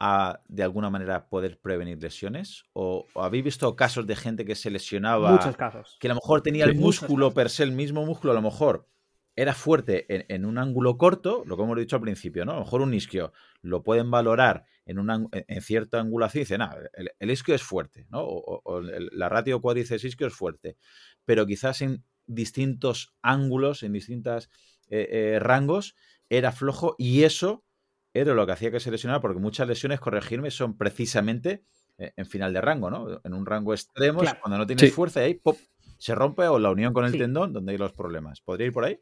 a 0.00 0.40
de 0.48 0.62
alguna 0.62 0.90
manera 0.90 1.28
poder 1.28 1.58
prevenir 1.60 2.02
lesiones? 2.02 2.64
¿O, 2.72 3.06
habéis 3.14 3.44
visto 3.44 3.74
casos 3.76 4.06
de 4.06 4.16
gente 4.16 4.44
que 4.44 4.54
se 4.54 4.70
lesionaba? 4.70 5.32
Muchos 5.32 5.56
casos. 5.56 5.96
Que 6.00 6.08
a 6.08 6.10
lo 6.10 6.16
mejor 6.16 6.42
tenía 6.42 6.64
el 6.64 6.74
músculo 6.74 7.32
per 7.32 7.48
se, 7.48 7.62
el 7.62 7.72
mismo 7.72 8.04
músculo, 8.04 8.32
a 8.32 8.34
lo 8.34 8.42
mejor 8.42 8.88
era 9.36 9.54
fuerte 9.54 10.06
en, 10.08 10.44
un 10.44 10.58
ángulo 10.58 10.96
corto, 10.96 11.42
lo 11.46 11.56
que 11.56 11.62
hemos 11.64 11.76
dicho 11.76 11.96
al 11.96 12.02
principio, 12.02 12.44
¿no? 12.44 12.52
A 12.52 12.56
lo 12.56 12.60
mejor 12.60 12.82
un 12.82 12.94
isquio 12.94 13.32
lo 13.62 13.82
pueden 13.82 14.10
valorar 14.10 14.64
en, 14.86 14.98
una, 14.98 15.26
en 15.32 15.62
cierta 15.62 16.00
angulación 16.00 16.42
y 16.42 16.44
dicen, 16.44 16.62
ah, 16.62 16.76
el, 17.18 17.30
isquio 17.30 17.54
es 17.54 17.62
fuerte, 17.62 18.06
¿no? 18.10 18.22
O, 18.22 18.80
la 18.80 19.28
ratio 19.28 19.60
cuádriceps 19.60 20.04
isquio 20.04 20.28
es 20.28 20.34
fuerte, 20.34 20.76
pero 21.24 21.46
quizás 21.46 21.82
en 21.82 22.04
distintos 22.26 23.14
ángulos, 23.22 23.82
en 23.82 23.92
distintos 23.92 24.50
eh, 24.88 25.08
eh, 25.10 25.38
rangos, 25.40 25.96
era 26.28 26.52
flojo 26.52 26.94
y 26.96 27.24
eso 27.24 27.64
era 28.12 28.34
lo 28.34 28.46
que 28.46 28.52
hacía 28.52 28.70
que 28.70 28.80
se 28.80 28.92
lesionara, 28.92 29.20
porque 29.20 29.40
muchas 29.40 29.66
lesiones, 29.66 29.98
corregirme, 29.98 30.52
son 30.52 30.76
precisamente 30.76 31.64
eh, 31.98 32.12
en 32.16 32.26
final 32.26 32.52
de 32.52 32.60
rango, 32.60 32.88
¿no? 32.88 33.20
En 33.24 33.34
un 33.34 33.44
rango 33.44 33.74
extremo, 33.74 34.22
cuando 34.40 34.58
no 34.58 34.66
tienes 34.66 34.94
fuerza 34.94 35.22
y 35.22 35.24
ahí 35.24 35.34
¡pop! 35.34 35.56
se 35.98 36.14
rompe 36.14 36.46
o 36.46 36.58
la 36.58 36.70
unión 36.70 36.92
con 36.92 37.04
el 37.04 37.18
tendón, 37.18 37.52
donde 37.52 37.72
hay 37.72 37.78
los 37.78 37.92
problemas. 37.92 38.40
¿Podría 38.40 38.68
ir 38.68 38.72
por 38.72 38.84
ahí? 38.84 39.00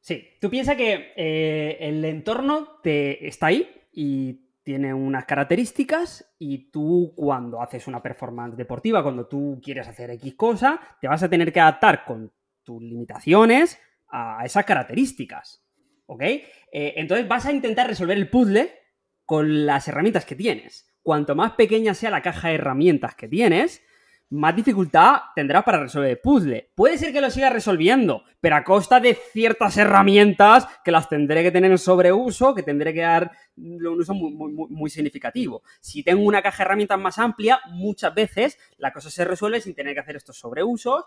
Sí, 0.00 0.28
tú 0.40 0.48
piensas 0.48 0.76
que 0.76 1.12
eh, 1.16 1.76
el 1.80 2.04
entorno 2.04 2.80
te 2.82 3.26
está 3.26 3.46
ahí 3.46 3.68
y 3.92 4.50
tiene 4.62 4.94
unas 4.94 5.24
características 5.24 6.34
y 6.38 6.70
tú 6.70 7.12
cuando 7.16 7.60
haces 7.60 7.86
una 7.86 8.02
performance 8.02 8.56
deportiva, 8.56 9.02
cuando 9.02 9.26
tú 9.26 9.60
quieres 9.62 9.88
hacer 9.88 10.10
X 10.10 10.34
cosa, 10.34 10.80
te 11.00 11.08
vas 11.08 11.22
a 11.22 11.28
tener 11.28 11.52
que 11.52 11.60
adaptar 11.60 12.04
con 12.04 12.32
tus 12.62 12.82
limitaciones 12.82 13.78
a 14.08 14.42
esas 14.44 14.64
características. 14.64 15.64
¿Ok? 16.06 16.22
Eh, 16.22 16.44
entonces 16.96 17.28
vas 17.28 17.46
a 17.46 17.52
intentar 17.52 17.86
resolver 17.86 18.16
el 18.16 18.28
puzzle 18.28 18.72
con 19.24 19.66
las 19.66 19.86
herramientas 19.86 20.24
que 20.24 20.34
tienes. 20.34 20.92
Cuanto 21.02 21.34
más 21.34 21.52
pequeña 21.52 21.94
sea 21.94 22.10
la 22.10 22.22
caja 22.22 22.48
de 22.48 22.56
herramientas 22.56 23.14
que 23.14 23.28
tienes, 23.28 23.82
más 24.30 24.54
dificultad 24.54 25.20
tendrás 25.34 25.64
para 25.64 25.80
resolver 25.80 26.10
el 26.10 26.18
puzzle. 26.18 26.70
Puede 26.74 26.98
ser 26.98 27.12
que 27.12 27.20
lo 27.20 27.30
siga 27.30 27.50
resolviendo, 27.50 28.24
pero 28.40 28.56
a 28.56 28.64
costa 28.64 29.00
de 29.00 29.14
ciertas 29.14 29.76
herramientas 29.76 30.66
que 30.84 30.92
las 30.92 31.08
tendré 31.08 31.42
que 31.42 31.50
tener 31.50 31.70
en 31.70 31.78
sobreuso, 31.78 32.54
que 32.54 32.62
tendré 32.62 32.94
que 32.94 33.00
dar 33.00 33.32
un 33.56 33.84
uso 33.86 34.14
muy, 34.14 34.88
significativo. 34.90 35.62
Si 35.80 36.02
tengo 36.02 36.22
una 36.22 36.42
caja 36.42 36.58
de 36.58 36.66
herramientas 36.66 37.00
más 37.00 37.18
amplia, 37.18 37.60
muchas 37.70 38.14
veces 38.14 38.58
la 38.78 38.92
cosa 38.92 39.10
se 39.10 39.24
resuelve 39.24 39.60
sin 39.60 39.74
tener 39.74 39.94
que 39.94 40.00
hacer 40.00 40.16
estos 40.16 40.38
sobreusos, 40.38 41.04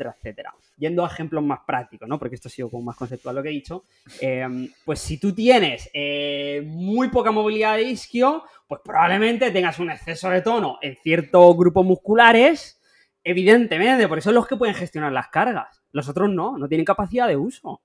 etcétera, 0.00 0.16
etcétera. 0.16 0.54
Yendo 0.76 1.04
a 1.04 1.08
ejemplos 1.08 1.44
más 1.44 1.60
prácticos, 1.66 2.08
¿no? 2.08 2.18
Porque 2.18 2.34
esto 2.34 2.48
ha 2.48 2.50
sido 2.50 2.70
como 2.70 2.84
más 2.84 2.96
conceptual 2.96 3.36
lo 3.36 3.42
que 3.42 3.50
he 3.50 3.52
dicho. 3.52 3.84
Em, 4.20 4.68
pues 4.84 5.00
si 5.00 5.18
tú 5.18 5.34
tienes 5.34 5.90
eh, 5.92 6.62
muy 6.64 7.08
poca 7.08 7.30
movilidad 7.30 7.76
de 7.76 7.82
isquio, 7.82 8.44
pues 8.66 8.80
probablemente 8.84 9.50
tengas 9.50 9.78
un 9.78 9.90
exceso 9.90 10.30
de 10.30 10.42
tono 10.42 10.78
en 10.80 10.96
ciertos 10.96 11.56
grupos 11.56 11.84
musculares, 11.84 12.80
evidentemente, 13.22 14.08
por 14.08 14.18
eso 14.18 14.28
son 14.30 14.34
los 14.34 14.46
que 14.46 14.56
pueden 14.56 14.74
gestionar 14.74 15.12
las 15.12 15.28
cargas. 15.28 15.82
Los 15.92 16.08
otros 16.08 16.30
no, 16.30 16.56
no 16.56 16.68
tienen 16.68 16.84
capacidad 16.84 17.28
de 17.28 17.36
uso. 17.36 17.82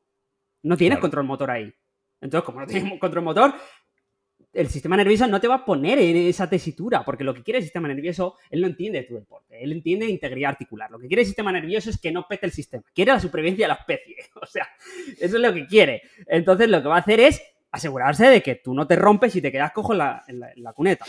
No 0.64 0.78
tienes 0.78 1.00
control 1.00 1.26
motor 1.26 1.52
ahí. 1.52 1.74
Entonces, 2.22 2.46
como 2.46 2.62
no 2.62 2.68
tienes 2.68 3.00
control 3.00 3.24
motor, 3.24 3.54
el 4.56 4.70
sistema 4.70 4.96
nervioso 4.96 5.28
no 5.28 5.42
te 5.42 5.50
va 5.50 5.56
a 5.56 5.66
poner 5.66 6.00
en 6.00 6.16
esa 6.16 6.50
tesitura, 6.50 7.04
porque 7.04 7.26
lo 7.26 7.34
que 7.34 7.44
quiere 7.44 7.58
el 7.58 7.64
sistema 7.64 7.90
nervioso, 7.90 8.36
él 8.50 8.62
no 8.62 8.68
entiende 8.68 9.04
tu 9.04 9.16
deporte, 9.16 9.62
él 9.62 9.74
entiende 9.74 10.08
integridad 10.08 10.52
articular. 10.52 10.90
Lo 10.90 10.98
que 10.98 11.08
quiere 11.08 11.24
el 11.24 11.28
sistema 11.28 11.52
nervioso 11.52 11.90
es 11.90 12.00
que 12.00 12.12
no 12.12 12.26
pete 12.28 12.46
el 12.46 12.54
sistema, 12.54 12.84
quiere 12.94 13.12
la 13.12 13.20
supervivencia 13.20 13.66
de 13.66 13.68
la 13.68 13.80
especie. 13.80 14.16
O 14.42 14.48
sea, 14.48 14.68
eso 15.20 15.38
es 15.38 15.42
lo 15.42 15.54
que 15.54 15.66
quiere. 15.66 16.04
Entonces, 16.28 16.70
lo 16.70 16.82
que 16.82 16.88
va 16.88 16.98
a 16.98 17.00
hacer 17.00 17.20
es 17.20 17.42
asegurarse 17.72 18.28
de 18.28 18.44
que 18.44 18.56
tú 18.56 18.74
no 18.74 18.86
te 18.86 18.96
rompes 18.96 19.36
y 19.36 19.42
te 19.42 19.52
quedas 19.52 19.72
cojo 19.72 19.94
en 19.94 20.00
la, 20.00 20.74
cuneta. 20.74 21.06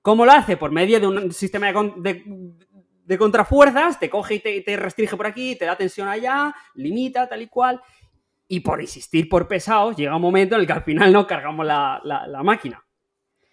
¿Cómo 0.00 0.24
lo 0.24 0.32
hace? 0.32 0.56
Por 0.56 0.70
medio 0.70 1.00
de 1.00 1.06
un 1.06 1.32
sistema 1.32 1.72
de, 1.96 3.18
contrafuerzas, 3.18 3.98
te 3.98 4.08
coge 4.08 4.36
y 4.36 4.62
te, 4.62 4.76
restringe 4.76 5.16
por 5.16 5.26
aquí, 5.26 5.56
te 5.56 5.64
da 5.64 5.76
tensión 5.76 6.08
allá, 6.08 6.54
limita, 6.74 7.28
tal 7.28 7.42
y 7.42 7.48
cual. 7.48 7.80
Y 8.48 8.60
por 8.60 8.80
insistir 8.80 9.28
por 9.28 9.46
pesados, 9.46 9.96
llega 9.96 10.16
un 10.16 10.22
momento 10.22 10.54
en 10.54 10.62
el 10.62 10.66
que 10.66 10.72
al 10.72 10.82
final 10.82 11.12
no 11.12 11.26
cargamos 11.26 11.66
la, 11.66 12.40
máquina. 12.42 12.82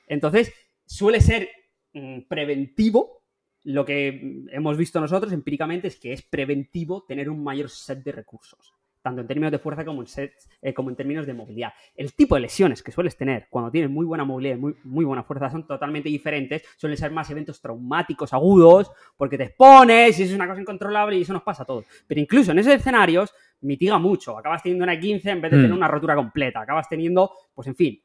Entonces, 0.07 0.53
suele 0.85 1.19
ser 1.19 1.49
mm, 1.93 2.22
preventivo. 2.30 3.23
Lo 3.63 3.84
que 3.84 4.45
hemos 4.51 4.77
visto 4.77 5.01
nosotros 5.01 5.34
empíricamente 5.34 5.89
es 5.89 5.99
que 5.99 6.13
es 6.13 6.22
preventivo 6.22 7.03
tener 7.05 7.30
un 7.30 7.43
mayor 7.43 7.69
set 7.69 8.03
de 8.03 8.11
recursos 8.11 8.76
tanto 9.05 9.22
en 9.22 9.27
términos 9.27 9.51
de 9.51 9.59
fuerza 9.59 9.85
como 9.85 10.01
en, 10.01 10.07
eh, 10.63 10.73
como 10.73 10.89
en 10.89 10.95
términos 10.95 11.27
de 11.27 11.34
movilidad. 11.35 11.73
El 11.95 12.15
tipo 12.15 12.34
de 12.34 12.41
lesiones 12.41 12.81
que 12.81 12.91
sueles 12.91 13.15
tener 13.15 13.45
cuando 13.51 13.69
tienes 13.69 13.91
muy 13.91 14.03
buena 14.03 14.26
movilidad 14.26 14.55
y 14.55 14.59
muy, 14.59 14.76
muy 14.84 15.05
buena 15.05 15.22
fuerza 15.22 15.51
son 15.51 15.67
totalmente 15.67 16.09
diferentes. 16.09 16.63
Suelen 16.76 16.97
ser 16.97 17.11
más 17.11 17.30
eventos 17.30 17.61
traumáticos 17.61 18.34
agudos, 18.34 18.89
porque 19.15 19.38
te 19.38 19.43
expones 19.43 20.19
y 20.19 20.23
es 20.23 20.34
una 20.34 20.47
cosa 20.47 20.59
incontrolable 20.59 21.17
y 21.17 21.22
eso 21.22 21.34
nos 21.34 21.43
pasa 21.43 21.61
a 21.61 21.65
todos. 21.67 21.85
Pero 22.07 22.19
incluso 22.19 22.51
en 22.51 22.57
esos 22.57 22.73
escenarios 22.73 23.31
mitiga 23.66 23.98
mucho. 23.98 24.38
Acabas 24.38 24.64
teniendo 24.64 24.84
una 24.84 25.00
15 25.00 25.30
en 25.30 25.42
vez 25.42 25.52
de 25.52 25.58
tener 25.58 25.72
mm. 25.72 25.78
una 25.78 25.88
rotura 25.88 26.16
completa. 26.16 26.62
Acabas 26.62 26.88
teniendo, 26.88 27.32
pues 27.54 27.68
en 27.68 27.76
fin, 27.76 28.02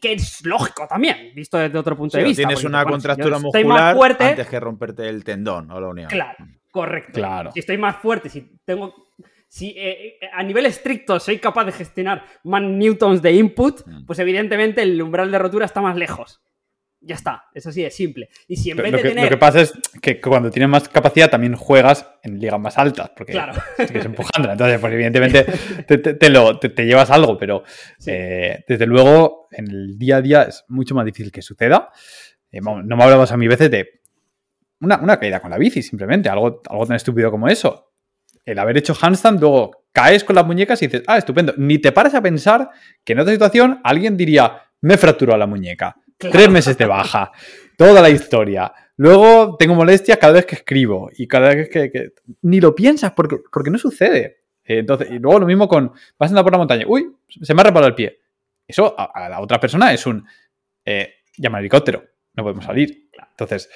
que 0.00 0.12
es 0.12 0.44
lógico 0.44 0.86
también, 0.88 1.32
visto 1.34 1.58
desde 1.58 1.78
otro 1.78 1.96
punto 1.96 2.18
de 2.18 2.24
vista. 2.24 2.42
Tienes 2.42 2.64
una 2.64 2.84
contractura 2.84 3.38
muscular 3.38 3.94
fuerte, 3.94 4.24
antes 4.24 4.48
que 4.48 4.60
romperte 4.60 5.08
el 5.08 5.24
tendón 5.24 5.70
o 5.70 5.80
la 5.80 5.88
unión. 5.88 6.08
Claro, 6.08 6.46
correcto. 6.70 7.12
Claro. 7.12 7.52
Si 7.52 7.60
estoy 7.60 7.78
más 7.78 7.96
fuerte, 7.96 8.28
si 8.28 8.58
tengo 8.64 8.94
si 9.48 9.70
eh, 9.70 10.18
eh, 10.20 10.30
a 10.32 10.42
nivel 10.42 10.66
estricto 10.66 11.18
soy 11.18 11.38
capaz 11.38 11.64
de 11.64 11.72
gestionar 11.72 12.24
más 12.44 12.62
newtons 12.62 13.22
de 13.22 13.32
input, 13.32 13.80
mm. 13.86 14.04
pues 14.04 14.18
evidentemente 14.18 14.82
el 14.82 15.00
umbral 15.00 15.30
de 15.30 15.38
rotura 15.38 15.64
está 15.64 15.80
más 15.80 15.96
lejos. 15.96 16.42
Ya 17.00 17.14
está, 17.14 17.44
es 17.54 17.66
así 17.66 17.82
de 17.82 17.90
simple. 17.90 18.28
Y 18.48 18.56
si 18.56 18.70
en 18.70 18.76
vez 18.76 18.90
lo 18.90 18.98
de 18.98 19.14
que, 19.14 19.14
Lo 19.14 19.28
que 19.28 19.36
pasa 19.36 19.60
es 19.60 19.72
que 20.02 20.20
cuando 20.20 20.50
tienes 20.50 20.68
más 20.68 20.88
capacidad 20.88 21.30
también 21.30 21.54
juegas 21.54 22.08
en 22.22 22.40
ligas 22.40 22.58
más 22.58 22.76
altas, 22.76 23.12
porque 23.16 23.32
claro. 23.32 23.52
sigues 23.86 24.04
empujando. 24.04 24.50
Entonces, 24.50 24.80
pues 24.80 24.92
evidentemente 24.92 25.44
te, 25.86 26.30
lo, 26.30 26.58
te, 26.58 26.84
llevas 26.84 27.10
algo, 27.10 27.38
pero 27.38 27.62
eh, 28.06 28.64
desde 28.66 28.86
luego 28.86 29.48
en 29.52 29.68
el 29.70 29.98
día 29.98 30.16
a 30.16 30.22
día 30.22 30.42
es 30.42 30.64
mucho 30.68 30.94
más 30.94 31.04
difícil 31.04 31.30
que 31.30 31.42
suceda. 31.42 31.90
no 32.52 32.82
me 32.82 33.04
hablamos 33.04 33.30
a 33.30 33.36
mí 33.36 33.46
veces 33.46 33.70
de 33.70 34.00
una, 34.80 34.98
una, 34.98 35.18
caída 35.18 35.40
con 35.40 35.50
la 35.50 35.58
bici, 35.58 35.82
simplemente, 35.82 36.28
algo, 36.28 36.62
algo 36.68 36.86
tan 36.86 36.96
estúpido 36.96 37.30
como 37.30 37.48
eso 37.48 37.88
el 38.48 38.58
haber 38.58 38.78
hecho 38.78 38.94
handstand, 38.98 39.40
luego 39.40 39.84
caes 39.92 40.24
con 40.24 40.34
las 40.34 40.46
muñecas 40.46 40.80
y 40.80 40.86
dices, 40.86 41.02
ah, 41.06 41.18
estupendo. 41.18 41.52
Ni 41.58 41.78
te 41.78 41.92
paras 41.92 42.14
a 42.14 42.22
pensar 42.22 42.70
que 43.04 43.12
en 43.12 43.20
otra 43.20 43.34
situación 43.34 43.80
alguien 43.84 44.16
diría, 44.16 44.62
me 44.80 44.96
fracturó 44.96 45.36
la 45.36 45.46
muñeca. 45.46 45.96
Tres 46.18 46.50
meses 46.50 46.76
de 46.76 46.86
baja. 46.86 47.32
Toda 47.76 48.02
la 48.02 48.10
historia. 48.10 48.72
Luego 48.96 49.56
tengo 49.56 49.74
molestias 49.74 50.18
cada 50.18 50.32
vez 50.32 50.46
que 50.46 50.56
escribo 50.56 51.10
y 51.16 51.28
cada 51.28 51.54
vez 51.54 51.68
que. 51.68 52.12
Ni 52.42 52.60
lo 52.60 52.74
piensas 52.74 53.12
porque, 53.12 53.38
porque 53.52 53.70
no 53.70 53.78
sucede. 53.78 54.42
Entonces, 54.64 55.08
y 55.10 55.18
luego 55.18 55.40
lo 55.40 55.46
mismo 55.46 55.68
con. 55.68 55.92
Vas 56.18 56.30
andando 56.30 56.44
por 56.44 56.52
la 56.52 56.58
montaña. 56.58 56.84
Uy, 56.86 57.14
se 57.28 57.54
me 57.54 57.60
ha 57.60 57.64
reparado 57.64 57.88
el 57.88 57.94
pie. 57.94 58.20
Eso 58.66 58.94
a, 58.98 59.28
la 59.28 59.40
otra 59.40 59.60
persona 59.60 59.92
es 59.92 60.04
un. 60.06 60.26
Eh, 60.84 61.14
llama 61.36 61.58
al 61.58 61.62
helicóptero. 61.62 62.04
No 62.34 62.42
podemos 62.42 62.64
salir. 62.64 63.08
Entonces, 63.30 63.70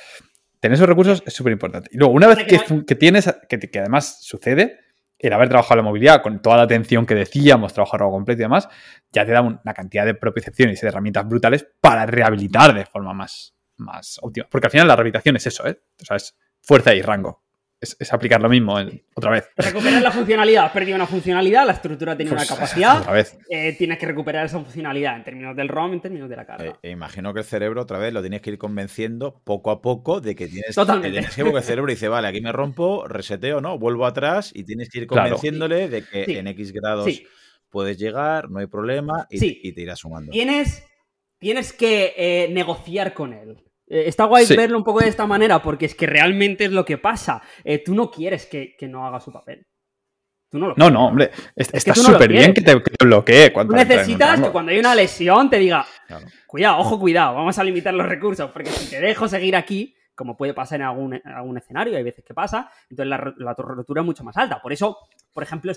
tener 0.61 0.75
esos 0.75 0.89
recursos 0.89 1.23
es 1.25 1.33
súper 1.33 1.53
importante. 1.53 1.89
Y 1.93 1.99
luego, 1.99 2.13
una 2.13 2.27
vez 2.27 2.45
que, 2.45 2.95
tienes, 2.95 3.33
que, 3.49 3.79
además 3.79 4.23
sucede, 4.23 4.81
el 5.23 5.33
haber 5.33 5.49
trabajado 5.49 5.77
la 5.77 5.83
movilidad 5.83 6.23
con 6.23 6.43
toda 6.43 6.57
la 6.57 6.63
atención 6.65 7.07
que 7.07 7.15
decíamos, 7.15 7.73
trabajar 7.73 8.03
algo 8.03 8.13
completo 8.13 8.43
y 8.43 8.45
demás, 8.45 8.69
ya 9.13 9.25
te 9.25 9.33
da 9.33 9.41
una 9.41 9.75
cantidad 9.75 10.05
de 10.05 10.15
propiocepciones 10.15 10.79
y 10.79 10.83
de 10.83 10.89
herramientas 10.89 11.27
brutales 11.27 11.67
para 11.81 12.05
rehabilitar 12.07 12.75
de 12.75 12.85
forma 12.85 13.15
más, 13.15 13.55
más 13.77 14.19
óptima. 14.21 14.47
Porque 14.51 14.67
al 14.67 14.71
final 14.73 14.89
la 14.89 14.97
rehabilitación 14.97 15.37
es 15.37 15.47
eso, 15.47 15.67
¿eh? 15.67 15.81
O 16.01 16.05
sea, 16.05 16.17
es 16.17 16.37
fuerza 16.61 16.95
y 16.95 17.03
rango 17.03 17.42
es, 17.83 18.13
aplicar 18.13 18.41
lo 18.41 18.49
mismo 18.49 18.77
otra 19.15 19.33
vez. 19.33 19.51
Recuperar 19.57 20.01
la 20.01 20.13
funcionalidad. 20.13 20.67
Has 20.67 20.73
perdido 20.73 20.97
una 20.97 21.07
funcionalidad, 21.07 21.67
la 21.67 21.73
estructura 21.73 22.17
tiene 22.17 22.31
una 22.31 22.41
pues, 22.41 22.49
capacidad. 22.49 23.01
Otra 23.01 23.13
vez. 23.13 23.37
Eh, 23.51 23.75
tienes 23.77 23.99
que 23.99 24.07
recuperar 24.07 24.47
esa 24.47 24.61
funcionalidad 24.61 25.17
en 25.17 25.25
términos 25.25 25.57
del 25.57 25.69
ROM, 25.69 25.93
en 25.93 26.01
términos 26.01 26.29
de 26.29 26.37
la 26.37 26.47
carga. 26.47 26.79
Eh, 26.83 26.91
imagino 26.91 27.35
que 27.35 27.41
el 27.41 27.45
cerebro 27.45 27.83
otra 27.83 27.99
vez 27.99 28.13
lo 28.13 28.21
tienes 28.21 28.41
que 28.41 28.51
ir 28.51 28.59
convenciendo 28.59 29.43
poco 29.45 29.71
a 29.71 29.83
poco 29.83 30.21
de 30.21 30.35
que 30.37 30.47
tienes, 30.47 30.75
Totalmente. 30.75 31.29
que 31.35 31.43
el 31.43 31.63
cerebro 31.63 31.91
dice, 31.91 32.09
vale, 32.09 32.29
aquí 32.29 32.41
me 32.41 32.53
rompo, 32.53 33.07
reseteo, 33.09 33.61
¿no? 33.61 33.79
Vuelvo 33.79 34.07
atrás 34.07 34.53
y 34.55 34.65
tienes 34.65 34.89
que 34.89 35.01
ir 35.01 35.07
convenciéndole 35.07 35.89
de 35.89 36.05
que 36.05 36.39
en 36.39 36.47
X 36.47 36.73
grados 36.73 37.11
puedes 37.69 37.99
llegar, 37.99 38.51
no 38.51 38.61
hay 38.61 38.67
problema 38.67 39.27
y, 39.29 39.73
te, 39.73 39.81
irás 39.81 39.99
sumando. 39.99 40.31
Tienes, 40.31 40.85
tienes 41.39 41.73
que 41.73 42.15
eh, 42.17 42.49
negociar 42.53 43.13
con 43.15 43.33
él. 43.33 43.57
Eh, 43.93 44.09
está 44.09 44.25
guay 44.25 44.47
verlo 44.57 44.79
un 44.79 44.85
poco 44.85 45.01
de 45.01 45.09
esta 45.09 45.27
manera 45.27 45.61
porque 45.61 45.85
es 45.85 45.95
que 45.95 46.07
realmente 46.07 46.65
es 46.65 46.73
lo 46.73 46.83
que 46.83 46.97
pasa. 46.97 47.43
Eh, 47.63 47.85
tú 47.85 47.95
no 47.95 48.11
quieres 48.11 48.47
que, 48.47 48.75
no 48.89 49.07
haga 49.07 49.21
su 49.21 49.31
papel. 49.31 49.67
Tú 50.49 50.59
no, 50.59 50.69
lo 50.69 50.75
no, 50.79 50.91
no, 50.91 51.09
hombre. 51.09 51.31
está 51.55 51.95
súper 51.95 52.33
bien 52.33 52.55
que 52.55 52.63
te, 52.63 52.75
bloquee. 53.05 53.51
Tú 53.51 53.73
necesitas 53.73 54.41
que 54.41 54.51
cuando 54.51 54.73
hay 54.73 54.79
una 54.79 54.95
lesión 54.95 55.51
te 55.51 55.59
diga, 55.59 55.85
cuidado, 56.47 56.79
ojo, 56.79 56.99
cuidado, 56.99 57.35
vamos 57.35 57.59
a 57.59 57.65
limitar 57.65 57.93
los 57.93 58.07
recursos 58.07 58.51
porque 58.51 58.71
si 58.71 58.89
te 58.89 58.99
dejo 58.99 59.29
seguir 59.29 59.57
aquí, 59.57 59.95
como 60.15 60.39
puede 60.39 60.55
pasar 60.55 60.81
en 60.81 60.87
algún, 60.87 61.21
algún 61.25 61.59
escenario, 61.59 61.97
hay 61.97 62.03
veces 62.03 62.25
que 62.25 62.33
pasa, 62.33 62.71
entonces 62.89 63.09
la, 63.09 63.35
la 63.37 63.55
rotura 63.55 64.01
es 64.01 64.07
mucho 64.07 64.25
más 64.25 64.37
alta. 64.39 64.61
Por 64.63 64.73
eso, 64.73 64.99
por 65.35 65.43
ejemplo, 65.43 65.71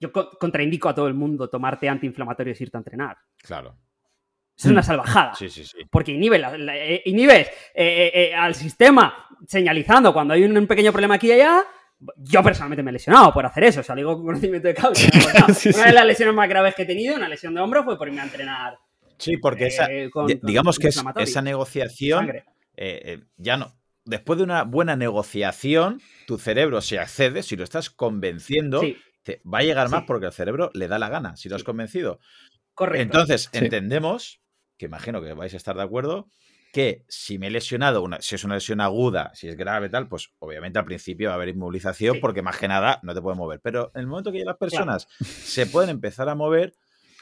yo 0.00 0.10
contraindico 0.12 0.88
a 0.88 0.94
todo 0.94 1.06
el 1.06 1.14
mundo 1.14 1.48
tomarte 1.48 1.88
antiinflamatorios 1.88 2.60
y 2.60 2.64
irte 2.64 2.76
a 2.76 2.80
entrenar. 2.80 3.16
Claro. 3.38 3.76
Es 4.58 4.66
una 4.66 4.80
mm. 4.80 4.84
salvajada. 4.84 5.34
Sí, 5.34 5.48
sí, 5.48 5.64
sí. 5.64 5.78
Porque 5.90 6.12
inhibes, 6.12 6.42
eh, 6.68 7.02
inhibes 7.06 7.48
eh, 7.74 8.10
eh, 8.14 8.34
al 8.34 8.54
sistema 8.54 9.26
señalizando 9.46 10.12
cuando 10.12 10.34
hay 10.34 10.44
un 10.44 10.66
pequeño 10.66 10.92
problema 10.92 11.14
aquí 11.14 11.28
y 11.28 11.32
allá. 11.32 11.64
Yo 12.16 12.42
personalmente 12.42 12.82
me 12.82 12.90
he 12.90 12.94
lesionado 12.94 13.32
por 13.32 13.46
hacer 13.46 13.62
eso, 13.62 13.80
o 13.80 13.82
sea, 13.84 13.94
digo 13.94 14.16
con 14.16 14.26
conocimiento 14.26 14.66
de 14.66 14.74
causa. 14.74 15.08
una 15.76 15.86
de 15.86 15.92
las 15.92 16.04
lesiones 16.04 16.34
más 16.34 16.48
graves 16.48 16.74
que 16.74 16.82
he 16.82 16.86
tenido, 16.86 17.14
una 17.14 17.28
lesión 17.28 17.54
de 17.54 17.60
hombro, 17.60 17.84
fue 17.84 17.96
por 17.96 18.08
irme 18.08 18.20
a 18.20 18.24
entrenar. 18.24 18.78
Sí, 19.18 19.36
porque 19.36 19.68
esa, 19.68 19.86
digamos 20.42 20.80
que 20.80 20.88
esa 20.88 21.42
negociación 21.42 22.32
ya 23.36 23.56
no. 23.56 23.72
Después 24.04 24.36
de 24.38 24.42
una 24.42 24.64
buena 24.64 24.96
negociación, 24.96 26.00
tu 26.26 26.38
cerebro 26.38 26.80
se 26.80 26.98
accede, 26.98 27.44
si 27.44 27.54
lo 27.54 27.62
estás 27.62 27.88
convenciendo, 27.88 28.82
va 29.42 29.58
a 29.58 29.62
llegar 29.62 29.88
más 29.90 30.02
porque 30.04 30.26
el 30.26 30.32
cerebro 30.32 30.70
le 30.74 30.88
da 30.88 30.98
la 30.98 31.08
gana, 31.08 31.36
si 31.36 31.48
lo 31.48 31.54
has 31.54 31.62
convencido. 31.62 32.18
Correcto. 32.74 33.02
Entonces, 33.02 33.48
entendemos 33.52 34.41
que 34.82 34.86
imagino 34.86 35.22
que 35.22 35.32
vais 35.32 35.54
a 35.54 35.56
estar 35.56 35.76
de 35.76 35.82
acuerdo, 35.82 36.28
que 36.72 37.04
si 37.06 37.38
me 37.38 37.46
he 37.46 37.50
lesionado, 37.50 38.02
una, 38.02 38.20
si 38.20 38.34
es 38.34 38.42
una 38.42 38.54
lesión 38.54 38.80
aguda, 38.80 39.30
si 39.32 39.46
es 39.46 39.56
grave 39.56 39.88
tal, 39.88 40.08
pues 40.08 40.32
obviamente 40.40 40.80
al 40.80 40.84
principio 40.84 41.28
va 41.28 41.34
a 41.34 41.36
haber 41.36 41.50
inmovilización 41.50 42.18
porque 42.20 42.42
más 42.42 42.58
que 42.58 42.66
nada 42.66 42.98
no 43.04 43.14
te 43.14 43.22
puedes 43.22 43.38
mover. 43.38 43.60
Pero 43.60 43.92
en 43.94 44.00
el 44.00 44.06
momento 44.08 44.32
que 44.32 44.40
ya 44.40 44.44
las 44.44 44.56
personas 44.56 45.06
se 45.20 45.66
pueden 45.66 45.90
empezar 45.90 46.28
a 46.28 46.34
mover, 46.34 46.74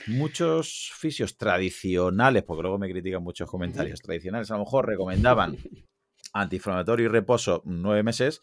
muchos 0.07 0.91
fisios 0.95 1.37
tradicionales, 1.37 2.45
porque 2.45 2.63
luego 2.63 2.79
me 2.79 2.91
critican 2.91 3.23
muchos 3.23 3.51
comentarios 3.51 4.01
tradicionales, 4.01 4.51
a 4.51 4.55
lo 4.55 4.61
mejor 4.61 4.87
recomendaban 4.87 5.59
antiinflamatorio 6.33 7.05
y 7.05 7.09
reposo 7.09 7.61
nueve 7.67 8.03
meses, 8.03 8.41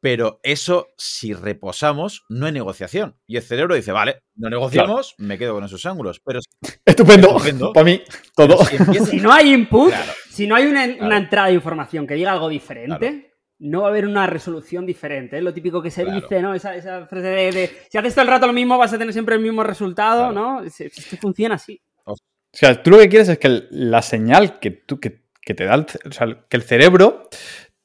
pero 0.00 0.40
eso, 0.42 0.88
si 0.96 1.32
reposamos, 1.32 2.24
no 2.28 2.46
hay 2.46 2.52
negociación. 2.52 3.16
Y 3.26 3.36
el 3.36 3.42
cerebro 3.42 3.74
dice, 3.74 3.92
vale, 3.92 4.22
no 4.34 4.48
negociamos, 4.50 5.14
me 5.18 5.38
quedo 5.38 5.54
con 5.54 5.64
esos 5.64 5.84
ángulos. 5.86 6.20
Pero 6.24 6.40
estupendo, 6.84 7.72
para 7.72 7.84
mí, 7.84 8.02
todo. 8.34 8.58
Si, 9.06 9.18
no 9.18 9.32
hay 9.32 9.52
input, 9.52 9.92
si 10.30 10.46
no 10.46 10.54
hay 10.54 10.66
una, 10.66 10.84
entrada 11.16 11.48
de 11.48 11.54
información 11.54 12.06
que 12.06 12.14
diga 12.14 12.32
algo 12.32 12.48
diferente, 12.48 13.32
no 13.58 13.82
va 13.82 13.88
a 13.88 13.90
haber 13.90 14.06
una 14.06 14.26
resolución 14.26 14.84
diferente. 14.84 15.38
Es 15.38 15.42
lo 15.42 15.54
típico 15.54 15.82
que 15.82 15.90
se 15.90 16.04
dice, 16.04 16.42
¿no? 16.42 16.54
Esa, 16.54 17.06
frase 17.06 17.26
de, 17.26 17.70
si 17.90 17.98
haces 17.98 18.14
todo 18.14 18.22
el 18.22 18.30
rato 18.30 18.46
lo 18.46 18.52
mismo, 18.52 18.76
vas 18.78 18.92
a 18.92 18.98
tener 18.98 19.12
siempre 19.12 19.34
el 19.34 19.40
mismo 19.40 19.62
resultado, 19.62 20.30
¿no? 20.30 20.62
Es, 20.62 20.76
que 20.76 21.16
funciona 21.16 21.54
así. 21.54 21.80
O 22.04 22.14
sea, 22.52 22.82
tú 22.82 22.90
lo 22.90 22.98
que 22.98 23.08
quieres 23.08 23.28
es 23.28 23.38
que 23.38 23.64
la 23.70 24.02
señal 24.02 24.58
que, 24.58 24.70
tú, 24.70 24.98
que, 24.98 25.22
te 25.42 25.64
da, 25.64 25.74
el, 25.74 25.86
o 26.08 26.12
sea, 26.12 26.44
que 26.48 26.56
el 26.56 26.62
cerebro 26.62 27.28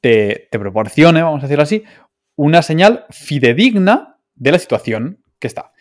te, 0.02 0.48
proporcione, 0.52 1.22
vamos 1.22 1.44
a 1.44 1.48
decirlo 1.48 1.64
así, 1.64 1.84
una 2.36 2.62
señal 2.62 3.06
fidedigna 3.12 4.18
de 4.36 4.52
la 4.52 4.60
situación 4.60 5.24
que 5.40 5.48
está. 5.48 5.72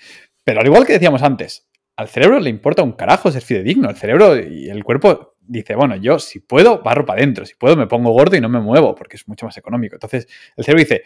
Pero 0.44 0.60
al 0.60 0.66
igual 0.66 0.86
que 0.86 0.92
decíamos 0.92 1.22
antes, 1.22 1.68
al 1.96 2.08
cerebro 2.08 2.38
le 2.38 2.50
importa 2.50 2.82
un 2.82 2.92
carajo 2.92 3.30
ser 3.30 3.42
fidedigno. 3.42 3.90
El 3.90 3.96
cerebro 3.96 4.38
y 4.38 4.68
el 4.68 4.84
cuerpo 4.84 5.34
dice, 5.40 5.74
bueno, 5.74 5.96
yo 5.96 6.18
si 6.18 6.40
puedo, 6.40 6.82
barro 6.82 7.04
para 7.04 7.20
adentro. 7.20 7.44
Si 7.44 7.54
puedo, 7.54 7.76
me 7.76 7.86
pongo 7.86 8.12
gordo 8.12 8.36
y 8.36 8.40
no 8.40 8.48
me 8.48 8.60
muevo, 8.60 8.94
porque 8.94 9.16
es 9.16 9.26
mucho 9.26 9.46
más 9.46 9.56
económico. 9.56 9.96
Entonces, 9.96 10.28
el 10.56 10.64
cerebro 10.64 10.80
dice, 10.80 11.02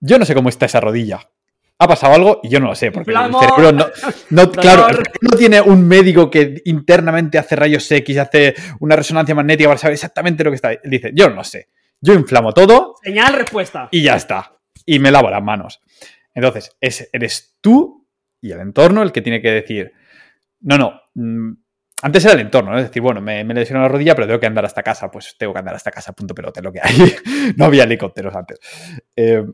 yo 0.00 0.18
no 0.18 0.24
sé 0.24 0.34
cómo 0.34 0.48
está 0.48 0.66
esa 0.66 0.80
rodilla. 0.80 1.20
Ha 1.80 1.86
pasado 1.86 2.14
algo 2.14 2.40
y 2.42 2.48
yo 2.48 2.58
no 2.58 2.66
lo 2.66 2.74
sé, 2.74 2.90
porque 2.90 3.12
el 3.12 3.16
cerebro 3.16 3.70
no, 3.70 3.86
no 4.30 4.50
claro, 4.50 4.88
no 5.20 5.36
tiene 5.36 5.60
un 5.60 5.86
médico 5.86 6.28
que 6.28 6.60
internamente 6.64 7.38
hace 7.38 7.54
rayos 7.54 7.88
X, 7.88 8.18
hace 8.18 8.54
una 8.80 8.96
resonancia 8.96 9.32
magnética 9.32 9.68
para 9.68 9.78
saber 9.78 9.94
exactamente 9.94 10.42
lo 10.42 10.50
que 10.50 10.56
está. 10.56 10.72
Él 10.72 10.80
dice, 10.84 11.12
yo 11.14 11.28
no 11.28 11.36
lo 11.36 11.44
sé. 11.44 11.68
Yo 12.00 12.14
inflamo 12.14 12.52
todo. 12.52 12.94
Señal, 13.02 13.34
respuesta. 13.34 13.88
Y 13.90 14.02
ya 14.02 14.16
está. 14.16 14.58
Y 14.86 14.98
me 14.98 15.10
lavo 15.10 15.30
las 15.30 15.42
manos. 15.42 15.80
Entonces, 16.34 16.76
es, 16.80 17.08
eres 17.12 17.56
tú 17.60 18.06
y 18.40 18.52
el 18.52 18.60
entorno 18.60 19.02
el 19.02 19.12
que 19.12 19.22
tiene 19.22 19.42
que 19.42 19.50
decir, 19.50 19.92
no, 20.60 20.78
no. 20.78 21.00
Mm, 21.14 21.52
antes 22.02 22.24
era 22.24 22.34
el 22.34 22.40
entorno, 22.40 22.70
¿no? 22.70 22.78
Es 22.78 22.86
decir, 22.86 23.02
bueno, 23.02 23.20
me, 23.20 23.42
me 23.42 23.54
lesionado 23.54 23.86
la 23.86 23.92
rodilla, 23.92 24.14
pero 24.14 24.28
tengo 24.28 24.38
que 24.38 24.46
andar 24.46 24.64
hasta 24.64 24.82
casa. 24.82 25.10
Pues 25.10 25.36
tengo 25.36 25.52
que 25.52 25.58
andar 25.58 25.74
hasta 25.74 25.90
casa, 25.90 26.12
punto 26.12 26.34
pelote, 26.34 26.62
lo 26.62 26.72
que 26.72 26.80
hay. 26.82 27.16
no 27.56 27.64
había 27.64 27.84
helicópteros 27.84 28.34
antes. 28.34 28.60
Eh, 29.16 29.44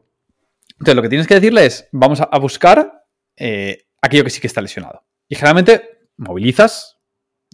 entonces, 0.78 0.94
lo 0.94 1.02
que 1.02 1.08
tienes 1.08 1.26
que 1.26 1.34
decirle 1.34 1.66
es, 1.66 1.88
vamos 1.92 2.20
a, 2.20 2.38
buscar 2.38 3.04
eh, 3.36 3.86
aquello 4.02 4.24
que 4.24 4.30
sí 4.30 4.40
que 4.40 4.46
está 4.46 4.60
lesionado. 4.60 5.04
Y 5.28 5.36
generalmente 5.36 6.08
movilizas 6.16 6.93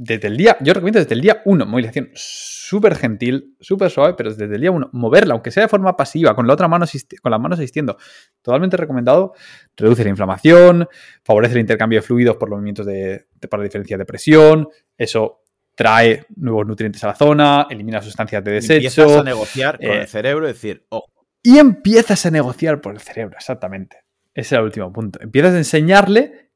desde 0.03 0.29
el 0.29 0.37
día, 0.39 0.57
yo 0.61 0.73
recomiendo 0.73 0.99
desde 0.99 1.13
el 1.15 1.21
día 1.21 1.43
1, 1.45 1.67
movilización 1.67 2.09
súper 2.15 2.97
gentil, 2.97 3.55
súper 3.61 3.91
suave, 3.91 4.15
pero 4.17 4.31
desde 4.33 4.55
el 4.55 4.59
día 4.59 4.71
1, 4.71 4.89
moverla, 4.95 5.35
aunque 5.35 5.51
sea 5.51 5.65
de 5.65 5.69
forma 5.69 5.95
pasiva, 5.95 6.35
con 6.35 6.47
la 6.47 6.55
otra 6.55 6.69
mano, 6.69 6.87
con 7.21 7.31
las 7.31 7.39
manos 7.39 7.59
asistiendo. 7.59 7.99
Totalmente 8.41 8.79
recomendado. 8.79 9.35
Reduce 9.77 10.03
la 10.03 10.09
inflamación, 10.09 10.89
favorece 11.23 11.53
el 11.53 11.61
intercambio 11.61 11.99
de 11.99 12.03
fluidos 12.03 12.39
por 12.39 12.49
los 12.49 12.57
movimientos 12.57 12.87
de, 12.87 13.27
para 13.51 13.63
diferencia 13.63 13.99
de 13.99 14.07
presión. 14.07 14.69
Eso 14.97 15.43
trae 15.75 16.25
nuevos 16.35 16.67
nutrientes 16.67 17.05
a 17.05 17.09
la 17.09 17.15
zona, 17.15 17.67
elimina 17.69 18.01
sustancias 18.01 18.43
de 18.43 18.53
desecho. 18.53 19.03
Empiezas 19.03 19.21
a 19.21 19.23
negociar 19.23 19.77
con 19.77 19.91
el 19.91 20.03
eh, 20.05 20.07
cerebro 20.07 20.47
y 20.47 20.53
decir, 20.53 20.87
oh. 20.89 21.05
Y 21.43 21.59
empiezas 21.59 22.25
a 22.25 22.31
negociar 22.31 22.81
por 22.81 22.95
el 22.95 23.01
cerebro, 23.01 23.37
exactamente. 23.37 23.99
Ese 24.33 24.55
es 24.55 24.59
el 24.59 24.65
último 24.65 24.91
punto. 24.95 25.21
Empiezas 25.21 25.53
a 25.53 25.59
enseñarle, 25.59 26.53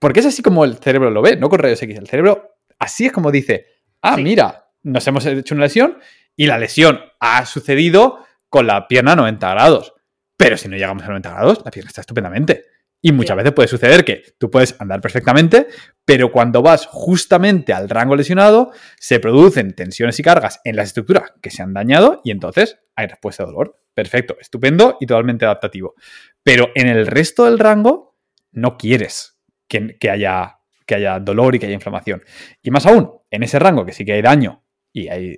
porque 0.00 0.20
es 0.20 0.26
así 0.26 0.42
como 0.42 0.66
el 0.66 0.76
cerebro 0.76 1.10
lo 1.10 1.22
ve, 1.22 1.36
no 1.36 1.48
con 1.48 1.60
rayos 1.60 1.82
X. 1.82 1.98
El 1.98 2.08
cerebro 2.08 2.53
Así 2.78 3.06
es 3.06 3.12
como 3.12 3.30
dice, 3.30 3.66
ah, 4.02 4.16
mira, 4.16 4.68
nos 4.82 5.06
hemos 5.06 5.24
hecho 5.26 5.54
una 5.54 5.64
lesión 5.64 5.98
y 6.36 6.46
la 6.46 6.58
lesión 6.58 7.00
ha 7.20 7.44
sucedido 7.46 8.24
con 8.48 8.66
la 8.66 8.86
pierna 8.86 9.12
a 9.12 9.16
90 9.16 9.50
grados. 9.50 9.94
Pero 10.36 10.56
si 10.56 10.68
no 10.68 10.76
llegamos 10.76 11.02
a 11.04 11.08
90 11.08 11.30
grados, 11.30 11.62
la 11.64 11.70
pierna 11.70 11.88
está 11.88 12.00
estupendamente. 12.00 12.64
Y 13.00 13.12
muchas 13.12 13.36
veces 13.36 13.52
puede 13.52 13.68
suceder 13.68 14.02
que 14.02 14.22
tú 14.38 14.50
puedes 14.50 14.80
andar 14.80 15.02
perfectamente, 15.02 15.66
pero 16.06 16.32
cuando 16.32 16.62
vas 16.62 16.86
justamente 16.86 17.74
al 17.74 17.90
rango 17.90 18.16
lesionado, 18.16 18.72
se 18.98 19.20
producen 19.20 19.74
tensiones 19.74 20.18
y 20.18 20.22
cargas 20.22 20.60
en 20.64 20.76
las 20.76 20.86
estructuras 20.88 21.34
que 21.42 21.50
se 21.50 21.62
han 21.62 21.74
dañado 21.74 22.22
y 22.24 22.30
entonces 22.30 22.78
hay 22.96 23.06
respuesta 23.06 23.44
de 23.44 23.50
dolor. 23.50 23.78
Perfecto, 23.92 24.36
estupendo 24.40 24.96
y 25.00 25.06
totalmente 25.06 25.44
adaptativo. 25.44 25.94
Pero 26.42 26.70
en 26.74 26.88
el 26.88 27.06
resto 27.06 27.44
del 27.44 27.58
rango 27.58 28.16
no 28.52 28.78
quieres 28.78 29.38
que, 29.68 29.98
que 29.98 30.10
haya 30.10 30.60
que 30.86 30.96
haya 30.96 31.18
dolor 31.20 31.54
y 31.54 31.58
que 31.58 31.66
haya 31.66 31.74
inflamación. 31.74 32.22
Y 32.62 32.70
más 32.70 32.86
aún, 32.86 33.10
en 33.30 33.42
ese 33.42 33.58
rango 33.58 33.84
que 33.84 33.92
sí 33.92 34.04
que 34.04 34.12
hay 34.12 34.22
daño 34.22 34.64
y, 34.92 35.08
hay, 35.08 35.36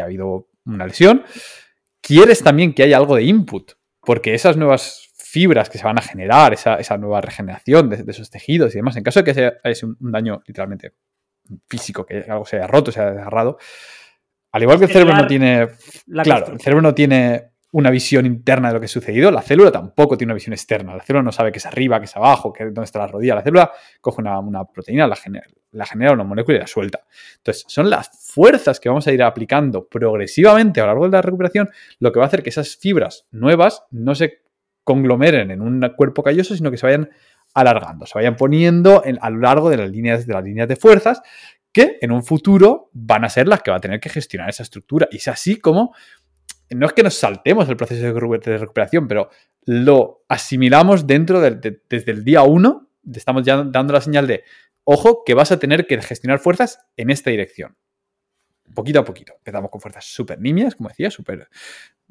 ha 0.00 0.04
habido 0.04 0.48
una 0.64 0.86
lesión, 0.86 1.24
quieres 2.00 2.42
también 2.42 2.74
que 2.74 2.82
haya 2.82 2.96
algo 2.96 3.16
de 3.16 3.24
input, 3.24 3.72
porque 4.00 4.34
esas 4.34 4.56
nuevas 4.56 5.10
fibras 5.16 5.68
que 5.68 5.78
se 5.78 5.84
van 5.84 5.98
a 5.98 6.02
generar, 6.02 6.52
esa, 6.52 6.96
nueva 6.98 7.20
regeneración 7.20 7.90
de, 7.90 8.04
esos 8.06 8.30
tejidos 8.30 8.74
y 8.74 8.78
demás, 8.78 8.96
en 8.96 9.02
caso 9.02 9.20
de 9.20 9.24
que 9.24 9.34
sea 9.34 9.54
un, 9.82 10.12
daño 10.12 10.42
literalmente 10.46 10.94
físico, 11.68 12.06
que 12.06 12.24
algo 12.28 12.46
se 12.46 12.56
haya 12.56 12.66
roto, 12.66 12.92
se 12.92 13.00
haya 13.00 13.12
desgarrado, 13.12 13.58
al 14.52 14.62
igual 14.62 14.78
que 14.78 14.84
el 14.84 14.92
cerebro 14.92 15.16
no 15.16 15.26
tiene. 15.26 15.66
Claro, 16.22 16.52
el 16.52 16.60
cerebro 16.60 16.82
no 16.82 16.94
tiene 16.94 17.53
una 17.74 17.90
visión 17.90 18.24
interna 18.24 18.68
de 18.68 18.74
lo 18.74 18.80
que 18.80 18.84
ha 18.84 18.88
sucedido. 18.88 19.32
La 19.32 19.42
célula 19.42 19.72
tampoco 19.72 20.16
tiene 20.16 20.30
una 20.30 20.34
visión 20.34 20.52
externa. 20.52 20.94
La 20.94 21.02
célula 21.02 21.24
no 21.24 21.32
sabe 21.32 21.50
qué 21.50 21.58
es 21.58 21.66
arriba, 21.66 21.98
qué 21.98 22.04
es 22.04 22.16
abajo, 22.16 22.52
qué, 22.52 22.66
dónde 22.66 22.84
está 22.84 23.00
la 23.00 23.08
rodilla. 23.08 23.34
La 23.34 23.42
célula 23.42 23.72
coge 24.00 24.22
una, 24.22 24.64
proteína, 24.64 25.08
la 25.08 25.16
genera, 25.16 25.44
la 25.72 25.84
genera 25.84 26.12
una 26.12 26.22
molécula 26.22 26.58
y 26.58 26.60
la 26.60 26.68
suelta. 26.68 27.00
Entonces, 27.38 27.64
son 27.66 27.90
las 27.90 28.10
fuerzas 28.32 28.78
que 28.78 28.88
vamos 28.88 29.08
a 29.08 29.12
ir 29.12 29.20
aplicando 29.24 29.88
progresivamente 29.88 30.80
a 30.80 30.84
lo 30.84 30.90
largo 30.90 31.04
de 31.06 31.10
la 31.10 31.22
recuperación 31.22 31.68
lo 31.98 32.12
que 32.12 32.20
va 32.20 32.26
a 32.26 32.28
hacer 32.28 32.44
que 32.44 32.50
esas 32.50 32.76
fibras 32.76 33.26
nuevas 33.32 33.82
no 33.90 34.14
se 34.14 34.42
conglomeren 34.84 35.50
en 35.50 35.60
un 35.60 35.80
cuerpo 35.96 36.22
calloso, 36.22 36.54
sino 36.54 36.70
que 36.70 36.76
se 36.76 36.86
vayan 36.86 37.10
alargando, 37.54 38.06
se 38.06 38.16
vayan 38.16 38.36
poniendo 38.36 39.02
a 39.20 39.30
lo 39.30 39.40
largo 39.40 39.68
de 39.68 39.78
las 39.78 39.90
líneas 39.90 40.28
de 40.28 40.32
las 40.32 40.44
líneas 40.44 40.68
de 40.68 40.76
fuerzas 40.76 41.22
que 41.72 41.98
en 42.00 42.12
un 42.12 42.22
futuro 42.22 42.88
van 42.92 43.24
a 43.24 43.28
ser 43.28 43.48
las 43.48 43.60
que 43.62 43.72
va 43.72 43.78
a 43.78 43.80
tener 43.80 43.98
que 43.98 44.08
gestionar 44.08 44.48
esa 44.48 44.62
estructura. 44.62 45.08
Y 45.10 45.16
es 45.16 45.26
así 45.26 45.56
como 45.56 45.92
no 46.70 46.86
es 46.86 46.92
que 46.92 47.02
nos 47.02 47.14
saltemos 47.14 47.68
el 47.68 47.76
proceso 47.76 48.02
de 48.02 48.58
recuperación, 48.58 49.08
pero 49.08 49.30
lo 49.64 50.24
asimilamos 50.28 51.06
dentro 51.06 51.40
de, 51.40 51.80
desde 51.88 52.12
el 52.12 52.24
día 52.24 52.42
uno, 52.42 52.88
estamos 53.12 53.44
ya 53.44 53.62
dando 53.64 53.92
la 53.92 54.00
señal 54.00 54.26
de, 54.26 54.44
ojo, 54.84 55.22
que 55.24 55.34
vas 55.34 55.52
a 55.52 55.58
tener 55.58 55.86
que 55.86 56.00
gestionar 56.00 56.38
fuerzas 56.38 56.80
en 56.96 57.10
esta 57.10 57.30
dirección. 57.30 57.76
Poquito 58.74 59.00
a 59.00 59.04
poquito. 59.04 59.34
Empezamos 59.34 59.70
con 59.70 59.80
fuerzas 59.80 60.04
súper 60.04 60.40
nimias, 60.40 60.74
como 60.74 60.88
decía, 60.88 61.10
súper 61.10 61.48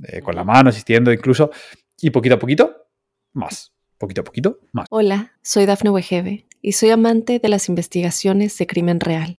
eh, 0.04 0.22
con 0.22 0.36
la 0.36 0.44
mano, 0.44 0.70
asistiendo 0.70 1.12
incluso, 1.12 1.52
y 2.00 2.10
poquito 2.12 2.36
a 2.36 2.40
poquito, 2.40 2.88
más. 3.34 3.74
Poquito 3.98 4.22
a 4.22 4.24
poquito, 4.24 4.60
más. 4.72 4.88
Hola, 4.90 5.34
soy 5.42 5.66
Dafne 5.66 5.90
Wegebe 5.90 6.48
y 6.62 6.74
soy 6.74 6.90
amante 6.90 7.40
de 7.40 7.50
las 7.50 7.70
investigaciones 7.70 8.58
de 8.58 8.68
crimen 8.68 9.00
real 9.00 9.40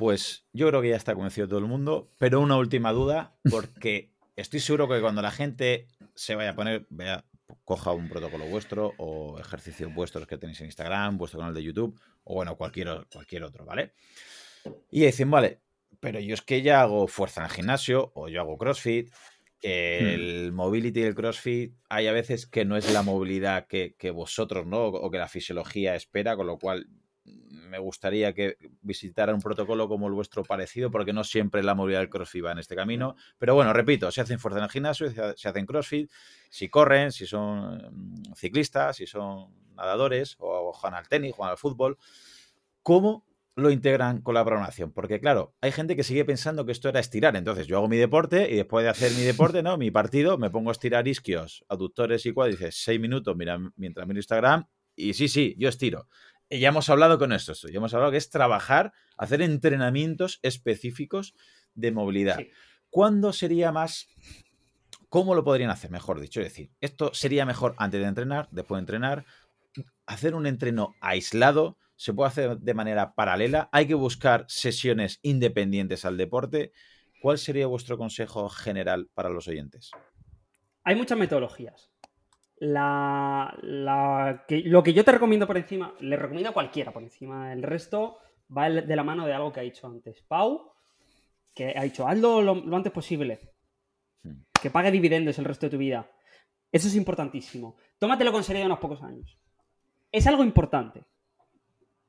Pues 0.00 0.46
yo 0.54 0.66
creo 0.68 0.80
que 0.80 0.88
ya 0.88 0.96
está 0.96 1.14
convencido 1.14 1.46
todo 1.46 1.58
el 1.58 1.66
mundo, 1.66 2.10
pero 2.16 2.40
una 2.40 2.56
última 2.56 2.90
duda, 2.90 3.36
porque 3.50 4.14
estoy 4.34 4.58
seguro 4.60 4.88
que 4.88 4.98
cuando 4.98 5.20
la 5.20 5.30
gente 5.30 5.88
se 6.14 6.34
vaya 6.34 6.52
a 6.52 6.54
poner, 6.54 6.86
vea, 6.88 7.26
coja 7.66 7.92
un 7.92 8.08
protocolo 8.08 8.46
vuestro 8.46 8.94
o 8.96 9.38
ejercicios 9.38 9.92
vuestros 9.92 10.26
que 10.26 10.38
tenéis 10.38 10.58
en 10.62 10.68
Instagram, 10.68 11.18
vuestro 11.18 11.40
canal 11.40 11.52
de 11.52 11.62
YouTube 11.62 12.00
o 12.24 12.32
bueno, 12.32 12.56
cualquier, 12.56 13.06
cualquier 13.12 13.44
otro, 13.44 13.66
¿vale? 13.66 13.92
Y 14.90 15.04
dicen, 15.04 15.30
vale, 15.30 15.60
pero 16.00 16.18
yo 16.18 16.32
es 16.32 16.40
que 16.40 16.62
ya 16.62 16.80
hago 16.80 17.06
fuerza 17.06 17.42
en 17.42 17.48
el 17.48 17.52
gimnasio 17.52 18.10
o 18.14 18.30
yo 18.30 18.40
hago 18.40 18.56
CrossFit. 18.56 19.12
Hmm. 19.62 19.66
el 19.66 20.52
mobility 20.52 21.00
y 21.00 21.02
el 21.02 21.14
CrossFit 21.14 21.74
hay 21.90 22.06
a 22.06 22.12
veces 22.12 22.46
que 22.46 22.64
no 22.64 22.78
es 22.78 22.90
la 22.90 23.02
movilidad 23.02 23.66
que, 23.66 23.94
que 23.98 24.10
vosotros, 24.10 24.64
¿no? 24.64 24.86
O 24.86 25.10
que 25.10 25.18
la 25.18 25.28
fisiología 25.28 25.94
espera, 25.94 26.34
con 26.36 26.46
lo 26.46 26.58
cual 26.58 26.86
me 27.70 27.78
gustaría 27.78 28.34
que 28.34 28.56
visitaran 28.82 29.36
un 29.36 29.40
protocolo 29.40 29.88
como 29.88 30.08
el 30.08 30.12
vuestro 30.12 30.42
parecido, 30.42 30.90
porque 30.90 31.12
no 31.12 31.24
siempre 31.24 31.62
la 31.62 31.74
movilidad 31.74 32.00
del 32.00 32.10
CrossFit 32.10 32.44
va 32.44 32.52
en 32.52 32.58
este 32.58 32.76
camino. 32.76 33.16
Pero 33.38 33.54
bueno, 33.54 33.72
repito, 33.72 34.10
si 34.10 34.20
hacen 34.20 34.38
fuerza 34.38 34.58
en 34.58 34.64
el 34.64 34.70
gimnasio, 34.70 35.10
si 35.36 35.48
hacen 35.48 35.66
CrossFit, 35.66 36.10
si 36.50 36.68
corren, 36.68 37.12
si 37.12 37.26
son 37.26 37.76
mm, 37.76 38.34
ciclistas, 38.34 38.96
si 38.96 39.06
son 39.06 39.54
nadadores, 39.76 40.36
o 40.38 40.72
juegan 40.72 40.98
al 40.98 41.08
tenis, 41.08 41.32
juegan 41.34 41.52
al 41.52 41.58
fútbol, 41.58 41.96
¿cómo 42.82 43.24
lo 43.54 43.70
integran 43.70 44.20
con 44.20 44.34
la 44.34 44.44
programación? 44.44 44.92
Porque 44.92 45.20
claro, 45.20 45.54
hay 45.60 45.72
gente 45.72 45.96
que 45.96 46.02
sigue 46.02 46.24
pensando 46.24 46.66
que 46.66 46.72
esto 46.72 46.88
era 46.88 47.00
estirar. 47.00 47.36
Entonces 47.36 47.66
yo 47.66 47.76
hago 47.78 47.88
mi 47.88 47.96
deporte 47.96 48.50
y 48.50 48.56
después 48.56 48.84
de 48.84 48.90
hacer 48.90 49.12
mi 49.12 49.22
deporte, 49.22 49.62
¿no? 49.62 49.78
Mi 49.78 49.90
partido, 49.90 50.38
me 50.38 50.50
pongo 50.50 50.70
a 50.70 50.72
estirar 50.72 51.06
isquios, 51.06 51.64
aductores 51.68 52.26
y 52.26 52.32
cuádriceps, 52.32 52.82
seis 52.82 53.00
minutos 53.00 53.36
mira, 53.36 53.58
mientras 53.76 54.06
miro 54.06 54.18
Instagram 54.18 54.66
y 54.96 55.14
sí, 55.14 55.28
sí, 55.28 55.54
yo 55.58 55.68
estiro 55.68 56.08
ya 56.50 56.68
hemos 56.68 56.88
hablado 56.90 57.18
con 57.18 57.32
esto, 57.32 57.52
ya 57.54 57.76
hemos 57.76 57.94
hablado 57.94 58.10
que 58.10 58.18
es 58.18 58.30
trabajar, 58.30 58.92
hacer 59.16 59.42
entrenamientos 59.42 60.40
específicos 60.42 61.34
de 61.74 61.92
movilidad. 61.92 62.40
¿Cuándo 62.88 63.32
sería 63.32 63.70
más 63.70 64.08
¿Cómo 65.10 65.34
lo 65.34 65.42
podrían 65.42 65.70
hacer? 65.70 65.90
Mejor 65.90 66.20
dicho, 66.20 66.40
es 66.40 66.46
decir, 66.46 66.70
esto 66.80 67.12
sería 67.12 67.44
mejor 67.44 67.74
antes 67.78 68.00
de 68.00 68.06
entrenar, 68.06 68.48
después 68.52 68.78
de 68.78 68.82
entrenar, 68.82 69.26
hacer 70.06 70.36
un 70.36 70.46
entreno 70.46 70.94
aislado, 71.00 71.78
se 71.96 72.14
puede 72.14 72.28
hacer 72.28 72.58
de 72.58 72.74
manera 72.74 73.14
paralela, 73.16 73.68
hay 73.72 73.88
que 73.88 73.94
buscar 73.94 74.44
sesiones 74.46 75.18
independientes 75.22 76.04
al 76.04 76.16
deporte. 76.16 76.72
¿Cuál 77.20 77.38
sería 77.38 77.66
vuestro 77.66 77.98
consejo 77.98 78.48
general 78.48 79.10
para 79.12 79.30
los 79.30 79.48
oyentes? 79.48 79.90
Hay 80.84 80.94
muchas 80.94 81.18
metodologías 81.18 81.89
la, 82.60 83.56
lo 83.62 84.82
que 84.82 84.92
yo 84.92 85.04
te 85.04 85.12
recomiendo 85.12 85.46
por 85.46 85.56
encima, 85.56 85.94
le 85.98 86.16
recomiendo 86.16 86.50
a 86.50 86.54
cualquiera 86.54 86.92
por 86.92 87.02
encima. 87.02 87.52
El 87.52 87.62
resto 87.62 88.18
va 88.56 88.68
de 88.68 88.96
la 88.96 89.02
mano 89.02 89.26
de 89.26 89.32
algo 89.32 89.52
que 89.52 89.60
ha 89.60 89.64
dicho 89.64 89.86
antes 89.86 90.22
Pau, 90.22 90.70
que 91.54 91.74
ha 91.76 91.82
dicho, 91.82 92.06
hazlo 92.06 92.42
lo, 92.42 92.76
antes 92.76 92.92
posible. 92.92 93.40
Hmm. 94.22 94.42
Que 94.62 94.70
pague 94.70 94.90
dividendos 94.90 95.38
el 95.38 95.46
resto 95.46 95.66
de 95.66 95.70
tu 95.70 95.78
vida. 95.78 96.10
Eso 96.70 96.88
es 96.88 96.94
importantísimo. 96.96 97.76
Tómatelo 97.98 98.30
con 98.30 98.44
seriedad 98.44 98.66
unos 98.66 98.78
pocos 98.78 99.02
años. 99.02 99.38
Es 100.12 100.26
algo 100.26 100.44
importante. 100.44 101.02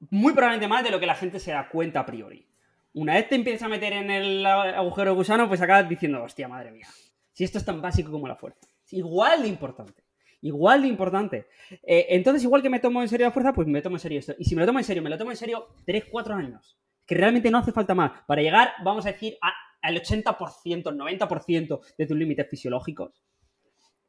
Muy 0.10 0.34
probablemente 0.34 0.68
más 0.68 0.84
de 0.84 0.92
lo 0.92 1.00
que 1.00 1.06
la 1.06 1.16
gente 1.16 1.40
se 1.40 1.52
da 1.52 1.70
cuenta 1.70 2.02
a 2.02 2.06
priori. 2.06 2.46
Una 2.94 3.14
vez 3.14 3.30
te 3.30 3.36
empiezas 3.36 3.64
a 3.64 3.70
meter 3.70 3.94
en 3.94 4.12
el 4.12 4.46
agujero 4.46 5.16
gusano, 5.16 5.48
pues 5.48 5.62
acabas 5.62 5.88
diciendo, 5.88 6.22
hostia, 6.22 6.50
madre 6.50 6.72
mía. 6.72 6.88
Si 7.32 7.46
esto 7.46 7.58
es 7.58 7.64
tan 7.64 7.82
básico 7.82 8.12
como 8.12 8.28
la 8.28 8.36
fuerza. 8.36 8.68
Es 8.86 8.94
igual 8.94 9.44
de 9.44 9.48
importante 9.48 10.04
igual 10.42 10.82
de 10.82 10.88
importante. 10.88 11.48
Eh, 11.84 12.08
entonces, 12.10 12.44
igual 12.44 12.62
que 12.62 12.70
me 12.70 12.80
tomo 12.80 13.02
en 13.02 13.08
serio 13.08 13.28
la 13.28 13.32
fuerza, 13.32 13.54
pues 13.54 13.68
me 13.68 13.82
tomo 13.82 13.96
en 13.96 14.00
serio 14.00 14.20
esto. 14.20 14.34
Y 14.38 14.46
si 14.46 14.56
me 14.56 14.62
lo 14.62 14.68
tomo 14.68 14.80
en 14.80 14.86
serio, 14.86 15.02
me 15.02 15.10
lo 15.10 15.18
tomo 15.18 15.32
en 15.32 15.38
serio 15.38 15.68
3, 15.86 16.06
4 16.12 16.36
años. 16.36 16.78
Que 17.06 17.16
realmente 17.16 17.50
no 17.50 17.58
hace 17.58 17.72
falta 17.72 17.96
más. 17.96 18.12
Para 18.28 18.42
llegar, 18.42 18.74
vamos 18.84 19.06
a 19.06 19.12
decir, 19.12 19.38
al 19.82 19.96
80%, 19.96 20.36
90% 20.84 21.80
de 21.98 22.06
tus 22.06 22.18
límites 22.18 22.50
fisiológicos. 22.50 23.24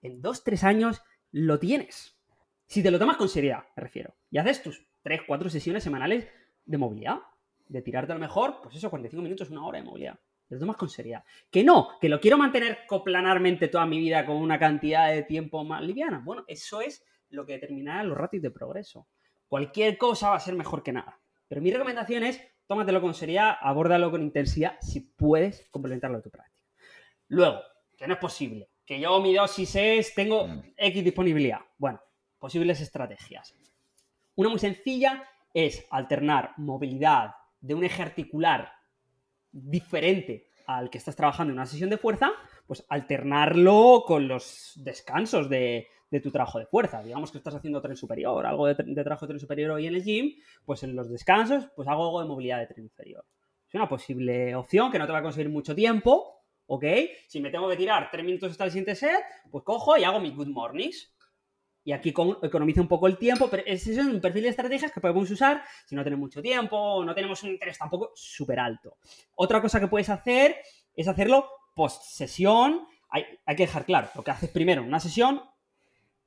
En 0.03 0.21
2, 0.21 0.45
3 0.45 0.65
años 0.65 1.03
lo 1.31 1.59
tienes. 1.59 2.19
Si 2.67 2.83
te 2.83 2.91
lo 2.91 2.99
tomas 2.99 3.17
con 3.17 3.29
seriedad, 3.29 3.65
me 3.77 3.83
refiero. 3.83 4.15
Y 4.31 4.39
haces 4.39 4.63
tus 4.63 4.87
3, 5.03 5.23
4 5.27 5.51
sesiones 5.51 5.83
semanales 5.83 6.27
de 6.65 6.79
movilidad. 6.79 7.19
De 7.69 7.81
tirarte 7.81 8.13
a 8.13 8.17
lo 8.17 8.21
mejor, 8.21 8.61
pues 8.63 8.77
eso, 8.77 8.91
45 8.91 9.23
minutos, 9.23 9.51
una 9.51 9.65
hora 9.65 9.79
de 9.79 9.85
movilidad 9.85 10.19
lo 10.53 10.61
tomas 10.61 10.77
con 10.77 10.89
seriedad. 10.89 11.24
Que 11.51 11.65
no, 11.65 11.99
que 12.01 12.09
lo 12.09 12.20
quiero 12.20 12.37
mantener 12.37 12.81
coplanarmente 12.87 13.69
toda 13.69 13.87
mi 13.87 13.99
vida 13.99 14.27
con 14.27 14.37
una 14.37 14.59
cantidad 14.59 15.11
de 15.11 15.23
tiempo 15.23 15.65
más 15.65 15.83
liviana. 15.83 16.20
Bueno, 16.23 16.45
eso 16.47 16.81
es 16.83 17.05
lo 17.31 17.47
que 17.47 17.55
determinará 17.55 18.05
los 18.05 18.19
ratios 18.19 18.43
de 18.43 18.51
progreso. 18.51 19.09
Cualquier 19.49 19.97
cosa 19.97 20.31
va 20.31 20.37
a 20.37 20.41
ser 20.41 20.55
mejor 20.55 20.83
que 20.83 20.93
nada. 20.93 21.19
Pero 21.49 21.62
mi 21.62 21.70
recomendación 21.70 22.23
es, 22.24 22.41
tómatelo 22.66 23.01
con 23.01 23.15
seriedad, 23.15 23.57
abórdalo 23.61 24.11
con 24.11 24.23
intensidad, 24.23 24.77
si 24.81 25.01
puedes 25.01 25.69
complementarlo 25.70 26.19
a 26.19 26.23
tu 26.23 26.31
práctica. 26.31 26.62
Luego, 27.29 27.61
que 27.97 28.07
no 28.07 28.15
es 28.15 28.20
posible, 28.20 28.70
que 28.85 29.01
yo 29.01 29.20
mi 29.20 29.35
dosis 29.35 29.74
es, 29.77 30.15
tengo 30.15 30.47
mm. 30.47 30.74
X 30.77 31.05
disponibilidad. 31.05 31.61
Bueno, 31.79 32.01
posibles 32.39 32.81
estrategias. 32.81 33.55
Una 34.35 34.51
muy 34.51 34.59
sencilla 34.59 35.27
es 35.55 35.87
alternar 35.91 36.53
movilidad 36.59 37.35
de 37.61 37.74
un 37.74 37.85
eje 37.85 38.03
articular 38.03 38.73
diferente 39.53 40.49
al 40.66 40.91
que 40.91 40.99
estás 40.99 41.16
trabajando 41.16 41.53
en 41.53 41.59
una 41.59 41.66
sesión 41.66 41.91
de 41.91 41.99
fuerza, 41.99 42.33
pues 42.66 42.85
alternarlo 42.89 44.05
con 44.07 44.29
los 44.29 44.73
descansos 44.77 45.49
de, 45.49 45.89
tu 46.23 46.31
trabajo 46.31 46.59
de 46.59 46.66
fuerza. 46.66 47.03
Digamos 47.03 47.31
que 47.31 47.39
estás 47.39 47.55
haciendo 47.55 47.81
tren 47.81 47.97
superior, 47.97 48.47
algo 48.47 48.66
de, 48.66 48.74
trabajo 48.74 49.27
de 49.27 49.31
tren 49.31 49.41
superior 49.41 49.73
hoy 49.73 49.87
en 49.87 49.95
el 49.95 50.03
gym, 50.03 50.35
pues 50.65 50.83
en 50.83 50.95
los 50.95 51.11
descansos, 51.11 51.69
pues 51.74 51.89
hago 51.89 52.05
algo 52.05 52.20
de 52.23 52.29
movilidad 52.29 52.59
de 52.59 52.66
tren 52.66 52.85
inferior. 52.85 53.24
Es 53.69 53.74
una 53.74 53.89
posible 53.89 54.55
opción 54.55 54.91
que 54.91 54.99
no 54.99 55.07
te 55.07 55.12
va 55.12 55.19
a 55.19 55.23
conseguir 55.23 55.51
mucho 55.51 55.74
tiempo, 55.74 56.45
¿ok? 56.66 56.85
Si 57.27 57.41
me 57.41 57.51
tengo 57.51 57.69
que 57.69 57.77
tirar 57.77 58.09
tres 58.11 58.24
minutos 58.24 58.51
hasta 58.51 58.65
el 58.65 58.70
siguiente 58.70 58.95
set, 58.95 59.23
pues 59.51 59.65
cojo 59.65 59.97
y 59.97 60.05
hago 60.05 60.20
mi 60.20 60.31
good 60.31 60.49
mornings. 60.49 61.15
Y 61.85 61.93
aquí 61.93 62.11
economiza 62.43 62.81
un 62.81 62.89
poco 62.89 63.09
el 63.09 63.19
tiempo, 63.19 63.49
pero 63.51 63.65
ese 63.67 63.93
es 63.93 63.99
un 63.99 64.21
perfil 64.21 64.45
de 64.45 64.49
estrategias 64.51 64.93
que 64.93 65.01
podemos 65.01 65.29
usar 65.31 65.63
si 65.85 65.97
no 65.97 66.05
tenemos 66.05 66.21
mucho 66.21 66.41
tiempo, 66.41 67.05
no 67.05 67.15
tenemos 67.15 67.43
un 67.43 67.51
interés 67.51 67.77
tampoco 67.77 68.13
súper 68.15 68.61
alto. 68.61 68.97
Otra 69.35 69.61
cosa 69.61 69.81
que 69.81 69.89
puedes 69.89 70.09
hacer 70.09 70.57
es 70.95 71.09
hacerlo 71.09 71.49
post 71.75 72.03
sesión. 72.05 72.87
Hay, 73.11 73.25
que 73.47 73.65
dejar 73.65 73.85
claro, 73.85 74.09
lo 74.15 74.23
que 74.23 74.31
haces 74.31 74.49
primero 74.51 74.81
en 74.83 74.89
una 74.89 75.01
sesión 75.01 75.43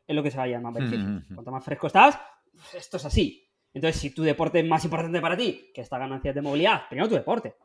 es 0.06 0.16
lo 0.16 0.22
que 0.22 0.30
se 0.30 0.38
va 0.38 0.44
a 0.44 0.48
llamar 0.48 0.74
beneficio. 0.74 1.24
Cuanto 1.34 1.52
más 1.52 1.64
fresco 1.64 1.88
estás, 1.88 2.20
pues 2.52 2.76
esto 2.76 2.98
es 2.98 3.06
así. 3.06 3.42
Entonces, 3.74 4.00
si 4.00 4.12
tu 4.12 4.24
deporte 4.24 4.60
es 4.60 4.66
más 4.66 4.84
importante 4.86 5.20
para 5.20 5.36
ti 5.36 5.72
que 5.74 5.82
esta 5.82 5.98
ganancia 5.98 6.32
de 6.32 6.42
movilidad, 6.42 6.88
primero 6.88 7.10
tu 7.10 7.16
deporte. 7.16 7.56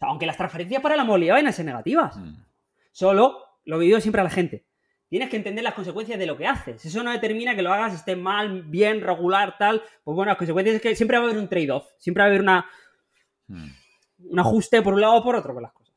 aunque 0.00 0.26
las 0.26 0.36
transferencias 0.36 0.82
para 0.82 0.96
la 0.96 1.04
movilidad 1.04 1.34
vayan 1.34 1.48
a 1.48 1.52
ser 1.52 1.64
negativas. 1.64 2.16
Mm. 2.16 2.34
Solo 2.92 3.44
lo 3.64 3.78
que 3.78 3.86
digo 3.86 4.00
siempre 4.00 4.20
a 4.20 4.24
la 4.24 4.30
gente 4.30 4.69
tienes 5.10 5.28
que 5.28 5.36
entender 5.36 5.64
las 5.64 5.74
consecuencias 5.74 6.18
de 6.18 6.26
lo 6.26 6.36
que 6.36 6.46
haces. 6.46 6.82
Eso 6.84 7.02
no 7.02 7.10
determina 7.10 7.56
que 7.56 7.62
lo 7.62 7.72
hagas 7.72 7.92
esté 7.92 8.14
mal, 8.14 8.62
bien, 8.62 9.00
regular, 9.00 9.58
tal. 9.58 9.82
Pues 10.04 10.14
bueno, 10.14 10.30
las 10.30 10.38
consecuencias 10.38 10.76
es 10.76 10.82
que 10.82 10.94
siempre 10.94 11.18
va 11.18 11.24
a 11.24 11.26
haber 11.26 11.38
un 11.38 11.48
trade-off, 11.48 11.84
siempre 11.98 12.22
va 12.22 12.26
a 12.26 12.28
haber 12.28 12.40
una, 12.40 12.70
hmm. 13.48 13.68
un 14.30 14.38
ajuste 14.38 14.80
por 14.82 14.94
un 14.94 15.00
lado 15.00 15.16
o 15.16 15.24
por 15.24 15.34
otro 15.34 15.52
con 15.52 15.64
las 15.64 15.72
cosas. 15.72 15.96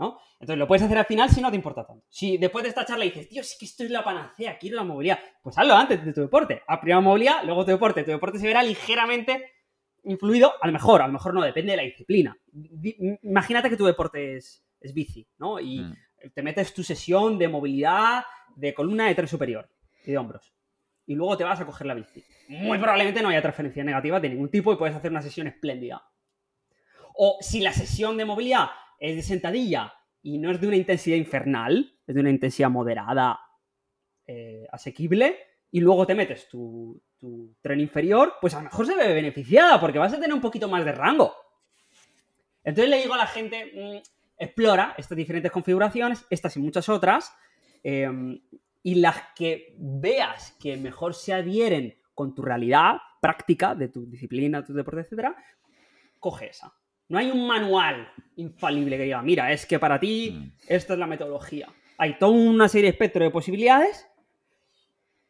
¿no? 0.00 0.18
Entonces 0.40 0.58
lo 0.58 0.66
puedes 0.66 0.82
hacer 0.82 0.98
al 0.98 1.06
final 1.06 1.30
si 1.30 1.40
no 1.40 1.50
te 1.50 1.56
importa 1.56 1.86
tanto. 1.86 2.04
Si 2.08 2.36
después 2.36 2.64
de 2.64 2.70
esta 2.70 2.84
charla 2.84 3.04
dices, 3.04 3.28
tío, 3.28 3.42
es 3.42 3.56
que 3.58 3.64
esto 3.64 3.84
es 3.84 3.90
la 3.90 4.02
panacea, 4.02 4.58
quiero 4.58 4.76
la 4.76 4.84
movilidad, 4.84 5.20
pues 5.40 5.56
hazlo 5.56 5.74
antes 5.74 6.04
de 6.04 6.12
tu 6.12 6.22
deporte. 6.22 6.62
A 6.66 6.80
primera 6.80 7.00
movilidad, 7.00 7.44
luego 7.44 7.64
tu 7.64 7.70
deporte. 7.70 8.02
Tu 8.02 8.10
deporte 8.10 8.40
se 8.40 8.46
verá 8.46 8.64
ligeramente 8.64 9.52
influido, 10.02 10.52
a 10.60 10.66
lo 10.66 10.72
mejor, 10.72 11.02
a 11.02 11.06
lo 11.06 11.12
mejor 11.12 11.32
no, 11.32 11.42
depende 11.42 11.72
de 11.72 11.76
la 11.76 11.82
disciplina. 11.84 12.36
Imagínate 13.22 13.70
que 13.70 13.76
tu 13.76 13.84
deporte 13.84 14.36
es, 14.36 14.64
es 14.80 14.92
bici, 14.92 15.28
¿no? 15.38 15.60
Y 15.60 15.80
hmm. 15.80 15.94
te 16.34 16.42
metes 16.42 16.74
tu 16.74 16.82
sesión 16.82 17.38
de 17.38 17.46
movilidad 17.46 18.24
de 18.58 18.74
columna 18.74 19.06
de 19.06 19.14
tren 19.14 19.28
superior 19.28 19.70
y 20.04 20.10
de 20.10 20.18
hombros. 20.18 20.52
Y 21.06 21.14
luego 21.14 21.36
te 21.36 21.44
vas 21.44 21.60
a 21.60 21.66
coger 21.66 21.86
la 21.86 21.94
bici. 21.94 22.22
Muy 22.48 22.78
probablemente 22.78 23.22
no 23.22 23.28
haya 23.28 23.40
transferencia 23.40 23.84
negativa 23.84 24.20
de 24.20 24.28
ningún 24.28 24.50
tipo 24.50 24.72
y 24.72 24.76
puedes 24.76 24.96
hacer 24.96 25.10
una 25.10 25.22
sesión 25.22 25.46
espléndida. 25.46 26.02
O 27.14 27.38
si 27.40 27.60
la 27.60 27.72
sesión 27.72 28.16
de 28.16 28.24
movilidad 28.24 28.68
es 28.98 29.16
de 29.16 29.22
sentadilla 29.22 29.94
y 30.22 30.38
no 30.38 30.50
es 30.50 30.60
de 30.60 30.66
una 30.66 30.76
intensidad 30.76 31.16
infernal, 31.16 31.98
es 32.06 32.14
de 32.14 32.20
una 32.20 32.30
intensidad 32.30 32.68
moderada, 32.68 33.38
eh, 34.26 34.66
asequible, 34.70 35.36
y 35.70 35.80
luego 35.80 36.06
te 36.06 36.14
metes 36.14 36.48
tu, 36.48 37.00
tren 37.62 37.80
inferior, 37.80 38.34
pues 38.40 38.54
a 38.54 38.58
lo 38.58 38.64
mejor 38.64 38.86
se 38.86 38.94
ve 38.94 39.12
beneficiada 39.12 39.80
porque 39.80 39.98
vas 39.98 40.12
a 40.12 40.16
tener 40.16 40.32
un 40.32 40.40
poquito 40.40 40.68
más 40.68 40.84
de 40.84 40.92
rango. 40.92 41.34
Entonces 42.62 42.90
le 42.90 43.02
digo 43.02 43.14
a 43.14 43.18
la 43.18 43.26
gente, 43.26 43.72
mm, 43.74 43.98
explora 44.38 44.94
estas 44.96 45.16
diferentes 45.16 45.50
configuraciones, 45.50 46.26
estas 46.30 46.56
y 46.56 46.60
muchas 46.60 46.88
otras, 46.88 47.32
em, 47.82 48.40
y 48.82 48.94
las 48.96 49.16
que 49.34 49.74
veas 49.78 50.56
que 50.60 50.76
mejor 50.76 51.14
se 51.14 51.32
adhieren 51.32 51.98
con 52.14 52.34
tu 52.34 52.42
realidad 52.42 52.98
práctica 53.20 53.74
de 53.74 53.88
tu 53.88 54.06
disciplina, 54.06 54.64
tu 54.64 54.72
deporte, 54.72 55.02
etcétera, 55.02 55.36
coge 56.18 56.50
esa. 56.50 56.72
No 57.08 57.18
hay 57.18 57.30
un 57.30 57.46
manual 57.46 58.08
infalible 58.36 58.96
que 58.96 59.04
diga, 59.04 59.22
mira, 59.22 59.52
es 59.52 59.66
que 59.66 59.78
para 59.78 59.98
ti 59.98 60.30
mm. 60.32 60.52
esta 60.68 60.92
es 60.92 60.98
la 60.98 61.06
metodología. 61.06 61.68
Hay 61.96 62.18
toda 62.18 62.32
una 62.32 62.68
serie 62.68 62.90
de 62.90 62.92
espectro 62.92 63.24
de 63.24 63.30
posibilidades 63.30 64.08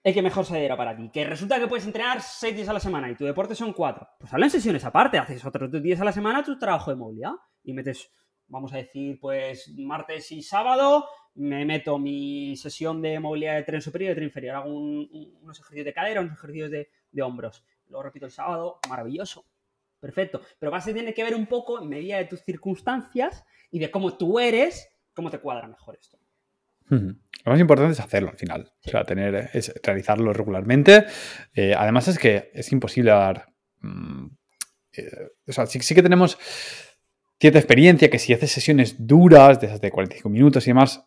el 0.02 0.14
que 0.14 0.22
mejor 0.22 0.44
se 0.44 0.56
adhiera 0.56 0.76
para 0.76 0.96
ti. 0.96 1.10
Que 1.12 1.24
resulta 1.24 1.58
que 1.58 1.66
puedes 1.66 1.86
entrenar 1.86 2.20
seis 2.22 2.54
días 2.54 2.68
a 2.68 2.72
la 2.72 2.80
semana 2.80 3.10
y 3.10 3.14
tu 3.14 3.24
deporte 3.24 3.54
son 3.54 3.72
cuatro. 3.72 4.08
Pues 4.18 4.32
habla 4.32 4.46
en 4.46 4.50
sesiones 4.50 4.84
aparte, 4.84 5.18
haces 5.18 5.44
otros 5.44 5.70
dos 5.70 5.82
días 5.82 6.00
a 6.00 6.04
la 6.04 6.12
semana 6.12 6.42
tu 6.42 6.58
trabajo 6.58 6.90
de 6.90 6.96
movilidad 6.96 7.32
y 7.62 7.72
metes, 7.72 8.10
vamos 8.48 8.72
a 8.72 8.78
decir, 8.78 9.18
pues 9.20 9.68
martes 9.76 10.32
y 10.32 10.42
sábado 10.42 11.06
me 11.34 11.64
meto 11.64 11.98
mi 11.98 12.56
sesión 12.56 13.00
de 13.00 13.20
movilidad 13.20 13.54
de 13.54 13.62
tren 13.62 13.80
superior 13.80 14.08
y 14.08 14.10
de 14.10 14.14
tren 14.16 14.28
inferior. 14.28 14.56
Hago 14.56 14.70
unos 14.70 15.58
ejercicios 15.60 15.84
de 15.84 15.92
cadera, 15.92 16.20
unos 16.20 16.36
ejercicios 16.36 16.70
de, 16.70 16.90
de 17.12 17.22
hombros. 17.22 17.64
Lo 17.88 18.02
repito 18.02 18.26
el 18.26 18.32
sábado, 18.32 18.80
maravilloso. 18.88 19.44
Perfecto. 20.00 20.42
Pero 20.58 20.72
vas 20.72 20.86
a 20.86 20.92
tener 20.92 21.14
que 21.14 21.24
ver 21.24 21.34
un 21.34 21.46
poco, 21.46 21.80
en 21.80 21.88
medida 21.88 22.18
de 22.18 22.24
tus 22.24 22.42
circunstancias 22.42 23.44
y 23.70 23.78
de 23.78 23.90
cómo 23.90 24.16
tú 24.16 24.38
eres, 24.38 24.88
cómo 25.14 25.30
te 25.30 25.38
cuadra 25.38 25.68
mejor 25.68 25.96
esto. 25.96 26.18
Lo 26.90 27.52
más 27.52 27.60
importante 27.60 27.92
es 27.92 28.00
hacerlo 28.00 28.30
al 28.30 28.38
final. 28.38 28.72
O 28.84 28.88
sea, 28.88 29.04
tener, 29.04 29.50
es 29.52 29.72
realizarlo 29.82 30.32
regularmente. 30.32 31.04
Eh, 31.54 31.74
además 31.76 32.08
es 32.08 32.18
que 32.18 32.50
es 32.54 32.72
imposible 32.72 33.10
dar. 33.10 33.52
Mm, 33.80 34.26
eh, 34.92 35.28
o 35.46 35.52
sea, 35.52 35.66
sí, 35.66 35.94
que 35.94 36.02
tenemos 36.02 36.38
cierta 37.40 37.58
experiencia 37.58 38.10
que 38.10 38.18
si 38.18 38.32
haces 38.32 38.50
sesiones 38.50 38.96
duras, 38.98 39.60
de 39.60 39.68
esas 39.68 39.80
de 39.80 39.90
45 39.90 40.28
minutos 40.28 40.66
y 40.66 40.70
demás, 40.70 41.04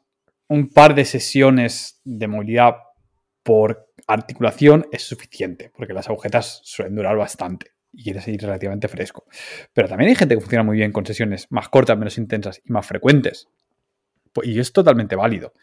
un 0.48 0.70
par 0.70 0.96
de 0.96 1.06
sesiones 1.06 2.02
de 2.04 2.28
movilidad 2.28 2.76
por 3.44 3.88
articulación 4.08 4.88
es 4.92 5.04
suficiente, 5.04 5.72
porque 5.76 5.94
las 5.94 6.10
agujetas 6.10 6.62
suelen 6.64 6.96
durar 6.96 7.18
bastante 7.18 7.72
y 7.94 8.04
quieres 8.04 8.28
ir 8.28 8.42
relativamente 8.42 8.88
fresco. 8.88 9.26
Pero 9.74 9.88
también 9.88 10.10
hay 10.10 10.16
gente 10.16 10.36
que 10.36 10.42
funciona 10.42 10.64
muy 10.64 10.78
bien 10.78 10.92
con 10.92 11.06
sesiones 11.06 11.48
más 11.50 11.70
cortas, 11.70 11.98
menos 11.98 12.18
intensas 12.18 12.62
y 12.64 12.72
más 12.72 12.86
frecuentes. 12.86 13.50
Pues, 14.34 14.48
y 14.48 14.60
es 14.60 14.72
totalmente 14.72 15.16
válido. 15.16 15.54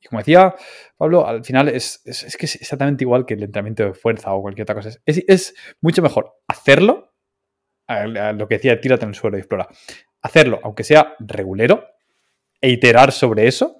Y 0.00 0.06
como 0.06 0.20
decía 0.20 0.54
Pablo, 0.96 1.26
al 1.26 1.44
final 1.44 1.68
es, 1.68 2.02
que 2.38 2.46
es 2.46 2.54
exactamente 2.56 3.04
igual 3.04 3.26
que 3.26 3.34
el 3.34 3.42
entrenamiento 3.42 3.84
de 3.84 3.94
fuerza 3.94 4.32
o 4.32 4.42
cualquier 4.42 4.64
otra 4.64 4.74
cosa. 4.74 4.90
Es, 5.04 5.54
mucho 5.80 6.02
mejor 6.02 6.36
hacerlo, 6.46 7.14
lo 7.88 8.48
que 8.48 8.56
decía, 8.56 8.80
tírate 8.80 9.04
en 9.04 9.10
el 9.10 9.14
suelo 9.14 9.38
y 9.38 9.40
explora. 9.40 9.68
Hacerlo, 10.22 10.60
aunque 10.62 10.84
sea 10.84 11.14
regulero, 11.20 11.84
e 12.60 12.70
iterar 12.70 13.12
sobre 13.12 13.46
eso, 13.46 13.76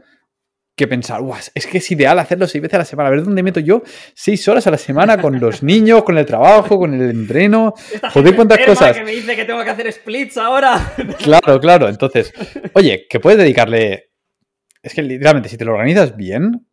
que 0.79 0.87
pensar, 0.87 1.21
es 1.55 1.67
que 1.67 1.79
es 1.79 1.91
ideal 1.91 2.19
hacerlo 2.21 2.47
seis 2.47 2.63
veces 2.63 2.77
a 2.77 2.79
la 2.79 2.85
semana. 2.85 3.09
A 3.09 3.11
ver 3.11 3.25
dónde 3.25 3.43
meto 3.43 3.59
yo 3.59 3.83
seis 4.15 4.47
horas 4.47 4.67
a 4.69 4.71
la 4.71 4.79
semana 4.79 5.21
con 5.21 5.41
los 5.41 5.63
niños, 5.65 6.05
con 6.05 6.17
el 6.17 6.25
trabajo, 6.25 6.79
con 6.79 6.95
el 6.95 7.11
entreno. 7.11 7.75
Joder, 8.13 8.37
cuántas 8.37 8.61
cosas. 8.65 8.97
que 8.97 9.05
me 9.05 9.11
dice 9.11 9.35
que 9.35 9.45
tengo 9.45 9.63
que 9.65 9.71
hacer 9.71 9.93
splits 9.93 10.39
ahora. 10.39 10.95
Claro, 11.19 11.59
claro. 11.61 11.89
Entonces, 11.89 12.33
oye, 12.75 13.07
que 13.11 13.19
puedes 13.19 13.39
dedicarle. 13.39 14.13
Es 14.81 14.95
que 14.95 15.03
literalmente, 15.03 15.49
si 15.49 15.59
te 15.59 15.65
lo 15.65 15.73
organizas 15.73 16.17
bien, 16.17 16.67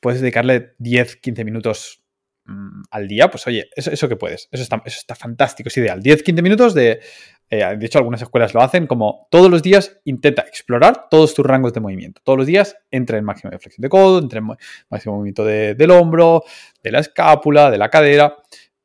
puedes 0.00 0.20
dedicarle 0.20 0.74
10, 0.78 1.16
15 1.16 1.44
minutos 1.44 2.02
mm, 2.44 2.82
al 2.90 3.08
día. 3.08 3.30
Pues 3.30 3.46
oye, 3.46 3.70
eso, 3.74 3.90
eso 3.90 4.08
que 4.10 4.16
puedes. 4.16 4.48
Eso 4.52 4.62
está, 4.62 4.82
eso 4.84 4.98
está 4.98 5.14
fantástico, 5.14 5.68
es 5.68 5.76
ideal. 5.78 6.02
10, 6.02 6.22
15 6.22 6.42
minutos 6.42 6.74
de 6.74 7.00
eh, 7.50 7.76
de 7.78 7.86
hecho, 7.86 7.98
algunas 7.98 8.20
escuelas 8.20 8.52
lo 8.52 8.60
hacen 8.60 8.86
como 8.86 9.26
todos 9.30 9.50
los 9.50 9.62
días 9.62 10.00
intenta 10.04 10.42
explorar 10.42 11.08
todos 11.08 11.34
tus 11.34 11.46
rangos 11.46 11.72
de 11.72 11.80
movimiento. 11.80 12.20
Todos 12.22 12.38
los 12.38 12.46
días 12.46 12.76
entra 12.90 13.16
en 13.16 13.24
máximo 13.24 13.50
de 13.50 13.58
flexión 13.58 13.82
de 13.82 13.88
codo, 13.88 14.18
entra 14.18 14.40
en 14.40 14.48
máximo 14.90 15.14
movimiento 15.14 15.44
del 15.44 15.90
hombro, 15.90 16.44
de 16.82 16.92
la 16.92 17.00
escápula, 17.00 17.70
de 17.70 17.78
la 17.78 17.88
cadera. 17.88 18.36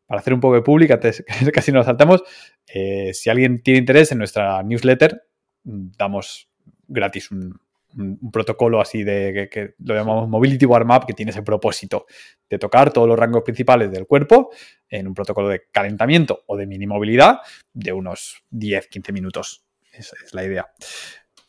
Para 0.06 0.20
hacer 0.20 0.34
un 0.34 0.40
poco 0.40 0.56
de 0.56 0.62
pública, 0.62 1.00
casi 1.54 1.72
nos 1.72 1.86
saltamos, 1.86 2.24
eh, 2.68 3.14
si 3.14 3.30
alguien 3.30 3.62
tiene 3.64 3.80
interés 3.80 4.12
en 4.12 4.20
nuestra 4.20 4.62
newsletter, 4.64 5.24
damos 5.64 6.50
gratis 6.88 7.32
un, 7.32 7.60
un, 7.98 8.32
protocolo 8.32 8.82
así 8.82 9.04
de 9.04 9.50
que, 9.52 9.76
lo 9.80 9.96
llamamos 9.96 10.28
Mobility 10.30 10.66
Warm 10.66 10.92
Up, 10.92 11.06
que 11.06 11.14
tiene 11.14 11.32
ese 11.32 11.44
propósito 11.44 12.06
de 12.50 12.58
tocar 12.58 12.92
todos 12.92 13.08
los 13.08 13.18
rangos 13.18 13.44
principales 13.44 13.92
del 13.92 14.06
cuerpo 14.08 14.52
en 14.90 15.08
un 15.08 15.14
protocolo 15.14 15.50
de 15.50 15.64
calentamiento 15.72 16.44
o 16.48 16.58
de 16.58 16.68
mini 16.68 16.88
movilidad 16.88 17.40
de 17.74 17.94
unos 17.94 18.44
10-15 18.52 19.14
minutos. 19.14 19.66
Esa 19.92 20.16
es 20.24 20.34
la 20.34 20.44
idea. 20.44 20.68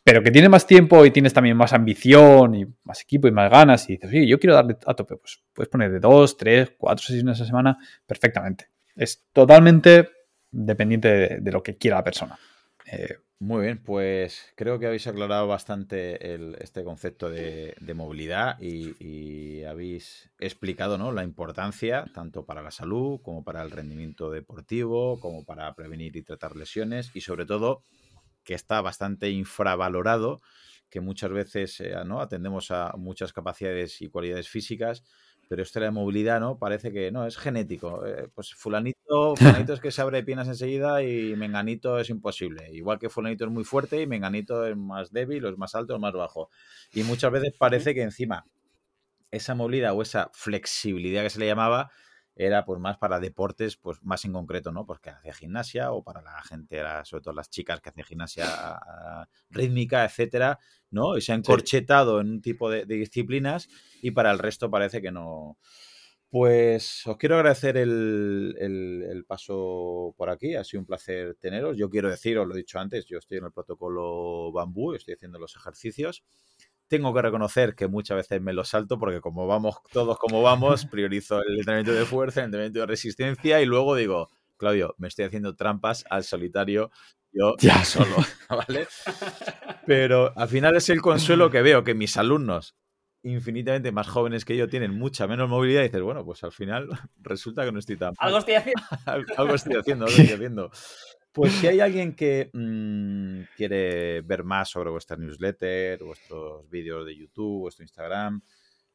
Pero 0.05 0.23
que 0.23 0.31
tiene 0.31 0.51
más 0.51 0.67
tiempo 0.67 1.07
y 1.07 1.11
tienes 1.11 1.33
también 1.33 1.57
más 1.57 1.73
ambición 1.73 2.55
y 2.55 2.67
más 2.85 3.01
equipo 3.01 3.27
y 3.27 3.33
más 3.33 3.51
ganas 3.51 3.89
y 3.89 3.95
dices, 3.95 4.11
sí, 4.11 4.29
yo 4.29 4.39
quiero 4.39 4.55
darle 4.55 4.77
a 4.85 4.95
tope, 4.95 5.17
pues 5.17 5.43
puedes 5.55 5.71
poner 5.71 5.91
de 5.91 5.99
dos, 5.99 6.37
tres, 6.37 6.75
cuatro 6.77 7.03
sesiones 7.03 7.39
a 7.39 7.45
la 7.45 7.47
semana 7.47 7.79
perfectamente. 8.07 8.69
Es 8.95 9.25
totalmente 9.33 10.11
dependiente 10.51 11.41
de, 11.41 11.53
lo 11.53 11.63
que 11.63 11.79
quiera 11.79 11.97
la 11.97 12.05
persona. 12.05 12.39
Eh, 12.99 13.19
muy 13.41 13.65
bien, 13.65 13.83
pues 13.83 14.53
creo 14.57 14.79
que 14.79 14.87
habéis 14.87 15.07
aclarado 15.07 15.47
bastante 15.47 16.63
este 16.63 16.85
concepto 16.85 17.29
de, 17.29 17.75
movilidad 17.95 18.59
y, 18.61 19.63
habéis 19.65 20.31
explicado 20.39 20.99
¿no? 20.99 21.11
la 21.13 21.25
importancia 21.25 22.05
tanto 22.15 22.45
para 22.45 22.63
la 22.63 22.71
salud 22.71 23.21
como 23.23 23.43
para 23.45 23.63
el 23.63 23.71
rendimiento 23.71 24.31
deportivo, 24.31 25.19
como 25.21 25.45
para 25.45 25.75
prevenir 25.75 26.17
y 26.17 26.23
tratar 26.23 26.55
lesiones 26.55 27.11
y 27.15 27.23
sobre 27.23 27.45
todo 27.45 27.83
que 28.45 28.55
está 28.55 28.81
bastante 28.83 29.31
infravalorado, 29.31 30.41
que 30.91 31.01
muchas 31.01 31.31
veces 31.31 31.81
eh, 31.81 31.95
¿no? 32.07 32.21
atendemos 32.21 32.71
a 32.71 32.93
muchas 32.97 33.33
capacidades 33.33 34.01
y 34.01 34.09
cualidades 34.09 34.49
físicas, 34.49 35.03
pero 35.49 35.63
esto 35.63 35.81
de 35.81 35.87
la 35.87 35.93
movilidad, 35.93 36.41
¿no? 36.41 36.59
Parece 36.59 36.93
que 36.93 37.11
no, 37.11 37.27
es 37.27 37.37
genético. 37.37 38.05
Eh, 38.07 38.29
pues 38.35 38.55
fulanito, 38.55 39.37
fulanito 39.37 39.73
es 39.75 39.81
que 39.81 39.91
se 39.91 40.03
abre 40.03 40.23
piernas 40.23 40.49
enseguida 40.49 41.03
y 41.03 41.37
menganito 41.37 41.99
es 41.99 42.11
imposible. 42.11 42.69
Igual 42.73 42.99
que 42.99 43.09
fulanito 43.09 43.45
es 43.45 43.51
muy 43.51 43.65
fuerte 43.65 44.01
y 44.01 44.07
menganito 44.07 44.67
es 44.67 44.77
más 44.77 45.13
débil, 45.13 45.45
o 45.47 45.51
es 45.51 45.59
más 45.59 45.75
alto 45.75 45.97
o 45.97 45.99
más 45.99 46.13
bajo. 46.13 46.51
Y 46.93 47.03
muchas 47.03 47.33
veces 47.33 47.55
parece 47.59 47.95
que 47.95 48.03
encima 48.03 48.47
esa 49.31 49.55
movilidad 49.55 49.95
o 49.95 50.03
esa 50.03 50.31
flexibilidad 50.33 51.23
que 51.23 51.31
se 51.31 51.41
le 51.41 51.47
llamaba 51.47 51.91
era 52.37 52.65
pues 52.65 52.81
más 52.81 52.99
para 52.99 53.21
deportes 53.21 53.77
pues 53.77 54.03
más 54.03 54.25
en 54.25 54.33
concreto, 54.33 54.73
¿no? 54.73 54.87
Porque 54.87 55.11
hacía 55.11 55.33
gimnasia 55.35 55.93
o 55.93 56.03
para 56.03 56.21
la 56.21 56.43
gente, 56.43 56.83
sobre 57.05 57.23
todo 57.23 57.35
las 57.35 57.49
chicas 57.49 57.81
que 57.81 57.91
hacen 57.91 58.05
gimnasia 58.05 58.47
ah, 58.49 59.29
rítmica, 59.51 60.05
etcétera, 60.05 60.59
¿no? 60.91 61.17
Y 61.17 61.21
se 61.21 61.33
ha 61.33 61.37
encorchetado 61.37 62.21
en 62.21 62.31
un 62.31 62.43
tipo 62.43 62.71
de, 62.71 62.85
disciplinas 62.87 63.69
y 64.03 64.11
para 64.11 64.31
el 64.33 64.39
resto 64.39 64.71
parece 64.71 65.01
que 65.01 65.13
no. 65.13 65.59
Pues 66.29 67.07
os 67.07 67.17
quiero 67.17 67.37
agradecer 67.37 67.77
el, 67.77 68.57
el, 68.59 69.25
paso 69.25 70.13
por 70.17 70.31
aquí, 70.31 70.57
ha 70.57 70.65
sido 70.65 70.81
un 70.81 70.87
placer 70.87 71.37
teneros. 71.37 71.77
Yo 71.77 71.89
quiero 71.89 72.11
deciros, 72.11 72.45
lo 72.45 72.55
he 72.55 72.59
dicho 72.59 72.81
antes, 72.81 73.07
yo 73.07 73.19
estoy 73.19 73.39
en 73.39 73.45
el 73.45 73.53
protocolo 73.53 74.51
bambú, 74.51 74.95
estoy 74.95 75.15
haciendo 75.15 75.39
los 75.39 75.55
ejercicios 75.55 76.25
tengo 76.95 77.13
que 77.13 77.23
reconocer 77.23 77.75
que 77.75 77.89
muchas 77.89 78.17
veces 78.17 78.41
me 78.41 78.53
lo 78.53 78.65
salto 78.65 78.99
porque 79.01 79.21
como 79.21 79.49
vamos 79.49 79.79
todos 79.93 80.17
como 80.17 80.43
vamos, 80.43 80.87
priorizo 80.91 81.41
el 81.43 81.59
entrenamiento 81.59 81.93
de 81.93 82.05
fuerza, 82.05 82.41
el 82.41 82.47
entrenamiento 82.47 82.81
de 82.81 82.87
resistencia 82.87 83.61
y 83.61 83.67
luego 83.67 83.97
digo, 83.97 84.31
Claudio, 84.57 84.95
me 84.99 85.09
estoy 85.09 85.25
haciendo 85.25 85.57
trampas 85.57 86.05
al 86.09 86.23
solitario 86.23 86.91
yo 87.33 87.57
ya 87.59 87.85
solo, 87.85 88.17
¿vale? 88.49 88.87
Pero 89.87 90.33
al 90.37 90.49
final 90.49 90.77
es 90.77 90.89
el 90.89 91.03
consuelo 91.03 91.51
que 91.51 91.63
veo 91.63 91.83
que 91.83 91.95
mis 91.95 92.17
alumnos 92.17 92.77
infinitamente 93.25 93.91
más 93.91 94.07
jóvenes 94.07 94.45
que 94.45 94.57
yo 94.57 94.69
tienen 94.69 94.97
mucha 94.97 95.27
menos 95.27 95.49
movilidad 95.49 95.81
y 95.81 95.85
dices, 95.85 96.03
bueno, 96.03 96.25
pues 96.25 96.45
al 96.45 96.53
final 96.53 96.89
resulta 97.23 97.65
que 97.65 97.73
no 97.73 97.79
estoy 97.81 97.97
tan... 97.97 98.15
Algo 98.19 98.39
estoy 98.39 98.55
haciendo. 98.55 98.83
algo 99.37 99.55
estoy 99.55 99.77
haciendo, 99.77 100.05
algo 100.05 100.17
estoy 100.17 100.35
haciendo. 100.35 100.71
Pues 101.35 101.53
si 101.55 101.67
hay 101.67 101.81
alguien 101.81 102.15
que 102.15 102.49
mm, 102.53 103.57
quiere 103.57 104.21
ver 104.21 104.45
más 104.45 104.71
sobre 104.71 104.91
vuestra 104.91 105.17
newsletter, 105.17 106.05
vuestros 106.05 106.71
vídeos 106.71 107.05
de 107.05 107.17
YouTube, 107.17 107.63
vuestro 107.63 107.83
Instagram, 107.83 108.41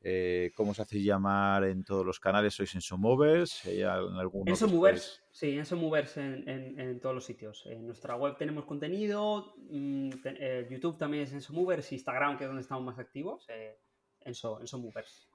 eh, 0.01 0.53
¿cómo 0.55 0.71
os 0.71 0.79
hacéis 0.79 1.03
llamar 1.03 1.65
en 1.65 1.83
todos 1.83 2.05
los 2.05 2.17
canales? 2.17 2.53
¿Sois 2.53 2.73
en 2.75 2.79
Somovers? 2.79 3.65
¿Hay 3.65 3.81
en 3.81 4.55
Somovers, 4.55 5.21
sí, 5.31 5.57
en 5.57 5.65
Somovers 5.65 6.15
en, 6.15 6.47
en, 6.79 6.99
todos 7.01 7.13
los 7.13 7.25
sitios. 7.25 7.65
En 7.65 7.85
nuestra 7.85 8.15
web 8.15 8.37
tenemos 8.37 8.63
contenido, 8.63 9.55
mm, 9.69 10.09
eh, 10.23 10.65
YouTube 10.71 10.97
también 10.97 11.23
es 11.23 11.33
en 11.33 11.41
Somovers, 11.41 11.91
Instagram, 11.91 12.37
que 12.37 12.45
es 12.45 12.49
donde 12.49 12.61
estamos 12.61 12.85
más 12.85 12.99
activos. 12.99 13.45
Eh, 13.49 13.77
en, 14.21 14.33
so, 14.33 14.61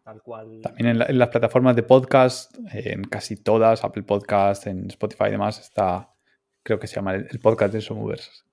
tal 0.03 0.23
cual. 0.23 0.61
También 0.63 1.03
en, 1.03 1.19
las 1.19 1.29
plataformas 1.29 1.77
de 1.77 1.83
podcast, 1.83 2.55
en 2.73 3.05
casi 3.05 3.37
todas, 3.37 3.85
Apple 3.85 4.05
Podcast, 4.05 4.67
en 4.67 4.87
Spotify 4.87 5.25
y 5.29 5.33
demás, 5.33 5.61
está 5.61 6.14
creo 6.65 6.81
que 6.81 6.89
se 6.89 6.97
llama 6.97 7.15
el, 7.15 7.39
podcast 7.41 7.73
de 7.73 7.81
Somovers. 7.81 8.45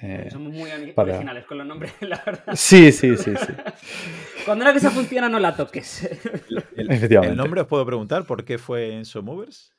Eh, 0.00 0.28
Somos 0.30 0.52
muy 0.52 0.70
originales 0.70 1.44
con 1.44 1.58
los 1.58 1.66
nombres, 1.66 1.92
la 2.00 2.22
verdad. 2.24 2.54
Sí, 2.56 2.90
sí, 2.90 3.16
sí, 3.16 3.34
sí. 3.36 3.52
Cuando 4.44 4.64
una 4.64 4.72
cosa 4.72 4.90
funciona, 4.90 5.28
no 5.28 5.38
la 5.38 5.54
toques. 5.54 6.04
El, 6.76 6.90
Efectivamente. 6.90 7.32
¿El 7.32 7.36
nombre 7.36 7.60
os 7.60 7.66
puedo 7.66 7.84
preguntar 7.84 8.24
por 8.24 8.44
qué 8.44 8.58
fue 8.58 8.92
en 8.92 9.04
Movers? 9.22 9.74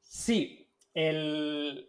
Sí, 0.00 0.68
el, 0.92 1.86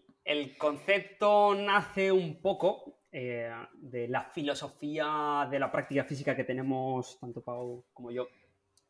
concepto 0.58 1.56
nace 1.56 2.12
un 2.12 2.40
poco 2.42 3.06
eh, 3.12 3.52
de 3.74 4.08
la 4.08 4.26
filosofía 4.26 5.48
de 5.50 5.60
la 5.60 5.72
práctica 5.72 6.04
física 6.04 6.36
que 6.36 6.44
tenemos 6.44 7.20
tanto 7.20 7.42
Pau 7.42 7.86
como 7.94 8.12
yo, 8.12 8.28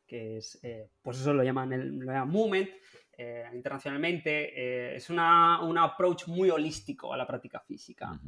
que 0.05 0.37
es, 0.37 0.59
eh, 0.63 0.89
pues 1.01 1.19
eso 1.19 1.33
lo 1.33 1.43
llaman, 1.43 1.71
el, 1.71 1.99
lo 1.99 2.11
llaman 2.11 2.29
movement 2.29 2.69
eh, 3.23 3.45
internacionalmente. 3.53 4.31
Eh, 4.55 4.95
es 4.95 5.11
una, 5.11 5.61
un 5.61 5.77
approach 5.77 6.27
muy 6.27 6.49
holístico 6.49 7.13
a 7.13 7.17
la 7.17 7.27
práctica 7.27 7.59
física. 7.59 8.19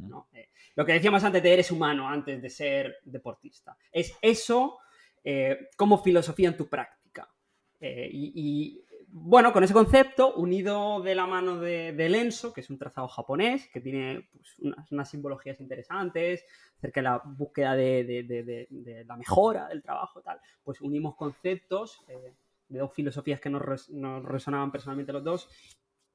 lo 0.76 0.86
que 0.86 0.92
decíamos 0.92 1.24
antes 1.24 1.42
de 1.42 1.52
eres 1.52 1.72
humano, 1.72 2.08
antes 2.08 2.40
de 2.40 2.48
ser 2.48 2.98
deportista. 3.04 3.76
Es 3.90 4.16
eso 4.22 4.78
como 5.76 5.98
filosofía 5.98 6.48
en 6.48 6.56
tu 6.56 6.68
práctica. 6.68 7.28
y, 7.80 8.84
bueno, 9.08 9.52
con 9.52 9.64
ese 9.64 9.72
concepto, 9.72 10.34
unido 10.34 11.00
de 11.00 11.14
la 11.14 11.26
mano 11.26 11.58
de, 11.58 11.92
de 11.92 12.08
Lenso, 12.08 12.52
que 12.52 12.60
es 12.60 12.70
un 12.70 12.78
trazado 12.78 13.08
japonés, 13.08 13.68
que 13.72 13.80
tiene 13.80 14.28
pues, 14.32 14.58
unas, 14.90 15.08
simbologías 15.08 15.60
interesantes 15.60 16.44
acerca 16.78 17.00
de 17.00 17.04
la 17.04 17.22
búsqueda 17.24 17.74
de, 17.74 19.04
la 19.06 19.16
mejora 19.16 19.68
del 19.68 19.82
trabajo, 19.82 20.20
tal, 20.20 20.40
pues 20.62 20.80
unimos 20.80 21.16
conceptos 21.16 22.04
eh, 22.08 22.34
de 22.68 22.78
dos 22.78 22.92
filosofías 22.92 23.40
que 23.40 23.50
nos, 23.50 23.90
nos 23.90 24.24
resonaban 24.24 24.72
personalmente 24.72 25.12
los 25.12 25.24
dos 25.24 25.48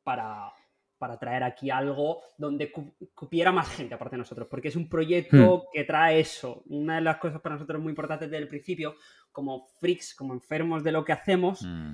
para, 0.03 0.51
para 0.99 1.17
traer 1.17 1.43
aquí 1.43 1.71
algo 1.71 2.21
donde 2.37 2.71
cupiera 3.15 3.51
más 3.51 3.69
gente 3.69 3.95
aparte 3.95 4.15
de 4.15 4.19
nosotros, 4.19 4.47
porque 4.51 4.67
es 4.67 4.75
un 4.75 4.89
proyecto 4.89 5.57
hmm. 5.57 5.61
que 5.73 5.85
trae 5.85 6.19
eso. 6.19 6.61
Una 6.67 6.95
de 6.95 7.01
las 7.01 7.17
cosas 7.17 7.41
para 7.41 7.55
nosotros 7.55 7.81
muy 7.81 7.91
importantes 7.91 8.29
desde 8.29 8.43
el 8.43 8.49
principio, 8.49 8.95
como 9.31 9.65
freaks, 9.79 10.13
como 10.13 10.33
enfermos 10.33 10.83
de 10.83 10.91
lo 10.91 11.05
que 11.05 11.13
hacemos, 11.13 11.61
hmm. 11.63 11.93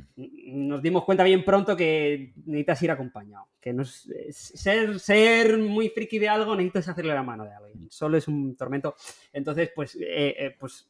nos 0.68 0.82
dimos 0.82 1.06
cuenta 1.06 1.23
bien 1.23 1.45
pronto 1.45 1.77
que 1.77 2.34
necesitas 2.45 2.82
ir 2.82 2.91
acompañado. 2.91 3.48
Que 3.61 3.73
no 3.73 3.86
ser, 3.86 4.99
ser 4.99 5.57
muy 5.60 5.90
friki 5.90 6.18
de 6.18 6.30
algo 6.30 6.56
necesitas 6.56 6.90
hacerle 6.90 7.14
la 7.14 7.23
mano 7.23 7.45
de 7.45 7.53
alguien. 7.53 7.91
Solo 7.91 8.18
es 8.18 8.27
un 8.27 8.56
tormento. 8.57 8.95
Entonces, 9.32 9.69
pues, 9.76 9.95
eh, 9.95 10.36
eh, 10.40 10.56
pues 10.60 10.90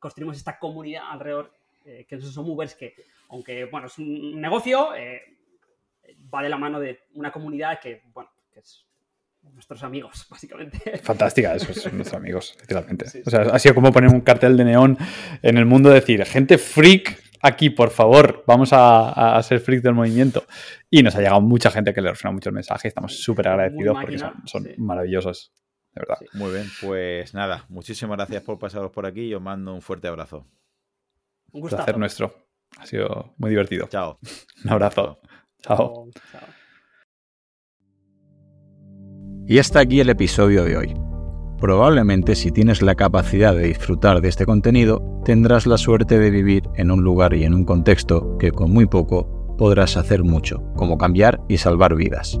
construimos 0.00 0.36
esta 0.36 0.58
comunidad 0.58 1.04
alrededor, 1.08 1.52
eh, 1.84 2.06
que 2.08 2.20
son 2.20 2.46
movers 2.46 2.74
que, 2.74 2.94
aunque 3.28 3.64
bueno, 3.66 3.86
es 3.86 3.98
un 3.98 4.40
negocio, 4.40 4.90
va 6.32 6.42
de 6.42 6.48
la 6.48 6.58
mano 6.58 6.80
de 6.80 7.00
una 7.14 7.30
comunidad 7.30 7.80
que, 7.80 8.02
bueno, 8.12 8.30
que 8.52 8.60
es 8.60 8.86
nuestros 9.50 9.82
amigos, 9.82 10.26
básicamente. 10.30 10.98
Fantástica, 10.98 11.54
esos 11.54 11.76
son 11.76 11.96
nuestros 11.96 12.20
amigos, 12.20 12.56
literalmente. 12.60 13.06
O 13.24 13.30
sea, 13.30 13.42
ha 13.42 13.58
sido 13.58 13.74
como 13.74 13.92
poner 13.92 14.10
un 14.10 14.20
cartel 14.20 14.56
de 14.56 14.64
neón 14.64 14.96
en 15.42 15.58
el 15.58 15.66
mundo, 15.66 15.90
decir, 15.90 16.24
gente 16.24 16.58
freak 16.58 17.20
aquí, 17.40 17.70
por 17.70 17.90
favor, 17.90 18.44
vamos 18.46 18.70
a, 18.72 19.40
ser 19.42 19.60
freak 19.60 19.82
del 19.82 19.94
movimiento. 19.94 20.44
Y 20.88 21.02
nos 21.02 21.14
ha 21.16 21.18
llegado 21.18 21.40
mucha 21.40 21.70
gente 21.70 21.92
que 21.92 22.00
le 22.00 22.10
resuena 22.10 22.32
mucho 22.32 22.48
el 22.48 22.54
mensaje, 22.54 22.88
estamos 22.88 23.20
súper 23.22 23.48
agradecidos 23.48 23.96
porque 24.00 24.18
son, 24.18 24.68
maravillosos, 24.78 25.52
de 25.94 26.00
verdad. 26.00 26.18
Muy 26.34 26.52
bien, 26.52 26.66
pues 26.80 27.34
nada, 27.34 27.66
muchísimas 27.68 28.16
gracias 28.16 28.42
por 28.42 28.58
pasaros 28.58 28.90
por 28.92 29.06
aquí 29.06 29.22
y 29.22 29.34
os 29.34 29.42
mando 29.42 29.74
un 29.74 29.82
fuerte 29.82 30.08
abrazo. 30.08 30.46
Un 31.52 31.60
gusto. 31.60 31.76
Placer 31.76 31.98
nuestro. 31.98 32.34
Ha 32.78 32.86
sido 32.86 33.34
muy 33.36 33.50
divertido. 33.50 33.86
Chao. 33.88 34.18
Un 34.64 34.70
abrazo. 34.70 35.18
Chao. 35.60 36.08
Y 39.46 39.58
hasta 39.58 39.80
aquí 39.80 40.00
el 40.00 40.08
episodio 40.08 40.64
de 40.64 40.76
hoy. 40.76 40.94
Probablemente 41.58 42.34
si 42.34 42.50
tienes 42.50 42.82
la 42.82 42.94
capacidad 42.94 43.54
de 43.54 43.68
disfrutar 43.68 44.20
de 44.20 44.28
este 44.28 44.46
contenido, 44.46 45.20
tendrás 45.24 45.66
la 45.66 45.78
suerte 45.78 46.18
de 46.18 46.30
vivir 46.30 46.62
en 46.74 46.90
un 46.90 47.04
lugar 47.04 47.34
y 47.34 47.44
en 47.44 47.54
un 47.54 47.64
contexto 47.64 48.36
que 48.38 48.50
con 48.50 48.72
muy 48.72 48.86
poco 48.86 49.54
podrás 49.58 49.96
hacer 49.96 50.24
mucho, 50.24 50.62
como 50.74 50.98
cambiar 50.98 51.40
y 51.48 51.58
salvar 51.58 51.94
vidas. 51.94 52.40